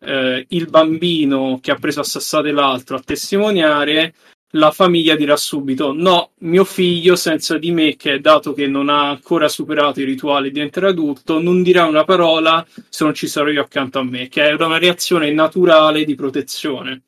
eh, 0.00 0.46
il 0.48 0.68
bambino 0.68 1.58
che 1.60 1.70
ha 1.70 1.76
preso 1.76 2.00
a 2.00 2.04
sassate 2.04 2.50
l'altro 2.50 2.96
a 2.96 3.02
testimoniare, 3.04 4.14
la 4.54 4.70
famiglia 4.70 5.16
dirà 5.16 5.36
subito 5.36 5.92
no, 5.94 6.32
mio 6.40 6.64
figlio 6.64 7.16
senza 7.16 7.56
di 7.56 7.70
me, 7.70 7.96
che 7.96 8.20
dato 8.20 8.52
che 8.52 8.66
non 8.66 8.88
ha 8.88 9.08
ancora 9.08 9.48
superato 9.48 10.00
i 10.00 10.04
rituali 10.04 10.48
di 10.48 10.54
diventare 10.54 10.88
adulto, 10.88 11.40
non 11.40 11.62
dirà 11.62 11.86
una 11.86 12.04
parola 12.04 12.66
se 12.88 13.04
non 13.04 13.14
ci 13.14 13.28
sarò 13.28 13.48
io 13.48 13.62
accanto 13.62 13.98
a 13.98 14.04
me, 14.04 14.28
che 14.28 14.48
è 14.48 14.52
una 14.52 14.78
reazione 14.78 15.30
naturale 15.32 16.04
di 16.04 16.14
protezione. 16.14 17.02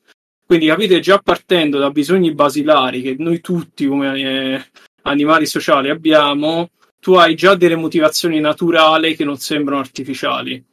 Quindi 0.45 0.67
capite, 0.67 0.99
già 0.99 1.19
partendo 1.19 1.79
da 1.79 1.89
bisogni 1.89 2.33
basilari 2.33 3.01
che 3.01 3.15
noi 3.17 3.41
tutti 3.41 3.87
come 3.87 4.21
eh, 4.21 4.65
animali 5.03 5.45
sociali 5.45 5.89
abbiamo, 5.89 6.69
tu 6.99 7.13
hai 7.13 7.35
già 7.35 7.55
delle 7.55 7.75
motivazioni 7.75 8.39
naturali 8.39 9.15
che 9.15 9.23
non 9.23 9.37
sembrano 9.37 9.81
artificiali. 9.81 10.63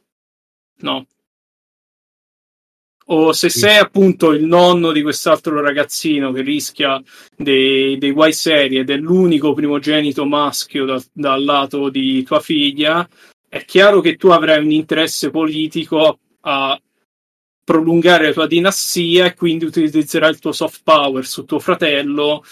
No, 0.81 1.05
o 3.05 3.33
se 3.33 3.49
sei 3.49 3.77
appunto 3.77 4.31
il 4.31 4.45
nonno 4.45 4.93
di 4.93 5.01
quest'altro 5.01 5.59
ragazzino 5.59 6.31
che 6.31 6.41
rischia 6.41 7.01
dei, 7.35 7.97
dei 7.97 8.11
guai 8.11 8.31
seri 8.31 8.77
ed 8.77 8.89
è 8.89 8.95
l'unico 8.95 9.53
primogenito 9.53 10.25
maschio 10.25 10.85
da, 10.85 11.03
dal 11.11 11.43
lato 11.43 11.89
di 11.89 12.23
tua 12.23 12.39
figlia, 12.39 13.07
è 13.49 13.65
chiaro 13.65 13.99
che 13.99 14.15
tu 14.15 14.29
avrai 14.29 14.63
un 14.63 14.71
interesse 14.71 15.31
politico 15.31 16.19
a 16.41 16.79
prolungare 17.63 18.27
la 18.27 18.33
tua 18.33 18.47
dinastia 18.47 19.25
e 19.25 19.33
quindi 19.33 19.65
utilizzerai 19.65 20.29
il 20.29 20.39
tuo 20.39 20.51
soft 20.51 20.81
power 20.83 21.25
su 21.25 21.45
tuo 21.45 21.59
fratello 21.59 22.43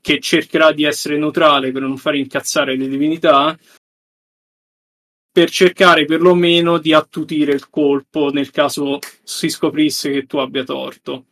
che 0.00 0.20
cercherà 0.20 0.72
di 0.72 0.84
essere 0.84 1.18
neutrale 1.18 1.72
per 1.72 1.82
non 1.82 1.96
far 1.96 2.14
incazzare 2.14 2.76
le 2.76 2.88
divinità 2.88 3.56
per 5.36 5.50
cercare 5.50 6.06
perlomeno 6.06 6.78
di 6.78 6.94
attutire 6.94 7.52
il 7.52 7.68
colpo 7.68 8.30
nel 8.30 8.50
caso 8.50 8.98
si 9.22 9.50
scoprisse 9.50 10.10
che 10.10 10.24
tu 10.24 10.38
abbia 10.38 10.64
torto. 10.64 11.26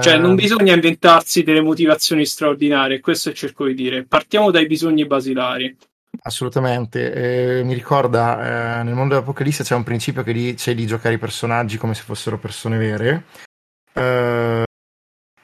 Cioè, 0.00 0.16
non 0.16 0.30
ehm. 0.30 0.36
bisogna 0.36 0.74
inventarsi 0.74 1.42
delle 1.42 1.60
motivazioni 1.60 2.24
straordinarie, 2.24 3.00
questo 3.00 3.32
cerco 3.32 3.66
di 3.66 3.74
dire. 3.74 4.04
Partiamo 4.04 4.52
dai 4.52 4.66
bisogni 4.66 5.06
basilari. 5.06 5.76
Assolutamente, 6.22 7.58
eh, 7.58 7.62
mi 7.64 7.74
ricorda, 7.74 8.80
eh, 8.80 8.82
nel 8.82 8.94
mondo 8.94 9.14
dell'Apocalisse 9.14 9.62
c'è 9.64 9.74
un 9.74 9.82
principio 9.82 10.22
che 10.22 10.32
dice 10.32 10.74
di 10.74 10.86
giocare 10.86 11.14
i 11.14 11.18
personaggi 11.18 11.76
come 11.78 11.94
se 11.94 12.02
fossero 12.02 12.38
persone 12.38 12.78
vere. 12.78 13.24
Eh, 13.92 14.64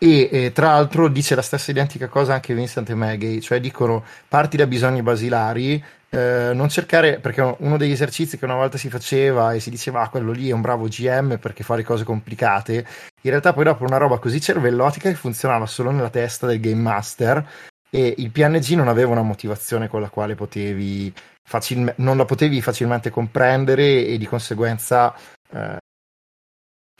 e 0.02 0.52
tra 0.54 0.68
l'altro 0.68 1.08
dice 1.08 1.34
la 1.34 1.42
stessa 1.42 1.70
identica 1.70 2.08
cosa 2.08 2.34
anche 2.34 2.54
Vincent 2.54 2.88
e 2.88 2.94
Maggie, 2.94 3.40
cioè 3.40 3.60
dicono 3.60 4.04
parti 4.28 4.56
da 4.56 4.66
bisogni 4.66 5.02
basilari, 5.02 5.82
eh, 6.08 6.52
non 6.54 6.68
cercare, 6.68 7.20
perché 7.20 7.56
uno 7.58 7.76
degli 7.76 7.92
esercizi 7.92 8.38
che 8.38 8.44
una 8.46 8.54
volta 8.54 8.78
si 8.78 8.88
faceva 8.88 9.52
e 9.52 9.60
si 9.60 9.70
diceva 9.70 10.00
ah, 10.00 10.08
quello 10.08 10.32
lì 10.32 10.48
è 10.48 10.52
un 10.52 10.62
bravo 10.62 10.86
GM 10.88 11.38
perché 11.38 11.62
fa 11.62 11.76
le 11.76 11.84
cose 11.84 12.04
complicate, 12.04 12.86
in 13.22 13.30
realtà 13.30 13.52
poi 13.52 13.64
dopo 13.64 13.84
una 13.84 13.98
roba 13.98 14.18
così 14.18 14.40
cervellotica 14.40 15.10
che 15.10 15.14
funzionava 15.14 15.66
solo 15.66 15.90
nella 15.90 16.10
testa 16.10 16.46
del 16.46 16.60
game 16.60 16.80
master 16.80 17.46
e 17.90 18.14
il 18.16 18.30
PNG 18.30 18.70
non 18.70 18.88
aveva 18.88 19.10
una 19.10 19.22
motivazione 19.22 19.88
con 19.88 20.00
la 20.00 20.08
quale 20.08 20.34
potevi 20.34 21.12
facilme- 21.42 21.94
non 21.96 22.16
la 22.16 22.24
potevi 22.24 22.62
facilmente 22.62 23.10
comprendere 23.10 24.06
e 24.06 24.16
di 24.16 24.26
conseguenza 24.26 25.14
eh, 25.50 25.78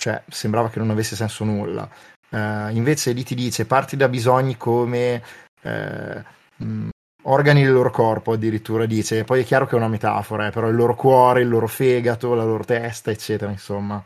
cioè 0.00 0.22
sembrava 0.28 0.70
che 0.70 0.78
non 0.78 0.90
avesse 0.90 1.14
senso 1.14 1.44
nulla. 1.44 1.88
Uh, 2.30 2.68
invece 2.70 3.12
lì 3.12 3.22
ti 3.24 3.34
dice 3.34 3.66
parti 3.66 3.96
da 3.96 4.08
bisogni 4.08 4.56
come 4.56 5.20
uh, 5.62 6.64
mh, 6.64 6.88
organi 7.24 7.64
del 7.64 7.72
loro 7.72 7.90
corpo 7.90 8.32
addirittura 8.32 8.86
dice, 8.86 9.24
poi 9.24 9.42
è 9.42 9.44
chiaro 9.44 9.66
che 9.66 9.72
è 9.72 9.76
una 9.76 9.88
metafora, 9.88 10.46
eh, 10.46 10.50
però 10.50 10.68
il 10.68 10.76
loro 10.76 10.94
cuore, 10.94 11.42
il 11.42 11.48
loro 11.48 11.66
fegato, 11.66 12.34
la 12.34 12.44
loro 12.44 12.64
testa, 12.64 13.10
eccetera, 13.10 13.50
insomma. 13.50 14.02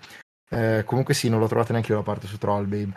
Eh, 0.51 0.83
comunque 0.85 1.15
sì, 1.15 1.29
non 1.29 1.39
l'ho 1.39 1.49
trovata 1.49 1.73
neanche 1.73 1.93
io 1.93 1.99
la 1.99 2.05
parte 2.05 2.27
su 2.27 2.39
Trollbabe. 2.39 2.93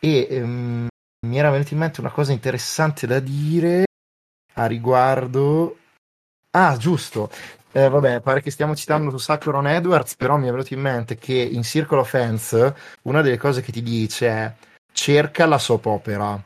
E 0.00 0.26
ehm, 0.30 0.88
mi 1.26 1.38
era 1.38 1.50
venuta 1.50 1.74
in 1.74 1.80
mente 1.80 2.00
una 2.00 2.10
cosa 2.10 2.32
interessante 2.32 3.06
da 3.06 3.20
dire 3.20 3.84
a 4.54 4.66
riguardo... 4.66 5.78
Ah, 6.50 6.76
giusto. 6.76 7.30
Eh, 7.72 7.88
vabbè, 7.88 8.20
pare 8.20 8.42
che 8.42 8.50
stiamo 8.50 8.74
citando 8.74 9.10
su 9.10 9.18
Sacron 9.18 9.68
Edwards, 9.68 10.16
però 10.16 10.36
mi 10.36 10.48
è 10.48 10.50
venuto 10.50 10.74
in 10.74 10.80
mente 10.80 11.16
che 11.16 11.34
in 11.34 11.62
Circle 11.62 11.98
of 11.98 12.14
Hands 12.14 12.72
una 13.02 13.22
delle 13.22 13.36
cose 13.36 13.60
che 13.60 13.70
ti 13.70 13.82
dice 13.82 14.28
è 14.28 14.54
cerca 14.92 15.46
la 15.46 15.58
soap 15.58 15.86
opera 15.86 16.42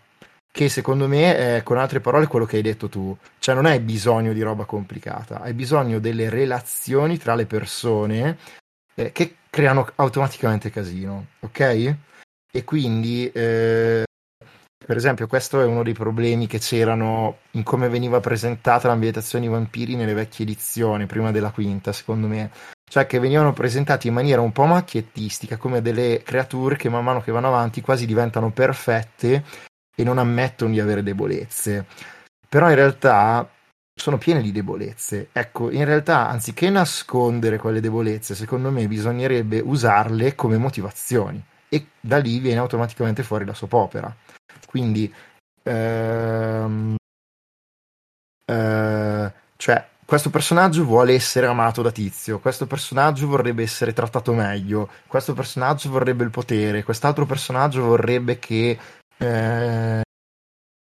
che 0.55 0.69
secondo 0.69 1.09
me 1.09 1.57
è, 1.57 1.63
con 1.65 1.79
altre 1.79 1.99
parole, 1.99 2.29
quello 2.29 2.45
che 2.45 2.57
hai 2.57 2.63
detto 2.63 2.89
tu. 2.89 3.17
Cioè 3.41 3.57
non 3.57 3.67
hai 3.67 3.81
bisogno 3.81 4.33
di 4.33 4.41
roba 4.41 4.65
complicata, 4.65 5.41
hai 5.41 5.53
bisogno 5.53 5.99
delle 5.99 6.29
relazioni 6.29 7.19
tra 7.19 7.35
le 7.35 7.47
persone 7.47 8.39
eh, 8.95 9.11
che 9.11 9.39
creano 9.51 9.91
automaticamente 9.97 10.71
casino, 10.71 11.27
ok? 11.41 11.97
E 12.53 12.63
quindi, 12.63 13.29
eh, 13.33 14.05
per 14.87 14.97
esempio, 14.97 15.27
questo 15.27 15.61
è 15.61 15.65
uno 15.65 15.83
dei 15.83 15.95
problemi 15.95 16.47
che 16.47 16.59
c'erano 16.59 17.39
in 17.53 17.63
come 17.63 17.89
veniva 17.89 18.21
presentata 18.21 18.89
l'ambientazione 18.89 19.47
di 19.47 19.51
vampiri 19.51 19.95
nelle 19.95 20.15
vecchie 20.15 20.45
edizioni, 20.45 21.07
prima 21.07 21.31
della 21.31 21.51
quinta, 21.51 21.93
secondo 21.93 22.27
me. 22.27 22.51
Cioè 22.89 23.07
che 23.07 23.19
venivano 23.19 23.53
presentati 23.53 24.09
in 24.09 24.15
maniera 24.15 24.41
un 24.41 24.53
po' 24.53 24.67
macchiettistica, 24.67 25.57
come 25.57 25.81
delle 25.81 26.23
creature 26.23 26.77
che 26.77 26.89
man 26.89 27.03
mano 27.03 27.23
che 27.23 27.33
vanno 27.33 27.49
avanti 27.49 27.81
quasi 27.81 28.05
diventano 28.07 28.51
perfette 28.51 29.45
e 29.97 30.05
non 30.05 30.19
ammettono 30.19 30.73
di 30.73 30.81
avere 30.81 31.03
debolezze. 31.03 31.87
Però 32.49 32.69
in 32.69 32.75
realtà 32.75 33.49
sono 33.95 34.19
piene 34.19 34.43
di 34.43 34.53
debolezze. 34.53 35.29
Ecco, 35.33 35.71
in 35.71 35.85
realtà, 35.85 36.29
anziché 36.29 36.69
nascondere 36.69 37.59
quelle 37.59 37.81
debolezze, 37.81 38.35
secondo 38.35 38.71
me 38.71 38.87
bisognerebbe 38.87 39.61
usarle 39.61 40.35
come 40.35 40.59
motivazioni 40.59 41.43
e 41.69 41.87
da 42.01 42.19
lì 42.19 42.39
viene 42.39 42.61
automaticamente 42.61 43.23
fuori 43.23 43.45
la 43.45 43.55
soppopera. 43.55 44.15
Quindi, 44.67 45.13
ehm, 45.63 46.97
eh, 48.47 49.33
cioè, 49.57 49.89
questo 50.05 50.31
personaggio 50.31 50.85
vuole 50.85 51.15
essere 51.15 51.47
amato 51.47 51.81
da 51.83 51.91
Tizio, 51.91 52.39
questo 52.39 52.67
personaggio 52.67 53.27
vorrebbe 53.27 53.63
essere 53.63 53.93
trattato 53.93 54.35
meglio, 54.35 54.91
questo 55.07 55.33
personaggio 55.33 55.91
vorrebbe 55.91 56.25
il 56.25 56.31
potere, 56.31 56.83
quest'altro 56.83 57.25
personaggio 57.25 57.83
vorrebbe 57.85 58.39
che 58.39 58.79
eh, 59.17 60.03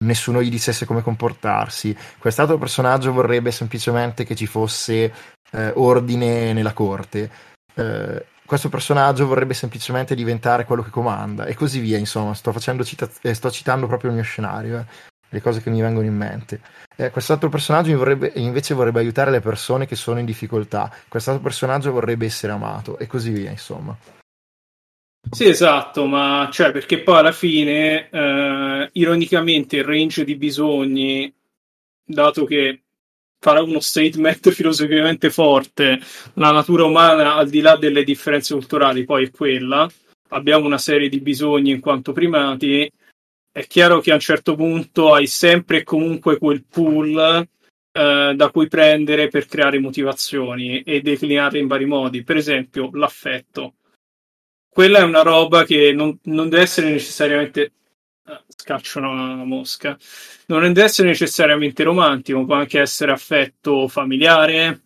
nessuno 0.04 0.42
gli 0.42 0.50
dicesse 0.50 0.86
come 0.86 1.02
comportarsi. 1.02 1.96
Quest'altro 2.18 2.58
personaggio 2.58 3.12
vorrebbe 3.12 3.50
semplicemente 3.50 4.24
che 4.24 4.34
ci 4.34 4.46
fosse 4.46 5.12
eh, 5.50 5.72
ordine 5.74 6.52
nella 6.52 6.72
corte. 6.72 7.30
Eh, 7.74 8.26
questo 8.52 8.68
personaggio 8.68 9.26
vorrebbe 9.26 9.54
semplicemente 9.54 10.14
diventare 10.14 10.66
quello 10.66 10.82
che 10.82 10.90
comanda 10.90 11.46
e 11.46 11.54
così 11.54 11.80
via. 11.80 11.96
Insomma, 11.96 12.34
sto, 12.34 12.52
cita- 12.84 13.08
eh, 13.22 13.32
sto 13.32 13.50
citando 13.50 13.86
proprio 13.86 14.10
il 14.10 14.16
mio 14.16 14.24
scenario, 14.24 14.78
eh, 14.78 14.84
le 15.30 15.40
cose 15.40 15.62
che 15.62 15.70
mi 15.70 15.80
vengono 15.80 16.06
in 16.06 16.14
mente. 16.14 16.60
Eh, 16.94 17.10
quest'altro 17.10 17.48
personaggio 17.48 17.96
vorrebbe, 17.96 18.30
invece 18.34 18.74
vorrebbe 18.74 19.00
aiutare 19.00 19.30
le 19.30 19.40
persone 19.40 19.86
che 19.86 19.96
sono 19.96 20.18
in 20.18 20.26
difficoltà. 20.26 20.94
Quest'altro 21.08 21.42
personaggio 21.42 21.92
vorrebbe 21.92 22.26
essere 22.26 22.52
amato 22.52 22.98
e 22.98 23.06
così 23.06 23.30
via. 23.30 23.48
Insomma. 23.48 23.96
Sì, 25.30 25.48
esatto, 25.48 26.04
ma 26.04 26.50
cioè 26.52 26.72
perché 26.72 26.98
poi 26.98 27.16
alla 27.20 27.32
fine, 27.32 28.10
eh, 28.10 28.90
ironicamente, 28.92 29.76
il 29.76 29.84
range 29.84 30.24
di 30.24 30.36
bisogni, 30.36 31.34
dato 32.04 32.44
che 32.44 32.81
farà 33.42 33.60
uno 33.60 33.80
statement 33.80 34.50
filosoficamente 34.50 35.28
forte, 35.28 35.98
la 36.34 36.52
natura 36.52 36.84
umana, 36.84 37.34
al 37.34 37.48
di 37.48 37.60
là 37.60 37.76
delle 37.76 38.04
differenze 38.04 38.54
culturali, 38.54 39.04
poi 39.04 39.24
è 39.24 39.30
quella. 39.32 39.90
Abbiamo 40.28 40.64
una 40.64 40.78
serie 40.78 41.08
di 41.08 41.20
bisogni 41.20 41.72
in 41.72 41.80
quanto 41.80 42.12
primati. 42.12 42.88
È 43.50 43.66
chiaro 43.66 43.98
che 43.98 44.12
a 44.12 44.14
un 44.14 44.20
certo 44.20 44.54
punto 44.54 45.12
hai 45.12 45.26
sempre 45.26 45.78
e 45.78 45.82
comunque 45.82 46.38
quel 46.38 46.64
pool 46.64 47.46
eh, 47.92 48.32
da 48.36 48.50
cui 48.50 48.68
prendere 48.68 49.26
per 49.26 49.46
creare 49.46 49.80
motivazioni 49.80 50.80
e 50.82 51.02
declinarle 51.02 51.58
in 51.58 51.66
vari 51.66 51.84
modi. 51.84 52.22
Per 52.22 52.36
esempio, 52.36 52.90
l'affetto 52.92 53.74
quella 54.72 55.00
è 55.00 55.02
una 55.02 55.20
roba 55.20 55.64
che 55.64 55.92
non, 55.92 56.18
non 56.24 56.48
deve 56.48 56.62
essere 56.62 56.88
necessariamente 56.88 57.72
scaccio 58.46 58.98
una 58.98 59.44
mosca 59.44 59.98
non 60.46 60.60
deve 60.72 60.84
essere 60.84 61.08
necessariamente 61.08 61.82
romantico 61.82 62.44
può 62.44 62.54
anche 62.54 62.80
essere 62.80 63.12
affetto 63.12 63.88
familiare 63.88 64.82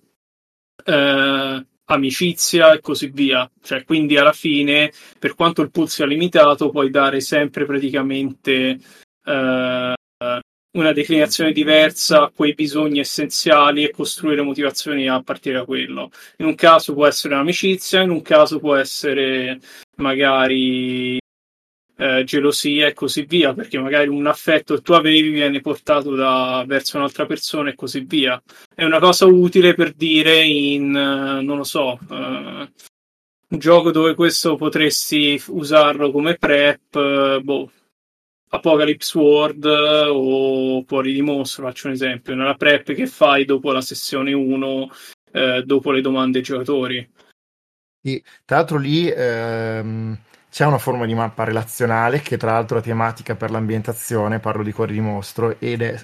eh, 0.85 1.67
amicizia 1.85 2.73
e 2.73 2.81
così 2.81 3.09
via 3.09 3.51
cioè 3.63 3.85
quindi 3.85 4.17
alla 4.17 4.33
fine 4.33 4.91
per 5.19 5.35
quanto 5.35 5.63
il 5.63 5.71
pool 5.71 5.89
sia 5.89 6.07
limitato 6.07 6.71
puoi 6.71 6.91
dare 6.91 7.21
sempre 7.21 7.67
praticamente 7.67 8.79
eh, 9.25 9.95
una 10.77 10.93
declinazione 10.93 11.53
diversa 11.53 12.25
a 12.25 12.33
quei 12.35 12.55
bisogni 12.55 13.01
essenziali 13.01 13.85
e 13.85 13.91
costruire 13.91 14.43
motivazioni 14.43 15.09
a 15.09 15.23
partire 15.23 15.57
da 15.59 15.65
quello. 15.65 16.11
In 16.37 16.47
un 16.47 16.55
caso 16.55 16.93
può 16.93 17.07
essere 17.07 17.35
un'amicizia, 17.35 18.03
in 18.03 18.11
un 18.11 18.23
caso 18.23 18.59
può 18.59 18.75
essere 18.77 19.59
magari 19.97 21.19
eh, 21.97 22.25
gelosia 22.25 22.87
e 22.87 22.93
così 22.93 23.23
via, 23.23 23.55
perché 23.55 23.79
magari 23.79 24.09
un 24.09 24.27
affetto 24.27 24.75
che 24.75 24.83
tu 24.83 24.93
avevi 24.93 25.31
viene 25.31 25.61
portato 25.61 26.15
da, 26.15 26.65
verso 26.67 26.97
un'altra 26.97 27.27
persona 27.27 27.71
e 27.71 27.75
così 27.75 28.01
via. 28.01 28.41
È 28.75 28.85
una 28.85 28.99
cosa 28.99 29.27
utile 29.27 29.75
per 29.75 29.93
dire 29.93 30.43
in, 30.43 30.95
uh, 30.95 31.43
non 31.43 31.57
lo 31.57 31.65
so, 31.65 31.99
uh, 32.09 32.15
un 33.49 33.59
gioco 33.59 33.91
dove 33.91 34.15
questo 34.15 34.57
potresti 34.57 35.41
usarlo 35.49 36.11
come 36.11 36.37
prep, 36.37 36.95
uh, 36.95 37.41
boh, 37.41 37.71
Apocalypse 38.49 39.19
World 39.19 39.65
o 39.65 40.85
Fuori 40.87 41.13
di 41.13 41.21
Mostro, 41.23 41.67
faccio 41.67 41.89
un 41.89 41.95
esempio, 41.95 42.35
nella 42.35 42.55
prep 42.55 42.93
che 42.93 43.07
fai 43.07 43.45
dopo 43.45 43.73
la 43.73 43.81
sessione 43.81 44.33
1, 44.33 44.91
eh, 45.33 45.63
dopo 45.65 45.91
le 45.91 46.01
domande 46.01 46.39
ai 46.39 46.45
giocatori. 46.45 47.11
Sì, 48.01 48.23
tra 48.45 48.59
l'altro 48.59 48.79
lì 48.79 49.09
ehm, 49.09 50.17
c'è 50.57 50.65
una 50.65 50.79
forma 50.79 51.05
di 51.05 51.13
mappa 51.13 51.45
relazionale 51.45 52.23
che 52.23 52.39
tra 52.39 52.53
l'altro 52.53 52.79
è 52.79 52.81
tematica 52.81 53.35
per 53.35 53.51
l'ambientazione, 53.51 54.41
parlo 54.41 54.63
di 54.63 54.73
Cuori 54.73 54.95
di 54.95 55.01
Mostro, 55.01 55.61
ed 55.61 55.83
è, 55.83 56.03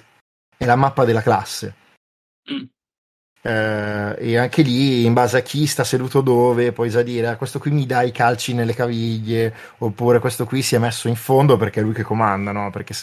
è 0.55 0.65
la 0.65 0.75
mappa 0.75 1.05
della 1.05 1.23
classe. 1.23 1.73
Mm. 2.51 2.63
Eh, 3.41 4.15
e 4.15 4.37
anche 4.37 4.61
lì, 4.61 5.05
in 5.05 5.13
base 5.13 5.39
a 5.39 5.41
chi 5.41 5.65
sta 5.65 5.83
seduto 5.83 6.21
dove, 6.21 6.71
puoi 6.71 6.91
già 6.91 7.01
dire: 7.01 7.29
ah, 7.29 7.35
Questo 7.35 7.57
qui 7.57 7.71
mi 7.71 7.87
dà 7.87 8.03
i 8.03 8.11
calci 8.11 8.53
nelle 8.53 8.75
caviglie, 8.75 9.55
oppure 9.79 10.19
questo 10.19 10.45
qui 10.45 10.61
si 10.61 10.75
è 10.75 10.77
messo 10.77 11.07
in 11.07 11.15
fondo 11.15 11.57
perché 11.57 11.79
è 11.79 11.83
lui 11.83 11.93
che 11.93 12.03
comanda, 12.03 12.51
no? 12.51 12.69
Perché 12.69 12.93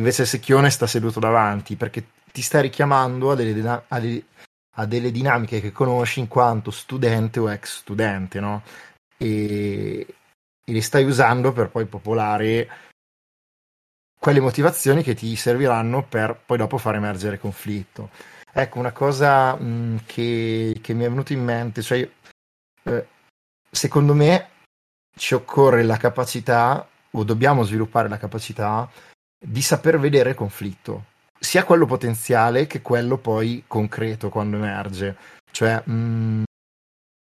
invece 0.00 0.22
il 0.22 0.28
secchione 0.28 0.68
sta 0.68 0.88
seduto 0.88 1.20
davanti, 1.20 1.76
perché 1.76 2.08
ti 2.32 2.42
sta 2.42 2.60
richiamando 2.60 3.30
a 3.30 3.34
delle, 3.36 3.84
a 3.86 4.00
delle, 4.00 4.24
a 4.74 4.84
delle 4.84 5.12
dinamiche 5.12 5.60
che 5.60 5.70
conosci 5.70 6.18
in 6.18 6.26
quanto 6.26 6.72
studente 6.72 7.38
o 7.38 7.48
ex 7.48 7.76
studente, 7.76 8.40
no? 8.40 8.62
E, 9.16 10.04
e 10.68 10.72
li 10.72 10.82
stai 10.82 11.04
usando 11.04 11.52
per 11.52 11.70
poi 11.70 11.86
popolare 11.86 12.68
quelle 14.20 14.40
motivazioni 14.40 15.02
che 15.02 15.14
ti 15.14 15.34
serviranno 15.34 16.04
per 16.04 16.38
poi 16.44 16.58
dopo 16.58 16.76
far 16.76 16.96
emergere 16.96 17.38
conflitto. 17.38 18.10
Ecco, 18.52 18.78
una 18.78 18.92
cosa 18.92 19.54
mh, 19.54 19.64
mm, 19.64 19.96
che, 20.04 20.78
che, 20.82 20.92
mi 20.92 21.04
è 21.04 21.08
venuta 21.08 21.32
in 21.32 21.42
mente, 21.42 21.80
cioè, 21.80 22.06
eh, 22.82 23.06
secondo 23.70 24.12
me 24.12 24.50
ci 25.16 25.34
occorre 25.34 25.82
la 25.84 25.96
capacità, 25.96 26.86
o 27.12 27.24
dobbiamo 27.24 27.62
sviluppare 27.62 28.08
la 28.08 28.18
capacità, 28.18 28.90
di 29.38 29.62
saper 29.62 29.98
vedere 29.98 30.34
conflitto, 30.34 31.04
sia 31.38 31.64
quello 31.64 31.86
potenziale 31.86 32.66
che 32.66 32.82
quello 32.82 33.16
poi 33.16 33.64
concreto 33.66 34.28
quando 34.28 34.56
emerge. 34.56 35.16
Cioè, 35.50 35.82
mh, 35.82 35.92
mm, 35.92 36.42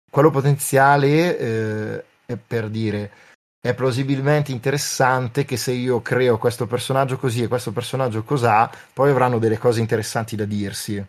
quello 0.10 0.30
potenziale 0.30 1.38
eh, 1.38 2.06
per 2.38 2.70
dire 2.70 3.25
è 3.66 3.74
plausibilmente 3.74 4.52
interessante 4.52 5.44
che 5.44 5.58
se 5.58 5.72
io 5.72 6.00
creo 6.00 6.38
questo 6.38 6.68
personaggio 6.68 7.18
così 7.18 7.42
e 7.42 7.48
questo 7.48 7.72
personaggio 7.72 8.22
cos'ha, 8.22 8.70
poi 8.94 9.10
avranno 9.10 9.40
delle 9.40 9.58
cose 9.58 9.80
interessanti 9.80 10.36
da 10.36 10.46
dirsi. 10.46 11.04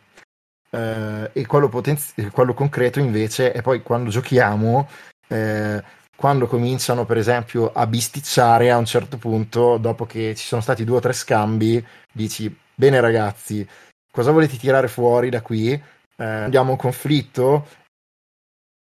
Uh, 0.70 1.28
e 1.34 1.44
quello, 1.46 1.68
potenzi- 1.68 2.30
quello, 2.30 2.54
concreto 2.54 2.98
invece 2.98 3.52
è 3.52 3.60
poi 3.60 3.82
quando 3.82 4.08
giochiamo, 4.08 4.88
eh, 5.28 5.84
quando 6.16 6.46
cominciano 6.46 7.04
per 7.04 7.18
esempio 7.18 7.72
a 7.74 7.86
bisticciare 7.86 8.70
a 8.70 8.78
un 8.78 8.86
certo 8.86 9.18
punto, 9.18 9.76
dopo 9.76 10.06
che 10.06 10.34
ci 10.34 10.46
sono 10.46 10.62
stati 10.62 10.84
due 10.84 10.96
o 10.96 11.00
tre 11.00 11.12
scambi, 11.12 11.84
dici, 12.10 12.54
bene 12.74 13.00
ragazzi, 13.00 13.68
cosa 14.10 14.30
volete 14.30 14.56
tirare 14.56 14.88
fuori 14.88 15.28
da 15.28 15.42
qui? 15.42 15.72
Eh, 15.72 16.24
andiamo 16.24 16.70
a 16.70 16.72
un 16.72 16.78
conflitto? 16.78 17.66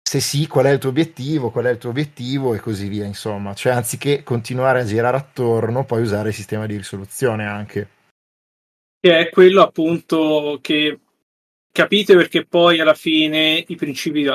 Se 0.10 0.22
sì, 0.22 0.48
qual 0.48 0.66
è 0.66 0.72
il 0.72 0.80
tuo 0.80 0.90
obiettivo, 0.90 1.52
qual 1.52 1.66
è 1.66 1.70
il 1.70 1.78
tuo 1.78 1.92
obiettivo 1.92 2.56
e 2.56 2.60
così 2.60 2.88
via, 2.88 3.06
insomma. 3.06 3.54
Cioè, 3.54 3.74
anziché 3.74 4.24
continuare 4.24 4.80
a 4.82 4.84
girare 4.84 5.18
attorno, 5.18 5.86
puoi 5.86 6.02
usare 6.02 6.30
il 6.30 6.34
sistema 6.34 6.66
di 6.66 6.78
risoluzione 6.78 7.46
anche. 7.46 7.90
Che 9.00 9.18
è 9.20 9.30
quello 9.30 9.62
appunto 9.62 10.58
che 10.64 10.98
capite 11.72 12.16
perché 12.16 12.44
poi 12.44 12.80
alla 12.80 12.96
fine 12.96 13.64
i 13.68 13.76
principi 13.76 14.28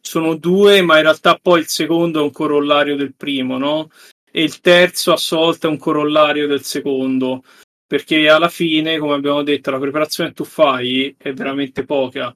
sono 0.00 0.34
due, 0.34 0.82
ma 0.82 0.96
in 0.96 1.02
realtà 1.02 1.38
poi 1.40 1.60
il 1.60 1.68
secondo 1.68 2.18
è 2.18 2.24
un 2.24 2.32
corollario 2.32 2.96
del 2.96 3.14
primo, 3.14 3.58
no? 3.58 3.90
E 4.28 4.42
il 4.42 4.58
terzo 4.58 5.12
a 5.12 5.56
è 5.60 5.66
un 5.66 5.78
corollario 5.78 6.48
del 6.48 6.64
secondo. 6.64 7.44
Perché 7.86 8.28
alla 8.28 8.48
fine, 8.48 8.98
come 8.98 9.14
abbiamo 9.14 9.44
detto, 9.44 9.70
la 9.70 9.78
preparazione 9.78 10.30
che 10.30 10.34
tu 10.34 10.44
fai 10.44 11.14
è 11.16 11.32
veramente 11.32 11.84
poca 11.84 12.34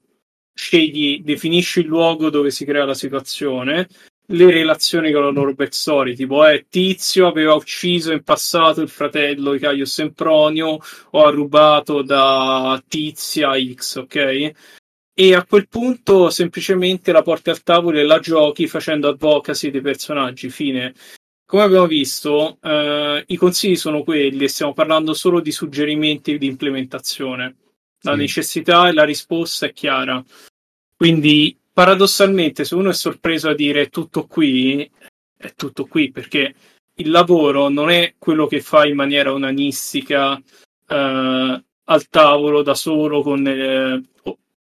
scegli, 0.57 1.21
definisci 1.23 1.81
il 1.81 1.85
luogo 1.85 2.31
dove 2.31 2.49
si 2.49 2.65
crea 2.65 2.83
la 2.83 2.95
situazione, 2.95 3.87
le 4.29 4.51
relazioni 4.51 5.11
con 5.11 5.21
la 5.21 5.29
loro 5.29 5.53
backstory, 5.53 6.15
tipo 6.15 6.45
eh, 6.45 6.65
Tizio 6.67 7.27
aveva 7.27 7.53
ucciso 7.53 8.11
in 8.11 8.23
passato 8.23 8.81
il 8.81 8.89
fratello 8.89 9.53
di 9.53 9.59
Caio 9.59 9.85
Sempronio 9.85 10.79
o 11.11 11.25
ha 11.25 11.29
rubato 11.29 12.01
da 12.01 12.81
Tizia 12.87 13.51
X, 13.53 13.97
ok? 13.97 14.51
E 15.13 15.33
a 15.33 15.45
quel 15.45 15.67
punto 15.67 16.29
semplicemente 16.29 17.11
la 17.11 17.21
porti 17.21 17.49
al 17.51 17.63
tavolo 17.63 17.99
e 17.99 18.03
la 18.03 18.19
giochi 18.19 18.67
facendo 18.67 19.09
advocacy 19.09 19.69
dei 19.71 19.81
personaggi, 19.81 20.49
fine. 20.49 20.93
Come 21.45 21.63
abbiamo 21.63 21.87
visto, 21.87 22.57
eh, 22.61 23.23
i 23.27 23.35
consigli 23.37 23.75
sono 23.77 24.03
quelli 24.03 24.43
e 24.43 24.49
stiamo 24.49 24.73
parlando 24.73 25.13
solo 25.13 25.39
di 25.39 25.51
suggerimenti 25.51 26.37
di 26.37 26.47
implementazione. 26.47 27.55
La 28.01 28.13
sì. 28.13 28.17
necessità 28.17 28.87
e 28.87 28.93
la 28.93 29.03
risposta 29.03 29.65
è 29.65 29.73
chiara. 29.73 30.23
Quindi, 30.95 31.57
paradossalmente, 31.71 32.65
se 32.65 32.75
uno 32.75 32.89
è 32.89 32.93
sorpreso 32.93 33.49
a 33.49 33.55
dire 33.55 33.89
tutto 33.89 34.25
qui, 34.25 34.89
è 35.37 35.53
tutto 35.53 35.85
qui 35.85 36.11
perché 36.11 36.55
il 36.95 37.09
lavoro 37.11 37.69
non 37.69 37.89
è 37.89 38.15
quello 38.17 38.47
che 38.47 38.61
fai 38.61 38.89
in 38.89 38.95
maniera 38.95 39.31
onanistica 39.31 40.41
eh, 40.87 41.63
al 41.89 42.07
tavolo 42.09 42.63
da 42.63 42.73
solo 42.73 43.21
con, 43.21 43.47
eh, 43.47 44.03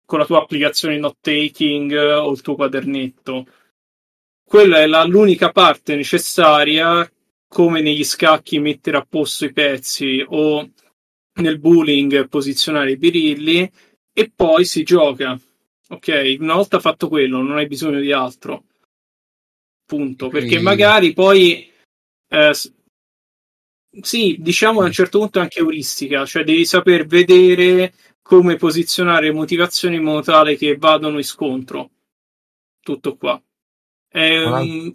con 0.06 0.20
la 0.20 0.26
tua 0.26 0.42
applicazione 0.42 0.98
note 0.98 1.18
taking 1.22 1.94
o 1.94 2.32
il 2.32 2.42
tuo 2.42 2.56
quadernetto. 2.56 3.46
Quella 4.44 4.80
è 4.80 4.86
la, 4.86 5.04
l'unica 5.06 5.52
parte 5.52 5.96
necessaria, 5.96 7.10
come 7.48 7.82
negli 7.82 8.04
scacchi 8.04 8.60
mettere 8.60 8.98
a 8.98 9.08
posto 9.10 9.46
i 9.46 9.54
pezzi 9.54 10.24
o 10.28 10.70
nel 11.36 11.60
bowling 11.60 12.28
posizionare 12.28 12.92
i 12.92 12.98
birilli 12.98 13.70
e 14.14 14.32
poi 14.34 14.66
si 14.66 14.84
gioca. 14.84 15.40
Ok, 15.90 16.38
una 16.40 16.56
volta 16.56 16.80
fatto 16.80 17.08
quello, 17.08 17.42
non 17.42 17.58
hai 17.58 17.68
bisogno 17.68 18.00
di 18.00 18.12
altro. 18.12 18.66
Punto. 19.86 20.30
Perché 20.30 20.60
magari 20.60 21.14
poi. 21.14 21.72
Eh, 22.28 22.54
sì, 24.02 24.36
diciamo 24.40 24.82
a 24.82 24.86
un 24.86 24.92
certo 24.92 25.20
punto 25.20 25.40
anche 25.40 25.60
euristica, 25.60 26.26
cioè 26.26 26.44
devi 26.44 26.66
saper 26.66 27.06
vedere 27.06 27.94
come 28.22 28.56
posizionare 28.56 29.32
motivazioni 29.32 29.98
in 29.98 30.04
modo 30.04 30.22
tale 30.22 30.58
che 30.58 30.76
vadano 30.78 31.18
in 31.18 31.24
scontro. 31.24 31.92
Tutto 32.82 33.16
qua. 33.16 33.42
È, 34.08 34.38
un, 34.44 34.94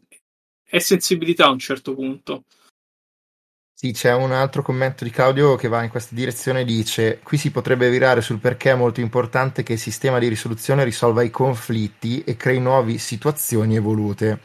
è 0.65 0.79
sensibilità 0.79 1.47
a 1.47 1.51
un 1.51 1.59
certo 1.59 1.95
punto. 1.95 2.45
Sì, 3.83 3.93
c'è 3.93 4.13
un 4.13 4.31
altro 4.31 4.61
commento 4.61 5.05
di 5.05 5.11
Claudio 5.11 5.57
che 5.57 5.67
va 5.67 5.83
in 5.83 5.89
questa 5.89 6.15
direzione 6.15 6.67
dice 6.67 7.19
qui 7.21 7.39
si 7.39 7.51
potrebbe 7.51 7.89
virare 7.89 8.21
sul 8.21 8.39
perché 8.39 8.73
è 8.73 8.75
molto 8.75 9.01
importante 9.01 9.63
che 9.63 9.73
il 9.73 9.79
sistema 9.79 10.19
di 10.19 10.29
risoluzione 10.29 10.85
risolva 10.85 11.23
i 11.23 11.31
conflitti 11.31 12.23
e 12.23 12.37
crei 12.37 12.61
nuove 12.61 12.99
situazioni 12.99 13.77
evolute, 13.77 14.41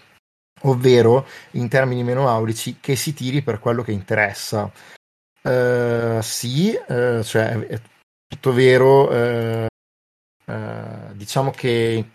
ovvero 0.62 1.28
in 1.52 1.68
termini 1.68 2.02
meno 2.02 2.30
aulici 2.30 2.78
che 2.80 2.96
si 2.96 3.14
tiri 3.14 3.42
per 3.42 3.60
quello 3.60 3.84
che 3.84 3.92
interessa. 3.92 4.72
Uh, 5.42 6.22
sì, 6.22 6.70
uh, 6.88 7.22
cioè 7.22 7.60
è 7.60 7.82
tutto 8.26 8.54
vero, 8.54 9.68
uh, 10.46 11.12
diciamo 11.12 11.52
che 11.52 12.10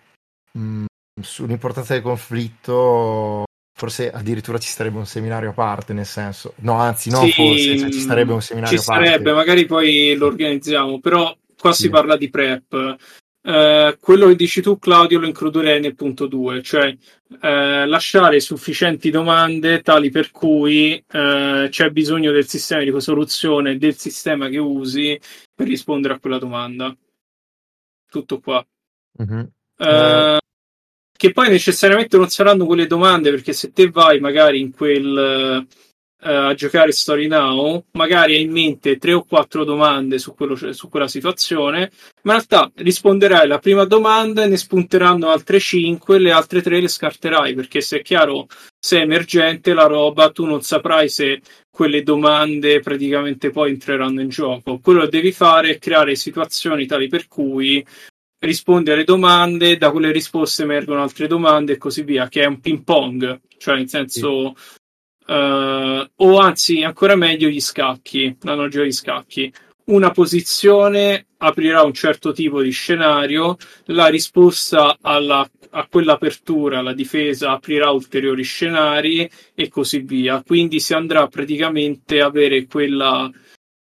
mh, 0.52 0.58
mm, 0.58 0.84
sull'importanza 1.20 1.92
del 1.92 2.02
conflitto 2.02 3.44
forse 3.80 4.10
addirittura 4.10 4.58
ci 4.58 4.68
sarebbe 4.68 4.98
un 4.98 5.06
seminario 5.06 5.50
a 5.50 5.52
parte, 5.54 5.94
nel 5.94 6.04
senso, 6.04 6.52
no, 6.58 6.74
anzi, 6.74 7.08
no, 7.08 7.24
sì, 7.24 7.32
forse 7.32 7.78
cioè, 7.78 7.90
ci 7.90 8.00
sarebbe 8.00 8.34
un 8.34 8.42
seminario 8.42 8.78
a 8.78 8.82
parte. 8.84 9.04
Ci 9.04 9.08
sarebbe, 9.08 9.32
magari 9.32 9.64
poi 9.64 10.14
lo 10.16 10.26
organizziamo, 10.26 11.00
però 11.00 11.34
qua 11.58 11.72
sì. 11.72 11.82
si 11.84 11.88
parla 11.88 12.18
di 12.18 12.28
prep. 12.28 12.96
Eh, 13.42 13.96
quello 13.98 14.26
che 14.26 14.36
dici 14.36 14.60
tu, 14.60 14.78
Claudio, 14.78 15.18
lo 15.18 15.26
includerei 15.26 15.80
nel 15.80 15.94
punto 15.94 16.26
2, 16.26 16.62
cioè 16.62 16.94
eh, 17.40 17.86
lasciare 17.86 18.38
sufficienti 18.40 19.08
domande 19.08 19.80
tali 19.80 20.10
per 20.10 20.30
cui 20.30 21.02
eh, 21.10 21.68
c'è 21.70 21.88
bisogno 21.88 22.32
del 22.32 22.46
sistema 22.46 22.82
di 22.82 22.90
risoluzione 22.90 23.78
del 23.78 23.96
sistema 23.96 24.48
che 24.48 24.58
usi 24.58 25.18
per 25.54 25.66
rispondere 25.66 26.12
a 26.12 26.18
quella 26.18 26.38
domanda. 26.38 26.94
Tutto 28.10 28.40
qua. 28.40 28.62
Mm-hmm 29.22 30.38
che 31.20 31.32
poi 31.32 31.50
necessariamente 31.50 32.16
non 32.16 32.30
saranno 32.30 32.64
quelle 32.64 32.86
domande 32.86 33.28
perché 33.28 33.52
se 33.52 33.72
te 33.72 33.90
vai 33.90 34.20
magari 34.20 34.58
in 34.58 34.72
quel 34.72 35.66
a 36.22 36.54
giocare 36.54 36.92
Story 36.92 37.26
Now, 37.26 37.84
magari 37.92 38.36
hai 38.36 38.42
in 38.42 38.50
mente 38.50 38.96
tre 38.98 39.12
o 39.12 39.24
quattro 39.24 39.64
domande 39.64 40.18
su, 40.18 40.34
quello, 40.34 40.54
su, 40.54 40.88
quella 40.88 41.08
situazione, 41.08 41.90
ma 42.22 42.34
in 42.34 42.44
realtà 42.46 42.70
risponderai 42.74 43.44
alla 43.44 43.58
prima 43.58 43.84
domanda 43.84 44.44
e 44.44 44.48
ne 44.48 44.56
spunteranno 44.56 45.30
altre 45.30 45.58
cinque, 45.58 46.18
le 46.18 46.30
altre 46.30 46.60
tre 46.60 46.80
le 46.80 46.88
scarterai, 46.88 47.54
perché 47.54 47.80
se 47.80 47.98
è 47.98 48.02
chiaro, 48.02 48.46
se 48.78 48.98
è 48.98 49.02
emergente 49.02 49.72
la 49.72 49.86
roba, 49.86 50.30
tu 50.30 50.44
non 50.44 50.60
saprai 50.62 51.08
se 51.08 51.40
quelle 51.70 52.02
domande 52.02 52.80
praticamente 52.80 53.50
poi 53.50 53.70
entreranno 53.70 54.20
in 54.20 54.28
gioco. 54.28 54.78
Quello 54.78 55.02
che 55.02 55.08
devi 55.08 55.32
fare 55.32 55.70
è 55.70 55.78
creare 55.78 56.16
situazioni 56.16 56.84
tali 56.86 57.08
per 57.08 57.28
cui 57.28 57.84
rispondi 58.40 58.90
alle 58.90 59.04
domande, 59.04 59.76
da 59.76 59.90
quelle 59.90 60.12
risposte 60.12 60.62
emergono 60.62 61.02
altre 61.02 61.26
domande 61.26 61.74
e 61.74 61.78
così 61.78 62.02
via, 62.02 62.28
che 62.28 62.42
è 62.42 62.46
un 62.46 62.60
ping 62.60 62.82
pong, 62.82 63.40
cioè 63.58 63.76
nel 63.76 63.88
senso 63.88 64.54
sì. 64.56 64.78
Uh, 65.30 66.04
o 66.16 66.38
anzi, 66.38 66.82
ancora 66.82 67.14
meglio, 67.14 67.48
gli 67.48 67.60
scacchi, 67.60 68.36
l'analogia 68.40 68.82
di 68.82 68.90
scacchi. 68.90 69.52
Una 69.84 70.10
posizione 70.10 71.26
aprirà 71.36 71.82
un 71.82 71.92
certo 71.92 72.32
tipo 72.32 72.60
di 72.60 72.70
scenario, 72.70 73.56
la 73.86 74.08
risposta 74.08 74.98
alla, 75.00 75.48
a 75.70 75.86
quell'apertura, 75.88 76.82
la 76.82 76.92
difesa 76.92 77.52
aprirà 77.52 77.90
ulteriori 77.90 78.42
scenari 78.42 79.30
e 79.54 79.68
così 79.68 80.00
via. 80.00 80.42
Quindi 80.44 80.80
si 80.80 80.94
andrà 80.94 81.28
praticamente 81.28 82.20
a 82.20 82.26
avere 82.26 82.66
quella 82.66 83.30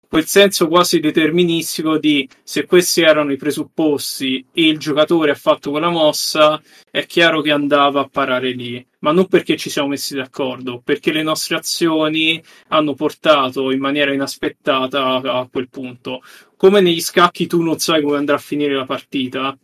quel 0.09 0.27
senso 0.27 0.69
quasi 0.69 1.01
deterministico 1.01 1.99
di 1.99 2.29
se 2.43 2.67
questi 2.67 3.03
erano 3.03 3.33
i 3.33 3.37
presupposti 3.37 4.45
e 4.53 4.69
il 4.69 4.79
giocatore 4.79 5.31
ha 5.31 5.35
fatto 5.35 5.71
quella 5.71 5.91
mossa, 5.91 6.61
è 6.91 7.07
chiaro 7.07 7.41
che 7.41 7.51
andava 7.51 8.01
a 8.01 8.09
parare 8.09 8.53
lì, 8.53 8.85
ma 9.01 9.13
non 9.13 9.27
perché 9.27 9.57
ci 9.57 9.71
siamo 9.71 9.89
messi 9.89 10.15
d'accordo, 10.15 10.81
perché 10.83 11.13
le 11.13 11.23
nostre 11.23 11.57
azioni 11.57 12.43
hanno 12.69 12.95
portato 12.95 13.71
in 13.71 13.81
maniera 13.81 14.13
inaspettata 14.13 15.21
a 15.23 15.49
quel 15.51 15.69
punto. 15.69 16.23
Come 16.57 16.81
negli 16.81 17.01
scacchi 17.01 17.47
tu 17.47 17.63
non 17.63 17.79
sai 17.79 18.03
come 18.03 18.17
andrà 18.17 18.37
a 18.37 18.39
finire 18.39 18.75
la 18.75 18.87
partita, 18.87 19.57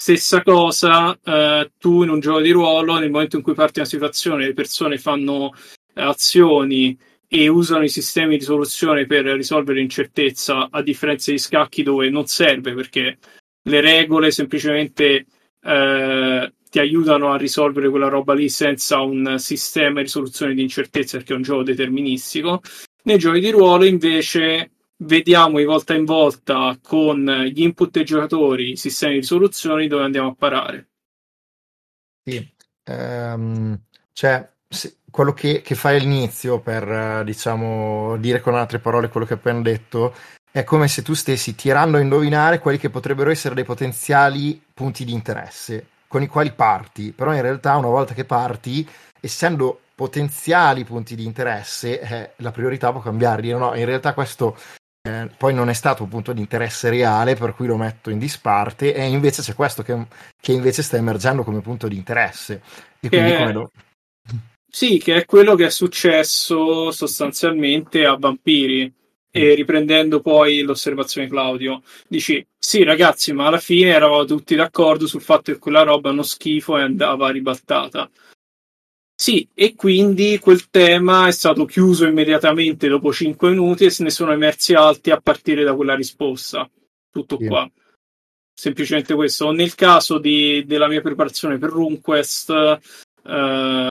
Stessa 0.00 0.42
cosa, 0.42 1.14
eh, 1.22 1.72
tu 1.76 2.02
in 2.02 2.08
un 2.08 2.20
gioco 2.20 2.40
di 2.40 2.52
ruolo, 2.52 2.98
nel 2.98 3.10
momento 3.10 3.36
in 3.36 3.42
cui 3.42 3.52
parti 3.52 3.80
una 3.80 3.88
situazione, 3.88 4.46
le 4.46 4.54
persone 4.54 4.96
fanno 4.96 5.52
azioni 5.92 6.98
e 7.32 7.46
usano 7.46 7.84
i 7.84 7.88
sistemi 7.88 8.38
di 8.38 8.42
soluzione 8.42 9.06
per 9.06 9.24
risolvere 9.24 9.78
l'incertezza, 9.78 10.68
a 10.68 10.82
differenza 10.82 11.30
di 11.30 11.38
scacchi 11.38 11.84
dove 11.84 12.10
non 12.10 12.26
serve 12.26 12.74
perché 12.74 13.18
le 13.62 13.80
regole 13.80 14.32
semplicemente 14.32 15.26
eh, 15.60 16.52
ti 16.68 16.78
aiutano 16.80 17.32
a 17.32 17.36
risolvere 17.36 17.88
quella 17.88 18.08
roba 18.08 18.34
lì 18.34 18.48
senza 18.48 18.98
un 19.00 19.36
sistema 19.38 19.98
di 19.98 20.06
risoluzione 20.06 20.54
di 20.54 20.62
incertezza 20.62 21.18
perché 21.18 21.32
è 21.32 21.36
un 21.36 21.42
gioco 21.42 21.62
deterministico. 21.62 22.62
Nei 23.04 23.18
giochi 23.18 23.38
di 23.38 23.50
ruolo 23.50 23.84
invece 23.84 24.72
vediamo 24.96 25.58
di 25.58 25.64
volta 25.64 25.94
in 25.94 26.04
volta 26.04 26.76
con 26.82 27.24
gli 27.52 27.62
input 27.62 27.92
dei 27.92 28.04
giocatori 28.04 28.72
i 28.72 28.76
sistemi 28.76 29.14
di 29.14 29.20
risoluzione 29.20 29.86
dove 29.86 30.02
andiamo 30.02 30.30
a 30.30 30.34
parare. 30.34 30.88
Sì, 32.24 32.54
um, 32.86 33.80
cioè 34.12 34.50
quello 35.10 35.32
che, 35.32 35.62
che 35.62 35.74
fai 35.74 35.96
all'inizio 35.96 36.60
per, 36.60 37.24
diciamo, 37.24 38.16
dire 38.16 38.40
con 38.40 38.54
altre 38.54 38.78
parole 38.78 39.08
quello 39.08 39.26
che 39.26 39.34
hai 39.34 39.38
appena 39.38 39.60
detto, 39.60 40.14
è 40.50 40.64
come 40.64 40.88
se 40.88 41.02
tu 41.02 41.14
stessi 41.14 41.54
tirando 41.54 41.96
a 41.96 42.00
indovinare 42.00 42.58
quelli 42.58 42.78
che 42.78 42.90
potrebbero 42.90 43.30
essere 43.30 43.54
dei 43.54 43.64
potenziali 43.64 44.60
punti 44.74 45.04
di 45.04 45.12
interesse 45.12 45.86
con 46.08 46.22
i 46.22 46.26
quali 46.26 46.52
parti, 46.52 47.12
però 47.12 47.32
in 47.32 47.40
realtà 47.40 47.76
una 47.76 47.88
volta 47.88 48.14
che 48.14 48.24
parti, 48.24 48.88
essendo 49.20 49.80
potenziali 49.94 50.84
punti 50.84 51.14
di 51.14 51.24
interesse, 51.24 52.00
eh, 52.00 52.30
la 52.36 52.50
priorità 52.50 52.90
può 52.90 53.00
cambiare. 53.00 53.42
Dire 53.42 53.58
no, 53.58 53.76
in 53.76 53.84
realtà 53.84 54.12
questo 54.12 54.56
eh, 55.02 55.30
poi 55.36 55.54
non 55.54 55.68
è 55.68 55.72
stato 55.72 56.02
un 56.02 56.08
punto 56.08 56.32
di 56.32 56.40
interesse 56.40 56.90
reale, 56.90 57.36
per 57.36 57.54
cui 57.54 57.66
lo 57.66 57.76
metto 57.76 58.10
in 58.10 58.18
disparte, 58.18 58.92
e 58.92 59.06
invece 59.06 59.42
c'è 59.42 59.54
questo 59.54 59.84
che, 59.84 60.06
che 60.40 60.52
invece 60.52 60.82
sta 60.82 60.96
emergendo 60.96 61.44
come 61.44 61.60
punto 61.60 61.86
di 61.86 61.96
interesse. 61.96 62.60
E 62.98 63.08
quindi 63.08 63.36
come 63.36 63.52
lo 63.52 63.70
sì, 64.70 64.98
che 64.98 65.16
è 65.16 65.24
quello 65.24 65.54
che 65.54 65.66
è 65.66 65.70
successo 65.70 66.90
sostanzialmente 66.90 68.04
a 68.04 68.16
Vampiri. 68.16 68.92
E 69.32 69.52
mm. 69.52 69.54
riprendendo 69.54 70.20
poi 70.20 70.62
l'osservazione 70.62 71.26
di 71.26 71.32
Claudio, 71.32 71.82
dici: 72.08 72.44
Sì, 72.58 72.82
ragazzi, 72.82 73.32
ma 73.32 73.46
alla 73.46 73.58
fine 73.58 73.90
eravamo 73.90 74.24
tutti 74.24 74.54
d'accordo 74.54 75.06
sul 75.06 75.20
fatto 75.20 75.52
che 75.52 75.58
quella 75.58 75.82
roba 75.82 76.08
è 76.08 76.12
uno 76.12 76.22
schifo 76.22 76.76
e 76.78 76.82
andava 76.82 77.30
ribaltata. 77.30 78.10
Sì, 79.20 79.46
e 79.52 79.74
quindi 79.74 80.38
quel 80.38 80.70
tema 80.70 81.26
è 81.26 81.30
stato 81.30 81.66
chiuso 81.66 82.06
immediatamente 82.06 82.88
dopo 82.88 83.12
5 83.12 83.50
minuti 83.50 83.84
e 83.84 83.90
se 83.90 84.02
ne 84.02 84.08
sono 84.08 84.32
emersi 84.32 84.72
altri 84.72 85.10
a 85.10 85.20
partire 85.20 85.62
da 85.62 85.74
quella 85.74 85.94
risposta. 85.94 86.68
Tutto 87.10 87.36
yeah. 87.38 87.48
qua. 87.48 87.70
Semplicemente 88.54 89.14
questo. 89.14 89.52
Nel 89.52 89.74
caso 89.74 90.18
di, 90.18 90.64
della 90.64 90.88
mia 90.88 91.02
preparazione 91.02 91.58
per 91.58 91.68
RuneQuest, 91.68 92.78
eh, 93.26 93.88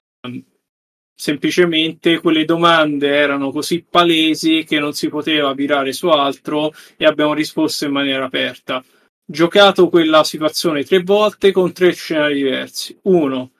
semplicemente 1.19 2.19
quelle 2.19 2.45
domande 2.45 3.09
erano 3.09 3.51
così 3.51 3.83
palesi 3.83 4.63
che 4.63 4.79
non 4.79 4.93
si 4.93 5.09
poteva 5.09 5.53
virare 5.53 5.91
su 5.91 6.07
altro 6.07 6.71
e 6.95 7.03
abbiamo 7.05 7.33
risposto 7.33 7.83
in 7.83 7.91
maniera 7.91 8.23
aperta. 8.23 8.81
Giocato 9.25 9.89
quella 9.89 10.23
situazione 10.23 10.85
tre 10.85 11.03
volte 11.03 11.51
con 11.51 11.73
tre 11.73 11.91
scenari 11.91 12.35
diversi. 12.35 12.97
Uno, 13.03 13.51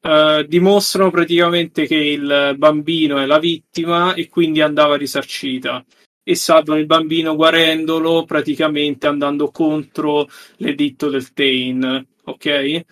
eh, 0.00 0.46
dimostrano 0.48 1.10
praticamente 1.10 1.86
che 1.86 1.96
il 1.96 2.54
bambino 2.56 3.18
è 3.18 3.26
la 3.26 3.38
vittima 3.38 4.14
e 4.14 4.30
quindi 4.30 4.62
andava 4.62 4.96
risarcita 4.96 5.84
e 6.24 6.34
salvano 6.34 6.80
il 6.80 6.86
bambino 6.86 7.36
guarendolo 7.36 8.24
praticamente 8.24 9.06
andando 9.06 9.50
contro 9.50 10.26
l'editto 10.56 11.10
del 11.10 11.30
Tain. 11.34 12.06
Ok? 12.24 12.84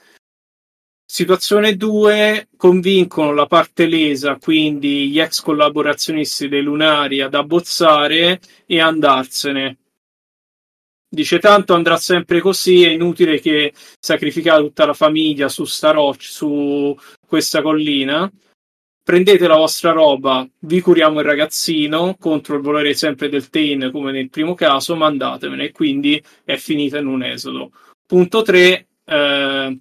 Situazione 1.13 1.77
2, 1.77 2.51
convincono 2.57 3.33
la 3.33 3.47
parte 3.47 3.87
lesa, 3.87 4.37
quindi 4.37 5.11
gli 5.11 5.19
ex 5.19 5.41
collaborazionisti 5.41 6.47
dei 6.47 6.63
Lunari, 6.63 7.21
ad 7.21 7.35
abbozzare 7.35 8.39
e 8.65 8.81
andarsene. 8.81 9.79
Dice 11.09 11.41
tanto 11.41 11.75
andrà 11.75 11.97
sempre 11.97 12.39
così, 12.39 12.85
è 12.85 12.91
inutile 12.91 13.41
che 13.41 13.73
sacrificate 13.99 14.63
tutta 14.63 14.87
la 14.87 14.95
famiglia 14.95 15.49
su 15.49 15.65
sta 15.65 15.91
roccia, 15.91 16.31
su 16.31 16.97
questa 17.27 17.61
collina. 17.61 18.31
Prendete 19.03 19.49
la 19.49 19.57
vostra 19.57 19.91
roba, 19.91 20.49
vi 20.61 20.81
curiamo 20.81 21.19
il 21.19 21.27
ragazzino 21.27 22.15
contro 22.21 22.55
il 22.55 22.63
volere 22.63 22.95
sempre 22.95 23.29
del 23.29 23.51
Tain 23.51 23.91
come 23.91 24.13
nel 24.13 24.31
primo 24.31 24.55
caso, 24.55 24.95
mandatevene 24.95 25.65
e 25.65 25.73
quindi 25.73 26.23
è 26.45 26.55
finita 26.55 26.99
in 26.99 27.09
un 27.09 27.25
esodo. 27.25 27.73
Punto 28.07 28.43
3. 28.43 28.87
Eh, 29.05 29.79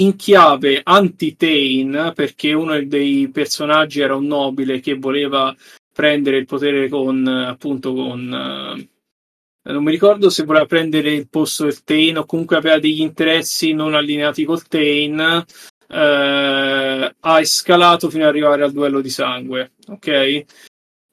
in 0.00 0.16
chiave 0.16 0.80
anti-Tain, 0.82 2.12
perché 2.14 2.52
uno 2.52 2.82
dei 2.84 3.28
personaggi 3.30 4.00
era 4.00 4.14
un 4.14 4.26
nobile 4.26 4.80
che 4.80 4.94
voleva 4.94 5.54
prendere 5.92 6.38
il 6.38 6.46
potere 6.46 6.88
con 6.88 7.26
appunto 7.26 7.92
con 7.92 8.32
eh, 8.32 9.72
non 9.72 9.84
mi 9.84 9.90
ricordo 9.90 10.30
se 10.30 10.44
voleva 10.44 10.64
prendere 10.64 11.12
il 11.12 11.28
posto 11.28 11.64
del 11.64 11.84
Tain 11.84 12.16
o 12.16 12.24
comunque 12.24 12.56
aveva 12.56 12.78
degli 12.78 13.00
interessi 13.00 13.72
non 13.72 13.94
allineati 13.94 14.44
col 14.44 14.66
Tain 14.66 15.18
eh, 15.20 17.14
ha 17.20 17.40
escalato 17.40 18.08
fino 18.08 18.22
ad 18.22 18.30
arrivare 18.30 18.62
al 18.62 18.72
duello 18.72 19.00
di 19.00 19.10
sangue 19.10 19.72
ok 19.88 20.44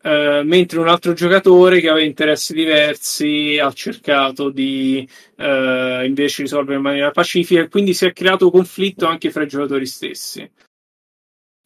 Uh, 0.08 0.42
mentre 0.46 0.80
un 0.80 0.88
altro 0.88 1.12
giocatore 1.12 1.82
che 1.82 1.90
aveva 1.90 2.06
interessi 2.06 2.54
diversi 2.54 3.60
ha 3.62 3.70
cercato 3.74 4.50
di 4.50 5.06
uh, 5.36 6.06
invece 6.06 6.44
risolvere 6.44 6.78
in 6.78 6.82
maniera 6.82 7.12
pacifica 7.12 7.60
e 7.60 7.68
quindi 7.68 7.94
si 7.94 8.06
è 8.06 8.14
creato 8.14 8.50
conflitto 8.50 9.06
anche 9.06 9.32
fra 9.32 9.44
i 9.44 9.48
giocatori 9.50 9.86
stessi. 9.86 10.50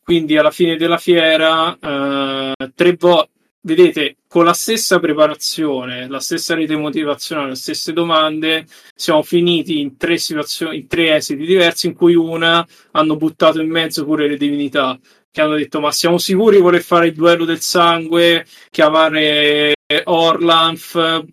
Quindi 0.04 0.38
alla 0.38 0.50
fine 0.50 0.76
della 0.76 0.98
fiera, 0.98 1.70
uh, 1.70 2.72
tre 2.74 2.96
volte, 2.98 3.30
vedete, 3.62 4.16
con 4.28 4.46
la 4.46 4.54
stessa 4.54 4.98
preparazione, 4.98 6.08
la 6.10 6.20
stessa 6.20 6.56
rete 6.56 6.76
motivazionale, 6.76 7.50
le 7.50 7.56
stesse 7.56 7.94
domande, 7.94 8.66
siamo 8.96 9.22
finiti 9.22 9.80
in 9.80 9.98
tre 9.98 10.18
situazioni, 10.18 10.78
in 10.78 10.88
tre 10.88 11.14
esiti 11.14 11.46
diversi, 11.46 11.86
in 11.86 11.94
cui 11.94 12.16
una 12.16 12.68
hanno 12.94 13.18
buttato 13.18 13.62
in 13.62 13.70
mezzo 13.70 14.04
pure 14.04 14.28
le 14.28 14.38
divinità 14.38 15.00
che 15.32 15.42
hanno 15.42 15.56
detto 15.56 15.80
ma 15.80 15.92
siamo 15.92 16.18
sicuri 16.18 16.58
di 16.58 16.62
voler 16.62 16.82
fare 16.82 17.08
il 17.08 17.14
duello 17.14 17.46
del 17.46 17.62
sangue, 17.62 18.46
chiamare 18.70 19.74
Orlanf, 20.04 21.24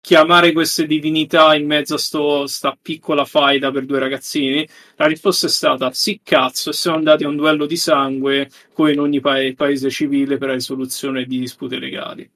chiamare 0.00 0.52
queste 0.52 0.86
divinità 0.86 1.54
in 1.54 1.66
mezzo 1.66 1.94
a 1.94 1.98
sto, 1.98 2.46
sta 2.46 2.76
piccola 2.80 3.24
faida 3.26 3.70
per 3.70 3.84
due 3.84 3.98
ragazzini? 3.98 4.66
La 4.96 5.06
risposta 5.06 5.46
è 5.46 5.50
stata 5.50 5.92
sì 5.92 6.20
cazzo 6.22 6.70
e 6.70 6.72
siamo 6.72 6.96
andati 6.96 7.24
a 7.24 7.28
un 7.28 7.36
duello 7.36 7.66
di 7.66 7.76
sangue 7.76 8.48
come 8.72 8.92
in 8.92 9.00
ogni 9.00 9.20
pa- 9.20 9.52
paese 9.54 9.90
civile 9.90 10.38
per 10.38 10.48
la 10.48 10.54
risoluzione 10.54 11.24
di 11.26 11.38
dispute 11.38 11.78
legali. 11.78 12.28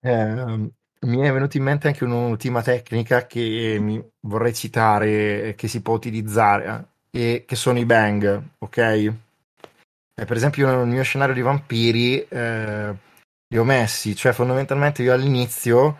Eh, 0.00 0.70
mi 1.00 1.20
è 1.20 1.32
venuta 1.32 1.56
in 1.56 1.64
mente 1.64 1.88
anche 1.88 2.04
un'ultima 2.04 2.62
tecnica 2.62 3.26
che 3.26 4.08
vorrei 4.20 4.54
citare, 4.54 5.54
che 5.56 5.66
si 5.66 5.82
può 5.82 5.94
utilizzare 5.94 6.95
e 7.16 7.44
che 7.46 7.56
sono 7.56 7.78
i 7.78 7.86
bang, 7.86 8.42
ok? 8.58 9.14
eh, 10.18 10.24
per 10.24 10.36
esempio 10.36 10.66
nel 10.66 10.86
mio 10.86 11.02
scenario 11.02 11.34
di 11.34 11.42
vampiri 11.42 12.26
eh, 12.26 12.94
li 13.48 13.58
ho 13.58 13.64
messi, 13.64 14.16
cioè 14.16 14.32
fondamentalmente 14.32 15.02
io 15.02 15.12
all'inizio 15.12 15.98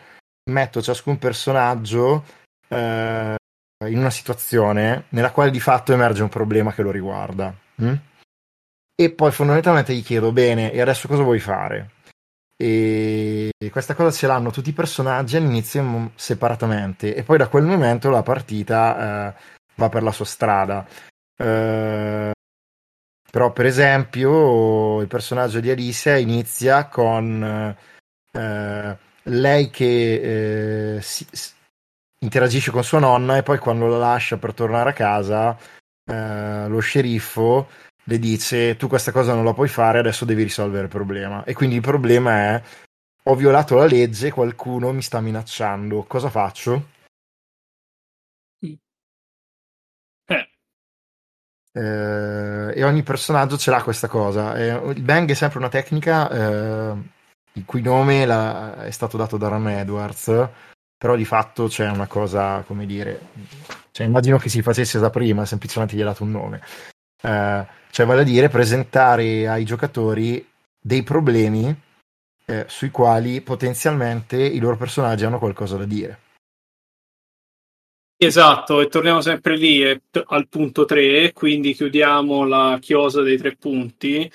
metto 0.51 0.81
ciascun 0.81 1.19
personaggio 1.19 2.25
eh, 2.69 3.35
in 3.87 3.99
una 3.99 4.11
situazione 4.11 5.05
nella 5.11 5.33
quale 5.33 5.51
di 5.51 5.61
fatto 5.61 5.93
emerge 5.93 6.23
un 6.23 6.31
problema 6.31 6.73
che 6.73 6.83
lo 6.83 6.91
riguarda. 6.91 7.55
Hm? 7.77 7.95
E 8.99 9.11
poi 9.11 9.31
fondamentalmente 9.31 9.95
gli 9.95 10.03
chiedo, 10.03 10.33
bene, 10.33 10.73
e 10.73 10.81
adesso 10.81 11.07
cosa 11.07 11.23
vuoi 11.23 11.39
fare? 11.39 11.91
E 12.59 13.51
questa 13.71 13.95
cosa 13.95 14.17
ce 14.17 14.27
l'hanno 14.27 14.51
tutti 14.51 14.71
i 14.71 14.73
personaggi 14.73 15.37
all'inizio 15.37 16.13
separatamente 16.15 17.15
e 17.15 17.23
poi 17.23 17.37
da 17.37 17.49
quel 17.49 17.65
momento 17.65 18.09
la 18.09 18.23
partita 18.23 19.35
eh, 19.35 19.56
va 19.77 19.89
per 19.89 20.03
la 20.03 20.13
sua 20.13 20.25
strada. 20.25 20.87
Eh, 21.37 22.33
però, 23.31 23.53
per 23.53 23.67
esempio, 23.67 25.01
il 25.01 25.09
personaggio 25.09 25.61
di 25.61 25.71
Alicia 25.71 26.17
inizia 26.17 26.87
con 26.87 27.77
eh, 28.33 28.99
lei 29.23 29.71
che 29.71 30.97
eh, 30.97 31.03
si, 31.03 31.27
interagisce 32.21 32.71
con 32.71 32.83
sua 32.83 32.99
nonna 32.99 33.37
e 33.37 33.43
poi 33.43 33.59
quando 33.59 33.87
la 33.87 33.99
lascia 33.99 34.39
per 34.39 34.55
tornare 34.55 34.91
a 34.91 34.95
casa, 34.95 35.57
eh, 36.05 36.67
lo 36.69 36.79
sceriffo 36.79 37.69
le 38.09 38.19
dice 38.19 38.77
tu 38.77 38.89
questa 38.89 39.13
cosa 39.13 39.35
non 39.35 39.45
la 39.45 39.53
puoi 39.53 39.69
fare, 39.69 39.99
adesso 39.99 40.25
devi 40.25 40.43
risolvere 40.43 40.85
il 40.85 40.91
problema. 40.91 41.45
E 41.45 41.55
quindi 41.55 41.77
il 41.77 41.83
problema 41.83 42.33
è 42.33 42.63
ho 43.25 43.35
violato 43.35 43.75
la 43.75 43.87
legge, 43.87 44.31
qualcuno 44.31 44.93
mi 44.93 45.03
sta 45.03 45.21
minacciando, 45.21 46.05
cosa 46.05 46.31
faccio? 46.31 46.95
Eh, 51.77 52.73
e 52.75 52.85
ogni 52.85 53.03
personaggio 53.03 53.59
ce 53.59 53.71
l'ha 53.71 53.83
questa 53.83 54.09
cosa. 54.09 54.55
Eh, 54.55 54.93
il 54.95 55.03
bang 55.03 55.31
è 55.31 55.35
sempre 55.35 55.59
una 55.59 55.69
tecnica 55.69 56.31
eh, 56.31 56.97
il 57.53 57.65
cui 57.67 57.83
nome 57.83 58.25
la, 58.25 58.85
è 58.85 58.91
stato 58.91 59.19
dato 59.19 59.37
da 59.37 59.49
Ram 59.49 59.69
Edwards, 59.69 60.49
però 60.97 61.15
di 61.17 61.27
fatto 61.27 61.67
c'è 61.67 61.91
una 61.91 62.07
cosa, 62.07 62.63
come 62.67 62.87
dire, 62.87 63.21
cioè, 63.91 64.07
immagino 64.07 64.39
che 64.39 64.49
si 64.49 64.63
facesse 64.63 64.99
da 64.99 65.11
prima, 65.11 65.45
semplicemente 65.45 65.97
gli 65.97 66.01
ha 66.01 66.07
dato 66.07 66.23
un 66.23 66.31
nome. 66.31 66.63
Eh, 67.23 67.67
cioè 67.91 68.07
vale 68.07 68.23
a 68.23 68.25
dire 68.25 68.49
presentare 68.49 69.47
ai 69.47 69.65
giocatori 69.65 70.47
dei 70.81 71.03
problemi 71.03 71.75
eh, 72.47 72.65
sui 72.69 72.91
quali 72.91 73.43
potenzialmente 73.43 74.37
i 74.37 74.59
loro 74.61 74.77
personaggi 74.77 75.27
hanno 75.27 75.39
qualcosa 75.39 75.77
da 75.77 75.85
dire. 75.85 76.21
Esatto, 78.19 78.81
e 78.81 78.89
torniamo 78.89 79.21
sempre 79.21 79.57
lì 79.57 79.83
eh, 79.83 80.01
al 80.29 80.49
punto 80.49 80.87
3, 80.87 81.33
quindi 81.35 81.75
chiudiamo 81.75 82.45
la 82.47 82.79
chiosa 82.81 83.21
dei 83.21 83.37
tre 83.37 83.57
punti. 83.57 84.31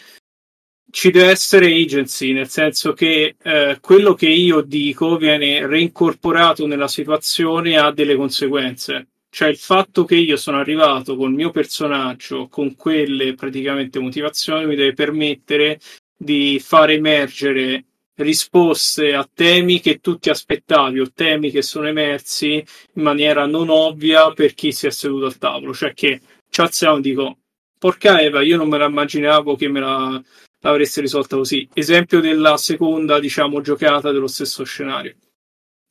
Ci 0.92 1.10
deve 1.10 1.32
essere 1.32 1.66
agency, 1.68 2.32
nel 2.32 2.48
senso 2.50 2.94
che 2.94 3.36
eh, 3.42 3.78
quello 3.82 4.14
che 4.14 4.28
io 4.30 4.62
dico 4.62 5.18
viene 5.18 5.66
reincorporato 5.66 6.68
nella 6.68 6.88
situazione 6.88 7.72
e 7.72 7.78
ha 7.78 7.92
delle 7.92 8.16
conseguenze. 8.16 9.08
Cioè 9.30 9.48
il 9.48 9.58
fatto 9.58 10.04
che 10.06 10.16
io 10.16 10.36
sono 10.38 10.60
arrivato 10.60 11.16
col 11.16 11.32
mio 11.34 11.50
personaggio 11.50 12.48
con 12.50 12.76
quelle 12.76 13.34
praticamente 13.34 13.98
motivazioni 14.00 14.66
mi 14.66 14.76
deve 14.76 14.94
permettere 14.94 15.80
di 16.16 16.60
far 16.60 16.92
emergere 16.92 17.86
risposte 18.22 19.14
a 19.14 19.28
temi 19.32 19.80
che 19.80 20.00
tu 20.00 20.18
ti 20.18 20.30
aspettavi 20.30 21.00
o 21.00 21.12
temi 21.14 21.52
che 21.52 21.62
sono 21.62 21.88
emersi 21.88 22.64
in 22.94 23.02
maniera 23.02 23.46
non 23.46 23.70
ovvia 23.70 24.32
per 24.32 24.54
chi 24.54 24.72
si 24.72 24.88
è 24.88 24.92
seduto 24.92 25.26
al 25.26 25.38
tavolo. 25.38 25.74
Cioè 25.74 25.94
che 25.94 26.22
ci 26.50 26.62
alziamo 26.62 26.98
e 26.98 27.02
dico, 27.02 27.38
porca 27.78 28.22
Eva, 28.22 28.42
io 28.42 28.58
non 28.58 28.70
me 28.70 28.78
la 28.78 28.86
immaginavo 28.86 29.56
che 29.56 29.68
me 29.68 29.80
la, 29.80 30.24
l'avreste 30.62 31.02
risolta 31.02 31.36
così. 31.36 31.68
Esempio 31.74 32.20
della 32.20 32.58
seconda, 32.58 33.20
diciamo, 33.20 33.62
giocata 33.62 34.12
dello 34.12 34.28
stesso 34.28 34.64
scenario. 34.64 35.16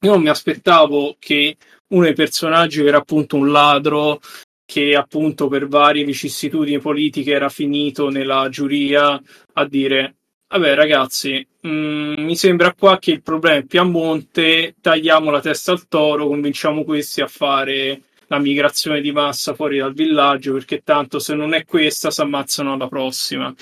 Io 0.02 0.12
non 0.12 0.22
mi 0.22 0.28
aspettavo 0.28 1.16
che 1.18 1.56
uno 1.88 2.04
dei 2.04 2.14
personaggi 2.14 2.84
era 2.84 2.98
appunto 2.98 3.36
un 3.36 3.50
ladro 3.50 4.20
che 4.64 4.94
appunto 4.94 5.48
per 5.48 5.66
varie 5.66 6.04
vicissitudini 6.04 6.78
politiche 6.78 7.32
era 7.32 7.48
finito 7.48 8.08
nella 8.08 8.48
giuria 8.48 9.20
a 9.54 9.64
dire 9.66 10.19
vabbè 10.50 10.74
ragazzi 10.74 11.46
mh, 11.60 11.68
mm, 11.68 12.14
mi 12.18 12.36
sembra 12.36 12.74
qua 12.74 12.98
che 12.98 13.12
il 13.12 13.22
problema 13.22 13.58
è 13.58 13.64
più 13.64 13.80
a 13.80 13.84
monte 13.84 14.74
tagliamo 14.80 15.30
la 15.30 15.40
testa 15.40 15.72
al 15.72 15.88
toro 15.88 16.26
convinciamo 16.26 16.84
questi 16.84 17.20
a 17.20 17.26
fare 17.28 18.02
la 18.30 18.38
migrazione 18.38 19.00
di 19.00 19.12
massa 19.12 19.54
fuori 19.54 19.78
dal 19.78 19.92
villaggio 19.92 20.52
perché 20.52 20.82
tanto 20.82 21.18
se 21.18 21.34
non 21.34 21.52
è 21.52 21.64
questa 21.64 22.10
si 22.10 22.20
ammazzano 22.20 22.72
alla 22.72 22.86
prossima. 22.88 23.52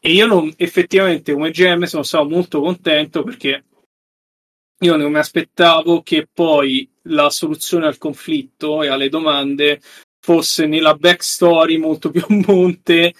E 0.00 0.12
io 0.12 0.26
non, 0.26 0.52
effettivamente 0.56 1.32
come 1.32 1.50
GM 1.50 1.82
sono 1.84 2.04
stato 2.04 2.28
molto 2.28 2.60
contento 2.60 3.24
perché 3.24 3.64
io 4.78 4.96
non 4.96 5.10
mi 5.10 5.18
aspettavo 5.18 6.02
che 6.02 6.28
poi 6.32 6.88
la 7.08 7.28
soluzione 7.28 7.86
al 7.86 7.98
conflitto 7.98 8.82
e 8.82 8.88
alle 8.88 9.08
domande 9.08 9.80
fosse 10.20 10.66
nella 10.66 10.94
backstory 10.94 11.76
molto 11.76 12.10
più 12.10 12.20
a 12.20 12.42
monte 12.46 13.14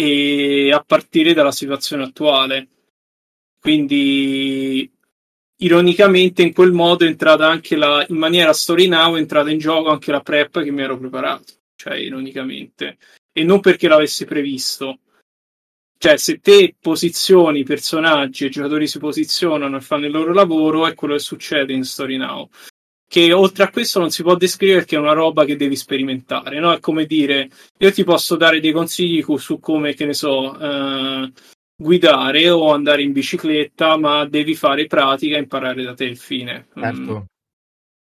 e 0.00 0.72
a 0.72 0.82
partire 0.82 1.34
dalla 1.34 1.52
situazione 1.52 2.04
attuale. 2.04 2.68
Quindi, 3.60 4.90
ironicamente, 5.56 6.40
in 6.40 6.54
quel 6.54 6.72
modo 6.72 7.04
è 7.04 7.08
entrata 7.08 7.46
anche 7.46 7.76
la, 7.76 8.04
in 8.08 8.16
maniera 8.16 8.54
story 8.54 8.88
now, 8.88 9.14
è 9.14 9.18
entrata 9.18 9.50
in 9.50 9.58
gioco 9.58 9.90
anche 9.90 10.10
la 10.10 10.22
prep 10.22 10.62
che 10.62 10.70
mi 10.70 10.80
ero 10.80 10.98
preparato, 10.98 11.52
cioè 11.76 11.96
ironicamente, 11.96 12.96
e 13.30 13.44
non 13.44 13.60
perché 13.60 13.88
l'avessi 13.88 14.24
previsto. 14.24 15.00
Cioè, 15.98 16.16
se 16.16 16.38
te 16.40 16.76
posizioni 16.80 17.62
personaggi 17.62 18.44
e 18.44 18.46
i 18.46 18.50
giocatori 18.50 18.86
si 18.86 18.98
posizionano 18.98 19.76
e 19.76 19.82
fanno 19.82 20.06
il 20.06 20.12
loro 20.12 20.32
lavoro, 20.32 20.86
è 20.86 20.94
quello 20.94 21.12
che 21.12 21.20
succede 21.20 21.74
in 21.74 21.84
Story 21.84 22.16
Now 22.16 22.48
che 23.10 23.32
oltre 23.32 23.64
a 23.64 23.70
questo 23.70 23.98
non 23.98 24.10
si 24.10 24.22
può 24.22 24.36
descrivere 24.36 24.78
perché 24.78 24.94
è 24.94 25.00
una 25.00 25.14
roba 25.14 25.44
che 25.44 25.56
devi 25.56 25.74
sperimentare, 25.74 26.60
no? 26.60 26.72
È 26.72 26.78
come 26.78 27.06
dire, 27.06 27.50
io 27.76 27.90
ti 27.90 28.04
posso 28.04 28.36
dare 28.36 28.60
dei 28.60 28.70
consigli 28.70 29.24
su 29.36 29.58
come, 29.58 29.94
che 29.94 30.06
ne 30.06 30.14
so, 30.14 30.56
eh, 30.56 31.32
guidare 31.76 32.48
o 32.50 32.70
andare 32.72 33.02
in 33.02 33.10
bicicletta, 33.10 33.96
ma 33.96 34.24
devi 34.26 34.54
fare 34.54 34.86
pratica 34.86 35.34
e 35.34 35.40
imparare 35.40 35.82
da 35.82 35.94
te 35.94 36.04
il 36.04 36.16
fine. 36.16 36.68
Certo. 36.72 37.18
Mm. 37.18 37.22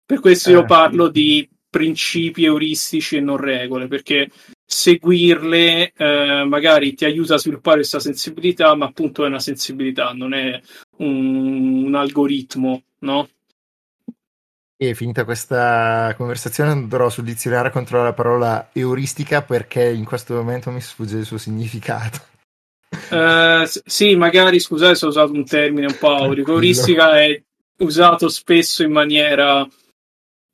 Per 0.06 0.20
questo 0.20 0.50
io 0.50 0.62
eh, 0.62 0.64
parlo 0.64 1.08
di 1.08 1.46
principi 1.68 2.46
euristici 2.46 3.16
e 3.16 3.20
non 3.20 3.36
regole, 3.36 3.88
perché 3.88 4.30
seguirle 4.64 5.92
eh, 5.94 6.44
magari 6.46 6.94
ti 6.94 7.04
aiuta 7.04 7.34
a 7.34 7.38
sviluppare 7.38 7.76
questa 7.76 8.00
sensibilità, 8.00 8.74
ma 8.74 8.86
appunto 8.86 9.22
è 9.22 9.28
una 9.28 9.38
sensibilità, 9.38 10.12
non 10.12 10.32
è 10.32 10.58
un, 10.96 11.84
un 11.84 11.94
algoritmo, 11.94 12.84
no? 13.00 13.28
E 14.76 14.94
finita 14.94 15.24
questa 15.24 16.12
conversazione 16.16 16.70
andrò 16.70 17.08
sul 17.08 17.24
dizionario 17.24 17.68
a 17.68 17.72
controllare 17.72 18.08
la 18.08 18.14
parola 18.14 18.70
euristica 18.72 19.42
perché 19.42 19.88
in 19.88 20.04
questo 20.04 20.34
momento 20.34 20.70
mi 20.70 20.80
sfugge 20.80 21.18
il 21.18 21.24
suo 21.24 21.38
significato. 21.38 22.20
Uh, 23.10 23.64
sì, 23.84 24.16
magari 24.16 24.58
scusate 24.58 24.94
se 24.94 25.06
ho 25.06 25.08
usato 25.08 25.32
un 25.32 25.44
termine 25.44 25.86
un 25.86 25.96
po' 25.98 26.14
aurico. 26.16 26.52
Euristica 26.52 27.20
è 27.20 27.40
usato 27.78 28.28
spesso 28.28 28.82
in 28.82 28.90
maniera 28.90 29.66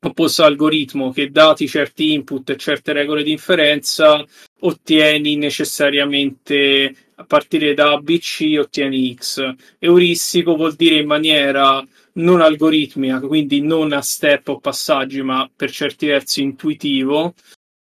opposta 0.03 0.45
all'algoritmo 0.45 1.11
che 1.11 1.29
dati 1.29 1.67
certi 1.67 2.13
input 2.13 2.49
e 2.49 2.57
certe 2.57 2.93
regole 2.93 3.23
di 3.23 3.31
inferenza 3.31 4.23
ottieni 4.61 5.35
necessariamente 5.35 6.95
a 7.15 7.23
partire 7.23 7.73
da 7.73 7.93
ABC 7.93 8.57
ottieni 8.59 9.15
X. 9.15 9.53
Euristico 9.79 10.55
vuol 10.55 10.73
dire 10.73 10.95
in 10.95 11.07
maniera 11.07 11.85
non 12.13 12.41
algoritmica, 12.41 13.19
quindi 13.19 13.61
non 13.61 13.93
a 13.93 14.01
step 14.01 14.49
o 14.49 14.59
passaggi, 14.59 15.21
ma 15.21 15.49
per 15.53 15.71
certi 15.71 16.07
versi 16.07 16.41
intuitivo, 16.41 17.33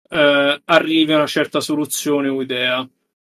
eh, 0.08 0.60
arrivi 0.64 1.12
a 1.12 1.16
una 1.16 1.26
certa 1.26 1.60
soluzione 1.60 2.28
o 2.28 2.42
idea. 2.42 2.88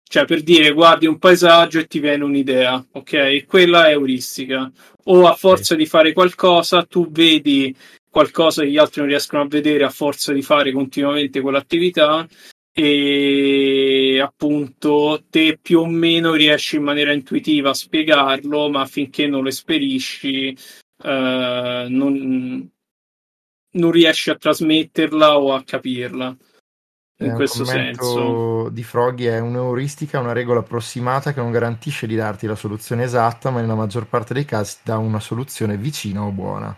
Cioè, 0.03 0.25
per 0.25 0.43
dire, 0.43 0.73
guardi 0.73 1.07
un 1.07 1.19
paesaggio 1.19 1.79
e 1.79 1.87
ti 1.87 2.01
viene 2.01 2.25
un'idea, 2.25 2.85
ok? 2.93 3.47
Quella 3.47 3.89
è 3.89 3.93
euristica. 3.93 4.71
O 5.05 5.27
a 5.29 5.35
forza 5.35 5.77
di 5.77 5.87
fare 5.87 6.13
qualcosa, 6.13 6.85
tu 6.85 7.09
vedi 7.11 7.75
qualcosa 8.11 8.63
che 8.63 8.71
gli 8.71 8.77
altri 8.77 9.01
non 9.03 9.11
riescono 9.11 9.43
a 9.43 9.47
vedere 9.47 9.85
a 9.85 9.91
forza 9.91 10.33
di 10.33 10.43
fare 10.43 10.73
continuamente 10.73 11.41
quell'attività 11.41 12.27
e 12.73 14.21
appunto 14.23 15.25
te 15.29 15.59
più 15.61 15.81
o 15.81 15.87
meno 15.87 16.35
riesci 16.35 16.77
in 16.77 16.85
maniera 16.85 17.13
intuitiva 17.13 17.71
a 17.71 17.75
spiegarlo, 17.75 18.71
ma 18.71 18.87
finché 18.87 19.27
non 19.27 19.43
lo 19.43 19.49
esperisci 19.49 20.57
eh, 21.03 21.87
non, 21.89 22.71
non, 23.73 23.91
riesci 23.91 24.31
a 24.31 24.37
trasmetterla 24.37 25.39
o 25.39 25.55
a 25.55 25.63
capirla. 25.65 26.37
In 27.23 27.35
questo 27.35 27.67
senso, 27.67 28.71
di 28.71 28.83
Froggy 28.83 29.27
è 29.27 29.39
un'euristica, 29.41 30.21
una 30.21 30.33
regola 30.33 30.61
approssimata 30.61 31.35
che 31.35 31.41
non 31.41 31.51
garantisce 31.51 32.07
di 32.07 32.17
darti 32.17 32.47
la 32.47 32.55
soluzione 32.55 33.03
esatta, 33.03 33.51
ma 33.51 33.61
nella 33.61 33.75
maggior 33.75 34.07
parte 34.07 34.33
dei 34.33 34.47
casi 34.47 34.79
dà 34.83 34.97
una 34.97 35.21
soluzione 35.21 35.77
vicina 35.77 36.23
o 36.23 36.31
buona. 36.31 36.75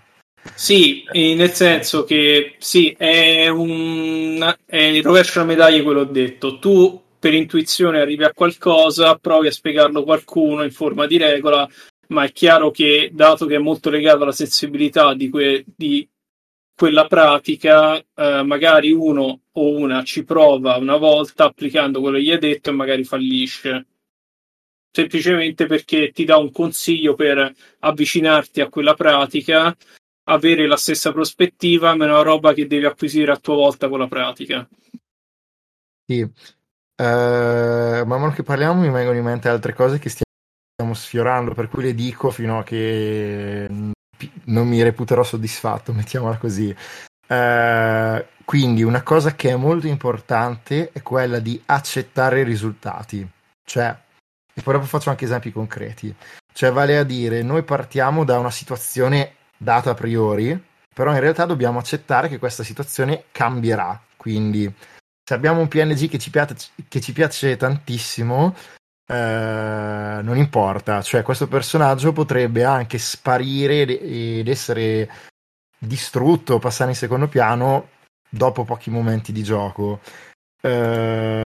Sì, 0.55 1.05
nel 1.13 1.53
senso 1.53 2.05
che 2.05 2.57
sì, 2.59 2.95
è 2.97 3.49
un 3.49 4.55
è 4.67 4.77
il 4.77 5.03
rovescio 5.03 5.35
della 5.41 5.53
medaglia 5.53 5.83
quello 5.83 6.05
detto. 6.05 6.59
Tu 6.59 7.01
per 7.19 7.33
intuizione 7.35 8.01
arrivi 8.01 8.25
a 8.25 8.33
qualcosa, 8.33 9.17
provi 9.17 9.47
a 9.47 9.53
spiegarlo 9.53 10.01
a 10.01 10.05
qualcuno 10.05 10.65
in 10.65 10.73
forma 10.73 11.07
di 11.07 11.17
regola, 11.17 11.69
ma 12.09 12.25
è 12.25 12.33
chiaro 12.33 12.71
che, 12.73 13.11
dato 13.13 13.47
che 13.47 13.55
è 13.57 13.59
molto 13.59 13.89
legato 13.91 14.23
alla 14.25 14.33
sensibilità 14.33 15.15
di, 15.15 15.29
que- 15.29 15.65
di 15.65 16.09
quella 16.75 17.07
pratica, 17.07 17.97
eh, 17.99 18.43
magari 18.43 18.91
uno 18.91 19.43
o 19.53 19.69
una 19.77 20.03
ci 20.03 20.25
prova 20.25 20.77
una 20.77 20.97
volta 20.97 21.45
applicando 21.45 22.01
quello 22.01 22.17
che 22.17 22.23
gli 22.25 22.33
hai 22.33 22.39
detto 22.39 22.71
e 22.71 22.73
magari 22.73 23.05
fallisce. 23.05 23.87
Semplicemente 24.91 25.67
perché 25.67 26.11
ti 26.11 26.25
dà 26.25 26.37
un 26.37 26.51
consiglio 26.51 27.15
per 27.15 27.53
avvicinarti 27.79 28.61
a 28.61 28.69
quella 28.69 28.95
pratica, 28.95 29.75
avere 30.25 30.67
la 30.67 30.77
stessa 30.77 31.13
prospettiva, 31.13 31.95
ma 31.95 32.07
è 32.07 32.09
una 32.09 32.23
roba 32.23 32.53
che 32.53 32.67
devi 32.67 32.85
acquisire 32.85 33.33
a 33.33 33.37
tua 33.37 33.55
volta 33.55 33.89
con 33.89 33.99
la 33.99 34.09
pratica. 34.09 34.69
Sì, 36.07 36.29
Uh, 37.03 38.05
man 38.07 38.21
mano 38.21 38.31
che 38.31 38.45
parliamo 38.45 38.81
mi 38.81 38.91
vengono 38.91 39.17
in 39.17 39.25
mente 39.25 39.49
altre 39.49 39.73
cose 39.73 39.99
che 39.99 40.09
stiamo 40.09 40.95
sfiorando, 40.95 41.53
per 41.53 41.69
cui 41.69 41.83
le 41.83 41.95
dico 41.95 42.31
fino 42.31 42.59
a 42.59 42.63
che 42.63 43.67
non 44.45 44.69
mi 44.69 44.83
reputerò 44.83 45.25
soddisfatto, 45.25 45.93
mettiamola 45.95 46.37
così. 46.37 46.75
Uh, 47.27 48.25
quindi 48.45 48.83
una 48.83 49.03
cosa 49.03 49.35
che 49.35 49.51
è 49.51 49.57
molto 49.57 49.87
importante 49.87 50.91
è 50.93 51.03
quella 51.03 51.39
di 51.41 51.61
accettare 51.67 52.41
i 52.41 52.45
risultati, 52.45 53.27
cioè, 53.65 53.97
e 54.55 54.63
poi 54.63 54.75
dopo 54.75 54.87
faccio 54.87 55.11
anche 55.11 55.25
esempi 55.25 55.51
concreti, 55.51 56.15
cioè 56.53 56.71
vale 56.71 56.99
a 56.99 57.05
dire, 57.05 57.43
noi 57.43 57.63
partiamo 57.63 58.25
da 58.25 58.39
una 58.39 58.51
situazione 58.51 59.37
data 59.63 59.91
a 59.91 59.95
priori, 59.95 60.61
però 60.95 61.13
in 61.13 61.21
realtà 61.21 61.45
dobbiamo 61.45 61.79
accettare 61.79 62.29
che 62.29 62.39
questa 62.39 62.63
situazione 62.63 63.25
cambierà, 63.33 64.01
quindi 64.17 64.73
se 65.25 65.35
abbiamo 65.35 65.61
un 65.61 65.69
PNG 65.69 66.09
che 66.09 66.19
ci 66.19 66.31
piace, 66.31 66.57
che 66.89 67.01
ci 67.01 67.13
piace 67.13 67.57
tantissimo, 67.57 68.55
eh, 69.07 70.21
non 70.23 70.37
importa, 70.37 71.01
cioè 71.03 71.23
questo 71.23 71.47
personaggio 71.47 72.13
potrebbe 72.13 72.65
anche 72.65 72.99
sparire 72.99 73.99
ed 73.99 74.49
essere 74.49 75.09
distrutto, 75.79 76.59
passare 76.59 76.91
in 76.91 76.97
secondo 76.97 77.29
piano 77.29 77.89
dopo 78.29 78.65
pochi 78.65 78.91
momenti 78.91 79.33
di 79.33 79.43
gioco. 79.43 80.01
Eh, 80.61 81.43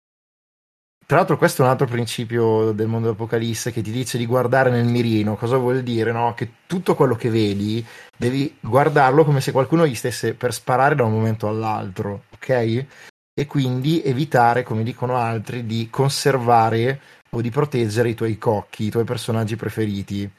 tra 1.12 1.20
l'altro 1.20 1.36
questo 1.36 1.60
è 1.60 1.66
un 1.66 1.70
altro 1.70 1.86
principio 1.86 2.72
del 2.72 2.86
mondo 2.86 3.08
dell'Apocalisse 3.08 3.70
che 3.70 3.82
ti 3.82 3.90
dice 3.90 4.16
di 4.16 4.24
guardare 4.24 4.70
nel 4.70 4.86
mirino. 4.86 5.36
Cosa 5.36 5.58
vuol 5.58 5.82
dire? 5.82 6.10
No? 6.10 6.32
Che 6.32 6.48
tutto 6.66 6.94
quello 6.94 7.16
che 7.16 7.28
vedi 7.28 7.84
devi 8.16 8.56
guardarlo 8.58 9.22
come 9.22 9.42
se 9.42 9.52
qualcuno 9.52 9.86
gli 9.86 9.94
stesse 9.94 10.32
per 10.32 10.54
sparare 10.54 10.94
da 10.94 11.04
un 11.04 11.12
momento 11.12 11.48
all'altro, 11.48 12.22
ok? 12.32 12.86
e 13.34 13.46
quindi 13.46 14.02
evitare, 14.02 14.62
come 14.62 14.82
dicono 14.82 15.18
altri, 15.18 15.66
di 15.66 15.88
conservare 15.90 17.00
o 17.30 17.42
di 17.42 17.50
proteggere 17.50 18.08
i 18.08 18.14
tuoi 18.14 18.38
cocchi, 18.38 18.84
i 18.84 18.90
tuoi 18.90 19.04
personaggi 19.04 19.54
preferiti. 19.54 20.30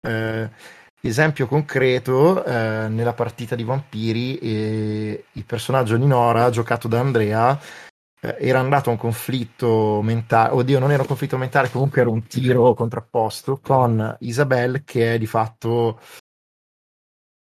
Eh, 0.00 0.48
esempio 1.00 1.48
concreto, 1.48 2.44
eh, 2.44 2.86
nella 2.88 3.14
partita 3.14 3.56
di 3.56 3.64
vampiri, 3.64 4.38
eh, 4.38 5.24
il 5.32 5.44
personaggio 5.44 5.96
Ninora, 5.96 6.50
giocato 6.50 6.86
da 6.86 7.00
Andrea, 7.00 7.58
era 8.20 8.60
andato 8.60 8.90
a 8.90 8.92
un 8.92 8.98
conflitto 8.98 10.00
mentale, 10.02 10.52
oddio 10.52 10.78
non 10.78 10.92
era 10.92 11.02
un 11.02 11.08
conflitto 11.08 11.38
mentale, 11.38 11.70
comunque 11.70 12.02
era 12.02 12.10
un 12.10 12.26
tiro 12.26 12.74
contrapposto 12.74 13.58
con 13.62 14.16
Isabelle 14.20 14.82
che 14.84 15.14
è 15.14 15.18
di 15.18 15.26
fatto 15.26 16.00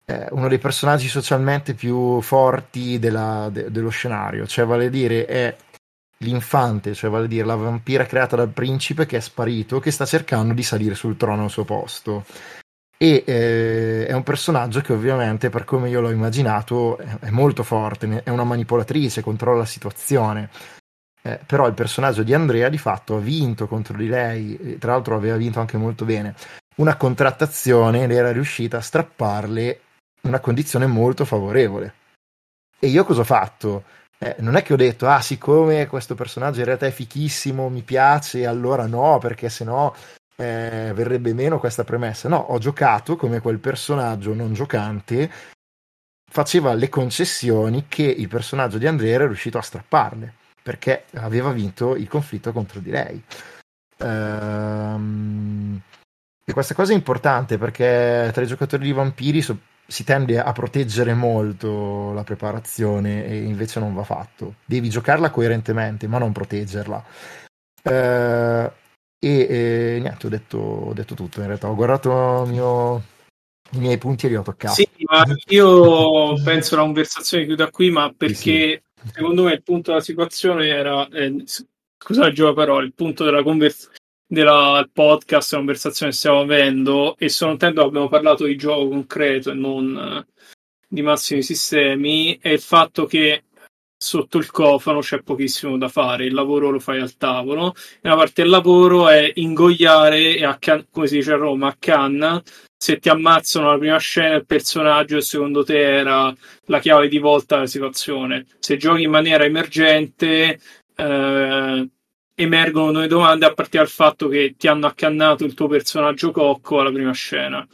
eh, 0.05 0.28
uno 0.30 0.48
dei 0.48 0.59
personaggi 0.59 1.09
socialmente 1.09 1.74
più 1.74 2.20
forti 2.20 2.98
della, 2.98 3.48
de, 3.50 3.70
dello 3.70 3.90
scenario, 3.90 4.46
cioè 4.46 4.64
vale 4.64 4.86
a 4.86 4.90
dire 4.90 5.26
è 5.26 5.56
l'infante, 6.18 6.94
cioè 6.94 7.10
vale 7.10 7.26
a 7.26 7.28
dire 7.28 7.44
la 7.44 7.56
vampira 7.56 8.06
creata 8.06 8.36
dal 8.36 8.48
principe 8.48 9.06
che 9.06 9.18
è 9.18 9.20
sparito, 9.20 9.80
che 9.80 9.90
sta 9.90 10.06
cercando 10.06 10.55
di 10.55 10.62
salire 10.62 10.94
sul 10.94 11.16
trono 11.16 11.44
al 11.44 11.50
suo 11.50 11.64
posto. 11.64 12.24
E 13.00 13.22
eh, 13.24 14.06
è 14.06 14.12
un 14.12 14.24
personaggio 14.24 14.80
che 14.80 14.92
ovviamente, 14.92 15.50
per 15.50 15.64
come 15.64 15.88
io 15.88 16.00
l'ho 16.00 16.10
immaginato, 16.10 16.98
è, 16.98 17.30
molto 17.30 17.62
forte, 17.62 18.22
è 18.24 18.30
una 18.30 18.42
manipolatrice, 18.42 19.22
controlla 19.22 19.58
la 19.58 19.64
situazione. 19.64 20.50
Eh, 21.22 21.38
però 21.46 21.68
il 21.68 21.74
personaggio 21.74 22.24
di 22.24 22.34
Andrea 22.34 22.68
di 22.68 22.78
fatto 22.78 23.16
ha 23.16 23.20
vinto 23.20 23.68
contro 23.68 23.96
di 23.96 24.08
lei, 24.08 24.76
tra 24.78 24.92
l'altro 24.92 25.14
aveva 25.14 25.36
vinto 25.36 25.60
anche 25.60 25.76
molto 25.76 26.04
bene, 26.04 26.34
una 26.76 26.96
contrattazione 26.96 28.04
ed 28.04 28.10
era 28.10 28.32
riuscita 28.32 28.78
a 28.78 28.82
strapparle 28.82 29.80
una 30.22 30.40
condizione 30.40 30.86
molto 30.86 31.24
favorevole. 31.24 31.94
E 32.80 32.88
io 32.88 33.04
cosa 33.04 33.20
ho 33.20 33.24
fatto? 33.24 33.84
Eh, 34.18 34.36
non 34.40 34.56
è 34.56 34.62
che 34.62 34.72
ho 34.72 34.76
detto, 34.76 35.06
ah, 35.06 35.20
siccome 35.20 35.86
questo 35.86 36.14
personaggio 36.16 36.60
in 36.60 36.66
realtà 36.66 36.86
è 36.86 36.90
fichissimo, 36.90 37.68
mi 37.68 37.82
piace, 37.82 38.46
allora 38.46 38.86
no, 38.86 39.18
perché 39.18 39.48
sennò 39.48 39.92
eh, 40.40 40.93
verrebbe 40.94 41.35
meno 41.35 41.59
questa 41.59 41.85
premessa. 41.85 42.28
No, 42.28 42.36
ho 42.36 42.59
giocato 42.59 43.16
come 43.16 43.40
quel 43.40 43.59
personaggio 43.59 44.35
non 44.35 44.52
giocante 44.55 45.31
faceva 46.31 46.74
le 46.74 46.89
concessioni 46.89 47.86
che 47.89 48.02
il 48.02 48.28
personaggio 48.28 48.78
di 48.78 48.86
Andrea 48.86 49.15
era 49.15 49.27
riuscito 49.27 49.59
a 49.59 49.62
strapparle, 49.62 50.35
perché 50.62 51.05
aveva 51.15 51.51
vinto 51.51 51.97
il 51.97 52.06
conflitto 52.09 52.52
contro 52.52 52.81
di 52.81 52.90
lei. 52.90 53.23
Ehm... 53.98 55.81
E 56.44 56.52
questa 56.55 56.73
cosa 56.73 56.93
è 56.93 56.94
importante 56.94 57.59
perché 57.59 58.31
tra 58.32 58.43
i 58.43 58.47
giocatori 58.47 58.85
di 58.85 58.93
vampiri 58.93 59.43
so- 59.43 59.59
si 59.86 60.02
tende 60.02 60.40
a 60.40 60.51
proteggere 60.52 61.12
molto 61.12 62.12
la 62.15 62.24
preparazione 62.24 63.27
e 63.27 63.43
invece 63.43 63.81
non 63.81 63.93
va 63.93 64.02
fatto. 64.02 64.55
Devi 64.65 64.89
giocarla 64.89 65.28
coerentemente, 65.31 66.06
ma 66.06 66.16
non 66.16 66.32
proteggerla. 66.32 67.05
Eh, 67.82 68.70
e, 69.19 69.47
e, 69.49 69.99
niente, 70.01 70.27
ho 70.27 70.31
detto, 70.31 70.59
ho 70.59 70.93
detto, 70.93 71.15
tutto 71.15 71.40
in 71.40 71.47
realtà. 71.47 71.69
Ho 71.69 71.74
guardato 71.74 72.45
mio, 72.47 73.03
i 73.73 73.78
miei 73.78 73.99
punti 73.99 74.27
e 74.27 74.28
li 74.28 74.36
ho 74.36 74.43
toccati. 74.43 74.82
Sì, 74.82 74.89
ma 75.05 75.24
io 75.49 76.40
penso 76.43 76.77
la 76.77 76.82
conversazione 76.82 77.45
chiuda 77.45 77.70
qui, 77.70 77.90
ma 77.90 78.12
perché 78.16 78.35
sì, 78.95 79.03
sì. 79.03 79.12
secondo 79.15 79.45
me 79.45 79.53
il 79.53 79.62
punto 79.62 79.90
della 79.90 80.03
situazione 80.03 80.69
era. 80.69 81.09
Eh, 81.09 81.45
scusate, 81.99 82.32
gioco 82.32 82.55
parole, 82.55 82.86
il 82.86 82.95
punto 82.95 83.24
della 83.24 83.43
conversazione 83.43 83.97
del 84.31 84.90
podcast, 84.93 85.53
la 85.53 85.59
conversazione 85.59 86.12
che 86.12 86.19
stiamo 86.19 86.40
avendo 86.40 87.16
e 87.16 87.28
sono 87.31 87.53
contento 87.53 87.81
che 87.81 87.86
abbiamo 87.89 88.09
parlato 88.09 88.45
di 88.45 88.57
gioco 88.57 88.89
concreto 88.89 89.51
e 89.51 89.55
non 89.55 90.24
uh, 90.27 90.43
di 90.86 91.01
massimi 91.01 91.43
sistemi 91.43 92.39
e 92.40 92.53
il 92.53 92.61
fatto 92.61 93.07
che 93.07 93.45
sotto 93.98 94.38
il 94.38 94.50
cofano 94.50 95.00
c'è 95.00 95.22
pochissimo 95.22 95.76
da 95.76 95.88
fare, 95.88 96.24
il 96.24 96.34
lavoro 96.34 96.70
lo 96.70 96.78
fai 96.78 97.00
al 97.00 97.16
tavolo 97.16 97.74
e 98.00 98.08
una 98.08 98.16
parte 98.16 98.42
del 98.42 98.50
lavoro 98.50 99.08
è 99.08 99.32
ingoiare 99.34 100.36
e 100.36 100.44
a 100.44 100.56
can- 100.58 100.86
come 100.90 101.08
si 101.08 101.16
dice 101.16 101.32
a 101.32 101.36
Roma 101.36 101.68
a 101.68 101.76
canna 101.78 102.40
se 102.80 102.98
ti 103.00 103.08
ammazzano 103.08 103.72
la 103.72 103.78
prima 103.78 103.98
scena 103.98 104.36
il 104.36 104.46
personaggio 104.46 105.16
e 105.16 105.20
secondo 105.22 105.64
te 105.64 105.80
era 105.80 106.32
la 106.66 106.78
chiave 106.78 107.08
di 107.08 107.18
volta 107.18 107.56
della 107.56 107.66
situazione 107.66 108.46
se 108.60 108.76
giochi 108.76 109.02
in 109.02 109.10
maniera 109.10 109.44
emergente 109.44 110.60
eh, 110.94 111.88
emergono 112.40 112.92
nuove 112.92 113.08
domande 113.08 113.46
a 113.46 113.52
partire 113.52 113.82
dal 113.82 113.92
fatto 113.92 114.28
che 114.28 114.54
ti 114.56 114.68
hanno 114.68 114.86
accannato 114.86 115.44
il 115.44 115.54
tuo 115.54 115.66
personaggio 115.66 116.30
cocco 116.30 116.78
alla 116.78 116.92
prima 116.92 117.12
scena. 117.12 117.66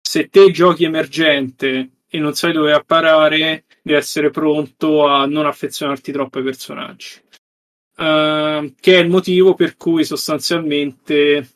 Se 0.00 0.28
te 0.28 0.52
giochi 0.52 0.84
emergente 0.84 1.90
e 2.08 2.18
non 2.20 2.34
sai 2.34 2.52
dove 2.52 2.72
apparare, 2.72 3.64
devi 3.84 3.98
essere 3.98 4.30
pronto 4.30 5.06
a 5.06 5.26
non 5.26 5.44
affezionarti 5.44 6.10
troppo 6.10 6.38
ai 6.38 6.44
personaggi. 6.44 7.20
Uh, 7.96 8.74
che 8.80 8.96
è 8.96 8.98
il 8.98 9.08
motivo 9.08 9.54
per 9.54 9.76
cui 9.76 10.04
sostanzialmente, 10.04 11.48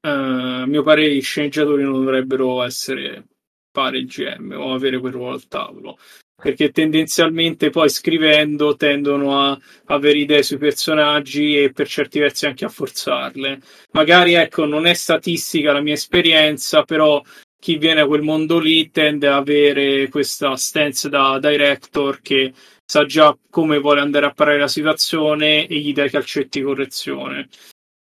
uh, 0.00 0.08
a 0.08 0.66
mio 0.66 0.82
parere, 0.82 1.12
i 1.12 1.20
sceneggiatori 1.20 1.82
non 1.82 2.04
dovrebbero 2.04 2.62
essere 2.62 3.26
fare 3.72 3.98
il 3.98 4.06
GM 4.06 4.54
o 4.56 4.72
avere 4.72 4.98
quel 5.00 5.12
ruolo 5.12 5.34
al 5.34 5.48
tavolo 5.48 5.98
perché 6.44 6.70
tendenzialmente 6.70 7.70
poi 7.70 7.88
scrivendo 7.88 8.76
tendono 8.76 9.40
a 9.40 9.58
avere 9.86 10.18
idee 10.18 10.42
sui 10.42 10.58
personaggi 10.58 11.56
e 11.56 11.72
per 11.72 11.88
certi 11.88 12.18
versi 12.18 12.46
anche 12.46 12.64
a 12.64 12.68
forzarle. 12.68 13.60
Magari 13.92 14.34
ecco, 14.34 14.66
non 14.66 14.84
è 14.86 14.94
statistica 14.94 15.72
la 15.72 15.80
mia 15.80 15.94
esperienza, 15.94 16.82
però 16.82 17.22
chi 17.64 17.78
viene 17.78 18.02
a 18.02 18.06
quel 18.06 18.20
mondo 18.20 18.58
lì 18.58 18.90
tende 18.90 19.26
a 19.26 19.36
avere 19.36 20.10
questa 20.10 20.54
stance 20.54 21.08
da 21.08 21.38
director 21.38 22.20
che 22.20 22.52
sa 22.84 23.06
già 23.06 23.34
come 23.48 23.78
vuole 23.78 24.02
andare 24.02 24.26
a 24.26 24.32
parare 24.32 24.58
la 24.58 24.68
situazione 24.68 25.66
e 25.66 25.78
gli 25.78 25.94
dà 25.94 26.04
i 26.04 26.10
calcetti 26.10 26.58
di 26.58 26.66
correzione. 26.66 27.48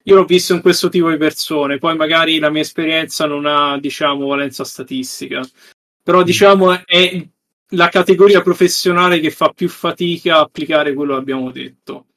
Io 0.04 0.16
l'ho 0.16 0.26
visto 0.26 0.54
in 0.54 0.60
questo 0.60 0.90
tipo 0.90 1.10
di 1.10 1.16
persone, 1.16 1.78
poi 1.78 1.96
magari 1.96 2.40
la 2.40 2.50
mia 2.50 2.60
esperienza 2.60 3.26
non 3.26 3.46
ha, 3.46 3.80
diciamo, 3.80 4.28
valenza 4.28 4.66
statistica. 4.66 5.42
Però 6.04 6.24
diciamo 6.24 6.86
è 6.86 7.26
la 7.70 7.88
categoria 7.88 8.42
professionale 8.42 9.22
che 9.22 9.32
fa 9.32 9.48
più 9.56 9.70
fatica 9.70 10.40
a 10.40 10.42
applicare 10.42 10.94
quello 10.94 11.14
che 11.14 11.20
abbiamo 11.22 11.52
detto. 11.52 12.08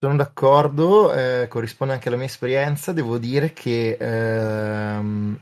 Sono 0.00 0.16
d'accordo, 0.16 1.12
eh, 1.12 1.46
corrisponde 1.46 1.92
anche 1.92 2.08
alla 2.08 2.16
mia 2.16 2.24
esperienza. 2.24 2.92
Devo 2.92 3.18
dire 3.18 3.52
che 3.52 3.98
ehm, 4.00 5.40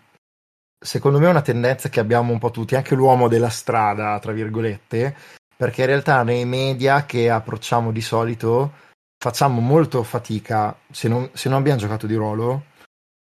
secondo 0.84 1.18
me 1.18 1.26
è 1.26 1.30
una 1.30 1.40
tendenza 1.40 1.88
che 1.88 1.98
abbiamo 1.98 2.30
un 2.30 2.38
po' 2.38 2.50
tutti, 2.50 2.76
anche 2.76 2.94
l'uomo 2.94 3.26
della 3.26 3.48
strada, 3.48 4.18
tra 4.18 4.32
virgolette, 4.32 5.16
perché 5.56 5.80
in 5.80 5.86
realtà 5.86 6.22
nei 6.22 6.44
media 6.44 7.06
che 7.06 7.30
approcciamo 7.30 7.90
di 7.90 8.02
solito 8.02 8.72
facciamo 9.18 9.60
molto 9.60 10.02
fatica, 10.02 10.76
se 10.90 11.08
non, 11.08 11.30
se 11.32 11.48
non 11.48 11.58
abbiamo 11.58 11.78
giocato 11.78 12.06
di 12.06 12.14
ruolo, 12.14 12.64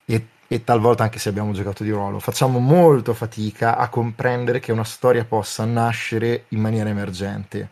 e, 0.05 0.27
e, 0.47 0.63
talvolta 0.63 1.03
anche 1.03 1.19
se 1.19 1.29
abbiamo 1.29 1.51
giocato 1.51 1.83
di 1.83 1.91
ruolo, 1.91 2.17
facciamo 2.17 2.57
molto 2.57 3.13
fatica 3.13 3.77
a 3.77 3.89
comprendere 3.89 4.59
che 4.59 4.71
una 4.71 4.83
storia 4.83 5.23
possa 5.23 5.63
nascere 5.63 6.45
in 6.49 6.59
maniera 6.59 6.89
emergente. 6.89 7.69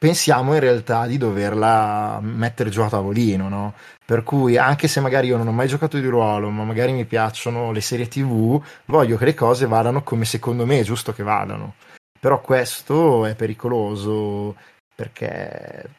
Pensiamo 0.00 0.54
in 0.54 0.60
realtà 0.60 1.06
di 1.06 1.18
doverla 1.18 2.20
mettere 2.22 2.70
giù 2.70 2.80
a 2.80 2.88
tavolino, 2.88 3.50
no? 3.50 3.74
Per 4.02 4.22
cui 4.22 4.56
anche 4.56 4.88
se 4.88 4.98
magari 4.98 5.26
io 5.26 5.36
non 5.36 5.46
ho 5.46 5.52
mai 5.52 5.68
giocato 5.68 5.98
di 5.98 6.06
ruolo, 6.06 6.48
ma 6.48 6.64
magari 6.64 6.92
mi 6.92 7.04
piacciono 7.04 7.70
le 7.70 7.82
serie 7.82 8.08
TV, 8.08 8.58
voglio 8.86 9.18
che 9.18 9.26
le 9.26 9.34
cose 9.34 9.66
vadano 9.66 10.02
come 10.02 10.24
secondo 10.24 10.64
me 10.64 10.80
è 10.80 10.84
giusto 10.84 11.12
che 11.12 11.22
vadano. 11.22 11.74
Però 12.18 12.40
questo 12.40 13.26
è 13.26 13.34
pericoloso 13.34 14.56
perché 14.94 15.90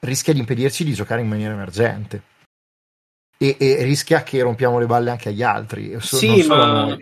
rischia 0.00 0.34
di 0.34 0.40
impedirci 0.40 0.84
di 0.84 0.92
giocare 0.92 1.22
in 1.22 1.28
maniera 1.28 1.54
emergente. 1.54 2.22
E, 3.38 3.56
e 3.58 3.82
rischia 3.84 4.22
che 4.22 4.42
rompiamo 4.42 4.78
le 4.78 4.84
balle 4.84 5.08
anche 5.08 5.30
agli 5.30 5.42
altri. 5.42 5.96
sì, 5.98 6.44
ma... 6.46 6.94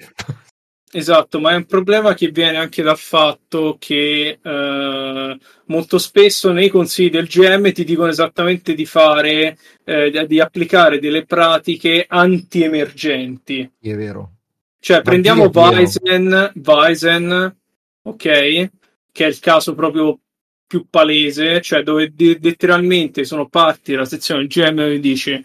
Esatto, 0.91 1.39
ma 1.39 1.51
è 1.53 1.57
un 1.57 1.67
problema 1.67 2.15
che 2.15 2.29
viene 2.29 2.57
anche 2.57 2.83
dal 2.83 2.97
fatto 2.97 3.77
che 3.79 4.39
eh, 4.43 5.39
molto 5.67 5.99
spesso 5.99 6.51
nei 6.51 6.71
consigli 6.71 7.11
del 7.11 7.27
GM 7.27 7.73
ti 7.73 7.85
dicono 7.85 8.09
esattamente 8.09 8.75
di 8.75 8.87
fare, 8.87 9.59
eh, 9.85 10.27
di 10.27 10.41
applicare 10.41 10.99
delle 10.99 11.27
pratiche 11.27 12.07
anti-emergenti. 12.09 13.71
È 13.79 13.95
vero. 13.95 14.33
Cioè, 14.81 14.97
ma 14.99 15.03
prendiamo 15.03 15.51
Weizen, 15.53 16.53
Weizen, 16.65 17.57
ok? 18.03 18.71
Che 19.13 19.25
è 19.25 19.27
il 19.27 19.39
caso 19.41 19.75
proprio 19.75 20.19
più 20.67 20.87
palese, 20.89 21.61
cioè 21.61 21.83
dove 21.83 22.13
letteralmente 22.17 23.25
sono 23.25 23.49
parti 23.49 23.91
della 23.91 24.05
sezione 24.05 24.47
GM 24.47 24.79
e 24.81 25.01
dice 25.01 25.45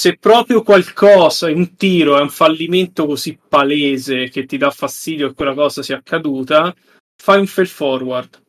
se 0.00 0.16
proprio 0.16 0.62
qualcosa, 0.62 1.48
un 1.48 1.76
tiro 1.76 2.16
è 2.16 2.22
un 2.22 2.30
fallimento 2.30 3.04
così 3.04 3.38
palese 3.46 4.30
che 4.30 4.46
ti 4.46 4.56
dà 4.56 4.70
fastidio 4.70 5.28
che 5.28 5.34
quella 5.34 5.52
cosa 5.52 5.82
sia 5.82 5.98
accaduta, 5.98 6.74
fai 7.22 7.38
un 7.40 7.46
fail 7.46 7.68
forward, 7.68 8.42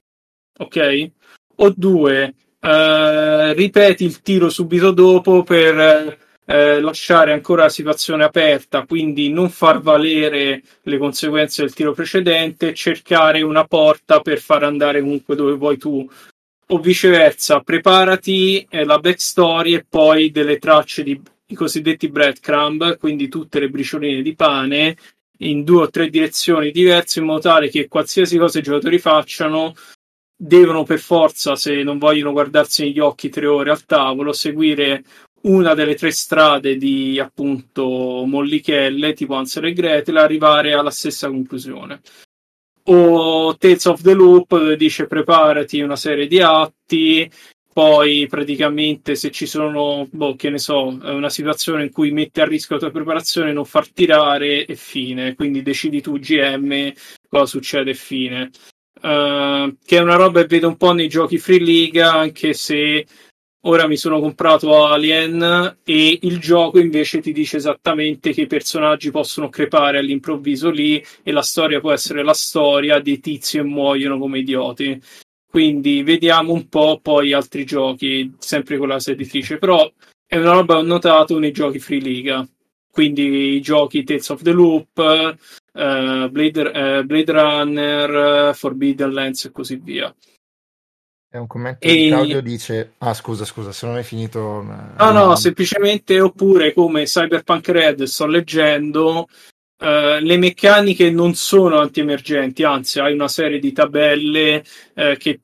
ok? 0.60 1.11
O 1.57 1.73
due, 1.76 2.36
eh, 2.57 3.53
ripeti 3.53 4.06
il 4.06 4.22
tiro 4.22 4.49
subito 4.49 4.91
dopo 4.91 5.44
per 5.44 6.18
eh, 6.45 6.80
lasciare 6.80 7.34
ancora 7.34 7.64
la 7.64 7.69
situazione 7.69 8.23
aperta, 8.23 8.86
quindi 8.86 9.30
non 9.30 9.49
far 9.49 9.82
valere 9.82 10.61
le 10.84 10.98
conseguenze 10.98 11.64
del 11.64 11.73
tiro 11.73 11.91
precedente, 11.91 12.73
cercare 12.73 13.41
una 13.41 13.65
porta 13.65 14.22
per 14.22 14.40
far 14.40 14.64
andare 14.64 15.02
comunque 15.02 15.36
dove 15.36 15.56
vuoi 15.56 15.78
tu. 15.78 16.10
O 16.68 16.80
viceversa, 16.80 17.60
preparati 17.60 18.65
eh, 18.69 18.86
la 18.86 18.99
backstory 18.99 19.73
e 19.73 19.86
poi 19.90 20.32
delle 20.32 20.57
tracce 20.57 21.03
di 21.03 21.22
i 21.52 21.56
cosiddetti 21.56 22.10
breadcrumb, 22.10 22.98
quindi 22.98 23.28
tutte 23.28 23.60
le 23.60 23.69
bricioline 23.69 24.22
di 24.22 24.36
pane 24.36 24.98
in 25.40 25.64
due 25.64 25.84
o 25.84 25.90
tre 25.90 26.10
direzioni 26.10 26.72
diverse 26.72 27.19
in 27.19 27.26
modo 27.26 27.41
tale 27.41 27.69
che 27.69 27.88
qualsiasi 27.88 28.38
cosa 28.38 28.60
i 28.60 28.64
giocatori 28.64 28.99
facciano 28.99 29.73
devono 30.36 30.84
per 30.84 30.99
forza, 30.99 31.56
se 31.56 31.84
non 31.84 31.98
vogliono 31.98 32.32
guardarsi 32.32 32.84
negli 32.84 32.99
occhi 32.99 33.30
tre 33.30 33.45
ore 33.45 33.69
al 33.69 33.86
tavolo, 33.86 34.34
seguire 34.34 35.03
una 35.41 35.73
delle 35.73 35.95
tre 35.95 36.11
strade 36.11 36.78
di 36.78 37.19
appunto 37.19 38.23
Mollichelle, 38.26 39.14
tipo 39.14 39.36
Ansel 39.36 39.65
e 39.65 39.73
Gretel, 39.73 40.18
arrivare 40.18 40.73
alla 40.73 40.91
stessa 40.91 41.28
conclusione. 41.28 42.02
O 42.86 43.56
Tales 43.57 43.86
of 43.86 44.02
the 44.02 44.14
Loop 44.14 44.57
dove 44.57 44.76
dice 44.76 45.06
preparati 45.06 45.82
una 45.82 45.95
serie 45.95 46.28
di 46.28 46.41
atti, 46.41 47.30
poi 47.73 48.27
praticamente 48.27 49.15
se 49.15 49.31
ci 49.31 49.45
sono, 49.45 50.07
boh, 50.11 50.35
che 50.35 50.49
ne 50.49 50.57
so, 50.57 50.88
una 50.88 51.30
situazione 51.30 51.84
in 51.84 51.91
cui 51.91 52.11
metti 52.11 52.41
a 52.41 52.45
rischio 52.45 52.76
la 52.76 52.81
tua 52.81 52.91
preparazione, 52.91 53.53
non 53.53 53.65
far 53.65 53.88
tirare 53.89 54.65
e 54.65 54.76
fine. 54.76 55.35
Quindi 55.35 55.61
decidi 55.61 56.02
tu 56.02 56.19
GM 56.19 56.91
cosa 57.30 57.45
succede 57.45 57.91
e 57.91 57.95
fine. 57.95 58.49
Uh, 59.02 59.76
che 59.84 59.98
è 59.98 59.99
una 59.99 60.15
roba 60.15 60.41
che 60.41 60.48
vedo 60.48 60.68
un 60.68 60.77
po' 60.77 60.91
nei 60.91 61.07
giochi 61.07 61.38
free 61.38 61.60
liga, 61.60 62.14
anche 62.14 62.53
se 62.53 63.06
ora 63.61 63.88
mi 63.88 63.95
sono 63.95 64.19
comprato 64.19 64.85
Alien 64.85 65.77
e 65.84 66.19
il 66.22 66.39
gioco 66.39 66.80
invece 66.80 67.22
ti 67.22 67.31
dice 67.31 67.57
esattamente 67.57 68.31
che 68.31 68.41
i 68.41 68.48
personaggi 68.48 69.11
possono 69.11 69.49
crepare 69.49 69.99
all'improvviso 69.99 70.69
lì 70.69 71.03
e 71.23 71.31
la 71.31 71.41
storia 71.41 71.80
può 71.80 71.91
essere 71.91 72.23
la 72.23 72.34
storia 72.34 72.99
dei 72.99 73.19
tizi 73.19 73.57
e 73.57 73.64
muoiono 73.64 74.18
come 74.18 74.39
idioti. 74.39 74.99
Quindi 75.52 76.02
vediamo 76.02 76.53
un 76.53 76.69
po' 76.69 77.02
poi 77.02 77.34
altri 77.34 77.65
giochi, 77.65 78.34
sempre 78.40 78.78
con 78.78 78.88
la 78.88 79.02
seditrice, 79.02 79.57
però 79.57 79.91
è 80.26 80.38
una 80.38 80.53
roba 80.53 80.76
che 80.76 80.80
ho 80.80 80.84
notato 80.84 81.40
nei 81.40 81.52
giochi 81.52 81.78
free 81.78 81.99
liga. 81.99 82.48
Quindi 82.90 83.56
i 83.56 83.61
giochi 83.61 84.06
Tales 84.06 84.30
of 84.30 84.44
the 84.44 84.52
Loop, 84.53 84.98
uh, 84.98 86.30
Blade, 86.30 86.61
uh, 86.61 87.03
Blade, 87.03 87.32
Runner, 87.34 88.56
Forbidden 88.56 89.11
Lands 89.11 89.44
e 89.44 89.52
così 89.52 89.76
via. 89.76 90.15
È 91.30 91.36
un 91.36 91.48
commento 91.48 91.86
e... 91.86 91.95
di 91.95 92.07
Claudio 92.07 92.41
dice: 92.41 92.94
Ah, 92.99 93.14
scusa, 93.14 93.44
scusa, 93.44 93.73
se 93.73 93.86
non 93.86 93.95
hai 93.95 94.03
finito. 94.03 94.61
No, 94.61 95.11
no, 95.11 95.36
semplicemente 95.36 96.18
oppure 96.22 96.73
come 96.73 97.03
Cyberpunk 97.03 97.68
Red 97.68 98.03
sto 98.03 98.26
leggendo. 98.26 99.28
Uh, 99.82 100.20
le 100.20 100.38
meccaniche 100.38 101.10
non 101.10 101.34
sono 101.34 101.80
anti-emergenti, 101.80 102.62
anzi, 102.62 102.99
hai 102.99 103.14
una 103.14 103.28
serie 103.28 103.58
di 103.58 103.72
tabelle 103.72 104.64
uh, 104.94 105.16
che 105.18 105.40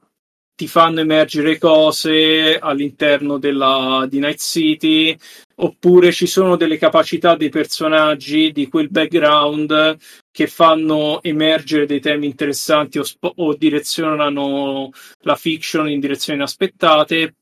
ti 0.53 0.68
fanno 0.68 0.99
emergere 0.99 1.57
cose 1.57 2.59
all'interno 2.59 3.39
della, 3.39 4.05
di 4.07 4.19
Night 4.19 4.39
City, 4.39 5.18
oppure 5.55 6.11
ci 6.11 6.27
sono 6.27 6.55
delle 6.55 6.77
capacità 6.77 7.35
dei 7.35 7.49
personaggi 7.49 8.51
di 8.51 8.68
quel 8.68 8.89
background 8.89 9.97
che 10.31 10.45
fanno 10.45 11.22
emergere 11.23 11.88
dei 11.88 11.99
temi 11.99 12.27
interessanti 12.27 12.99
o, 12.99 13.03
sp- 13.03 13.34
o 13.38 13.55
direzionano 13.55 14.91
la 15.22 15.35
fiction 15.35 15.89
in 15.89 15.99
direzioni 15.99 16.38
inaspettate. 16.38 17.34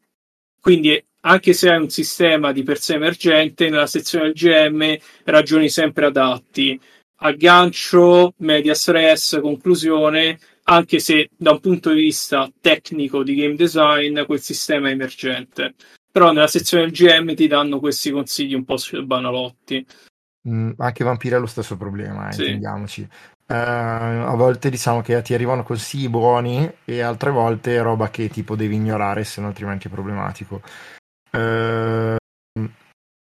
Quindi, 0.61 1.05
anche 1.27 1.53
se 1.53 1.69
hai 1.69 1.81
un 1.81 1.89
sistema 1.89 2.51
di 2.51 2.63
per 2.63 2.79
sé 2.79 2.95
emergente, 2.95 3.69
nella 3.69 3.87
sezione 3.87 4.31
del 4.31 4.33
GM 4.33 4.97
ragioni 5.25 5.69
sempre 5.69 6.05
adatti. 6.05 6.79
Aggancio, 7.17 8.33
media 8.37 8.75
stress, 8.75 9.39
conclusione, 9.39 10.37
anche 10.63 10.99
se 10.99 11.29
da 11.35 11.51
un 11.51 11.59
punto 11.59 11.91
di 11.91 12.01
vista 12.01 12.49
tecnico 12.61 13.23
di 13.23 13.35
game 13.35 13.55
design 13.55 14.23
quel 14.25 14.41
sistema 14.41 14.89
è 14.89 14.91
emergente. 14.91 15.73
Però 16.11 16.31
nella 16.31 16.47
sezione 16.47 16.83
del 16.83 16.93
GM 16.93 17.33
ti 17.33 17.47
danno 17.47 17.79
questi 17.79 18.11
consigli 18.11 18.53
un 18.53 18.63
po' 18.63 18.77
banalotti. 19.03 19.85
Mm, 20.47 20.71
anche 20.77 21.03
Vampire 21.03 21.35
ha 21.35 21.39
lo 21.39 21.47
stesso 21.47 21.75
problema, 21.75 22.29
eh, 22.29 22.33
sì. 22.33 22.41
intendiamoci. 22.41 23.07
Uh, 23.47 23.53
a 23.53 24.35
volte 24.35 24.71
diciamo 24.71 25.01
che 25.01 25.21
ti 25.21 25.35
arrivano 25.35 25.61
consigli 25.61 26.09
buoni 26.09 26.67
e 26.83 27.01
altre 27.01 27.29
volte 27.29 27.75
è 27.75 27.81
roba 27.81 28.09
che 28.09 28.27
tipo 28.27 28.55
devi 28.55 28.73
ignorare 28.73 29.23
se 29.23 29.41
no 29.41 29.47
altrimenti 29.47 29.87
è 29.87 29.91
problematico. 29.91 30.61
Uh, 31.35 32.15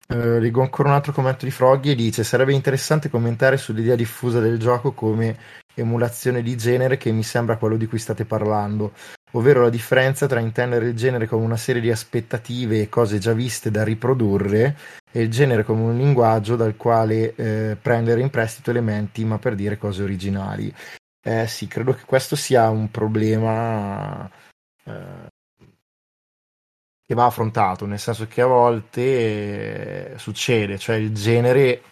leggo 0.08 0.60
ancora 0.60 0.90
un 0.90 0.94
altro 0.94 1.12
commento 1.12 1.46
di 1.46 1.50
Froggy 1.50 1.92
e 1.92 1.94
dice 1.94 2.22
sarebbe 2.22 2.52
interessante 2.52 3.08
commentare 3.08 3.56
sull'idea 3.56 3.96
diffusa 3.96 4.40
del 4.40 4.58
gioco 4.58 4.92
come 4.92 5.38
emulazione 5.74 6.42
di 6.42 6.56
genere 6.56 6.98
che 6.98 7.10
mi 7.10 7.22
sembra 7.22 7.56
quello 7.56 7.76
di 7.76 7.86
cui 7.86 7.98
state 7.98 8.26
parlando 8.26 8.92
ovvero 9.34 9.62
la 9.62 9.70
differenza 9.70 10.26
tra 10.26 10.40
intendere 10.40 10.88
il 10.88 10.96
genere 10.96 11.26
come 11.26 11.44
una 11.44 11.56
serie 11.56 11.80
di 11.80 11.90
aspettative 11.90 12.80
e 12.80 12.88
cose 12.88 13.18
già 13.18 13.32
viste 13.32 13.70
da 13.70 13.84
riprodurre 13.84 14.76
e 15.10 15.22
il 15.22 15.30
genere 15.30 15.64
come 15.64 15.82
un 15.82 15.96
linguaggio 15.96 16.56
dal 16.56 16.76
quale 16.76 17.34
eh, 17.34 17.76
prendere 17.80 18.20
in 18.20 18.30
prestito 18.30 18.70
elementi 18.70 19.24
ma 19.24 19.38
per 19.38 19.54
dire 19.54 19.78
cose 19.78 20.02
originali. 20.02 20.72
Eh 21.26 21.46
sì, 21.46 21.66
credo 21.66 21.94
che 21.94 22.04
questo 22.04 22.36
sia 22.36 22.68
un 22.68 22.90
problema 22.90 24.28
eh, 24.84 25.32
che 27.06 27.14
va 27.14 27.26
affrontato, 27.26 27.86
nel 27.86 27.98
senso 27.98 28.26
che 28.26 28.40
a 28.40 28.46
volte 28.46 30.12
eh, 30.12 30.18
succede, 30.18 30.78
cioè 30.78 30.96
il 30.96 31.14
genere... 31.14 31.82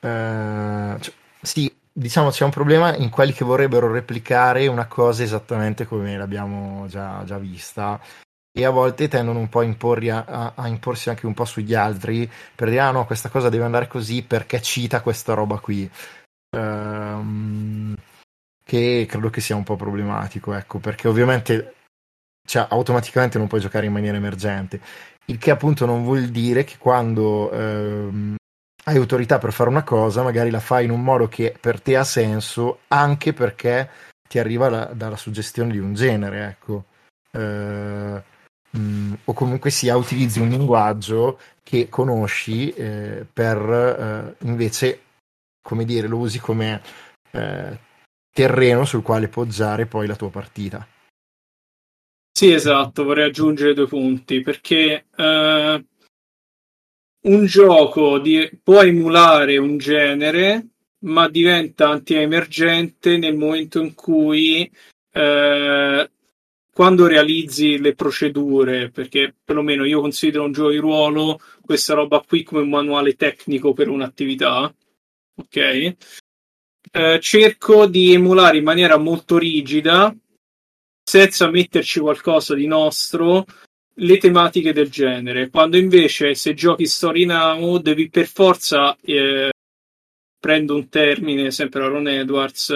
Eh, 0.00 0.96
cioè, 1.00 1.14
sì, 1.40 1.72
diciamo 1.92 2.30
c'è 2.30 2.44
un 2.44 2.50
problema 2.50 2.96
in 2.96 3.10
quelli 3.10 3.32
che 3.32 3.44
vorrebbero 3.44 3.90
replicare 3.90 4.66
una 4.66 4.86
cosa 4.86 5.22
esattamente 5.22 5.86
come 5.86 6.16
l'abbiamo 6.16 6.86
già, 6.88 7.22
già 7.24 7.38
vista 7.38 8.00
e 8.54 8.64
a 8.64 8.70
volte 8.70 9.08
tendono 9.08 9.38
un 9.38 9.48
po' 9.48 9.60
a, 9.60 9.64
imporri, 9.64 10.10
a, 10.10 10.52
a, 10.54 10.68
imporsi 10.68 11.08
anche 11.08 11.26
un 11.26 11.34
po' 11.34 11.46
sugli 11.46 11.74
altri 11.74 12.30
per 12.54 12.68
dire 12.68 12.80
ah 12.80 12.90
no 12.90 13.06
questa 13.06 13.30
cosa 13.30 13.48
deve 13.48 13.64
andare 13.64 13.88
così 13.88 14.22
perché 14.22 14.60
cita 14.60 15.00
questa 15.00 15.34
roba 15.34 15.58
qui. 15.58 15.90
Um, 16.54 17.96
che 18.64 19.06
credo 19.08 19.30
che 19.30 19.40
sia 19.40 19.56
un 19.56 19.64
po' 19.64 19.76
problematico 19.76 20.52
ecco 20.52 20.78
perché 20.78 21.08
ovviamente 21.08 21.74
cioè, 22.44 22.66
automaticamente 22.68 23.38
non 23.38 23.46
puoi 23.46 23.60
giocare 23.60 23.86
in 23.86 23.92
maniera 23.92 24.16
emergente 24.16 24.80
il 25.26 25.38
che 25.38 25.50
appunto 25.50 25.86
non 25.86 26.02
vuol 26.02 26.28
dire 26.28 26.64
che 26.64 26.78
quando 26.78 27.50
ehm, 27.52 28.36
hai 28.84 28.96
autorità 28.96 29.38
per 29.38 29.52
fare 29.52 29.70
una 29.70 29.84
cosa, 29.84 30.22
magari 30.22 30.50
la 30.50 30.60
fai 30.60 30.84
in 30.84 30.90
un 30.90 31.02
modo 31.02 31.28
che 31.28 31.54
per 31.58 31.80
te 31.80 31.96
ha 31.96 32.04
senso, 32.04 32.80
anche 32.88 33.32
perché 33.32 33.88
ti 34.28 34.38
arriva 34.38 34.68
la, 34.68 34.84
dalla 34.86 35.16
suggestione 35.16 35.70
di 35.72 35.78
un 35.78 35.94
genere, 35.94 36.46
ecco. 36.46 36.84
Eh, 37.30 38.22
o 39.24 39.32
comunque 39.34 39.70
sia 39.70 39.96
utilizzi 39.96 40.40
un 40.40 40.48
linguaggio 40.48 41.38
che 41.62 41.88
conosci 41.88 42.70
eh, 42.70 43.24
per 43.30 43.58
eh, 44.38 44.44
invece, 44.46 45.00
come 45.62 45.84
dire, 45.84 46.08
lo 46.08 46.16
usi 46.16 46.40
come 46.40 46.80
eh, 47.30 47.78
terreno 48.32 48.84
sul 48.84 49.02
quale 49.02 49.28
poggiare 49.28 49.86
poi 49.86 50.06
la 50.06 50.16
tua 50.16 50.30
partita. 50.30 50.84
Sì, 52.34 52.50
esatto, 52.52 53.04
vorrei 53.04 53.26
aggiungere 53.26 53.74
due 53.74 53.86
punti 53.86 54.40
perché 54.40 55.06
eh, 55.16 55.84
un 57.24 57.44
gioco 57.46 58.18
di, 58.18 58.50
può 58.62 58.82
emulare 58.82 59.56
un 59.58 59.78
genere, 59.78 60.68
ma 61.00 61.28
diventa 61.28 61.88
anti-emergente 61.88 63.16
nel 63.16 63.36
momento 63.36 63.80
in 63.80 63.94
cui 63.94 64.68
eh, 65.12 66.10
quando 66.72 67.06
realizzi 67.06 67.78
le 67.78 67.94
procedure, 67.94 68.90
perché 68.90 69.34
perlomeno 69.44 69.84
io 69.84 70.00
considero 70.00 70.44
un 70.44 70.52
gioco 70.52 70.70
di 70.70 70.78
ruolo 70.78 71.38
questa 71.60 71.94
roba 71.94 72.24
qui 72.26 72.42
come 72.42 72.62
un 72.62 72.70
manuale 72.70 73.14
tecnico 73.14 73.72
per 73.72 73.88
un'attività, 73.88 74.74
ok? 75.36 75.96
Eh, 76.94 77.20
cerco 77.20 77.86
di 77.86 78.12
emulare 78.12 78.56
in 78.58 78.64
maniera 78.64 78.96
molto 78.98 79.38
rigida, 79.38 80.14
senza 81.02 81.50
metterci 81.50 82.00
qualcosa 82.00 82.54
di 82.54 82.66
nostro, 82.66 83.44
le 83.96 84.18
tematiche 84.18 84.72
del 84.72 84.90
genere. 84.90 85.50
Quando 85.50 85.76
invece 85.76 86.34
se 86.34 86.54
giochi 86.54 86.86
Story 86.86 87.24
Now 87.24 87.78
devi 87.78 88.08
per 88.08 88.26
forza, 88.26 88.96
eh, 89.02 89.50
prendo 90.38 90.74
un 90.74 90.88
termine 90.88 91.50
sempre 91.50 91.84
a 91.84 91.88
Ron 91.88 92.08
Edwards, 92.08 92.74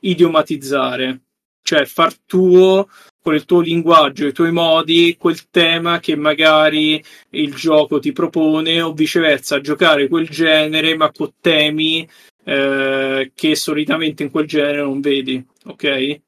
idiomatizzare, 0.00 1.20
cioè 1.62 1.84
far 1.84 2.14
tuo 2.26 2.88
con 3.22 3.34
il 3.34 3.46
tuo 3.46 3.60
linguaggio, 3.60 4.26
i 4.26 4.32
tuoi 4.32 4.52
modi, 4.52 5.16
quel 5.18 5.48
tema 5.48 5.98
che 5.98 6.14
magari 6.14 7.02
il 7.30 7.54
gioco 7.54 7.98
ti 7.98 8.12
propone 8.12 8.82
o 8.82 8.92
viceversa, 8.92 9.60
giocare 9.60 10.08
quel 10.08 10.28
genere 10.28 10.94
ma 10.94 11.10
con 11.10 11.32
temi 11.40 12.06
eh, 12.44 13.32
che 13.34 13.54
solitamente 13.54 14.24
in 14.24 14.30
quel 14.30 14.46
genere 14.46 14.82
non 14.82 15.00
vedi, 15.00 15.42
ok? 15.64 16.20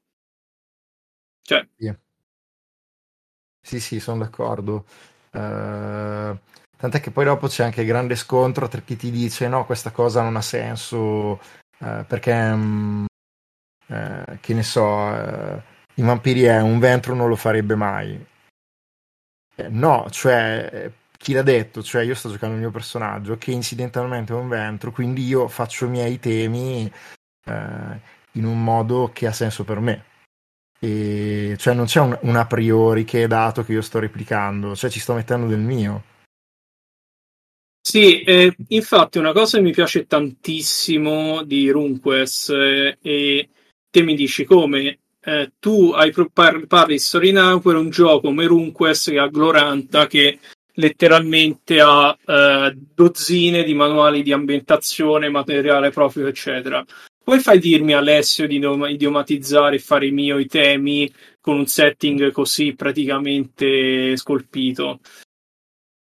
Cioè. 1.47 1.65
Sì, 3.61 3.81
sì, 3.81 3.99
sono 4.01 4.19
d'accordo. 4.23 4.87
Uh, 5.33 6.39
tant'è 6.77 7.01
che 7.01 7.11
poi 7.11 7.25
dopo 7.25 7.47
c'è 7.49 7.65
anche 7.65 7.81
il 7.83 7.87
grande 7.87 8.15
scontro 8.17 8.69
tra 8.69 8.81
chi 8.81 8.97
ti 8.97 9.11
dice 9.11 9.49
no, 9.49 9.67
questa 9.67 9.91
cosa 9.91 10.23
non 10.23 10.37
ha 10.37 10.41
senso 10.41 10.97
uh, 11.79 12.05
perché, 12.07 12.33
um, 12.33 13.05
uh, 13.89 14.39
che 14.41 14.55
ne 14.55 14.63
so 14.63 14.83
i 15.97 16.03
vampiri 16.03 16.43
è 16.45 16.61
un 16.61 16.79
ventro 16.79 17.15
non 17.15 17.29
lo 17.29 17.37
farebbe 17.37 17.75
mai. 17.75 18.25
Eh, 19.57 19.69
no, 19.69 20.07
cioè, 20.11 20.91
chi 21.17 21.33
l'ha 21.33 21.43
detto? 21.43 21.83
Cioè, 21.83 22.03
io 22.03 22.15
sto 22.15 22.31
giocando 22.31 22.55
il 22.57 22.61
mio 22.61 22.71
personaggio 22.71 23.37
che 23.39 23.51
incidentalmente 23.53 24.33
è 24.33 24.37
un 24.37 24.49
ventro, 24.49 24.91
quindi 24.93 25.25
io 25.27 25.49
faccio 25.49 25.87
i 25.87 25.89
miei 25.89 26.19
temi 26.19 26.91
eh, 27.47 28.01
in 28.33 28.45
un 28.45 28.63
modo 28.63 29.11
che 29.13 29.27
ha 29.27 29.33
senso 29.33 29.65
per 29.65 29.81
me. 29.81 30.05
E, 30.79 31.57
cioè, 31.59 31.75
non 31.75 31.87
c'è 31.87 32.01
un, 32.01 32.19
un 32.23 32.37
a 32.37 32.47
priori 32.47 33.05
che 33.05 33.25
è 33.25 33.27
dato 33.27 33.65
che 33.65 33.73
io 33.73 33.83
sto 33.83 33.99
replicando, 33.99 34.77
cioè 34.77 34.91
ci 34.91 35.01
sto 35.01 35.15
mettendo 35.15 35.47
del 35.47 35.61
mio. 35.61 36.03
Sì, 37.81 38.23
eh, 38.23 38.55
infatti 38.69 39.19
una 39.19 39.33
cosa 39.33 39.59
che 39.59 39.63
mi 39.63 39.71
piace 39.71 40.07
tantissimo 40.07 41.45
di 41.45 41.71
RuneQuest 41.71 42.51
eh, 42.51 42.99
e 43.01 43.49
te 43.89 44.03
mi 44.03 44.17
dici 44.17 44.45
come 44.45 44.99
eh, 45.21 45.53
tu 45.61 45.93
hai, 45.95 46.13
par- 46.33 46.67
parli 46.67 46.95
di 46.95 46.99
Story 46.99 47.31
Now 47.31 47.61
per 47.61 47.77
un 47.77 47.89
gioco 47.91 48.23
come 48.23 48.45
RuneQuest 48.45 49.11
che 49.11 49.19
ha 49.19 49.29
Gloranta 49.29 50.09
che 50.09 50.41
letteralmente 50.75 51.81
ha 51.81 52.17
eh, 52.25 52.77
dozzine 52.95 53.63
di 53.63 53.75
manuali 53.75 54.23
di 54.23 54.33
ambientazione, 54.33 55.29
materiale 55.29 55.91
proprio, 55.91 56.27
eccetera. 56.27 56.85
Come 57.29 57.41
fai 57.41 57.57
a 57.57 57.61
dirmi 57.61 57.93
Alessio 57.93 58.47
di 58.47 58.61
idiomatizzare 58.89 59.75
e 59.75 59.81
fare 59.81 60.07
i 60.07 60.13
miei 60.13 60.47
temi 60.47 61.13
con 61.41 61.59
un 61.59 61.67
setting 61.67 62.31
così 62.31 62.77
praticamente 62.77 64.17
scolpito? 64.17 65.01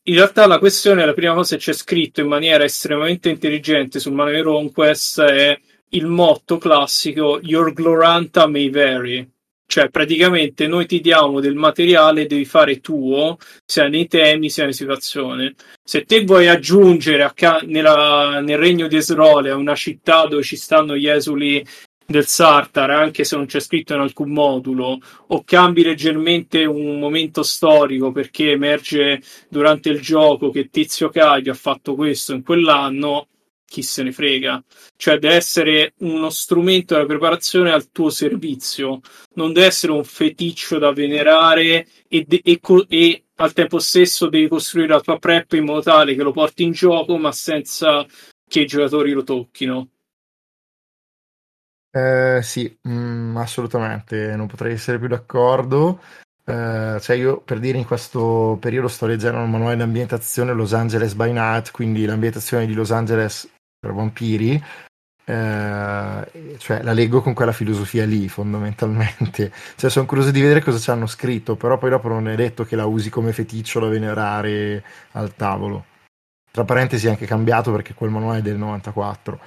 In 0.04 0.14
realtà 0.14 0.46
la 0.46 0.60
questione, 0.60 1.04
la 1.04 1.12
prima 1.12 1.34
cosa 1.34 1.56
che 1.56 1.62
c'è 1.62 1.72
scritto 1.72 2.20
in 2.20 2.28
maniera 2.28 2.62
estremamente 2.62 3.28
intelligente 3.28 3.98
sul 3.98 4.12
manuale 4.12 4.40
RuneQuest 4.42 5.20
è 5.22 5.60
il 5.88 6.06
motto 6.06 6.58
classico 6.58 7.40
Your 7.42 7.72
Gloranta 7.72 8.46
may 8.46 8.70
vary. 8.70 9.28
Cioè, 9.70 9.88
praticamente 9.88 10.66
noi 10.66 10.84
ti 10.84 11.00
diamo 11.00 11.38
del 11.38 11.54
materiale, 11.54 12.26
devi 12.26 12.44
fare 12.44 12.80
tuo, 12.80 13.36
sia 13.64 13.86
nei 13.86 14.08
temi 14.08 14.50
sia 14.50 14.64
nelle 14.64 14.74
situazioni. 14.74 15.54
Se 15.84 16.02
te 16.02 16.24
vuoi 16.24 16.48
aggiungere 16.48 17.30
ca- 17.36 17.62
nella, 17.64 18.40
nel 18.40 18.58
regno 18.58 18.88
di 18.88 18.96
Esrole, 18.96 19.50
a 19.50 19.54
una 19.54 19.76
città 19.76 20.26
dove 20.26 20.42
ci 20.42 20.56
stanno 20.56 20.96
gli 20.96 21.06
esuli 21.06 21.64
del 22.04 22.26
Sartar, 22.26 22.90
anche 22.90 23.22
se 23.22 23.36
non 23.36 23.46
c'è 23.46 23.60
scritto 23.60 23.94
in 23.94 24.00
alcun 24.00 24.32
modulo, 24.32 24.98
o 25.28 25.44
cambi 25.44 25.84
leggermente 25.84 26.64
un 26.64 26.98
momento 26.98 27.44
storico 27.44 28.10
perché 28.10 28.50
emerge 28.50 29.22
durante 29.48 29.90
il 29.90 30.00
gioco 30.00 30.50
che 30.50 30.68
Tizio 30.68 31.10
Caio 31.10 31.52
ha 31.52 31.54
fatto 31.54 31.94
questo 31.94 32.34
in 32.34 32.42
quell'anno, 32.42 33.28
chi 33.70 33.82
se 33.84 34.02
ne 34.02 34.10
frega. 34.10 34.60
Cioè, 34.96 35.18
deve 35.18 35.36
essere 35.36 35.94
uno 35.98 36.28
strumento 36.28 36.94
della 36.94 37.06
preparazione 37.06 37.70
al 37.70 37.92
tuo 37.92 38.10
servizio, 38.10 39.00
non 39.34 39.52
deve 39.52 39.66
essere 39.66 39.92
un 39.92 40.02
feticcio 40.02 40.78
da 40.78 40.92
venerare 40.92 41.86
e, 42.08 42.24
de- 42.26 42.40
e, 42.42 42.58
co- 42.58 42.84
e 42.88 43.26
al 43.36 43.52
tempo 43.52 43.78
stesso 43.78 44.28
devi 44.28 44.48
costruire 44.48 44.88
la 44.88 45.00
tua 45.00 45.20
prep 45.20 45.52
in 45.52 45.66
modo 45.66 45.82
tale 45.82 46.16
che 46.16 46.22
lo 46.24 46.32
porti 46.32 46.64
in 46.64 46.72
gioco, 46.72 47.16
ma 47.16 47.30
senza 47.30 48.04
che 48.48 48.60
i 48.60 48.66
giocatori 48.66 49.12
lo 49.12 49.22
tocchino. 49.22 49.88
Eh, 51.92 52.40
sì, 52.42 52.76
mh, 52.82 52.92
mm, 52.92 53.36
assolutamente, 53.36 54.34
non 54.34 54.48
potrei 54.48 54.72
essere 54.72 54.98
più 54.98 55.06
d'accordo. 55.06 56.00
Eh, 56.44 56.98
cioè 57.00 57.16
io 57.16 57.40
per 57.40 57.60
dire 57.60 57.78
in 57.78 57.84
questo 57.84 58.58
periodo 58.60 58.88
sto 58.88 59.06
leggendo 59.06 59.38
un 59.38 59.50
manuale 59.50 59.76
di 59.76 59.82
ambientazione 59.82 60.52
Los 60.52 60.74
Angeles 60.74 61.14
by 61.14 61.30
Night, 61.30 61.70
quindi 61.70 62.04
l'ambientazione 62.04 62.66
di 62.66 62.74
Los 62.74 62.90
Angeles 62.90 63.48
vampiri, 63.88 64.62
eh, 65.24 66.56
cioè 66.58 66.82
la 66.82 66.92
leggo 66.92 67.22
con 67.22 67.34
quella 67.34 67.52
filosofia 67.52 68.04
lì 68.04 68.28
fondamentalmente. 68.28 69.52
Cioè 69.76 69.90
sono 69.90 70.06
curioso 70.06 70.30
di 70.30 70.40
vedere 70.40 70.60
cosa 70.62 70.78
ci 70.78 70.90
hanno 70.90 71.06
scritto, 71.06 71.56
però 71.56 71.78
poi 71.78 71.90
dopo 71.90 72.08
non 72.08 72.28
è 72.28 72.34
detto 72.34 72.64
che 72.64 72.76
la 72.76 72.86
usi 72.86 73.10
come 73.10 73.32
feticcio 73.32 73.80
da 73.80 73.88
venerare 73.88 74.84
al 75.12 75.34
tavolo. 75.34 75.86
Tra 76.50 76.64
parentesi 76.64 77.06
è 77.06 77.10
anche 77.10 77.26
cambiato 77.26 77.70
perché 77.70 77.94
quel 77.94 78.10
manuale 78.10 78.40
è 78.40 78.42
del 78.42 78.56
94. 78.56 79.40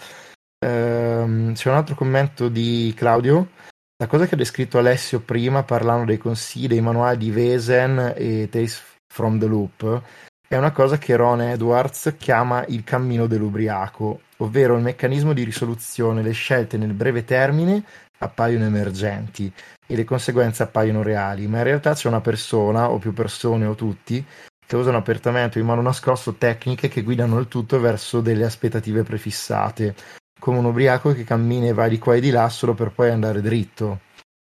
Eh, 0.60 1.51
c'è 1.53 1.69
un 1.69 1.76
altro 1.76 1.95
commento 1.95 2.47
di 2.47 2.93
Claudio. 2.95 3.49
La 3.97 4.07
cosa 4.07 4.26
che 4.26 4.35
ha 4.35 4.38
descritto 4.38 4.77
Alessio 4.77 5.19
prima 5.19 5.64
parlando 5.64 6.05
dei 6.05 6.18
consigli, 6.18 6.68
dei 6.68 6.81
manuali 6.81 7.18
di 7.18 7.31
Vesen 7.31 8.14
e 8.15 8.47
Tales 8.49 8.81
from 9.14 9.38
the 9.38 9.45
Loop 9.45 10.01
è 10.48 10.56
una 10.57 10.72
cosa 10.72 10.98
che 10.98 11.15
Ron 11.15 11.41
Edwards 11.41 12.15
chiama 12.18 12.64
il 12.68 12.84
cammino 12.84 13.26
dell'ubriaco, 13.28 14.22
ovvero 14.38 14.76
il 14.76 14.84
meccanismo 14.84 15.34
di 15.34 15.44
risoluzione. 15.44 16.22
Le 16.22 16.32
scelte 16.32 16.78
nel 16.78 16.94
breve 16.94 17.24
termine 17.24 17.84
appaiono 18.20 18.65
emergenti 18.65 19.52
e 19.86 19.95
le 19.95 20.03
conseguenze 20.03 20.64
appaiono 20.64 21.02
reali, 21.02 21.48
ma 21.48 21.57
in 21.57 21.64
realtà 21.64 21.94
c'è 21.94 22.07
una 22.07 22.22
persona, 22.22 22.90
o 22.90 22.98
più 22.99 23.14
persone, 23.14 23.65
o 23.65 23.76
tutti, 23.76 24.24
che 24.65 24.76
usano 24.76 24.98
apertamente 24.98 25.60
in 25.60 25.65
mano 25.65 25.82
nascosto 25.82 26.34
tecniche 26.34 26.88
che 26.88 27.02
guidano 27.02 27.40
il 27.40 27.48
tutto 27.48 27.80
verso 27.80 28.22
delle 28.22 28.45
aspettative 28.45 29.03
prefissate, 29.03 29.95
come 30.40 30.57
un 30.57 30.65
ubriaco 30.65 31.14
che 31.14 31.24
cammina 31.24 31.68
e 31.68 31.74
va 31.74 31.88
di 31.88 31.99
qua 31.99 32.15
e 32.15 32.22
di 32.22 32.30
là 32.30 32.48
solo 32.49 32.74
per 32.74 32.91
poi 32.91 33.10
andare 33.10 33.41
dritto. 33.41 33.99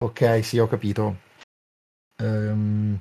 Ok, 0.05 0.45
sì, 0.45 0.59
ho 0.59 0.67
capito. 0.67 1.17
Um, 2.23 2.99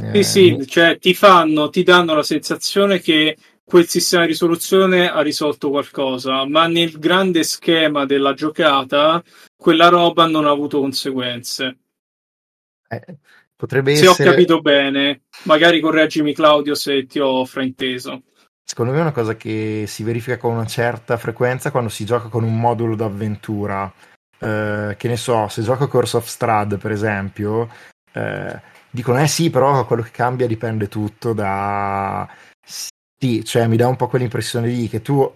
eh, 0.00 0.22
sì, 0.22 0.56
sì, 0.58 0.66
cioè 0.66 0.98
ti 0.98 1.14
fanno, 1.14 1.70
ti 1.70 1.82
danno 1.82 2.14
la 2.14 2.22
sensazione 2.22 3.00
che 3.00 3.36
quel 3.64 3.86
sistema 3.86 4.22
di 4.22 4.30
risoluzione 4.30 5.08
ha 5.08 5.20
risolto 5.20 5.70
qualcosa, 5.70 6.44
ma 6.44 6.66
nel 6.66 6.98
grande 6.98 7.44
schema 7.44 8.04
della 8.04 8.34
giocata 8.34 9.22
quella 9.56 9.88
roba 9.88 10.26
non 10.26 10.46
ha 10.46 10.50
avuto 10.50 10.80
conseguenze. 10.80 11.78
Eh, 12.88 13.04
potrebbe 13.54 13.94
se 13.94 14.08
essere... 14.08 14.28
ho 14.28 14.32
capito 14.32 14.60
bene, 14.60 15.22
magari 15.44 15.80
correggimi 15.80 16.34
Claudio 16.34 16.74
se 16.74 17.06
ti 17.06 17.20
ho 17.20 17.44
frainteso. 17.44 18.22
Secondo 18.64 18.92
me 18.92 18.98
è 18.98 19.02
una 19.02 19.12
cosa 19.12 19.36
che 19.36 19.84
si 19.86 20.02
verifica 20.02 20.36
con 20.36 20.54
una 20.54 20.66
certa 20.66 21.16
frequenza 21.16 21.70
quando 21.70 21.90
si 21.90 22.04
gioca 22.04 22.28
con 22.28 22.42
un 22.42 22.58
modulo 22.58 22.96
d'avventura. 22.96 23.92
Eh, 24.38 24.94
che 24.96 25.08
ne 25.08 25.16
so, 25.16 25.48
se 25.48 25.62
gioco 25.62 25.86
Course 25.86 26.16
of 26.16 26.26
Strad, 26.26 26.78
per 26.78 26.90
esempio, 26.92 27.68
eh, 28.12 28.60
dicono 28.90 29.20
eh 29.20 29.28
sì, 29.28 29.50
però 29.50 29.86
quello 29.86 30.02
che 30.02 30.10
cambia 30.10 30.46
dipende 30.46 30.88
tutto 30.88 31.32
da... 31.32 32.28
Sì, 32.62 33.44
cioè 33.44 33.66
mi 33.66 33.76
dà 33.76 33.86
un 33.86 33.96
po' 33.96 34.08
quell'impressione 34.08 34.68
lì 34.68 34.88
che 34.88 35.02
tu 35.02 35.30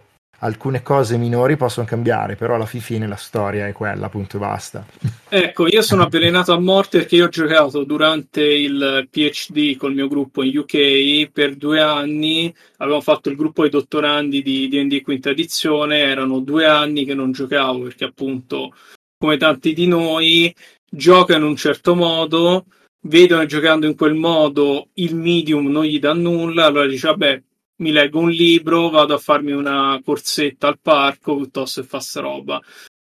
alcune 0.44 0.82
cose 0.82 1.16
minori 1.16 1.56
possono 1.56 1.86
cambiare, 1.86 2.36
però 2.36 2.54
alla 2.54 2.66
fine 2.66 3.06
la 3.06 3.16
storia 3.16 3.66
è 3.66 3.72
quella, 3.72 4.06
appunto, 4.06 4.36
e 4.36 4.40
basta. 4.40 4.86
Ecco, 5.28 5.66
io 5.66 5.82
sono 5.82 6.02
avvelenato 6.02 6.52
a 6.52 6.60
morte 6.60 6.98
perché 6.98 7.16
io 7.16 7.26
ho 7.26 7.28
giocato 7.28 7.84
durante 7.84 8.42
il 8.42 9.08
PhD 9.10 9.76
col 9.76 9.94
mio 9.94 10.08
gruppo 10.08 10.42
in 10.42 10.56
UK 10.56 11.30
per 11.30 11.56
due 11.56 11.80
anni, 11.80 12.54
avevamo 12.78 13.02
fatto 13.02 13.30
il 13.30 13.36
gruppo 13.36 13.62
dei 13.62 13.70
dottorandi 13.70 14.42
di 14.42 14.68
D&D 14.68 15.02
quinta 15.02 15.30
edizione, 15.30 15.98
erano 15.98 16.40
due 16.40 16.66
anni 16.66 17.04
che 17.04 17.14
non 17.14 17.32
giocavo 17.32 17.80
perché 17.82 18.04
appunto, 18.04 18.74
come 19.16 19.36
tanti 19.36 19.72
di 19.72 19.86
noi, 19.86 20.54
gioca 20.90 21.36
in 21.36 21.42
un 21.42 21.56
certo 21.56 21.94
modo, 21.94 22.66
vedono 23.04 23.46
giocando 23.46 23.86
in 23.86 23.96
quel 23.96 24.14
modo 24.14 24.88
il 24.94 25.14
medium 25.14 25.68
non 25.68 25.84
gli 25.84 25.98
dà 25.98 26.12
nulla, 26.12 26.66
allora 26.66 26.86
dice 26.86 27.08
vabbè 27.08 27.42
mi 27.76 27.90
leggo 27.90 28.20
un 28.20 28.30
libro, 28.30 28.88
vado 28.88 29.14
a 29.14 29.18
farmi 29.18 29.52
una 29.52 30.00
corsetta 30.04 30.68
al 30.68 30.78
parco 30.80 31.36
piuttosto 31.36 31.80
che 31.80 31.86
fa 31.86 31.98
sta 31.98 32.20
roba. 32.20 32.60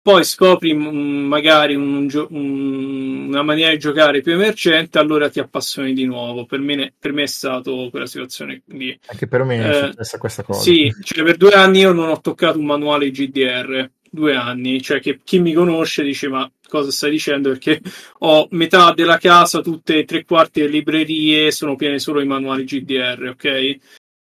Poi 0.03 0.23
scopri 0.25 0.73
mm, 0.73 1.27
magari 1.27 1.75
un, 1.75 2.09
un, 2.29 3.27
una 3.29 3.43
maniera 3.43 3.71
di 3.71 3.79
giocare 3.79 4.21
più 4.21 4.33
emergente, 4.33 4.99
allora 4.99 5.29
ti 5.29 5.41
appassioni 5.41 5.93
di 5.95 6.05
nuovo. 6.05 6.47
Per 6.47 6.61
me, 6.61 6.95
per 6.99 7.13
me 7.13 7.25
è 7.25 7.27
stato 7.27 7.89
quella 7.91 8.07
situazione 8.07 8.63
lì. 8.67 8.97
Anche 9.07 9.27
per 9.27 9.43
me 9.43 9.57
è 9.59 9.69
eh, 9.69 9.91
successa 9.91 10.19
questa 10.19 10.43
cosa. 10.45 10.61
Sì, 10.61 10.93
cioè 11.03 11.25
per 11.25 11.37
due 11.37 11.53
anni 11.53 11.81
io 11.81 11.93
non 11.93 12.09
ho 12.09 12.21
toccato 12.21 12.59
un 12.59 12.67
manuale 12.67 13.11
GDR. 13.11 13.91
Due 14.17 14.35
anni, 14.35 14.81
cioè 14.81 14.99
che 14.99 15.21
chi 15.23 15.39
mi 15.41 15.53
conosce 15.53 16.03
dice: 16.03 16.29
Ma 16.29 16.51
cosa 16.67 16.91
stai 16.91 17.11
dicendo? 17.11 17.51
Perché 17.51 17.83
ho 18.21 18.49
metà 18.53 18.95
della 18.95 19.19
casa, 19.19 19.61
tutte 19.61 19.99
e 19.99 20.05
tre 20.07 20.25
quarti 20.25 20.61
delle 20.61 20.73
librerie 20.73 21.51
sono 21.51 21.77
piene 21.77 21.99
solo 21.99 22.21
di 22.21 22.27
manuali 22.27 22.65
GDR, 22.65 23.29
ok? 23.35 23.79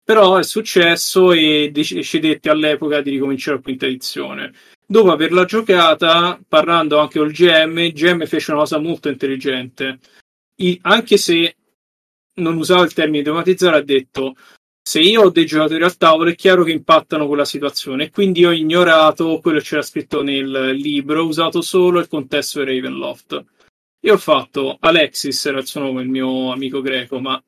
Però 0.03 0.37
è 0.37 0.43
successo 0.43 1.31
e 1.31 1.71
decidette 1.73 2.51
all'epoca 2.51 3.01
di 3.01 3.09
ricominciare 3.09 3.57
la 3.57 3.63
quinta 3.63 3.87
edizione. 3.87 4.53
Dopo 4.85 5.11
averla 5.11 5.45
giocata, 5.45 6.39
parlando 6.47 6.99
anche 6.99 7.17
col 7.17 7.31
GM, 7.31 7.79
il 7.79 7.93
GM 7.93 8.25
fece 8.27 8.51
una 8.51 8.59
cosa 8.61 8.77
molto 8.77 9.09
intelligente. 9.09 9.99
I, 10.57 10.77
anche 10.83 11.17
se 11.17 11.55
non 12.35 12.57
usava 12.57 12.83
il 12.83 12.93
termine 12.93 13.19
automatizzare, 13.19 13.77
ha 13.77 13.81
detto 13.81 14.35
se 14.81 14.99
io 14.99 15.23
ho 15.23 15.29
dei 15.29 15.45
giocatori 15.45 15.83
al 15.83 15.97
tavolo 15.97 16.29
è 16.29 16.35
chiaro 16.35 16.63
che 16.63 16.71
impattano 16.71 17.27
quella 17.27 17.45
situazione 17.45 18.09
quindi 18.09 18.45
ho 18.45 18.51
ignorato 18.51 19.39
quello 19.39 19.59
che 19.59 19.65
c'era 19.65 19.81
scritto 19.81 20.23
nel 20.23 20.71
libro, 20.75 21.21
ho 21.21 21.27
usato 21.27 21.61
solo 21.61 21.99
il 21.99 22.07
contesto 22.07 22.63
di 22.63 22.75
Ravenloft. 22.75 23.45
Io 24.01 24.13
ho 24.13 24.17
fatto 24.17 24.77
Alexis, 24.79 25.45
era 25.45 25.59
il 25.59 25.67
suo 25.67 25.81
nome, 25.81 26.01
il 26.01 26.09
mio 26.09 26.51
amico 26.51 26.81
greco, 26.81 27.19
ma 27.19 27.41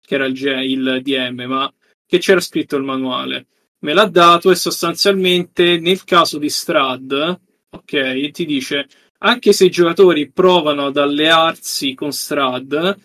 che 0.00 0.14
era 0.14 0.26
il, 0.26 0.36
il 0.36 1.00
DM, 1.02 1.42
ma 1.42 1.72
che 2.06 2.18
c'era 2.18 2.40
scritto 2.40 2.76
il 2.76 2.82
manuale. 2.82 3.46
Me 3.80 3.92
l'ha 3.92 4.06
dato 4.06 4.50
e 4.50 4.54
sostanzialmente 4.54 5.78
nel 5.78 6.04
caso 6.04 6.38
di 6.38 6.48
Strad, 6.48 7.40
ok, 7.70 8.30
ti 8.30 8.46
dice 8.46 8.88
anche 9.24 9.52
se 9.52 9.66
i 9.66 9.70
giocatori 9.70 10.30
provano 10.30 10.86
ad 10.86 10.96
allearsi 10.96 11.94
con 11.94 12.12
Strad, 12.12 12.98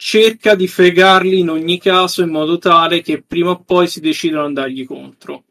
cerca 0.00 0.54
di 0.54 0.68
fregarli 0.68 1.40
in 1.40 1.50
ogni 1.50 1.80
caso 1.80 2.22
in 2.22 2.30
modo 2.30 2.56
tale 2.58 3.02
che 3.02 3.20
prima 3.20 3.50
o 3.50 3.62
poi 3.64 3.88
si 3.88 3.98
decidano 3.98 4.42
ad 4.42 4.46
andargli 4.48 4.86
contro. 4.86 5.42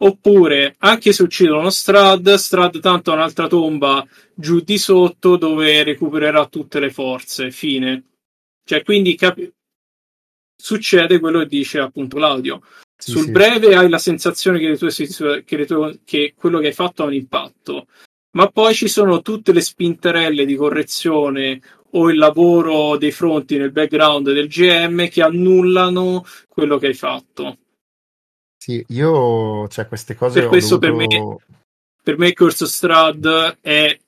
Oppure, 0.00 0.76
anche 0.78 1.12
se 1.12 1.24
uccidono 1.24 1.68
Strad, 1.68 2.34
Strad 2.34 2.78
tanto 2.78 3.10
ha 3.10 3.14
un'altra 3.14 3.48
tomba 3.48 4.06
giù 4.32 4.60
di 4.60 4.78
sotto 4.78 5.36
dove 5.36 5.82
recupererà 5.82 6.46
tutte 6.46 6.78
le 6.78 6.90
forze. 6.90 7.50
Fine. 7.50 8.04
Cioè, 8.64 8.84
quindi 8.84 9.16
capi- 9.16 9.52
succede 10.56 11.18
quello 11.18 11.40
che 11.40 11.46
dice 11.46 11.80
appunto 11.80 12.18
l'audio. 12.18 12.62
Sì, 12.96 13.10
Sul 13.10 13.24
sì. 13.24 13.30
breve 13.32 13.74
hai 13.74 13.88
la 13.88 13.98
sensazione 13.98 14.60
che, 14.60 14.76
tue, 14.76 15.42
che, 15.44 15.66
tue, 15.66 15.98
che 16.04 16.34
quello 16.36 16.60
che 16.60 16.68
hai 16.68 16.72
fatto 16.72 17.02
ha 17.02 17.06
un 17.06 17.14
impatto, 17.14 17.88
ma 18.36 18.48
poi 18.48 18.74
ci 18.74 18.86
sono 18.86 19.22
tutte 19.22 19.52
le 19.52 19.60
spinterelle 19.60 20.44
di 20.44 20.54
correzione 20.54 21.60
o 21.92 22.10
il 22.10 22.18
lavoro 22.18 22.96
dei 22.96 23.12
fronti 23.12 23.56
nel 23.56 23.72
background 23.72 24.32
del 24.32 24.48
GM 24.48 25.08
che 25.08 25.22
annullano 25.22 26.24
quello 26.48 26.78
che 26.78 26.88
hai 26.88 26.94
fatto. 26.94 27.58
Sì, 28.56 28.84
io, 28.88 29.68
cioè, 29.68 29.86
queste 29.86 30.14
cose. 30.14 30.40
Per 30.40 30.48
questo 30.48 30.76
dovuto... 30.76 31.06
per 31.06 31.08
me, 31.08 31.36
per 32.02 32.18
me 32.18 32.32
Curse 32.32 32.64
of 32.64 32.70
Strad 32.70 33.58
è 33.60 33.98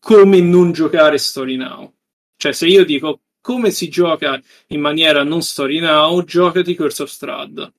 come 0.00 0.40
non 0.40 0.72
giocare 0.72 1.18
Story 1.18 1.56
Now. 1.56 1.92
Cioè, 2.36 2.52
se 2.52 2.66
io 2.66 2.84
dico 2.84 3.20
come 3.48 3.70
si 3.70 3.88
gioca 3.88 4.38
in 4.68 4.80
maniera 4.80 5.22
non 5.22 5.40
story 5.40 5.78
now, 5.78 6.22
giocati 6.22 6.74
Curse 6.74 7.04
of 7.04 7.08
Strad. 7.08 7.72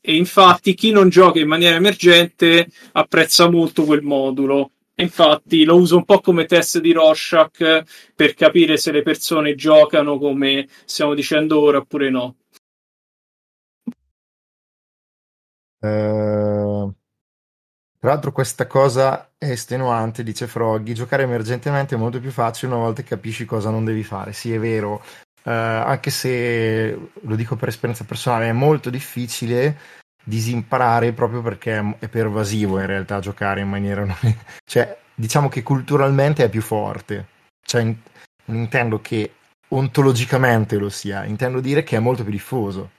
E 0.00 0.16
infatti 0.16 0.74
chi 0.74 0.90
non 0.90 1.08
gioca 1.08 1.38
in 1.38 1.48
maniera 1.48 1.76
emergente 1.76 2.68
apprezza 2.92 3.48
molto 3.48 3.84
quel 3.84 4.02
modulo. 4.02 4.71
Infatti 4.96 5.64
lo 5.64 5.76
uso 5.76 5.96
un 5.96 6.04
po' 6.04 6.20
come 6.20 6.44
test 6.44 6.78
di 6.80 6.92
Rorschach 6.92 7.82
per 8.14 8.34
capire 8.34 8.76
se 8.76 8.92
le 8.92 9.02
persone 9.02 9.54
giocano 9.54 10.18
come 10.18 10.68
stiamo 10.84 11.14
dicendo 11.14 11.60
ora 11.60 11.78
oppure 11.78 12.10
no. 12.10 12.36
Uh, 15.78 16.94
tra 17.98 18.10
l'altro 18.10 18.30
questa 18.30 18.66
cosa 18.66 19.32
è 19.36 19.50
estenuante, 19.50 20.22
dice 20.22 20.46
Froggy, 20.46 20.92
giocare 20.92 21.24
emergentemente 21.24 21.94
è 21.94 21.98
molto 21.98 22.20
più 22.20 22.30
facile 22.30 22.72
una 22.72 22.82
volta 22.82 23.02
che 23.02 23.08
capisci 23.08 23.44
cosa 23.44 23.70
non 23.70 23.84
devi 23.84 24.04
fare. 24.04 24.32
Sì, 24.32 24.52
è 24.52 24.58
vero, 24.58 24.94
uh, 24.94 25.50
anche 25.50 26.10
se 26.10 27.10
lo 27.20 27.34
dico 27.34 27.56
per 27.56 27.68
esperienza 27.68 28.04
personale, 28.04 28.48
è 28.48 28.52
molto 28.52 28.90
difficile 28.90 29.76
disimparare 30.24 31.12
proprio 31.12 31.42
perché 31.42 31.96
è 31.98 32.08
pervasivo 32.08 32.78
in 32.78 32.86
realtà 32.86 33.20
giocare 33.20 33.60
in 33.60 33.68
maniera... 33.68 34.04
Non... 34.04 34.16
cioè, 34.64 34.98
diciamo 35.14 35.48
che 35.48 35.62
culturalmente 35.62 36.44
è 36.44 36.48
più 36.48 36.62
forte. 36.62 37.28
Cioè, 37.64 37.82
non 37.82 38.56
intendo 38.56 39.00
che 39.00 39.34
ontologicamente 39.68 40.76
lo 40.76 40.88
sia, 40.88 41.24
intendo 41.24 41.60
dire 41.60 41.82
che 41.82 41.96
è 41.96 42.00
molto 42.00 42.22
più 42.22 42.32
diffuso. 42.32 42.90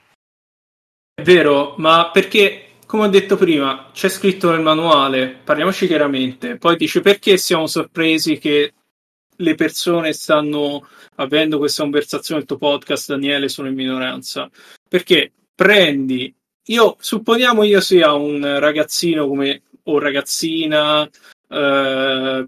È 1.14 1.22
vero, 1.22 1.76
ma 1.78 2.10
perché 2.12 2.74
come 2.94 3.06
ho 3.06 3.10
detto 3.10 3.38
prima, 3.38 3.90
c'è 3.92 4.08
scritto 4.08 4.52
nel 4.52 4.62
manuale, 4.62 5.30
parliamoci 5.44 5.88
chiaramente, 5.88 6.58
poi 6.58 6.76
dice 6.76 7.02
perché 7.02 7.38
siamo 7.38 7.66
sorpresi 7.66 8.38
che 8.38 8.74
le 9.38 9.56
persone 9.56 10.14
stanno 10.14 10.88
avendo 11.16 11.58
questa 11.58 11.82
conversazione 11.82 12.42
nel 12.42 12.48
tuo 12.48 12.58
podcast, 12.58 13.10
Daniele, 13.10 13.50
sono 13.50 13.68
in 13.68 13.74
minoranza. 13.74 14.48
Perché 14.88 15.32
prendi, 15.56 16.34
io 16.66 16.96
supponiamo 17.00 17.64
io 17.64 17.82
sia 17.82 18.14
un 18.14 18.60
ragazzino 18.60 19.28
come 19.28 19.62
o 19.84 20.00
ragazzina, 20.00 21.10
eh, 21.50 22.48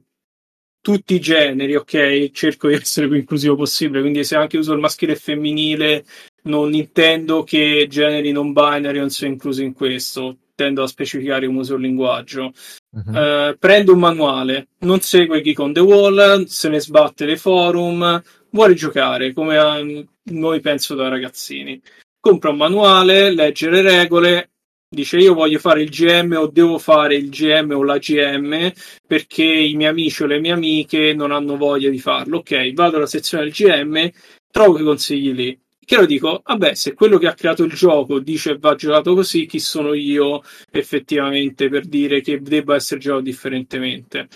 tutti 0.79 1.15
i 1.15 1.19
generi, 1.19 1.75
ok? 1.75 2.31
Cerco 2.31 2.67
di 2.67 2.75
essere 2.75 3.07
più 3.07 3.17
inclusivo 3.17 3.55
possibile, 3.55 4.01
quindi 4.01 4.23
se 4.23 4.35
anche 4.35 4.57
uso 4.57 4.73
il 4.73 4.79
maschile 4.79 5.13
e 5.13 5.17
femminile, 5.17 6.05
non 6.43 6.73
intendo 6.73 7.43
che 7.43 7.87
generi 7.89 8.31
non 8.31 8.53
binary 8.53 8.99
non 8.99 9.09
siano 9.09 9.33
inclusi 9.33 9.63
in 9.63 9.73
questo, 9.73 10.37
tendo 10.53 10.83
a 10.83 10.87
specificare 10.87 11.47
come 11.47 11.59
uso 11.59 11.75
il 11.75 11.81
linguaggio. 11.81 12.53
Uh-huh. 12.91 13.17
Uh, 13.17 13.57
prendo 13.57 13.93
un 13.93 13.99
manuale, 13.99 14.67
non 14.79 15.01
segue 15.01 15.41
Geek 15.41 15.59
on 15.59 15.73
the 15.73 15.79
Wall, 15.79 16.45
se 16.45 16.69
ne 16.69 16.79
sbatte 16.79 17.25
dei 17.25 17.37
forum, 17.37 18.23
vuole 18.51 18.73
giocare 18.75 19.33
come 19.33 19.57
a, 19.57 19.81
noi 20.23 20.59
penso 20.61 20.95
da 20.95 21.09
ragazzini. 21.09 21.81
Compra 22.25 22.49
un 22.49 22.57
manuale, 22.57 23.29
legge 23.29 23.69
le 23.69 23.83
regole, 23.83 24.49
dice 24.89 25.17
io 25.17 25.35
voglio 25.35 25.59
fare 25.59 25.83
il 25.83 25.91
GM 25.91 26.35
o 26.35 26.47
devo 26.47 26.79
fare 26.79 27.13
il 27.13 27.29
GM 27.29 27.69
o 27.75 27.83
la 27.83 27.99
GM 27.99 28.71
perché 29.05 29.43
i 29.43 29.75
miei 29.75 29.91
amici 29.91 30.23
o 30.23 30.25
le 30.25 30.39
mie 30.39 30.53
amiche 30.53 31.13
non 31.13 31.31
hanno 31.31 31.55
voglia 31.55 31.87
di 31.91 31.99
farlo. 31.99 32.37
Ok, 32.37 32.73
vado 32.73 32.97
alla 32.97 33.05
sezione 33.05 33.43
del 33.43 33.53
GM, 33.53 34.09
trovo 34.49 34.79
i 34.79 34.83
consigli 34.83 35.33
lì 35.33 35.59
che 35.77 35.97
lo 35.97 36.07
dico, 36.07 36.41
vabbè, 36.43 36.73
se 36.73 36.95
quello 36.95 37.19
che 37.19 37.27
ha 37.27 37.35
creato 37.35 37.63
il 37.63 37.73
gioco 37.73 38.17
dice 38.17 38.57
va 38.57 38.73
giocato 38.73 39.13
così, 39.13 39.45
chi 39.45 39.59
sono 39.59 39.93
io 39.93 40.41
effettivamente 40.71 41.69
per 41.69 41.85
dire 41.85 42.21
che 42.21 42.41
debba 42.41 42.73
essere 42.73 42.99
giocato 42.99 43.21
differentemente? 43.21 44.29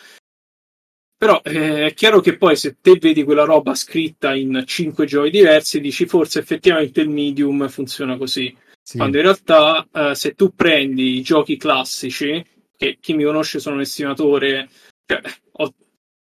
Però 1.19 1.41
eh, 1.43 1.87
è 1.87 1.93
chiaro 1.93 2.21
che 2.21 2.37
poi 2.37 2.55
se 2.55 2.77
te 2.79 2.97
vedi 2.97 3.25
quella 3.25 3.43
roba 3.43 3.75
scritta 3.75 4.33
in 4.33 4.63
cinque 4.65 5.05
giochi 5.05 5.29
diversi, 5.29 5.81
dici 5.81 6.05
forse 6.05 6.39
effettivamente 6.39 7.01
il 7.01 7.09
medium 7.09 7.67
funziona 7.67 8.15
così. 8.15 8.55
Sì. 8.81 8.95
Quando 8.95 9.17
in 9.17 9.23
realtà 9.23 9.85
eh, 9.91 10.15
se 10.15 10.33
tu 10.33 10.55
prendi 10.55 11.17
i 11.17 11.21
giochi 11.21 11.57
classici, 11.57 12.41
che 12.73 12.99
chi 13.01 13.13
mi 13.15 13.25
conosce 13.25 13.59
sono 13.59 13.75
un 13.75 13.81
estimatore, 13.81 14.69
cioè, 15.05 15.21
ho, 15.51 15.73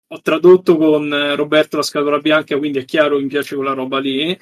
ho 0.08 0.20
tradotto 0.20 0.76
con 0.76 1.36
Roberto 1.36 1.76
la 1.76 1.82
scatola 1.84 2.18
bianca, 2.18 2.58
quindi 2.58 2.80
è 2.80 2.84
chiaro 2.84 3.18
che 3.18 3.22
mi 3.22 3.28
piace 3.28 3.54
quella 3.54 3.74
roba 3.74 4.00
lì 4.00 4.36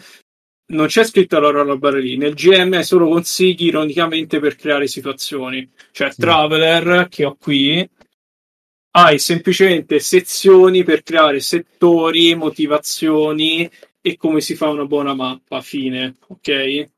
non 0.68 0.86
c'è 0.86 1.04
scritto 1.04 1.38
la 1.38 1.50
roba 1.50 1.96
lì. 1.96 2.16
Nel 2.16 2.34
GM 2.34 2.72
hai 2.72 2.84
solo 2.84 3.08
consigli 3.08 3.66
ironicamente 3.66 4.40
per 4.40 4.56
creare 4.56 4.86
situazioni. 4.88 5.70
Cioè, 5.92 6.10
sì. 6.10 6.20
Traveler 6.20 7.08
che 7.08 7.24
ho 7.24 7.36
qui, 7.38 7.88
hai 8.98 9.18
semplicemente 9.18 10.00
sezioni 10.00 10.82
per 10.82 11.02
creare 11.02 11.40
settori, 11.40 12.34
motivazioni 12.34 13.70
e 14.00 14.16
come 14.16 14.40
si 14.40 14.54
fa 14.54 14.70
una 14.70 14.86
buona 14.86 15.12
mappa. 15.12 15.60
Fine, 15.60 16.16
ok? 16.28 16.88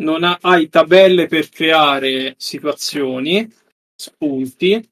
Non 0.00 0.24
ha, 0.24 0.36
hai 0.40 0.68
tabelle 0.68 1.28
per 1.28 1.48
creare 1.48 2.34
situazioni 2.38 3.48
spunti. 3.94 4.84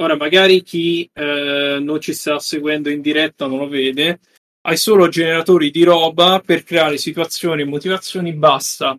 Ora, 0.00 0.16
magari 0.16 0.62
chi 0.62 1.08
eh, 1.12 1.78
non 1.80 2.00
ci 2.00 2.12
sta 2.12 2.40
seguendo 2.40 2.90
in 2.90 3.00
diretta 3.00 3.46
non 3.46 3.58
lo 3.58 3.68
vede, 3.68 4.18
hai 4.62 4.76
solo 4.76 5.06
generatori 5.06 5.70
di 5.70 5.84
roba 5.84 6.42
per 6.44 6.64
creare 6.64 6.98
situazioni 6.98 7.62
e 7.62 7.66
motivazioni, 7.66 8.32
basta. 8.32 8.98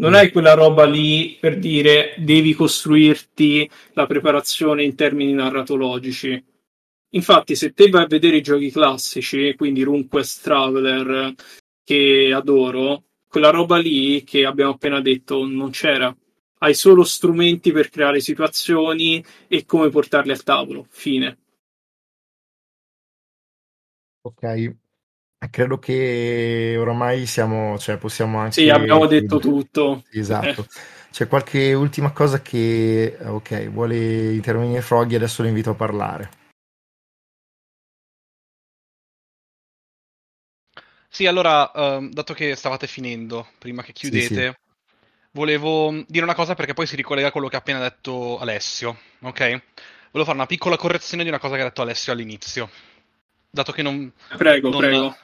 Non 0.00 0.14
hai 0.14 0.30
quella 0.30 0.54
roba 0.54 0.84
lì 0.84 1.38
per 1.40 1.58
dire 1.58 2.14
devi 2.18 2.54
costruirti 2.54 3.68
la 3.94 4.06
preparazione 4.06 4.84
in 4.84 4.94
termini 4.94 5.32
narratologici. 5.32 6.40
Infatti, 7.10 7.56
se 7.56 7.72
te 7.72 7.88
vai 7.88 8.04
a 8.04 8.06
vedere 8.06 8.36
i 8.36 8.42
giochi 8.42 8.70
classici, 8.70 9.54
quindi 9.56 9.82
RuneQuest 9.82 10.42
Traveler, 10.44 11.34
che 11.82 12.30
adoro, 12.32 13.06
quella 13.26 13.50
roba 13.50 13.76
lì 13.78 14.22
che 14.22 14.44
abbiamo 14.44 14.72
appena 14.72 15.00
detto 15.00 15.44
non 15.44 15.70
c'era. 15.70 16.16
Hai 16.58 16.74
solo 16.74 17.02
strumenti 17.02 17.72
per 17.72 17.90
creare 17.90 18.20
situazioni 18.20 19.24
e 19.48 19.64
come 19.64 19.88
portarle 19.88 20.32
al 20.32 20.44
tavolo. 20.44 20.86
Fine. 20.90 21.38
Ok, 24.20 24.76
credo 25.50 25.78
che 25.78 26.76
oramai 26.78 27.26
siamo, 27.26 27.78
cioè 27.78 27.96
possiamo 27.96 28.38
anche... 28.38 28.52
Sì, 28.52 28.68
abbiamo 28.68 29.06
detto 29.06 29.38
tutto. 29.38 30.04
Esatto. 30.10 30.66
C'è 31.10 31.26
qualche 31.26 31.72
ultima 31.72 32.12
cosa 32.12 32.42
che, 32.42 33.16
ok, 33.20 33.70
vuole 33.70 34.32
intervenire 34.34 34.82
Froggy, 34.82 35.14
adesso 35.14 35.42
lo 35.42 35.48
invito 35.48 35.70
a 35.70 35.74
parlare. 35.74 36.30
Sì, 41.08 41.26
allora, 41.26 41.72
ehm, 41.72 42.12
dato 42.12 42.34
che 42.34 42.54
stavate 42.54 42.86
finendo, 42.86 43.48
prima 43.58 43.82
che 43.82 43.92
chiudete, 43.92 44.26
sì, 44.26 44.34
sì. 44.34 44.52
volevo 45.32 46.04
dire 46.06 46.22
una 46.22 46.34
cosa 46.34 46.54
perché 46.54 46.74
poi 46.74 46.86
si 46.86 46.96
ricollega 46.96 47.28
a 47.28 47.32
quello 47.32 47.48
che 47.48 47.56
ha 47.56 47.60
appena 47.60 47.80
detto 47.80 48.38
Alessio, 48.38 48.98
ok? 49.20 49.38
Volevo 49.38 50.24
fare 50.24 50.36
una 50.36 50.46
piccola 50.46 50.76
correzione 50.76 51.22
di 51.22 51.28
una 51.30 51.38
cosa 51.38 51.56
che 51.56 51.62
ha 51.62 51.64
detto 51.64 51.82
Alessio 51.82 52.12
all'inizio. 52.12 52.70
Dato 53.50 53.72
che 53.72 53.82
non... 53.82 54.12
Prego, 54.36 54.70
non... 54.70 54.78
prego. 54.80 55.16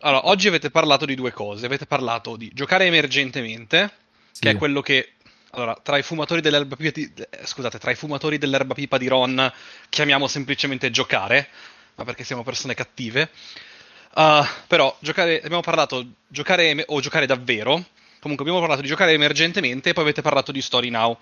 Allora, 0.00 0.28
oggi 0.28 0.48
avete 0.48 0.70
parlato 0.70 1.04
di 1.04 1.14
due 1.14 1.32
cose. 1.32 1.66
Avete 1.66 1.86
parlato 1.86 2.36
di 2.36 2.50
giocare 2.52 2.86
emergentemente, 2.86 3.90
sì. 4.30 4.40
che 4.42 4.50
è 4.50 4.56
quello 4.56 4.80
che... 4.80 5.12
Allora, 5.52 5.76
tra 5.82 5.98
i 5.98 6.02
fumatori 6.02 6.40
dell'erba 6.40 6.76
pipa 6.76 6.90
di... 6.92 7.12
Eh, 7.14 7.46
scusate, 7.46 7.78
tra 7.78 7.90
i 7.90 7.96
fumatori 7.96 8.38
dell'erba 8.38 8.74
pipa 8.74 8.98
di 8.98 9.08
Ron 9.08 9.52
chiamiamo 9.88 10.28
semplicemente 10.28 10.90
giocare, 10.90 11.48
ma 11.96 12.04
perché 12.04 12.24
siamo 12.24 12.42
persone 12.42 12.74
cattive. 12.74 13.30
Uh, 14.14 14.44
però 14.66 14.96
giocare, 15.00 15.40
abbiamo 15.40 15.62
parlato 15.62 16.04
giocare 16.26 16.84
o 16.86 17.00
giocare 17.00 17.26
davvero. 17.26 17.84
Comunque 18.20 18.44
abbiamo 18.44 18.60
parlato 18.60 18.82
di 18.82 18.88
giocare 18.88 19.12
emergentemente 19.12 19.90
e 19.90 19.92
poi 19.92 20.04
avete 20.04 20.22
parlato 20.22 20.52
di 20.52 20.60
Story 20.60 20.90
Now. 20.90 21.16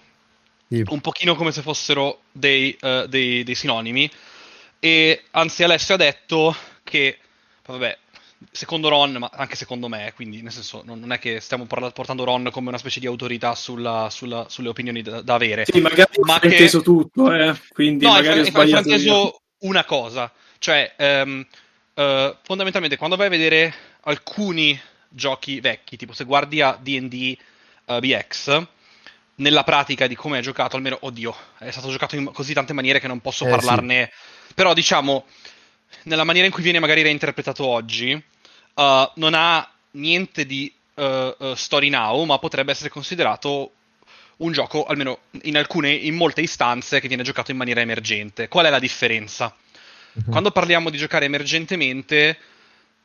Sì. 0.68 0.82
Un 0.86 1.01
pochino 1.01 1.35
come 1.35 1.52
se 1.52 1.62
fossero 1.62 2.22
dei, 2.32 2.76
uh, 2.80 3.06
dei, 3.06 3.43
dei, 3.44 3.55
sinonimi. 3.55 4.10
E 4.80 5.22
anzi 5.32 5.62
Alessio 5.62 5.94
ha 5.94 5.98
detto 5.98 6.55
che, 6.84 7.18
vabbè, 7.66 7.98
secondo 8.50 8.88
Ron, 8.88 9.12
ma 9.12 9.30
anche 9.32 9.56
secondo 9.56 9.88
me, 9.88 10.12
quindi 10.14 10.42
nel 10.42 10.52
senso 10.52 10.82
non, 10.84 11.10
è 11.12 11.18
che 11.18 11.40
stiamo 11.40 11.66
parla- 11.66 11.90
portando 11.90 12.24
Ron 12.24 12.48
come 12.52 12.68
una 12.68 12.78
specie 12.78 13.00
di 13.00 13.06
autorità 13.06 13.55
sulla, 13.55 14.09
sulla, 14.10 14.46
sulle 14.48 14.68
opinioni 14.68 15.02
da, 15.02 15.20
da, 15.22 15.34
avere. 15.34 15.64
Sì, 15.64 15.80
magari 15.80 16.12
ma 16.22 16.36
ho 16.36 16.38
che... 16.38 16.70
tutto, 16.70 17.32
eh. 17.32 17.55
quindi 17.72 18.05
no, 18.05 18.12
magari 18.12 18.40
ho 18.40 18.44
frainteso 18.44 19.40
una 19.60 19.84
cosa. 19.84 20.32
Cioè... 20.59 20.94
Um, 20.98 21.46
uh, 21.98 22.36
fondamentalmente 22.42 22.96
quando 22.96 23.16
vai 23.16 23.26
a 23.26 23.30
vedere 23.30 23.74
alcuni 24.02 24.78
giochi 25.09 25.60
vecchi, 25.60 25.96
tipo 25.96 26.12
se 26.12 26.24
guardi 26.24 26.60
a 26.60 26.78
DD 26.80 27.36
uh, 27.86 27.92
eh, 27.92 28.00
BX, 28.00 28.66
nella 29.39 29.65
pratica 29.65 30.06
di 30.06 30.15
come 30.15 30.39
è 30.39 30.43
giocato, 30.43 30.77
almeno, 30.77 30.98
oddio, 31.01 31.35
è 31.59 31.70
stato 31.70 31.90
giocato 31.90 32.16
in 32.16 32.31
così 32.32 32.55
tante 32.55 32.73
maniere 32.73 33.01
che 33.01 33.06
non 33.06 33.20
posso 33.20 33.47
eh, 33.47 33.51
parlarne, 33.51 34.10
sì. 34.47 34.55
però 34.55 34.73
diciamo, 34.73 35.27
nella 36.05 36.24
maniera 36.24 36.47
in 36.47 36.52
cui 36.52 36.62
viene 36.62 36.78
magari 36.78 37.02
reinterpretato 37.02 37.65
oggi, 37.65 38.12
uh, 38.12 39.10
non 39.15 39.35
ha 39.35 39.70
niente 39.93 40.47
di 40.47 40.73
uh, 40.94 41.55
story 41.55 41.89
now, 41.89 42.24
ma 42.24 42.39
potrebbe 42.39 42.73
essere 42.73 42.89
considerato 42.89 43.73
un 44.39 44.52
gioco, 44.52 44.85
almeno 44.85 45.20
in 45.43 45.56
alcune, 45.56 45.90
in 45.90 46.15
molte 46.15 46.40
istanze, 46.40 47.01
che 47.01 47.09
viene 47.09 47.23
giocato 47.23 47.51
in 47.51 47.56
maniera 47.56 47.81
emergente. 47.81 48.48
Qual 48.48 48.66
è 48.66 48.70
la 48.70 48.78
differenza? 48.78 49.55
Uh-huh. 50.12 50.31
Quando 50.31 50.51
parliamo 50.51 50.90
di 50.90 50.98
giocare 50.98 51.24
emergentemente, 51.24 52.39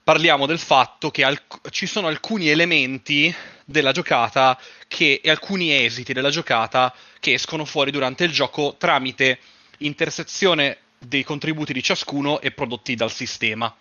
parliamo 0.04 0.46
del 0.46 0.60
fatto 0.60 1.10
che 1.10 1.24
alc- 1.24 1.70
ci 1.70 1.86
sono 1.86 2.08
alcuni 2.08 2.50
elementi 2.50 3.34
della 3.66 3.92
giocata 3.92 4.60
che, 4.88 5.22
e 5.24 5.30
alcuni 5.30 5.74
esiti 5.74 6.14
della 6.14 6.30
giocata 6.30 6.94
che 7.20 7.34
escono 7.34 7.66
fuori 7.66 7.92
durante 7.92 8.26
il 8.26 8.32
gioco 8.32 8.76
tramite 8.78 9.40
intersezione 9.80 10.78
dei 11.00 11.24
contributi 11.24 11.74
di 11.74 11.84
ciascuno 11.84 12.42
e 12.42 12.52
prodotti 12.52 12.96
dal 12.96 13.12
sistema. 13.12 13.74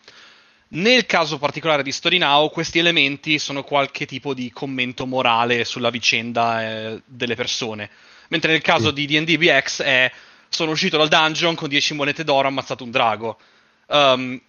Nel 0.74 1.05
caso 1.05 1.39
particolare 1.39 1.82
di 1.82 1.93
Story 1.93 2.16
Now, 2.19 2.51
questi 2.51 2.78
elementi 2.78 3.39
sono 3.39 3.62
qualche 3.62 4.07
tipo 4.07 4.32
di 4.32 4.51
commento 4.51 5.07
morale 5.07 5.65
sulla 5.65 5.90
vicenda 5.90 6.62
eh, 6.62 7.03
delle 7.05 7.35
persone, 7.35 7.90
mentre 8.28 8.53
nel 8.53 8.62
caso 8.62 8.90
di 8.90 9.05
D&D 9.05 9.36
BX 9.36 9.82
è 9.82 10.11
sono 10.49 10.70
uscito 10.70 10.97
dal 10.97 11.09
dungeon 11.09 11.55
con 11.55 11.69
10 11.69 11.94
monete 11.94 12.24
d'oro, 12.24 12.49
ammazzato 12.49 12.85
un 12.85 12.90
drago. 12.90 13.39
Um, 13.86 14.40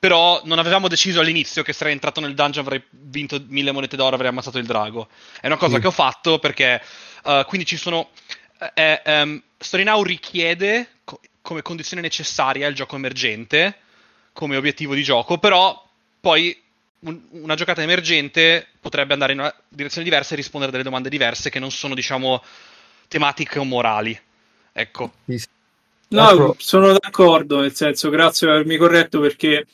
però 0.00 0.40
non 0.44 0.58
avevamo 0.58 0.88
deciso 0.88 1.20
all'inizio 1.20 1.62
che 1.62 1.74
sarei 1.74 1.92
entrato 1.92 2.20
nel 2.20 2.34
dungeon, 2.34 2.64
avrei 2.64 2.82
vinto 2.88 3.38
1000 3.46 3.70
monete 3.70 3.96
d'oro, 3.96 4.14
avrei 4.14 4.30
ammazzato 4.30 4.56
il 4.56 4.64
drago. 4.64 5.08
È 5.38 5.46
una 5.46 5.58
cosa 5.58 5.76
mm. 5.76 5.80
che 5.80 5.86
ho 5.86 5.92
fatto 5.92 6.38
perché 6.38 6.82
uh, 7.24 7.44
quindi 7.46 7.66
ci 7.66 7.76
sono... 7.76 8.08
Eh, 8.72 9.02
um, 9.04 9.42
Story 9.58 9.82
Now 9.82 10.02
richiede 10.02 10.88
co- 11.04 11.20
come 11.42 11.60
condizione 11.60 12.00
necessaria 12.00 12.66
il 12.66 12.74
gioco 12.74 12.96
emergente, 12.96 13.76
come 14.32 14.56
obiettivo 14.56 14.94
di 14.94 15.02
gioco, 15.02 15.36
però 15.36 15.86
poi 16.18 16.58
un, 17.00 17.20
una 17.32 17.54
giocata 17.54 17.82
emergente 17.82 18.68
potrebbe 18.80 19.12
andare 19.12 19.32
in 19.32 19.40
una 19.40 19.54
direzione 19.68 20.04
diversa 20.04 20.32
e 20.32 20.36
rispondere 20.36 20.70
a 20.70 20.72
delle 20.72 20.88
domande 20.88 21.10
diverse 21.10 21.50
che 21.50 21.58
non 21.58 21.70
sono, 21.70 21.94
diciamo, 21.94 22.42
tematiche 23.06 23.58
o 23.58 23.64
morali. 23.64 24.18
Ecco. 24.72 25.12
No, 26.08 26.54
sono 26.58 26.96
d'accordo, 26.98 27.60
nel 27.60 27.74
senso, 27.74 28.08
grazie 28.08 28.46
per 28.46 28.56
avermi 28.56 28.78
corretto 28.78 29.20
perché 29.20 29.66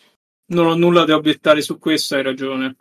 non 0.46 0.66
ho 0.66 0.74
nulla 0.74 1.04
da 1.04 1.16
obiettare 1.16 1.60
su 1.60 1.78
questo, 1.78 2.14
hai 2.14 2.22
ragione. 2.22 2.76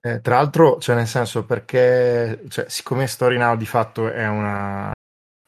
Eh, 0.00 0.20
tra 0.20 0.36
l'altro, 0.36 0.78
cioè 0.78 0.94
nel 0.94 1.06
senso, 1.06 1.44
perché 1.44 2.44
cioè, 2.48 2.66
siccome 2.68 3.06
Story 3.06 3.36
Now 3.36 3.56
di 3.56 3.66
fatto 3.66 4.10
è, 4.10 4.26
una, 4.28 4.92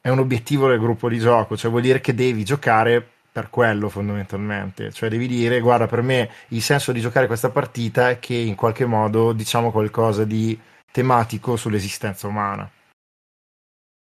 è 0.01 0.09
un 0.09 0.19
obiettivo 0.19 0.67
del 0.67 0.79
gruppo 0.79 1.07
di 1.07 1.19
gioco, 1.19 1.55
cioè 1.55 1.71
vuol 1.71 1.83
dire 1.83 2.01
che 2.01 2.13
devi 2.13 2.43
giocare 2.43 3.05
per 3.31 3.49
quello 3.49 3.87
fondamentalmente, 3.87 4.91
cioè 4.91 5.07
devi 5.07 5.25
dire 5.25 5.61
guarda 5.61 5.87
per 5.87 6.01
me 6.01 6.29
il 6.49 6.61
senso 6.61 6.91
di 6.91 6.99
giocare 6.99 7.27
questa 7.27 7.49
partita 7.49 8.09
è 8.09 8.19
che 8.19 8.35
in 8.35 8.55
qualche 8.55 8.85
modo 8.85 9.31
diciamo 9.31 9.71
qualcosa 9.71 10.25
di 10.25 10.59
tematico 10.91 11.55
sull'esistenza 11.55 12.27
umana. 12.27 12.69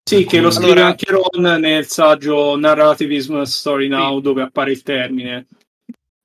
Sì, 0.09 0.24
che 0.24 0.40
lo 0.40 0.51
scrive 0.51 0.73
allora... 0.73 0.86
anche 0.86 1.11
Ron 1.11 1.61
nel 1.61 1.86
saggio 1.86 2.57
Narrativism 2.57 3.43
Story 3.43 3.89
Now, 3.89 4.16
sì. 4.16 4.23
dove 4.23 4.43
appare 4.43 4.70
il 4.70 4.82
termine. 4.82 5.47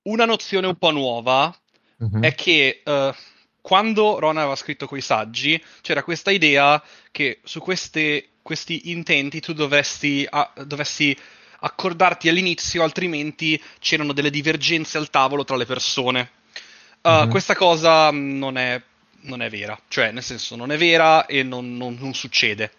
Una 0.03 0.25
nozione 0.25 0.67
un 0.67 0.75
po' 0.75 0.91
nuova 0.91 1.55
uh-huh. 1.97 2.21
è 2.21 2.35
che 2.35 2.81
uh, 2.83 3.13
quando 3.61 4.19
Ron 4.19 4.37
aveva 4.37 4.55
scritto 4.55 4.87
quei 4.87 5.01
saggi, 5.01 5.61
c'era 5.81 6.03
questa 6.03 6.31
idea 6.31 6.81
che 7.11 7.39
su 7.43 7.59
queste, 7.61 8.29
questi 8.41 8.91
intenti 8.91 9.39
tu 9.39 9.53
dovresti, 9.53 10.27
uh, 10.29 10.63
dovessi 10.65 11.17
accordarti 11.59 12.27
all'inizio, 12.27 12.83
altrimenti 12.83 13.61
c'erano 13.79 14.11
delle 14.11 14.29
divergenze 14.29 14.97
al 14.97 15.09
tavolo 15.09 15.45
tra 15.45 15.55
le 15.55 15.65
persone. 15.65 16.31
Uh, 17.01 17.09
uh-huh. 17.09 17.27
Questa 17.29 17.55
cosa 17.55 18.11
non 18.11 18.57
è, 18.57 18.81
non 19.21 19.41
è, 19.41 19.49
vera, 19.49 19.79
cioè 19.87 20.11
nel 20.11 20.23
senso 20.23 20.57
non 20.57 20.71
è 20.71 20.77
vera 20.77 21.25
e 21.25 21.43
non, 21.43 21.77
non, 21.77 21.97
non 21.99 22.13
succede. 22.13 22.73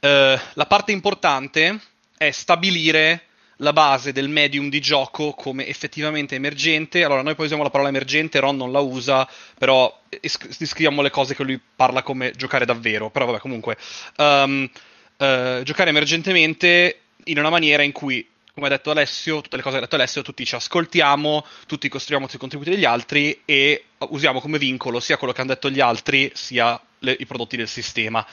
Eh, 0.00 0.40
la 0.54 0.66
parte 0.66 0.92
importante 0.92 1.80
è 2.16 2.30
stabilire 2.30 3.26
la 3.60 3.72
base 3.72 4.12
del 4.12 4.28
medium 4.28 4.68
di 4.68 4.80
gioco 4.80 5.32
come 5.32 5.66
effettivamente 5.66 6.34
emergente. 6.34 7.04
Allora, 7.04 7.22
noi 7.22 7.34
poi 7.34 7.44
usiamo 7.44 7.62
la 7.62 7.70
parola 7.70 7.88
emergente, 7.88 8.40
Ron 8.40 8.56
non 8.56 8.72
la 8.72 8.80
usa, 8.80 9.28
però 9.58 10.02
descriviamo 10.08 11.02
le 11.02 11.10
cose 11.10 11.34
che 11.34 11.42
lui 11.42 11.60
parla 11.76 12.02
come 12.02 12.32
giocare 12.32 12.64
davvero. 12.64 13.10
Però 13.10 13.26
vabbè, 13.26 13.38
comunque, 13.38 13.76
um, 14.16 14.68
uh, 15.16 15.62
giocare 15.62 15.90
emergentemente 15.90 17.00
in 17.24 17.38
una 17.38 17.50
maniera 17.50 17.82
in 17.82 17.92
cui, 17.92 18.26
come 18.54 18.66
ha 18.66 18.70
detto 18.70 18.90
Alessio, 18.90 19.42
tutte 19.42 19.56
le 19.56 19.62
cose 19.62 19.76
che 19.76 19.82
ha 19.82 19.84
detto 19.84 19.96
Alessio, 19.96 20.22
tutti 20.22 20.44
ci 20.44 20.54
ascoltiamo, 20.54 21.44
tutti 21.66 21.88
costruiamo 21.88 22.28
sui 22.28 22.38
contributi 22.38 22.70
degli 22.70 22.86
altri 22.86 23.42
e 23.44 23.84
usiamo 23.98 24.40
come 24.40 24.58
vincolo 24.58 25.00
sia 25.00 25.18
quello 25.18 25.34
che 25.34 25.42
hanno 25.42 25.52
detto 25.52 25.70
gli 25.70 25.80
altri, 25.80 26.30
sia 26.34 26.80
le, 27.00 27.14
i 27.18 27.26
prodotti 27.26 27.56
del 27.58 27.68
sistema. 27.68 28.26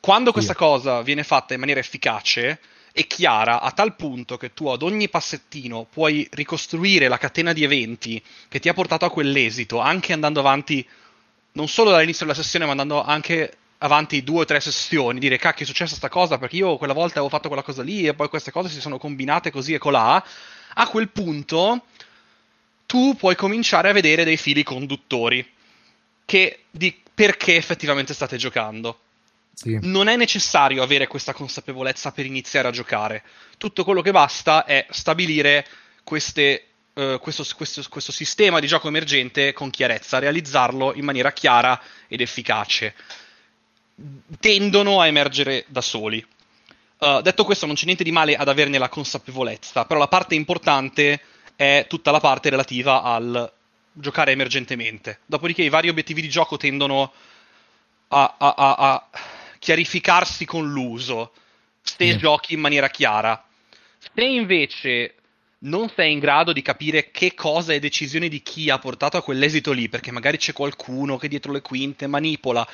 Quando 0.00 0.32
questa 0.32 0.54
yeah. 0.56 0.60
cosa 0.60 1.02
viene 1.02 1.22
fatta 1.22 1.52
in 1.52 1.60
maniera 1.60 1.80
efficace 1.80 2.60
e 2.96 3.08
chiara 3.08 3.60
a 3.60 3.72
tal 3.72 3.96
punto 3.96 4.36
che 4.36 4.54
tu 4.54 4.68
ad 4.68 4.82
ogni 4.82 5.08
passettino 5.08 5.84
puoi 5.90 6.28
ricostruire 6.30 7.08
la 7.08 7.18
catena 7.18 7.52
di 7.52 7.64
eventi 7.64 8.22
che 8.46 8.60
ti 8.60 8.68
ha 8.68 8.72
portato 8.72 9.04
a 9.04 9.10
quell'esito, 9.10 9.80
anche 9.80 10.12
andando 10.12 10.38
avanti 10.38 10.86
non 11.54 11.66
solo 11.66 11.90
dall'inizio 11.90 12.24
della 12.24 12.38
sessione, 12.38 12.66
ma 12.66 12.70
andando 12.70 13.02
anche 13.02 13.56
avanti 13.78 14.22
due 14.22 14.42
o 14.42 14.44
tre 14.44 14.60
sessioni, 14.60 15.18
dire 15.18 15.38
cacchio 15.38 15.64
è 15.64 15.66
successa 15.66 15.96
sta 15.96 16.08
cosa 16.08 16.38
perché 16.38 16.54
io 16.54 16.76
quella 16.76 16.92
volta 16.92 17.14
avevo 17.14 17.30
fatto 17.30 17.48
quella 17.48 17.64
cosa 17.64 17.82
lì 17.82 18.06
e 18.06 18.14
poi 18.14 18.28
queste 18.28 18.52
cose 18.52 18.68
si 18.68 18.80
sono 18.80 18.96
combinate 18.96 19.50
così 19.50 19.74
e 19.74 19.78
colà, 19.78 20.24
a 20.74 20.86
quel 20.86 21.08
punto 21.08 21.86
tu 22.86 23.16
puoi 23.16 23.34
cominciare 23.34 23.90
a 23.90 23.92
vedere 23.92 24.22
dei 24.22 24.36
fili 24.36 24.62
conduttori 24.62 25.44
che, 26.24 26.60
di 26.70 26.96
perché 27.12 27.56
effettivamente 27.56 28.14
state 28.14 28.36
giocando. 28.36 29.00
Sì. 29.54 29.78
Non 29.82 30.08
è 30.08 30.16
necessario 30.16 30.82
avere 30.82 31.06
questa 31.06 31.32
consapevolezza 31.32 32.12
per 32.12 32.26
iniziare 32.26 32.68
a 32.68 32.72
giocare. 32.72 33.22
Tutto 33.56 33.84
quello 33.84 34.02
che 34.02 34.10
basta 34.10 34.64
è 34.64 34.86
stabilire 34.90 35.64
queste, 36.02 36.66
uh, 36.94 37.18
questo, 37.20 37.44
questo, 37.56 37.82
questo, 37.88 38.12
sistema 38.12 38.58
di 38.58 38.66
gioco 38.66 38.88
emergente 38.88 39.52
con 39.52 39.70
chiarezza, 39.70 40.18
realizzarlo 40.18 40.92
in 40.94 41.04
maniera 41.04 41.32
chiara 41.32 41.80
ed 42.08 42.20
efficace. 42.20 42.94
Tendono 44.40 45.00
a 45.00 45.06
emergere 45.06 45.64
da 45.68 45.80
soli. 45.80 46.24
Uh, 46.98 47.20
detto 47.20 47.44
questo, 47.44 47.66
non 47.66 47.76
c'è 47.76 47.84
niente 47.84 48.04
di 48.04 48.12
male 48.12 48.34
ad 48.34 48.48
averne 48.48 48.78
la 48.78 48.88
consapevolezza, 48.88 49.84
però 49.84 50.00
la 50.00 50.08
parte 50.08 50.34
importante 50.34 51.20
è 51.54 51.86
tutta 51.88 52.10
la 52.10 52.20
parte 52.20 52.50
relativa 52.50 53.02
al 53.02 53.52
giocare 53.92 54.32
emergentemente. 54.32 55.20
Dopodiché 55.26 55.62
i 55.62 55.68
vari 55.68 55.88
obiettivi 55.88 56.20
di 56.20 56.28
gioco 56.28 56.56
tendono 56.56 57.12
a, 58.08 58.34
a, 58.36 58.54
a, 58.56 58.74
a 58.74 59.08
chiarificarsi 59.64 60.44
con 60.44 60.70
l'uso, 60.70 61.32
se 61.80 62.10
sì. 62.10 62.18
giochi 62.18 62.52
in 62.52 62.60
maniera 62.60 62.90
chiara. 62.90 63.42
Se 63.98 64.22
invece 64.22 65.14
non 65.60 65.90
sei 65.96 66.12
in 66.12 66.18
grado 66.18 66.52
di 66.52 66.60
capire 66.60 67.10
che 67.10 67.32
cosa 67.32 67.72
e 67.72 67.80
decisione 67.80 68.28
di 68.28 68.42
chi 68.42 68.68
ha 68.68 68.78
portato 68.78 69.16
a 69.16 69.22
quell'esito 69.22 69.72
lì, 69.72 69.88
perché 69.88 70.10
magari 70.10 70.36
c'è 70.36 70.52
qualcuno 70.52 71.16
che 71.16 71.28
dietro 71.28 71.50
le 71.50 71.62
quinte 71.62 72.06
manipola, 72.06 72.68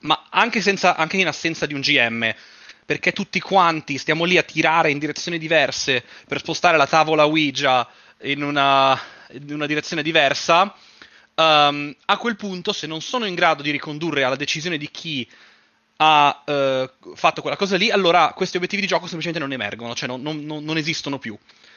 ma 0.00 0.26
anche, 0.28 0.60
senza, 0.60 0.96
anche 0.96 1.16
in 1.16 1.26
assenza 1.26 1.64
di 1.64 1.72
un 1.72 1.80
GM, 1.80 2.34
perché 2.84 3.12
tutti 3.12 3.40
quanti 3.40 3.96
stiamo 3.96 4.24
lì 4.24 4.36
a 4.36 4.42
tirare 4.42 4.90
in 4.90 4.98
direzioni 4.98 5.38
diverse 5.38 6.04
per 6.28 6.40
spostare 6.40 6.76
la 6.76 6.86
tavola 6.86 7.24
Ouija 7.24 7.88
in 8.24 8.42
una, 8.42 9.00
in 9.30 9.50
una 9.50 9.66
direzione 9.66 10.02
diversa, 10.02 10.74
um, 11.36 11.96
a 12.04 12.16
quel 12.18 12.36
punto, 12.36 12.74
se 12.74 12.86
non 12.86 13.00
sono 13.00 13.24
in 13.24 13.34
grado 13.34 13.62
di 13.62 13.70
ricondurre 13.70 14.24
alla 14.24 14.36
decisione 14.36 14.76
di 14.76 14.90
chi 14.90 15.26
ha 15.96 16.42
uh, 16.44 17.14
fatto 17.14 17.40
quella 17.40 17.56
cosa 17.56 17.76
lì, 17.76 17.90
allora 17.90 18.32
questi 18.34 18.56
obiettivi 18.56 18.82
di 18.82 18.88
gioco 18.88 19.06
semplicemente 19.06 19.40
non 19.44 19.52
emergono, 19.52 19.94
cioè 19.94 20.08
non, 20.08 20.22
non, 20.22 20.64
non 20.64 20.76
esistono 20.76 21.18
più. 21.18 21.36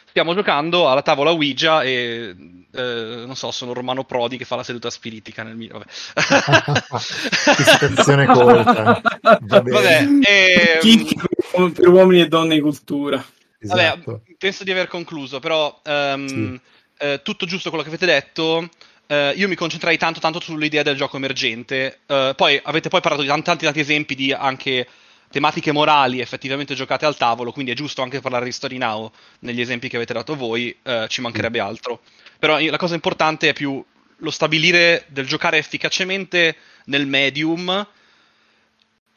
Stiamo 0.09 0.33
giocando 0.33 0.89
alla 0.89 1.03
tavola 1.03 1.31
Ouija 1.31 1.83
e 1.83 2.33
eh, 2.71 3.23
non 3.25 3.35
so, 3.35 3.51
sono 3.51 3.73
Romano 3.73 4.03
Prodi 4.03 4.37
che 4.37 4.45
fa 4.45 4.55
la 4.55 4.63
seduta 4.63 4.89
spiritica 4.89 5.43
nel 5.43 5.55
mio. 5.55 5.73
Vabbè. 5.73 5.85
Situazione 6.99 8.25
colta. 8.25 9.01
Vabbè, 9.41 10.07
e... 10.21 10.79
Ehm, 11.53 11.71
per 11.71 11.87
uomini 11.87 12.21
e 12.21 12.27
donne 12.27 12.55
in 12.55 12.61
cultura. 12.61 13.23
Esatto. 13.59 14.11
Vabbè, 14.11 14.21
penso 14.37 14.63
di 14.63 14.71
aver 14.71 14.87
concluso, 14.87 15.39
però 15.39 15.81
um, 15.85 16.27
sì. 16.27 16.59
eh, 16.99 17.21
tutto 17.23 17.45
giusto 17.45 17.69
quello 17.69 17.83
che 17.83 17.89
avete 17.89 18.05
detto. 18.05 18.69
Uh, 19.07 19.31
io 19.35 19.47
mi 19.47 19.55
concentrai 19.55 19.97
tanto 19.97 20.19
tanto 20.19 20.41
sull'idea 20.41 20.83
del 20.83 20.97
gioco 20.97 21.15
emergente. 21.15 21.99
Uh, 22.07 22.35
poi 22.35 22.59
avete 22.61 22.89
poi 22.89 22.99
parlato 22.99 23.23
di 23.23 23.29
tanti, 23.29 23.43
tanti, 23.45 23.63
tanti 23.63 23.79
esempi 23.79 24.15
di 24.15 24.33
anche 24.33 24.85
tematiche 25.29 25.71
morali 25.71 26.19
effettivamente 26.19 26.75
giocate 26.75 27.05
al 27.05 27.15
tavolo, 27.15 27.53
quindi 27.53 27.71
è 27.71 27.75
giusto 27.75 28.01
anche 28.01 28.19
parlare 28.19 28.45
di 28.45 28.51
Story 28.51 28.77
Now 28.77 29.09
negli 29.39 29.61
esempi 29.61 29.87
che 29.87 29.95
avete 29.95 30.13
dato 30.13 30.35
voi, 30.35 30.75
uh, 30.83 31.07
ci 31.07 31.21
mancherebbe 31.21 31.59
altro. 31.59 32.01
Però 32.37 32.59
la 32.59 32.77
cosa 32.77 32.95
importante 32.95 33.49
è 33.49 33.53
più 33.53 33.83
lo 34.17 34.31
stabilire 34.31 35.05
del 35.07 35.25
giocare 35.25 35.57
efficacemente 35.57 36.55
nel 36.85 37.07
medium 37.07 37.87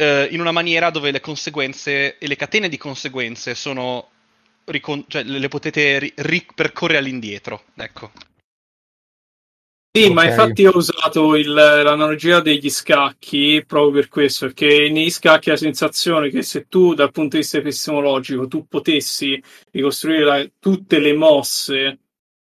in 0.01 0.41
una 0.41 0.51
maniera 0.51 0.89
dove 0.89 1.11
le 1.11 1.21
conseguenze 1.21 2.17
e 2.17 2.27
le 2.27 2.37
catene 2.37 2.71
di 2.71 2.79
conseguenze 2.79 3.55
sono 3.55 4.09
ricon- 4.65 5.05
cioè, 5.09 5.25
le 5.25 5.49
potete 5.49 5.99
ri- 5.99 6.13
ripercorrere 6.17 6.99
all'indietro. 6.99 7.65
Ecco. 7.75 8.11
Sì, 9.93 10.05
okay. 10.05 10.15
ma 10.15 10.25
infatti 10.29 10.67
ho 10.67 10.77
usato 10.77 11.35
il, 11.35 11.53
l'analogia 11.53 12.41
degli 12.41 12.71
scacchi 12.71 13.65
proprio 13.67 13.93
per 13.95 14.09
questo, 14.09 14.47
perché 14.47 14.89
negli 14.89 15.11
scacchi 15.11 15.49
hai 15.51 15.57
la 15.57 15.61
sensazione 15.61 16.29
che 16.31 16.43
se 16.43 16.69
tu 16.69 16.95
dal 16.95 17.11
punto 17.11 17.35
di 17.35 17.43
vista 17.43 17.59
epistemologico 17.59 18.47
tu 18.47 18.69
potessi 18.69 19.43
ricostruire 19.73 20.25
la, 20.25 20.49
tutte 20.61 21.01
le 21.01 21.13
mosse, 21.13 21.99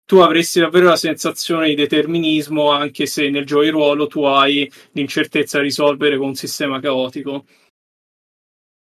tu 0.07 0.17
avresti 0.19 0.61
davvero 0.61 0.87
la 0.87 0.97
sensazione 0.97 1.69
di 1.69 1.75
determinismo 1.75 2.71
anche 2.71 3.05
se 3.05 3.29
nel 3.29 3.45
gioco 3.45 3.65
di 3.65 3.69
ruolo 3.69 4.07
tu 4.07 4.25
hai 4.25 4.71
l'incertezza 4.93 5.59
di 5.59 5.65
risolvere 5.65 6.17
con 6.17 6.29
un 6.29 6.35
sistema 6.37 6.81
caotico. 6.81 7.45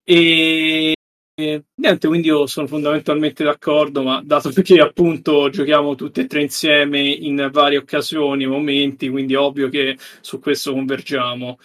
E 0.04 0.94
niente, 1.38 2.07
quindi 2.07 2.28
io 2.28 2.45
sono 2.48 2.66
fondamentalmente 2.66 3.44
d'accordo, 3.44 4.03
ma 4.03 4.22
dato 4.24 4.49
che 4.52 4.80
appunto 4.80 5.49
giochiamo 5.49 5.94
tutti 5.95 6.22
e 6.22 6.28
tre 6.28 6.41
insieme 6.41 7.02
in 7.02 7.49
varie 7.52 7.78
occasioni 7.78 8.45
momenti, 8.45 9.10
quindi 9.10 9.36
ovvio 9.36 9.68
che 9.68 9.98
su 10.22 10.40
questo 10.40 10.72
convergiamo. 10.72 11.60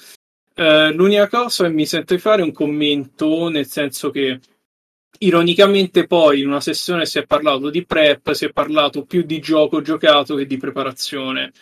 Eh, 0.54 0.92
l'unica 0.92 1.28
cosa 1.28 1.64
che 1.64 1.72
mi 1.72 1.86
sento 1.86 2.14
di 2.14 2.20
fare 2.20 2.42
è 2.42 2.44
un 2.44 2.52
commento, 2.52 3.48
nel 3.48 3.66
senso 3.66 4.10
che 4.10 4.40
ironicamente 5.18 6.06
poi 6.06 6.40
in 6.40 6.48
una 6.48 6.60
sessione 6.60 7.06
si 7.06 7.18
è 7.18 7.26
parlato 7.26 7.70
di 7.70 7.86
prep, 7.86 8.32
si 8.32 8.46
è 8.46 8.52
parlato 8.52 9.04
più 9.04 9.22
di 9.22 9.38
gioco 9.38 9.82
giocato 9.82 10.34
che 10.34 10.46
di 10.46 10.56
preparazione 10.56 11.52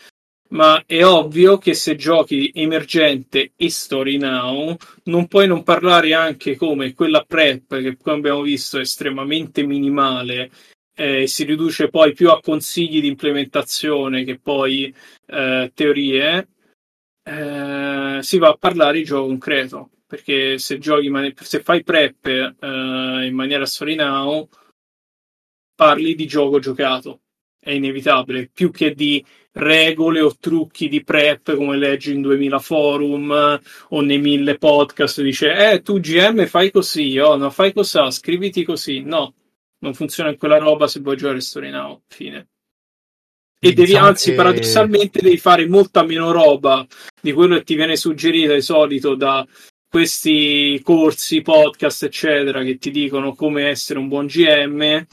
ma 0.51 0.83
è 0.87 1.05
ovvio 1.05 1.59
che 1.59 1.75
se 1.75 1.95
giochi 1.97 2.51
emergente 2.55 3.53
e 3.55 3.71
story 3.71 4.17
now 4.17 4.77
non 5.05 5.27
puoi 5.27 5.47
non 5.47 5.63
parlare 5.63 6.15
anche 6.15 6.57
come 6.57 6.95
quella 6.95 7.25
prep 7.27 7.81
che 7.81 7.97
come 7.97 8.17
abbiamo 8.17 8.43
visto 8.43 8.79
è 8.79 8.81
estremamente 8.81 9.63
minimale 9.65 10.51
eh, 10.99 11.29
si 11.29 11.45
riduce 11.45 11.89
poi 11.89 12.13
più 12.13 12.31
a 12.31 12.41
consigli 12.41 13.01
di 13.01 13.07
implementazione 13.07 14.25
che 14.25 14.41
poi 14.41 14.93
eh, 15.27 15.71
teorie 15.73 16.49
eh, 17.23 18.19
si 18.21 18.39
va 18.39 18.49
a 18.49 18.57
parlare 18.57 18.99
di 18.99 19.05
gioco 19.05 19.27
concreto. 19.29 19.91
Perché 20.09 20.59
se 20.59 20.79
giochi 20.79 21.11
se 21.37 21.61
fai 21.61 21.85
prep 21.85 22.27
eh, 22.27 23.27
in 23.27 23.35
maniera 23.35 23.67
story 23.67 23.95
now 23.95 24.49
parli 25.75 26.15
di 26.15 26.27
gioco 26.27 26.59
giocato 26.59 27.21
è 27.69 27.73
inevitabile 27.73 28.49
più 28.53 28.71
che 28.71 28.95
di 28.95 29.23
regole 29.53 30.21
o 30.21 30.35
trucchi 30.39 30.89
di 30.89 31.05
prep 31.05 31.55
come 31.55 31.77
leggi 31.77 32.15
in 32.15 32.23
2000 32.23 32.59
forum 32.59 33.61
o 33.89 34.01
nei 34.01 34.19
mille 34.19 34.57
podcast 34.57 35.21
dice 35.21 35.73
eh 35.73 35.83
tu 35.83 36.01
GM 36.01 36.47
fai 36.47 36.71
così 36.71 37.19
oh 37.19 37.37
no 37.37 37.51
fai 37.51 37.73
così 37.73 38.11
scriviti 38.11 38.65
così. 38.65 39.01
No 39.01 39.35
non 39.81 39.95
funziona 39.95 40.35
quella 40.37 40.59
roba 40.59 40.89
se 40.89 41.01
vuoi 41.01 41.17
giocare 41.17 41.41
Story 41.41 41.71
Now 41.71 42.03
fine. 42.09 42.49
E 43.61 43.73
devi 43.73 43.87
diciamo 43.87 44.07
anzi 44.07 44.31
che... 44.31 44.37
paradossalmente 44.37 45.21
devi 45.21 45.37
fare 45.37 45.67
molta 45.67 46.05
meno 46.05 46.31
roba 46.31 46.87
di 47.21 47.33
quello 47.33 47.57
che 47.57 47.65
ti 47.65 47.75
viene 47.75 47.97
suggerito 47.97 48.55
di 48.55 48.63
solito 48.63 49.15
da 49.15 49.47
questi 49.91 50.81
corsi, 50.85 51.43
podcast, 51.43 52.05
eccetera, 52.05 52.63
che 52.63 52.79
ti 52.79 52.91
dicono 52.91 53.35
come 53.35 53.69
essere 53.69 53.99
un 53.99 54.09
buon 54.09 54.27
GM 54.27 55.07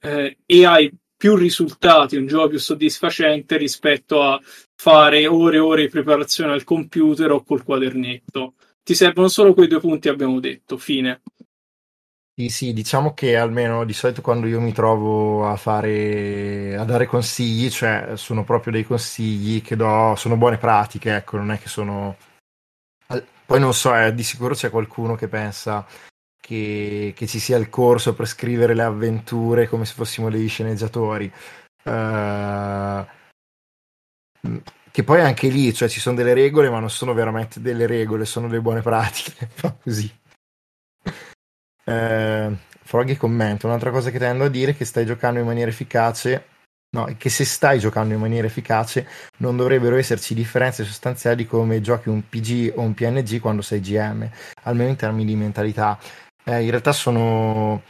eh, 0.00 0.38
e 0.46 0.66
hai 0.66 0.90
più 1.16 1.36
risultati, 1.36 2.16
un 2.16 2.26
gioco 2.26 2.48
più 2.48 2.58
soddisfacente 2.58 3.56
rispetto 3.56 4.22
a 4.22 4.40
fare 4.74 5.26
ore 5.26 5.56
e 5.56 5.60
ore 5.60 5.82
di 5.82 5.88
preparazione 5.88 6.52
al 6.52 6.64
computer 6.64 7.30
o 7.30 7.42
col 7.42 7.62
quadernetto. 7.62 8.54
Ti 8.82 8.94
servono 8.94 9.28
solo 9.28 9.54
quei 9.54 9.68
due 9.68 9.80
punti, 9.80 10.08
abbiamo 10.08 10.40
detto, 10.40 10.76
fine. 10.76 11.22
Sì, 12.36 12.48
sì, 12.48 12.72
diciamo 12.72 13.14
che 13.14 13.36
almeno 13.36 13.84
di 13.84 13.92
solito 13.92 14.20
quando 14.20 14.48
io 14.48 14.60
mi 14.60 14.72
trovo 14.72 15.48
a 15.48 15.54
fare, 15.56 16.76
a 16.76 16.84
dare 16.84 17.06
consigli, 17.06 17.70
cioè 17.70 18.16
sono 18.16 18.42
proprio 18.42 18.72
dei 18.72 18.84
consigli 18.84 19.62
che 19.62 19.76
do, 19.76 20.14
sono 20.16 20.36
buone 20.36 20.58
pratiche, 20.58 21.14
ecco, 21.14 21.36
non 21.36 21.52
è 21.52 21.58
che 21.58 21.68
sono... 21.68 22.16
Poi 23.46 23.60
non 23.60 23.72
so, 23.72 23.94
eh, 23.94 24.12
di 24.14 24.24
sicuro 24.24 24.54
c'è 24.54 24.68
qualcuno 24.68 25.14
che 25.14 25.28
pensa, 25.28 25.86
che, 26.46 27.14
che, 27.16 27.26
ci 27.26 27.38
sia 27.38 27.56
il 27.56 27.70
corso 27.70 28.12
per 28.12 28.26
scrivere 28.26 28.74
le 28.74 28.82
avventure 28.82 29.66
come 29.66 29.86
se 29.86 29.94
fossimo 29.94 30.28
degli 30.28 30.48
sceneggiatori. 30.48 31.32
Uh, 31.84 33.06
che 34.90 35.04
poi 35.04 35.22
anche 35.22 35.48
lì, 35.48 35.72
cioè 35.72 35.88
ci 35.88 36.00
sono 36.00 36.16
delle 36.16 36.34
regole, 36.34 36.68
ma 36.68 36.80
non 36.80 36.90
sono 36.90 37.14
veramente 37.14 37.62
delle 37.62 37.86
regole, 37.86 38.26
sono 38.26 38.46
delle 38.46 38.60
buone 38.60 38.82
pratiche, 38.82 39.48
così. 39.82 40.14
Uh, 41.86 42.54
Froggy 42.82 43.16
commenta, 43.16 43.66
un'altra 43.66 43.90
cosa 43.90 44.10
che 44.10 44.18
tendo 44.18 44.44
a 44.44 44.48
dire 44.50 44.72
è 44.72 44.76
che 44.76 44.84
stai 44.84 45.06
giocando 45.06 45.40
in 45.40 45.46
maniera 45.46 45.70
efficace, 45.70 46.48
no, 46.90 47.08
che 47.16 47.30
se 47.30 47.46
stai 47.46 47.78
giocando 47.78 48.12
in 48.12 48.20
maniera 48.20 48.46
efficace 48.46 49.08
non 49.38 49.56
dovrebbero 49.56 49.96
esserci 49.96 50.34
differenze 50.34 50.84
sostanziali 50.84 51.46
come 51.46 51.80
giochi 51.80 52.10
un 52.10 52.28
PG 52.28 52.74
o 52.76 52.82
un 52.82 52.92
PNG 52.92 53.40
quando 53.40 53.62
sei 53.62 53.80
GM, 53.80 54.28
almeno 54.64 54.90
in 54.90 54.96
termini 54.96 55.24
di 55.24 55.36
mentalità. 55.36 55.98
Eh, 56.44 56.62
in 56.62 56.70
realtà 56.70 56.92
sono, 56.92 57.82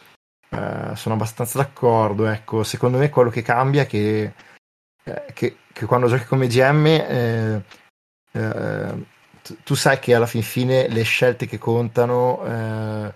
eh, 0.50 0.92
sono 0.94 1.14
abbastanza 1.14 1.58
d'accordo. 1.58 2.26
Ecco, 2.26 2.62
secondo 2.62 2.98
me 2.98 3.10
quello 3.10 3.30
che 3.30 3.42
cambia 3.42 3.82
è 3.82 3.86
che, 3.86 4.32
eh, 5.02 5.24
che, 5.34 5.56
che 5.72 5.86
quando 5.86 6.08
giochi 6.08 6.24
come 6.24 6.46
GM 6.46 6.86
eh, 6.86 7.64
eh, 8.32 9.06
tu, 9.42 9.56
tu, 9.62 9.74
sai 9.74 9.98
che 9.98 10.14
alla 10.14 10.26
fin 10.26 10.42
fine 10.42 10.88
le 10.88 11.02
scelte 11.02 11.46
che 11.46 11.58
contano 11.58 12.44
eh, 12.46 13.14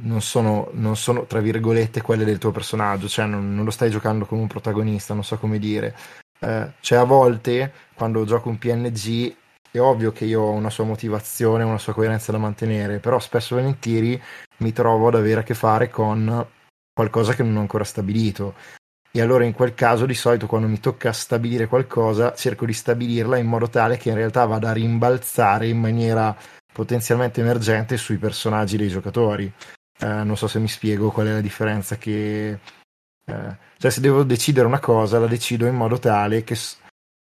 non, 0.00 0.20
sono, 0.20 0.68
non 0.72 0.96
sono, 0.96 1.24
tra 1.24 1.40
virgolette, 1.40 2.02
quelle 2.02 2.24
del 2.24 2.38
tuo 2.38 2.50
personaggio, 2.50 3.08
cioè 3.08 3.26
non, 3.26 3.54
non 3.54 3.64
lo 3.64 3.70
stai 3.70 3.90
giocando 3.90 4.26
come 4.26 4.42
un 4.42 4.48
protagonista, 4.48 5.14
non 5.14 5.24
so 5.24 5.38
come 5.38 5.58
dire. 5.58 5.94
Cioè 6.40 6.96
a 6.98 7.04
volte 7.04 7.70
quando 7.92 8.24
gioco 8.24 8.48
un 8.48 8.56
PNG 8.56 9.36
è 9.70 9.80
ovvio 9.80 10.12
che 10.12 10.24
io 10.24 10.42
ho 10.42 10.50
una 10.50 10.70
sua 10.70 10.84
motivazione, 10.84 11.62
una 11.62 11.78
sua 11.78 11.92
coerenza 11.92 12.32
da 12.32 12.38
mantenere, 12.38 12.98
però 12.98 13.18
spesso 13.18 13.56
e 13.56 13.60
volentieri 13.60 14.22
mi 14.58 14.72
trovo 14.72 15.08
ad 15.08 15.14
avere 15.14 15.40
a 15.40 15.42
che 15.44 15.54
fare 15.54 15.88
con 15.88 16.46
qualcosa 16.92 17.34
che 17.34 17.42
non 17.42 17.56
ho 17.56 17.60
ancora 17.60 17.84
stabilito. 17.84 18.54
E 19.12 19.20
allora 19.20 19.44
in 19.44 19.52
quel 19.52 19.74
caso 19.74 20.06
di 20.06 20.14
solito 20.14 20.46
quando 20.46 20.68
mi 20.68 20.78
tocca 20.78 21.12
stabilire 21.12 21.66
qualcosa 21.66 22.32
cerco 22.34 22.64
di 22.64 22.72
stabilirla 22.72 23.38
in 23.38 23.46
modo 23.46 23.68
tale 23.68 23.96
che 23.96 24.10
in 24.10 24.14
realtà 24.14 24.44
vada 24.44 24.70
a 24.70 24.72
rimbalzare 24.72 25.66
in 25.66 25.78
maniera 25.80 26.36
potenzialmente 26.72 27.40
emergente 27.40 27.96
sui 27.96 28.18
personaggi 28.18 28.76
dei 28.76 28.88
giocatori. 28.88 29.52
Eh, 29.98 30.06
non 30.06 30.36
so 30.36 30.46
se 30.46 30.60
mi 30.60 30.68
spiego 30.68 31.10
qual 31.10 31.26
è 31.26 31.32
la 31.32 31.40
differenza 31.40 31.96
che... 31.96 32.58
Eh, 33.26 33.56
cioè 33.78 33.90
se 33.90 34.00
devo 34.00 34.22
decidere 34.22 34.66
una 34.66 34.78
cosa 34.78 35.18
la 35.18 35.26
decido 35.26 35.66
in 35.66 35.74
modo 35.74 35.98
tale 35.98 36.44
che 36.44 36.54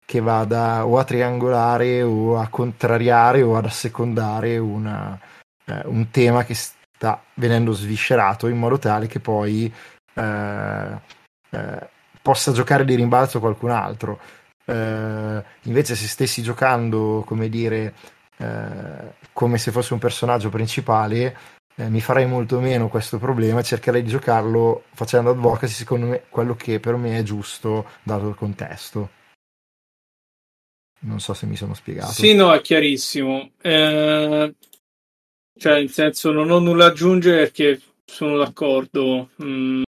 che 0.06 0.20
vada 0.22 0.86
o 0.86 0.98
a 1.00 1.04
triangolare 1.04 2.02
o 2.04 2.38
a 2.38 2.48
contrariare 2.48 3.42
o 3.42 3.58
ad 3.58 3.66
assecondare 3.66 4.58
una, 4.58 5.20
eh, 5.66 5.82
un 5.86 6.10
tema 6.12 6.44
che 6.44 6.54
sta 6.54 7.22
venendo 7.36 7.72
sviscerato 7.74 8.48
in 8.48 8.58
modo 8.58 8.78
tale 8.78 9.08
che 9.08 9.20
poi 9.20 9.72
eh, 10.14 11.00
eh, 11.50 11.90
possa 12.22 12.52
giocare 12.52 12.86
di 12.86 12.96
rimbalzo 12.96 13.40
qualcun 13.40 13.72
altro. 13.72 14.20
Eh, 14.66 15.44
invece 15.64 15.96
se 15.96 16.08
stessi 16.08 16.42
giocando, 16.42 17.24
come 17.26 17.50
dire, 17.50 17.94
eh, 18.38 19.14
come 19.34 19.58
se 19.58 19.72
fosse 19.72 19.94
un 19.94 20.00
personaggio 20.00 20.50
principale, 20.50 21.38
eh, 21.76 21.90
mi 21.90 22.02
farei 22.02 22.26
molto 22.26 22.60
meno 22.60 22.88
questo 22.88 23.20
problema 23.20 23.62
cercherei 23.62 24.02
di 24.02 24.10
giocarlo 24.10 24.84
facendo 24.94 25.32
advocacy 25.32 25.74
secondo 25.74 26.06
me 26.06 26.24
quello 26.30 26.56
che 26.56 26.80
per 26.80 26.96
me 26.96 27.18
è 27.20 27.24
giusto 27.24 27.86
dato 28.04 28.28
il 28.30 28.36
contesto. 28.36 29.10
Non 31.00 31.20
so 31.20 31.34
se 31.34 31.46
mi 31.46 31.56
sono 31.56 31.74
spiegato. 31.74 32.12
Sì, 32.12 32.34
no, 32.34 32.54
è 32.54 32.62
chiarissimo. 32.62 33.52
Eh, 33.62 34.56
cioè, 35.58 35.74
nel 35.74 35.90
senso, 35.90 36.32
non 36.32 36.50
ho 36.50 36.60
nulla 36.60 36.86
da 36.86 36.92
aggiungere 36.92 37.38
perché 37.38 37.82
sono 38.06 38.38
d'accordo. 38.38 39.30
Mm. 39.44 39.84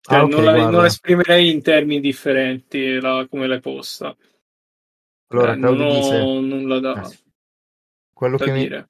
Cioè, 0.00 0.18
ah, 0.18 0.22
okay, 0.24 0.34
non, 0.34 0.44
la, 0.44 0.70
non, 0.70 0.84
esprimerei 0.84 1.50
in 1.50 1.62
termini 1.62 2.00
differenti 2.00 3.00
la, 3.00 3.26
come 3.28 3.46
l'hai 3.46 3.60
posta. 3.60 4.16
Allora, 5.28 5.52
eh, 5.52 5.56
non 5.56 5.80
ho 5.80 5.94
dice... 5.94 6.18
nulla 6.18 6.78
da, 6.78 7.02
eh, 7.02 7.18
quello 8.12 8.36
da 8.36 8.44
che 8.44 8.52
dire. 8.52 8.76
Mi... 8.76 8.84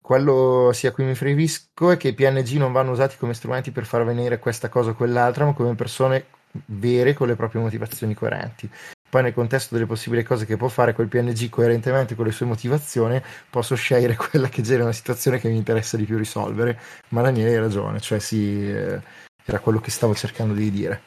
Quello 0.00 0.70
sia 0.72 0.92
cui 0.92 1.04
mi 1.04 1.16
frevisco 1.16 1.90
è 1.90 1.96
che 1.96 2.08
i 2.08 2.14
PNG 2.14 2.58
non 2.58 2.70
vanno 2.70 2.92
usati 2.92 3.16
come 3.16 3.34
strumenti 3.34 3.72
per 3.72 3.86
far 3.86 4.04
venire 4.04 4.38
questa 4.38 4.68
cosa 4.68 4.90
o 4.90 4.94
quell'altra, 4.94 5.44
ma 5.44 5.52
come 5.52 5.74
persone 5.74 6.26
vere 6.66 7.12
con 7.12 7.26
le 7.26 7.34
proprie 7.34 7.60
motivazioni 7.60 8.14
coerenti. 8.14 8.70
Poi 9.16 9.24
nel 9.24 9.32
contesto 9.32 9.72
delle 9.72 9.86
possibili 9.86 10.22
cose 10.22 10.44
che 10.44 10.58
può 10.58 10.68
fare 10.68 10.92
quel 10.92 11.08
PNG 11.08 11.48
coerentemente 11.48 12.14
con 12.14 12.26
le 12.26 12.32
sue 12.32 12.44
motivazioni, 12.44 13.18
posso 13.48 13.74
scegliere 13.74 14.14
quella 14.28 14.50
che 14.50 14.60
genera 14.60 14.82
una 14.82 14.92
situazione 14.92 15.40
che 15.40 15.48
mi 15.48 15.56
interessa 15.56 15.96
di 15.96 16.04
più 16.04 16.18
risolvere. 16.18 16.78
Ma 17.08 17.22
Daniele 17.22 17.48
hai 17.48 17.58
ragione, 17.58 17.98
cioè 17.98 18.18
sì, 18.18 18.68
eh, 18.68 19.00
era 19.42 19.58
quello 19.60 19.80
che 19.80 19.90
stavo 19.90 20.14
cercando 20.14 20.52
di 20.52 20.70
dire. 20.70 21.02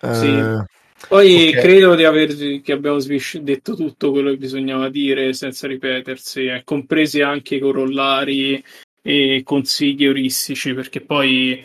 Sì. 0.00 0.26
Uh, 0.26 0.64
Poi 1.06 1.50
okay. 1.50 1.60
credo 1.60 1.94
di 1.94 2.02
aver 2.02 2.60
che 2.60 2.72
abbiamo 2.72 2.98
detto 2.98 3.76
tutto 3.76 4.10
quello 4.10 4.30
che 4.30 4.36
bisognava 4.36 4.88
dire 4.88 5.32
senza 5.32 5.68
ripetersi, 5.68 6.46
eh, 6.46 6.62
compresi 6.64 7.20
anche 7.20 7.54
i 7.54 7.60
corollari 7.60 8.60
e 9.00 9.42
consigli 9.44 10.04
euristici, 10.04 10.74
perché 10.74 11.00
poi 11.02 11.64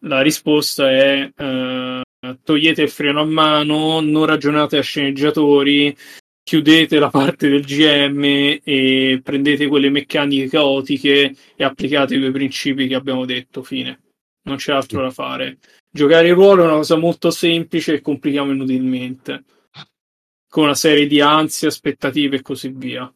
la 0.00 0.20
risposta 0.20 0.90
è 0.90 1.32
uh, 1.34 2.01
togliete 2.42 2.82
il 2.82 2.88
freno 2.88 3.20
a 3.20 3.24
mano, 3.24 4.00
non 4.00 4.26
ragionate 4.26 4.78
a 4.78 4.82
sceneggiatori, 4.82 5.96
chiudete 6.42 6.98
la 6.98 7.10
parte 7.10 7.48
del 7.48 7.64
GM 7.64 8.60
e 8.62 9.20
prendete 9.22 9.66
quelle 9.66 9.90
meccaniche 9.90 10.48
caotiche 10.48 11.34
e 11.56 11.64
applicate 11.64 12.14
i 12.14 12.18
due 12.18 12.30
principi 12.30 12.86
che 12.86 12.94
abbiamo 12.94 13.24
detto, 13.24 13.62
fine. 13.62 14.00
Non 14.44 14.56
c'è 14.56 14.72
altro 14.72 15.02
da 15.02 15.10
fare. 15.10 15.58
Giocare 15.90 16.28
il 16.28 16.34
ruolo 16.34 16.62
è 16.62 16.66
una 16.66 16.76
cosa 16.76 16.96
molto 16.96 17.30
semplice 17.30 17.94
e 17.94 18.00
complichiamo 18.00 18.52
inutilmente. 18.52 19.44
Con 20.48 20.64
una 20.64 20.74
serie 20.74 21.06
di 21.06 21.20
ansie, 21.20 21.68
aspettative 21.68 22.36
e 22.36 22.42
così 22.42 22.68
via. 22.68 23.12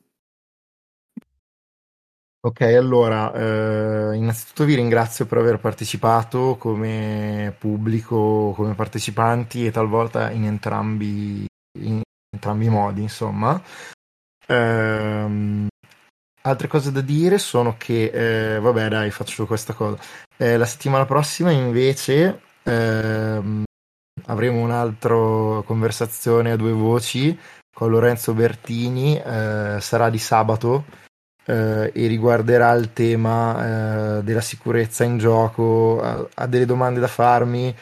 Ok, 2.46 2.60
allora, 2.60 3.32
eh, 3.34 4.14
innanzitutto 4.14 4.62
vi 4.62 4.76
ringrazio 4.76 5.26
per 5.26 5.38
aver 5.38 5.58
partecipato 5.58 6.54
come 6.56 7.52
pubblico, 7.58 8.52
come 8.54 8.74
partecipanti 8.74 9.66
e 9.66 9.72
talvolta 9.72 10.30
in 10.30 10.44
entrambi, 10.44 11.44
in 11.80 12.02
entrambi 12.32 12.66
i 12.66 12.68
modi, 12.68 13.02
insomma. 13.02 13.60
Eh, 14.46 15.66
altre 16.42 16.68
cose 16.68 16.92
da 16.92 17.00
dire 17.00 17.38
sono 17.38 17.74
che, 17.76 18.54
eh, 18.54 18.60
vabbè 18.60 18.90
dai, 18.90 19.10
faccio 19.10 19.44
questa 19.44 19.72
cosa. 19.72 19.98
Eh, 20.36 20.56
la 20.56 20.66
settimana 20.66 21.04
prossima 21.04 21.50
invece 21.50 22.42
ehm, 22.62 23.64
avremo 24.26 24.60
un'altra 24.60 25.62
conversazione 25.64 26.52
a 26.52 26.56
due 26.56 26.70
voci 26.70 27.36
con 27.74 27.90
Lorenzo 27.90 28.34
Bertini, 28.34 29.20
eh, 29.20 29.78
sarà 29.80 30.10
di 30.10 30.18
sabato 30.18 30.84
eh, 31.46 31.92
e 31.94 32.06
riguarderà 32.08 32.72
il 32.72 32.92
tema 32.92 34.18
eh, 34.18 34.22
della 34.22 34.40
sicurezza 34.40 35.04
in 35.04 35.18
gioco, 35.18 36.00
ha, 36.02 36.26
ha, 36.34 36.46
delle 36.46 36.66
domande 36.66 37.00
da 37.00 37.06
farmi. 37.06 37.74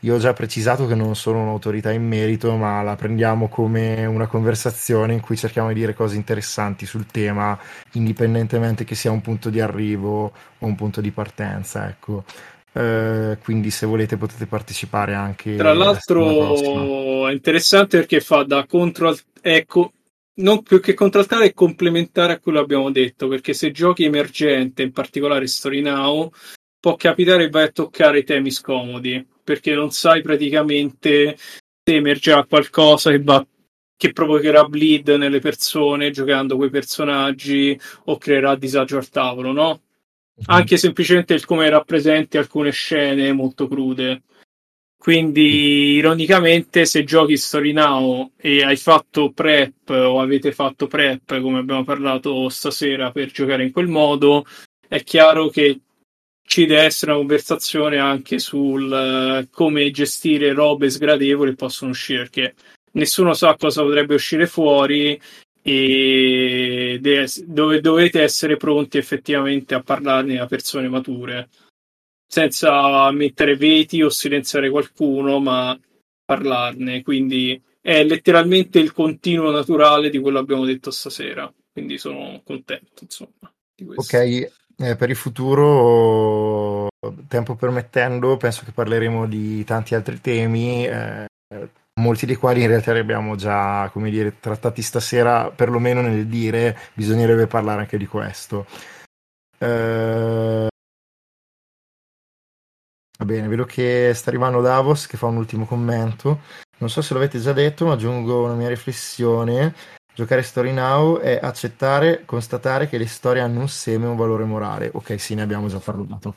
Io 0.00 0.14
ho 0.14 0.18
già 0.18 0.34
precisato 0.34 0.86
che 0.86 0.94
non 0.94 1.16
sono 1.16 1.42
un'autorità 1.42 1.90
in 1.90 2.06
merito, 2.06 2.54
ma 2.56 2.82
la 2.82 2.94
prendiamo 2.94 3.48
come 3.48 4.04
una 4.04 4.26
conversazione 4.26 5.14
in 5.14 5.20
cui 5.20 5.36
cerchiamo 5.36 5.68
di 5.68 5.74
dire 5.74 5.94
cose 5.94 6.16
interessanti 6.16 6.84
sul 6.84 7.06
tema, 7.06 7.58
indipendentemente 7.92 8.84
che 8.84 8.94
sia 8.94 9.10
un 9.10 9.22
punto 9.22 9.48
di 9.48 9.60
arrivo 9.60 10.24
o 10.58 10.66
un 10.66 10.74
punto 10.74 11.00
di 11.00 11.10
partenza. 11.10 11.88
Ecco. 11.88 12.24
Uh, 12.76 13.38
quindi 13.42 13.70
se 13.70 13.86
volete 13.86 14.18
potete 14.18 14.44
partecipare 14.44 15.14
anche 15.14 15.56
tra 15.56 15.72
l'altro 15.72 17.26
è 17.26 17.32
interessante 17.32 17.96
perché 17.96 18.20
fa 18.20 18.42
da 18.42 18.66
contro 18.66 19.16
ecco 19.40 19.92
non 20.36 20.62
più 20.62 20.80
che 20.80 20.94
contraltare 20.94 21.46
è 21.46 21.52
complementare 21.54 22.34
a 22.34 22.38
quello 22.38 22.58
che 22.58 22.64
abbiamo 22.64 22.90
detto, 22.90 23.28
perché 23.28 23.52
se 23.54 23.70
giochi 23.70 24.04
emergente, 24.04 24.82
in 24.82 24.92
particolare 24.92 25.46
Story 25.46 25.80
Now, 25.80 26.30
può 26.78 26.96
capitare 26.96 27.44
che 27.44 27.50
vai 27.50 27.64
a 27.64 27.70
toccare 27.70 28.24
temi 28.24 28.50
scomodi, 28.50 29.24
perché 29.42 29.74
non 29.74 29.90
sai 29.90 30.22
praticamente 30.22 31.36
se 31.36 31.94
emergerà 31.94 32.44
qualcosa 32.44 33.10
che, 33.10 33.22
va, 33.22 33.46
che 33.96 34.12
provocherà 34.12 34.64
bleed 34.64 35.08
nelle 35.10 35.40
persone 35.40 36.10
giocando 36.10 36.56
quei 36.56 36.70
personaggi 36.70 37.78
o 38.04 38.18
creerà 38.18 38.56
disagio 38.56 38.98
al 38.98 39.08
tavolo, 39.08 39.52
no? 39.52 39.68
Mm-hmm. 39.68 40.44
Anche 40.46 40.76
semplicemente 40.76 41.32
il 41.32 41.46
come 41.46 41.68
rappresenti 41.70 42.36
alcune 42.36 42.70
scene 42.70 43.32
molto 43.32 43.68
crude. 43.68 44.22
Quindi, 44.98 45.92
ironicamente, 45.94 46.84
se 46.84 47.04
giochi 47.04 47.36
Story 47.36 47.72
Now 47.72 48.32
e 48.36 48.64
hai 48.64 48.76
fatto 48.76 49.30
prep 49.30 49.90
o 49.90 50.20
avete 50.20 50.52
fatto 50.52 50.86
prep, 50.86 51.40
come 51.40 51.58
abbiamo 51.58 51.84
parlato 51.84 52.48
stasera, 52.48 53.12
per 53.12 53.30
giocare 53.30 53.62
in 53.62 53.72
quel 53.72 53.86
modo, 53.86 54.44
è 54.88 55.02
chiaro 55.04 55.48
che 55.48 55.80
ci 56.42 56.66
deve 56.66 56.82
essere 56.82 57.10
una 57.10 57.20
conversazione 57.20 57.98
anche 57.98 58.38
sul 58.38 58.90
uh, 59.44 59.48
come 59.50 59.90
gestire 59.90 60.52
robe 60.52 60.88
sgradevoli 60.88 61.50
che 61.50 61.56
possono 61.56 61.90
uscire, 61.90 62.20
perché 62.20 62.54
nessuno 62.92 63.34
sa 63.34 63.56
cosa 63.56 63.82
potrebbe 63.82 64.14
uscire 64.14 64.46
fuori 64.46 65.20
e 65.62 67.00
dove 67.44 67.80
dovete 67.80 68.22
essere 68.22 68.56
pronti 68.56 68.98
effettivamente 68.98 69.74
a 69.74 69.82
parlarne 69.82 70.38
a 70.38 70.46
persone 70.46 70.88
mature 70.88 71.48
senza 72.26 73.10
mettere 73.12 73.56
veti 73.56 74.02
o 74.02 74.08
silenziare 74.08 74.70
qualcuno, 74.70 75.38
ma 75.38 75.78
parlarne. 76.24 77.02
Quindi 77.02 77.60
è 77.80 78.02
letteralmente 78.02 78.78
il 78.78 78.92
continuo 78.92 79.50
naturale 79.50 80.10
di 80.10 80.18
quello 80.18 80.38
che 80.38 80.42
abbiamo 80.42 80.64
detto 80.64 80.90
stasera. 80.90 81.52
Quindi 81.72 81.98
sono 81.98 82.40
contento, 82.44 83.02
insomma. 83.02 83.52
Ok, 83.94 84.12
eh, 84.14 84.96
per 84.96 85.10
il 85.10 85.16
futuro, 85.16 86.88
tempo 87.28 87.54
permettendo, 87.54 88.36
penso 88.36 88.62
che 88.64 88.72
parleremo 88.72 89.26
di 89.26 89.62
tanti 89.64 89.94
altri 89.94 90.20
temi. 90.20 90.86
Eh, 90.86 91.26
molti 92.00 92.26
dei 92.26 92.36
quali 92.36 92.62
in 92.62 92.68
realtà 92.68 92.92
li 92.92 92.98
abbiamo 92.98 93.36
già, 93.36 93.88
come 93.92 94.10
dire, 94.10 94.40
trattati 94.40 94.82
stasera, 94.82 95.50
perlomeno 95.50 96.00
nel 96.00 96.26
dire 96.26 96.76
bisognerebbe 96.94 97.46
parlare 97.46 97.82
anche 97.82 97.98
di 97.98 98.06
questo. 98.06 98.66
Eh, 99.58 100.66
Va 103.18 103.24
bene, 103.24 103.48
vedo 103.48 103.64
che 103.64 104.12
sta 104.14 104.28
arrivando 104.28 104.60
Davos 104.60 105.06
che 105.06 105.16
fa 105.16 105.26
un 105.26 105.36
ultimo 105.36 105.64
commento. 105.64 106.40
Non 106.78 106.90
so 106.90 107.00
se 107.00 107.14
l'avete 107.14 107.38
già 107.38 107.52
detto, 107.52 107.86
ma 107.86 107.94
aggiungo 107.94 108.44
una 108.44 108.54
mia 108.54 108.68
riflessione. 108.68 109.74
Giocare 110.14 110.42
Story 110.42 110.72
Now 110.72 111.18
è 111.18 111.38
accettare, 111.42 112.24
constatare 112.24 112.88
che 112.88 112.98
le 112.98 113.06
storie 113.06 113.40
hanno 113.42 113.60
un 113.60 113.68
seme 113.68 114.04
e 114.04 114.08
un 114.08 114.16
valore 114.16 114.44
morale. 114.44 114.90
Ok, 114.92 115.18
sì, 115.18 115.34
ne 115.34 115.42
abbiamo 115.42 115.68
già 115.68 115.78
parlato. 115.78 116.34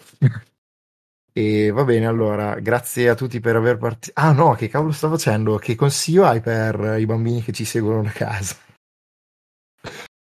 e 1.34 1.72
va 1.72 1.84
bene, 1.84 2.06
allora, 2.06 2.60
grazie 2.60 3.10
a 3.10 3.16
tutti 3.16 3.42
per 3.42 3.58
aver 3.58 3.78
partecipato. 3.78 4.28
Ah 4.28 4.32
no, 4.32 4.54
che 4.56 4.70
cavolo 4.70 4.92
sto 4.92 5.10
facendo? 5.10 5.58
Che 5.58 5.76
consiglio 5.76 6.26
hai 6.26 6.40
per 6.40 6.96
i 6.98 7.06
bambini 7.06 7.42
che 7.42 7.52
ci 7.52 7.66
seguono 7.66 8.04
da 8.04 8.12
casa? 8.12 8.56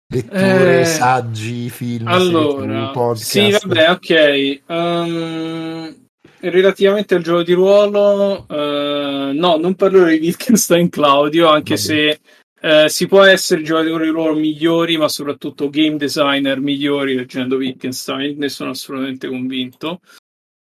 Letture, 0.07 0.81
eh, 0.81 0.85
saggi, 0.85 1.69
film, 1.69 2.07
allora, 2.07 2.91
podcast. 2.91 3.25
Sì, 3.25 3.51
vabbè, 3.51 3.89
ok. 3.89 4.61
Um, 4.67 6.04
relativamente 6.49 7.15
al 7.15 7.23
gioco 7.23 7.43
di 7.43 7.53
ruolo, 7.53 8.45
uh, 8.47 9.33
no, 9.33 9.57
non 9.57 9.75
parlerò 9.75 10.07
di 10.07 10.19
Wittgenstein 10.19 10.89
Claudio, 10.89 11.47
anche 11.47 11.77
se 11.77 12.19
uh, 12.61 12.87
si 12.87 13.07
può 13.07 13.23
essere 13.23 13.61
giocatori 13.61 14.05
di 14.05 14.11
ruolo 14.11 14.35
migliori, 14.35 14.97
ma 14.97 15.07
soprattutto 15.07 15.69
game 15.69 15.97
designer 15.97 16.59
migliori 16.59 17.15
leggendo 17.15 17.55
Wittgenstein, 17.55 18.37
ne 18.37 18.49
sono 18.49 18.71
assolutamente 18.71 19.27
convinto. 19.27 20.01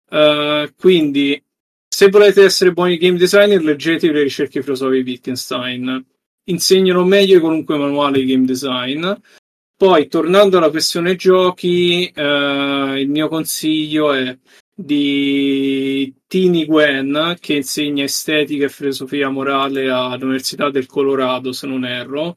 Uh, 0.09 0.69
quindi, 0.77 1.41
se 1.87 2.09
volete 2.09 2.43
essere 2.43 2.71
buoni 2.71 2.97
game 2.97 3.17
designer, 3.17 3.63
leggetevi 3.63 4.13
le 4.13 4.23
ricerche 4.23 4.61
filosofiche 4.61 5.03
di 5.03 5.11
Wittgenstein. 5.11 6.05
Insegnano 6.45 7.03
meglio 7.05 7.39
qualunque 7.39 7.77
manuale 7.77 8.19
di 8.19 8.25
game 8.31 8.45
design. 8.45 9.11
Poi, 9.75 10.07
tornando 10.07 10.57
alla 10.57 10.69
questione 10.69 11.15
giochi, 11.15 12.11
il 12.15 13.05
mio 13.09 13.27
consiglio 13.27 14.13
è 14.13 14.37
di 14.75 16.13
Tini 16.27 16.65
Gwen 16.65 17.37
che 17.39 17.55
insegna 17.55 18.03
estetica 18.03 18.65
e 18.65 18.69
filosofia 18.69 19.29
morale 19.29 19.89
all'Università 19.89 20.69
del 20.69 20.87
Colorado, 20.87 21.51
se 21.51 21.67
non 21.67 21.85
erro. 21.85 22.35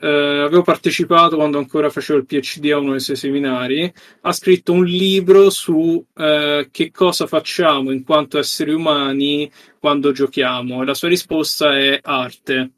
Eh, 0.00 0.08
avevo 0.08 0.62
partecipato 0.62 1.36
quando 1.36 1.58
ancora 1.58 1.88
facevo 1.88 2.18
il 2.18 2.26
PhD 2.26 2.70
a 2.72 2.78
uno 2.78 2.92
dei 2.92 3.00
suoi 3.00 3.16
seminari. 3.16 3.92
Ha 4.22 4.32
scritto 4.32 4.72
un 4.72 4.84
libro 4.84 5.50
su 5.50 6.04
eh, 6.14 6.68
che 6.70 6.90
cosa 6.90 7.26
facciamo 7.26 7.90
in 7.90 8.04
quanto 8.04 8.38
esseri 8.38 8.72
umani 8.72 9.50
quando 9.78 10.12
giochiamo 10.12 10.82
e 10.82 10.84
la 10.84 10.94
sua 10.94 11.08
risposta 11.08 11.78
è 11.78 11.98
arte. 12.02 12.72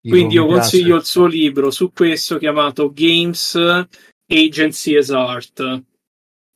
Quindi 0.00 0.34
io 0.34 0.46
consiglio 0.46 0.96
il 0.96 1.04
suo 1.04 1.26
libro 1.26 1.70
su 1.70 1.92
questo 1.92 2.38
chiamato 2.38 2.92
Games 2.92 3.54
Agency 4.26 4.96
as 4.96 5.10
Art. 5.10 5.82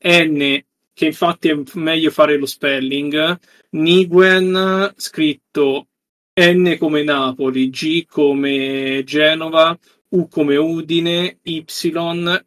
N 0.05 0.65
che 0.97 1.05
infatti 1.05 1.51
è 1.51 1.62
meglio 1.74 2.10
fare 2.10 2.39
lo 2.39 2.47
spelling, 2.47 3.39
Niguen 3.73 4.94
scritto 4.97 5.89
N 6.40 6.77
come 6.78 7.02
Napoli, 7.02 7.68
G 7.68 8.06
come 8.06 9.02
Genova, 9.05 9.78
U 10.09 10.27
come 10.27 10.56
Udine, 10.56 11.39
Y, 11.43 11.64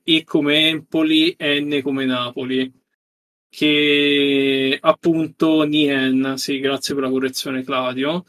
E 0.04 0.24
come 0.24 0.68
Empoli, 0.68 1.36
N 1.38 1.80
come 1.84 2.06
Napoli. 2.06 2.74
Che 3.48 4.78
appunto 4.82 5.62
Nien, 5.62 6.34
sì, 6.38 6.60
grazie 6.60 6.96
per 6.96 7.04
la 7.04 7.10
correzione 7.12 7.64
Claudio. 7.64 8.24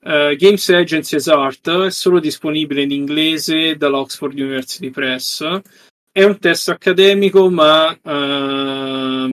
Uh, 0.00 0.34
Games 0.34 0.68
Agency 0.70 1.14
as 1.14 1.28
Art 1.28 1.70
è 1.70 1.90
solo 1.92 2.18
disponibile 2.18 2.82
in 2.82 2.90
inglese 2.90 3.76
dall'Oxford 3.76 4.36
University 4.36 4.90
Press. 4.90 5.60
È 6.10 6.24
un 6.24 6.38
test 6.40 6.68
accademico, 6.68 7.48
ma 7.48 7.96
uh, 8.02 9.30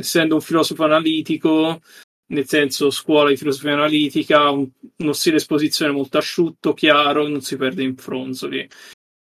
essendo 0.00 0.34
un 0.34 0.40
filosofo 0.40 0.84
analitico, 0.84 1.80
nel 2.26 2.46
senso 2.46 2.90
scuola 2.90 3.30
di 3.30 3.36
filosofia 3.36 3.72
analitica, 3.72 4.50
un, 4.50 4.68
uno 4.96 5.12
stile 5.12 5.36
esposizione 5.36 5.92
molto 5.92 6.18
asciutto, 6.18 6.72
chiaro, 6.74 7.26
non 7.26 7.40
si 7.40 7.56
perde 7.56 7.82
in 7.82 7.96
fronzoli. 7.96 8.68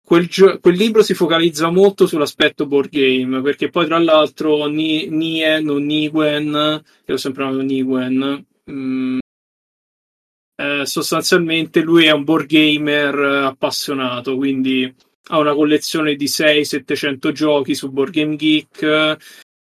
Quel, 0.08 0.30
quel, 0.62 0.76
libro 0.76 1.04
si 1.04 1.14
focalizza 1.14 1.70
molto 1.70 2.08
sull'aspetto 2.08 2.66
board 2.66 2.90
game, 2.90 3.42
perché 3.42 3.70
poi 3.70 3.86
tra 3.88 4.00
l'altro 4.00 4.66
Ni- 4.68 5.10
Nien 5.10 5.68
o 5.68 5.78
Niguen, 5.80 6.82
che 7.04 7.14
ho 7.14 7.18
sempre 7.18 7.44
chiamato 7.44 7.64
Niguen, 7.64 8.46
mh, 8.64 8.72
mm, 8.72 9.20
eh, 10.60 10.86
sostanzialmente 10.86 11.82
lui 11.82 12.06
è 12.06 12.12
un 12.12 12.24
board 12.24 12.48
gamer 12.48 13.16
appassionato, 13.46 14.38
quindi 14.38 14.92
ha 15.30 15.40
una 15.40 15.54
collezione 15.54 16.16
di 16.16 16.26
600-700 16.26 17.32
giochi 17.32 17.76
su 17.76 17.92
Board 17.92 18.14
Game 18.14 18.36
Geek, 18.38 19.18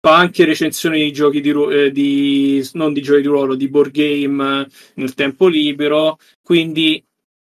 fa 0.01 0.15
anche 0.15 0.45
recensioni 0.45 0.99
di 1.03 1.11
giochi 1.13 1.41
di, 1.41 1.51
eh, 1.51 1.91
di, 1.91 2.67
non 2.73 2.91
di 2.91 3.01
giochi 3.01 3.21
di 3.21 3.27
ruolo, 3.27 3.53
di 3.53 3.69
board 3.69 3.91
game 3.91 4.67
nel 4.95 5.13
tempo 5.13 5.47
libero. 5.47 6.17
Quindi 6.41 7.03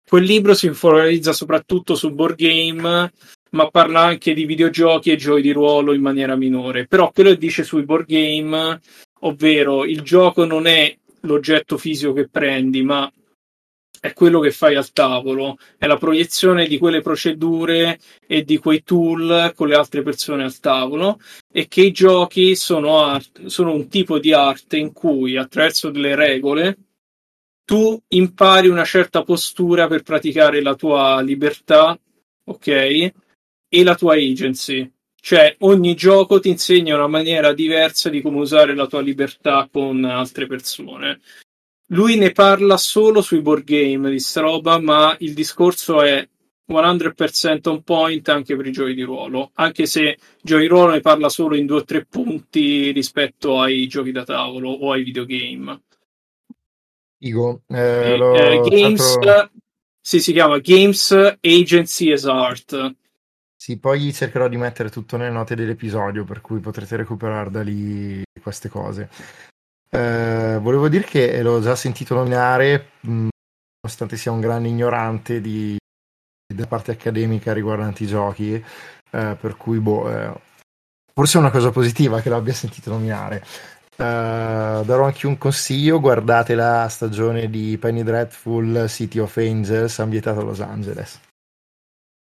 quel 0.04 0.24
libro 0.24 0.56
si 0.56 0.72
focalizza 0.72 1.32
soprattutto 1.32 1.94
su 1.94 2.12
board 2.12 2.36
game, 2.36 3.12
ma 3.52 3.70
parla 3.70 4.02
anche 4.02 4.34
di 4.34 4.46
videogiochi 4.46 5.12
e 5.12 5.16
giochi 5.16 5.44
di 5.44 5.52
ruolo 5.52 5.94
in 5.94 6.02
maniera 6.02 6.36
minore. 6.36 6.88
Però 6.88 7.12
quello 7.12 7.30
che 7.30 7.38
dice 7.38 7.64
sui 7.64 7.84
board 7.84 8.08
game, 8.08 8.80
ovvero 9.20 9.86
il 9.86 10.02
gioco 10.02 10.44
non 10.44 10.66
è 10.66 10.98
l'oggetto 11.22 11.78
fisico 11.78 12.14
che 12.14 12.28
prendi, 12.28 12.82
ma 12.82 13.12
è 14.00 14.14
quello 14.14 14.40
che 14.40 14.52
fai 14.52 14.76
al 14.76 14.92
tavolo, 14.92 15.58
è 15.78 15.86
la 15.86 15.98
proiezione 15.98 16.68
di 16.68 16.78
quelle 16.78 17.02
procedure 17.02 18.00
e 18.26 18.44
di 18.44 18.58
quei 18.58 18.84
tool 18.84 19.52
con 19.56 19.68
le 19.68 19.76
altre 19.76 20.02
persone 20.04 20.44
al 20.44 20.60
tavolo 20.60 21.20
e 21.52 21.68
che 21.68 21.82
i 21.82 21.92
giochi 21.92 22.56
sono, 22.56 23.04
art- 23.04 23.46
sono 23.48 23.74
un 23.74 23.88
tipo 23.90 24.20
di 24.20 24.32
arte 24.32 24.78
in 24.78 24.94
cui 24.94 25.36
attraverso 25.36 25.90
delle 25.90 26.16
regole 26.16 26.78
tu 27.66 28.02
impari 28.08 28.68
una 28.68 28.86
certa 28.86 29.24
postura 29.24 29.88
per 29.88 30.02
praticare 30.02 30.62
la 30.62 30.74
tua 30.74 31.22
libertà, 31.22 32.00
ok? 32.46 32.68
E 32.68 33.84
la 33.84 33.96
tua 33.96 34.16
agency. 34.16 34.92
Cioè 35.22 35.58
ogni 35.60 35.94
gioco 35.94 36.40
ti 36.40 36.50
insegna 36.50 36.96
una 36.96 37.08
maniera 37.08 37.54
diversa 37.54 38.10
di 38.10 38.22
come 38.22 38.40
usare 38.40 38.74
la 38.74 38.88
tua 38.88 39.02
libertà 39.02 39.68
con 39.72 40.04
altre 40.06 40.48
persone 40.48 41.20
lui 41.90 42.18
ne 42.18 42.32
parla 42.32 42.78
solo 42.78 43.22
sui 43.22 43.42
board 43.42 43.64
game 43.64 44.10
di 44.10 44.20
sta 44.20 44.42
roba, 44.42 44.80
ma 44.80 45.16
il 45.20 45.34
discorso 45.34 46.02
è 46.02 46.28
100% 46.68 47.70
on 47.70 47.84
point 47.84 48.30
anche 48.30 48.56
per 48.56 48.68
i 48.68 48.72
giochi 48.72 48.94
di 48.94 49.02
ruolo, 49.02 49.52
anche 49.56 49.86
se 49.86 50.18
giochi 50.42 50.62
di 50.62 50.68
ruolo 50.68 50.92
ne 50.92 51.00
parla 51.00 51.30
solo 51.30 51.56
in 51.56 51.66
due 51.66 51.78
o 51.78 51.84
tre 51.84 52.06
punti 52.06 52.92
rispetto 52.92 53.60
ai 53.60 53.88
giochi 53.88 54.12
da 54.12 54.24
tavolo 54.24 54.70
o 54.70 54.92
ai 54.92 55.04
videogame. 55.04 55.82
Igo, 57.22 57.64
eh, 57.68 58.14
eh, 58.14 58.62
Games, 58.70 59.14
fatto... 59.16 59.52
sì, 60.00 60.20
si 60.22 60.32
chiama 60.32 60.60
Games 60.60 61.12
Agency 61.42 62.12
as 62.12 62.26
Art. 62.26 62.96
Sì, 63.56 63.78
poi 63.78 64.14
cercherò 64.14 64.48
di 64.48 64.56
mettere 64.56 64.90
tutto 64.90 65.18
nelle 65.18 65.32
note 65.32 65.54
dell'episodio, 65.54 66.24
per 66.24 66.40
cui 66.40 66.60
potrete 66.60 66.96
recuperare 66.96 67.50
da 67.50 67.62
lì 67.62 68.24
queste 68.42 68.70
cose. 68.70 69.10
Eh, 69.92 70.60
volevo 70.62 70.88
dire 70.88 71.04
che 71.04 71.42
l'ho 71.42 71.62
già 71.62 71.76
sentito 71.76 72.14
nominare, 72.16 72.92
mh, 73.00 73.28
nonostante 73.82 74.18
sia 74.18 74.32
un 74.32 74.40
grande 74.40 74.68
ignorante 74.68 75.42
di, 75.42 75.78
da 76.54 76.68
parte 76.68 76.92
accademica 76.92 77.54
riguardanti 77.54 78.04
i 78.04 78.08
giochi, 78.08 78.54
eh, 78.54 79.38
per 79.40 79.58
cui 79.58 79.80
boh, 79.80 80.12
eh, 80.12 80.34
forse 81.14 81.38
è 81.38 81.42
una 81.42 81.52
cosa 81.52 81.72
positiva 81.72 82.22
che 82.22 82.30
l'abbia 82.30 82.54
sentito 82.54 82.92
nominare. 82.92 83.44
Uh, 84.00 84.86
darò 84.86 85.04
anche 85.04 85.28
un 85.28 85.38
consiglio: 85.38 86.00
guardate 86.00 86.56
la 86.56 86.88
stagione 86.88 87.50
di 87.50 87.78
Penny 87.78 88.02
Dreadful 88.02 88.86
City 88.88 89.20
of 89.20 89.36
Angels 89.36 90.00
ambientata 90.00 90.40
a 90.40 90.44
Los 90.44 90.62
Angeles 90.62 91.20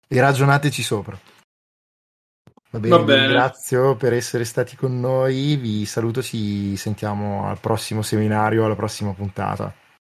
e 0.08 0.20
ragionateci 0.20 0.82
sopra. 0.82 1.16
Va 2.70 2.78
bene, 2.80 2.96
Va 2.96 3.02
bene. 3.02 3.16
ringrazio 3.16 3.96
per 3.96 4.12
essere 4.14 4.44
stati 4.44 4.74
con 4.76 4.98
noi, 5.00 5.56
vi 5.56 5.84
saluto, 5.86 6.22
ci 6.22 6.76
sentiamo 6.76 7.46
al 7.48 7.60
prossimo 7.60 8.00
seminario, 8.02 8.64
alla 8.64 8.74
prossima 8.74 9.12
puntata. 9.12 9.74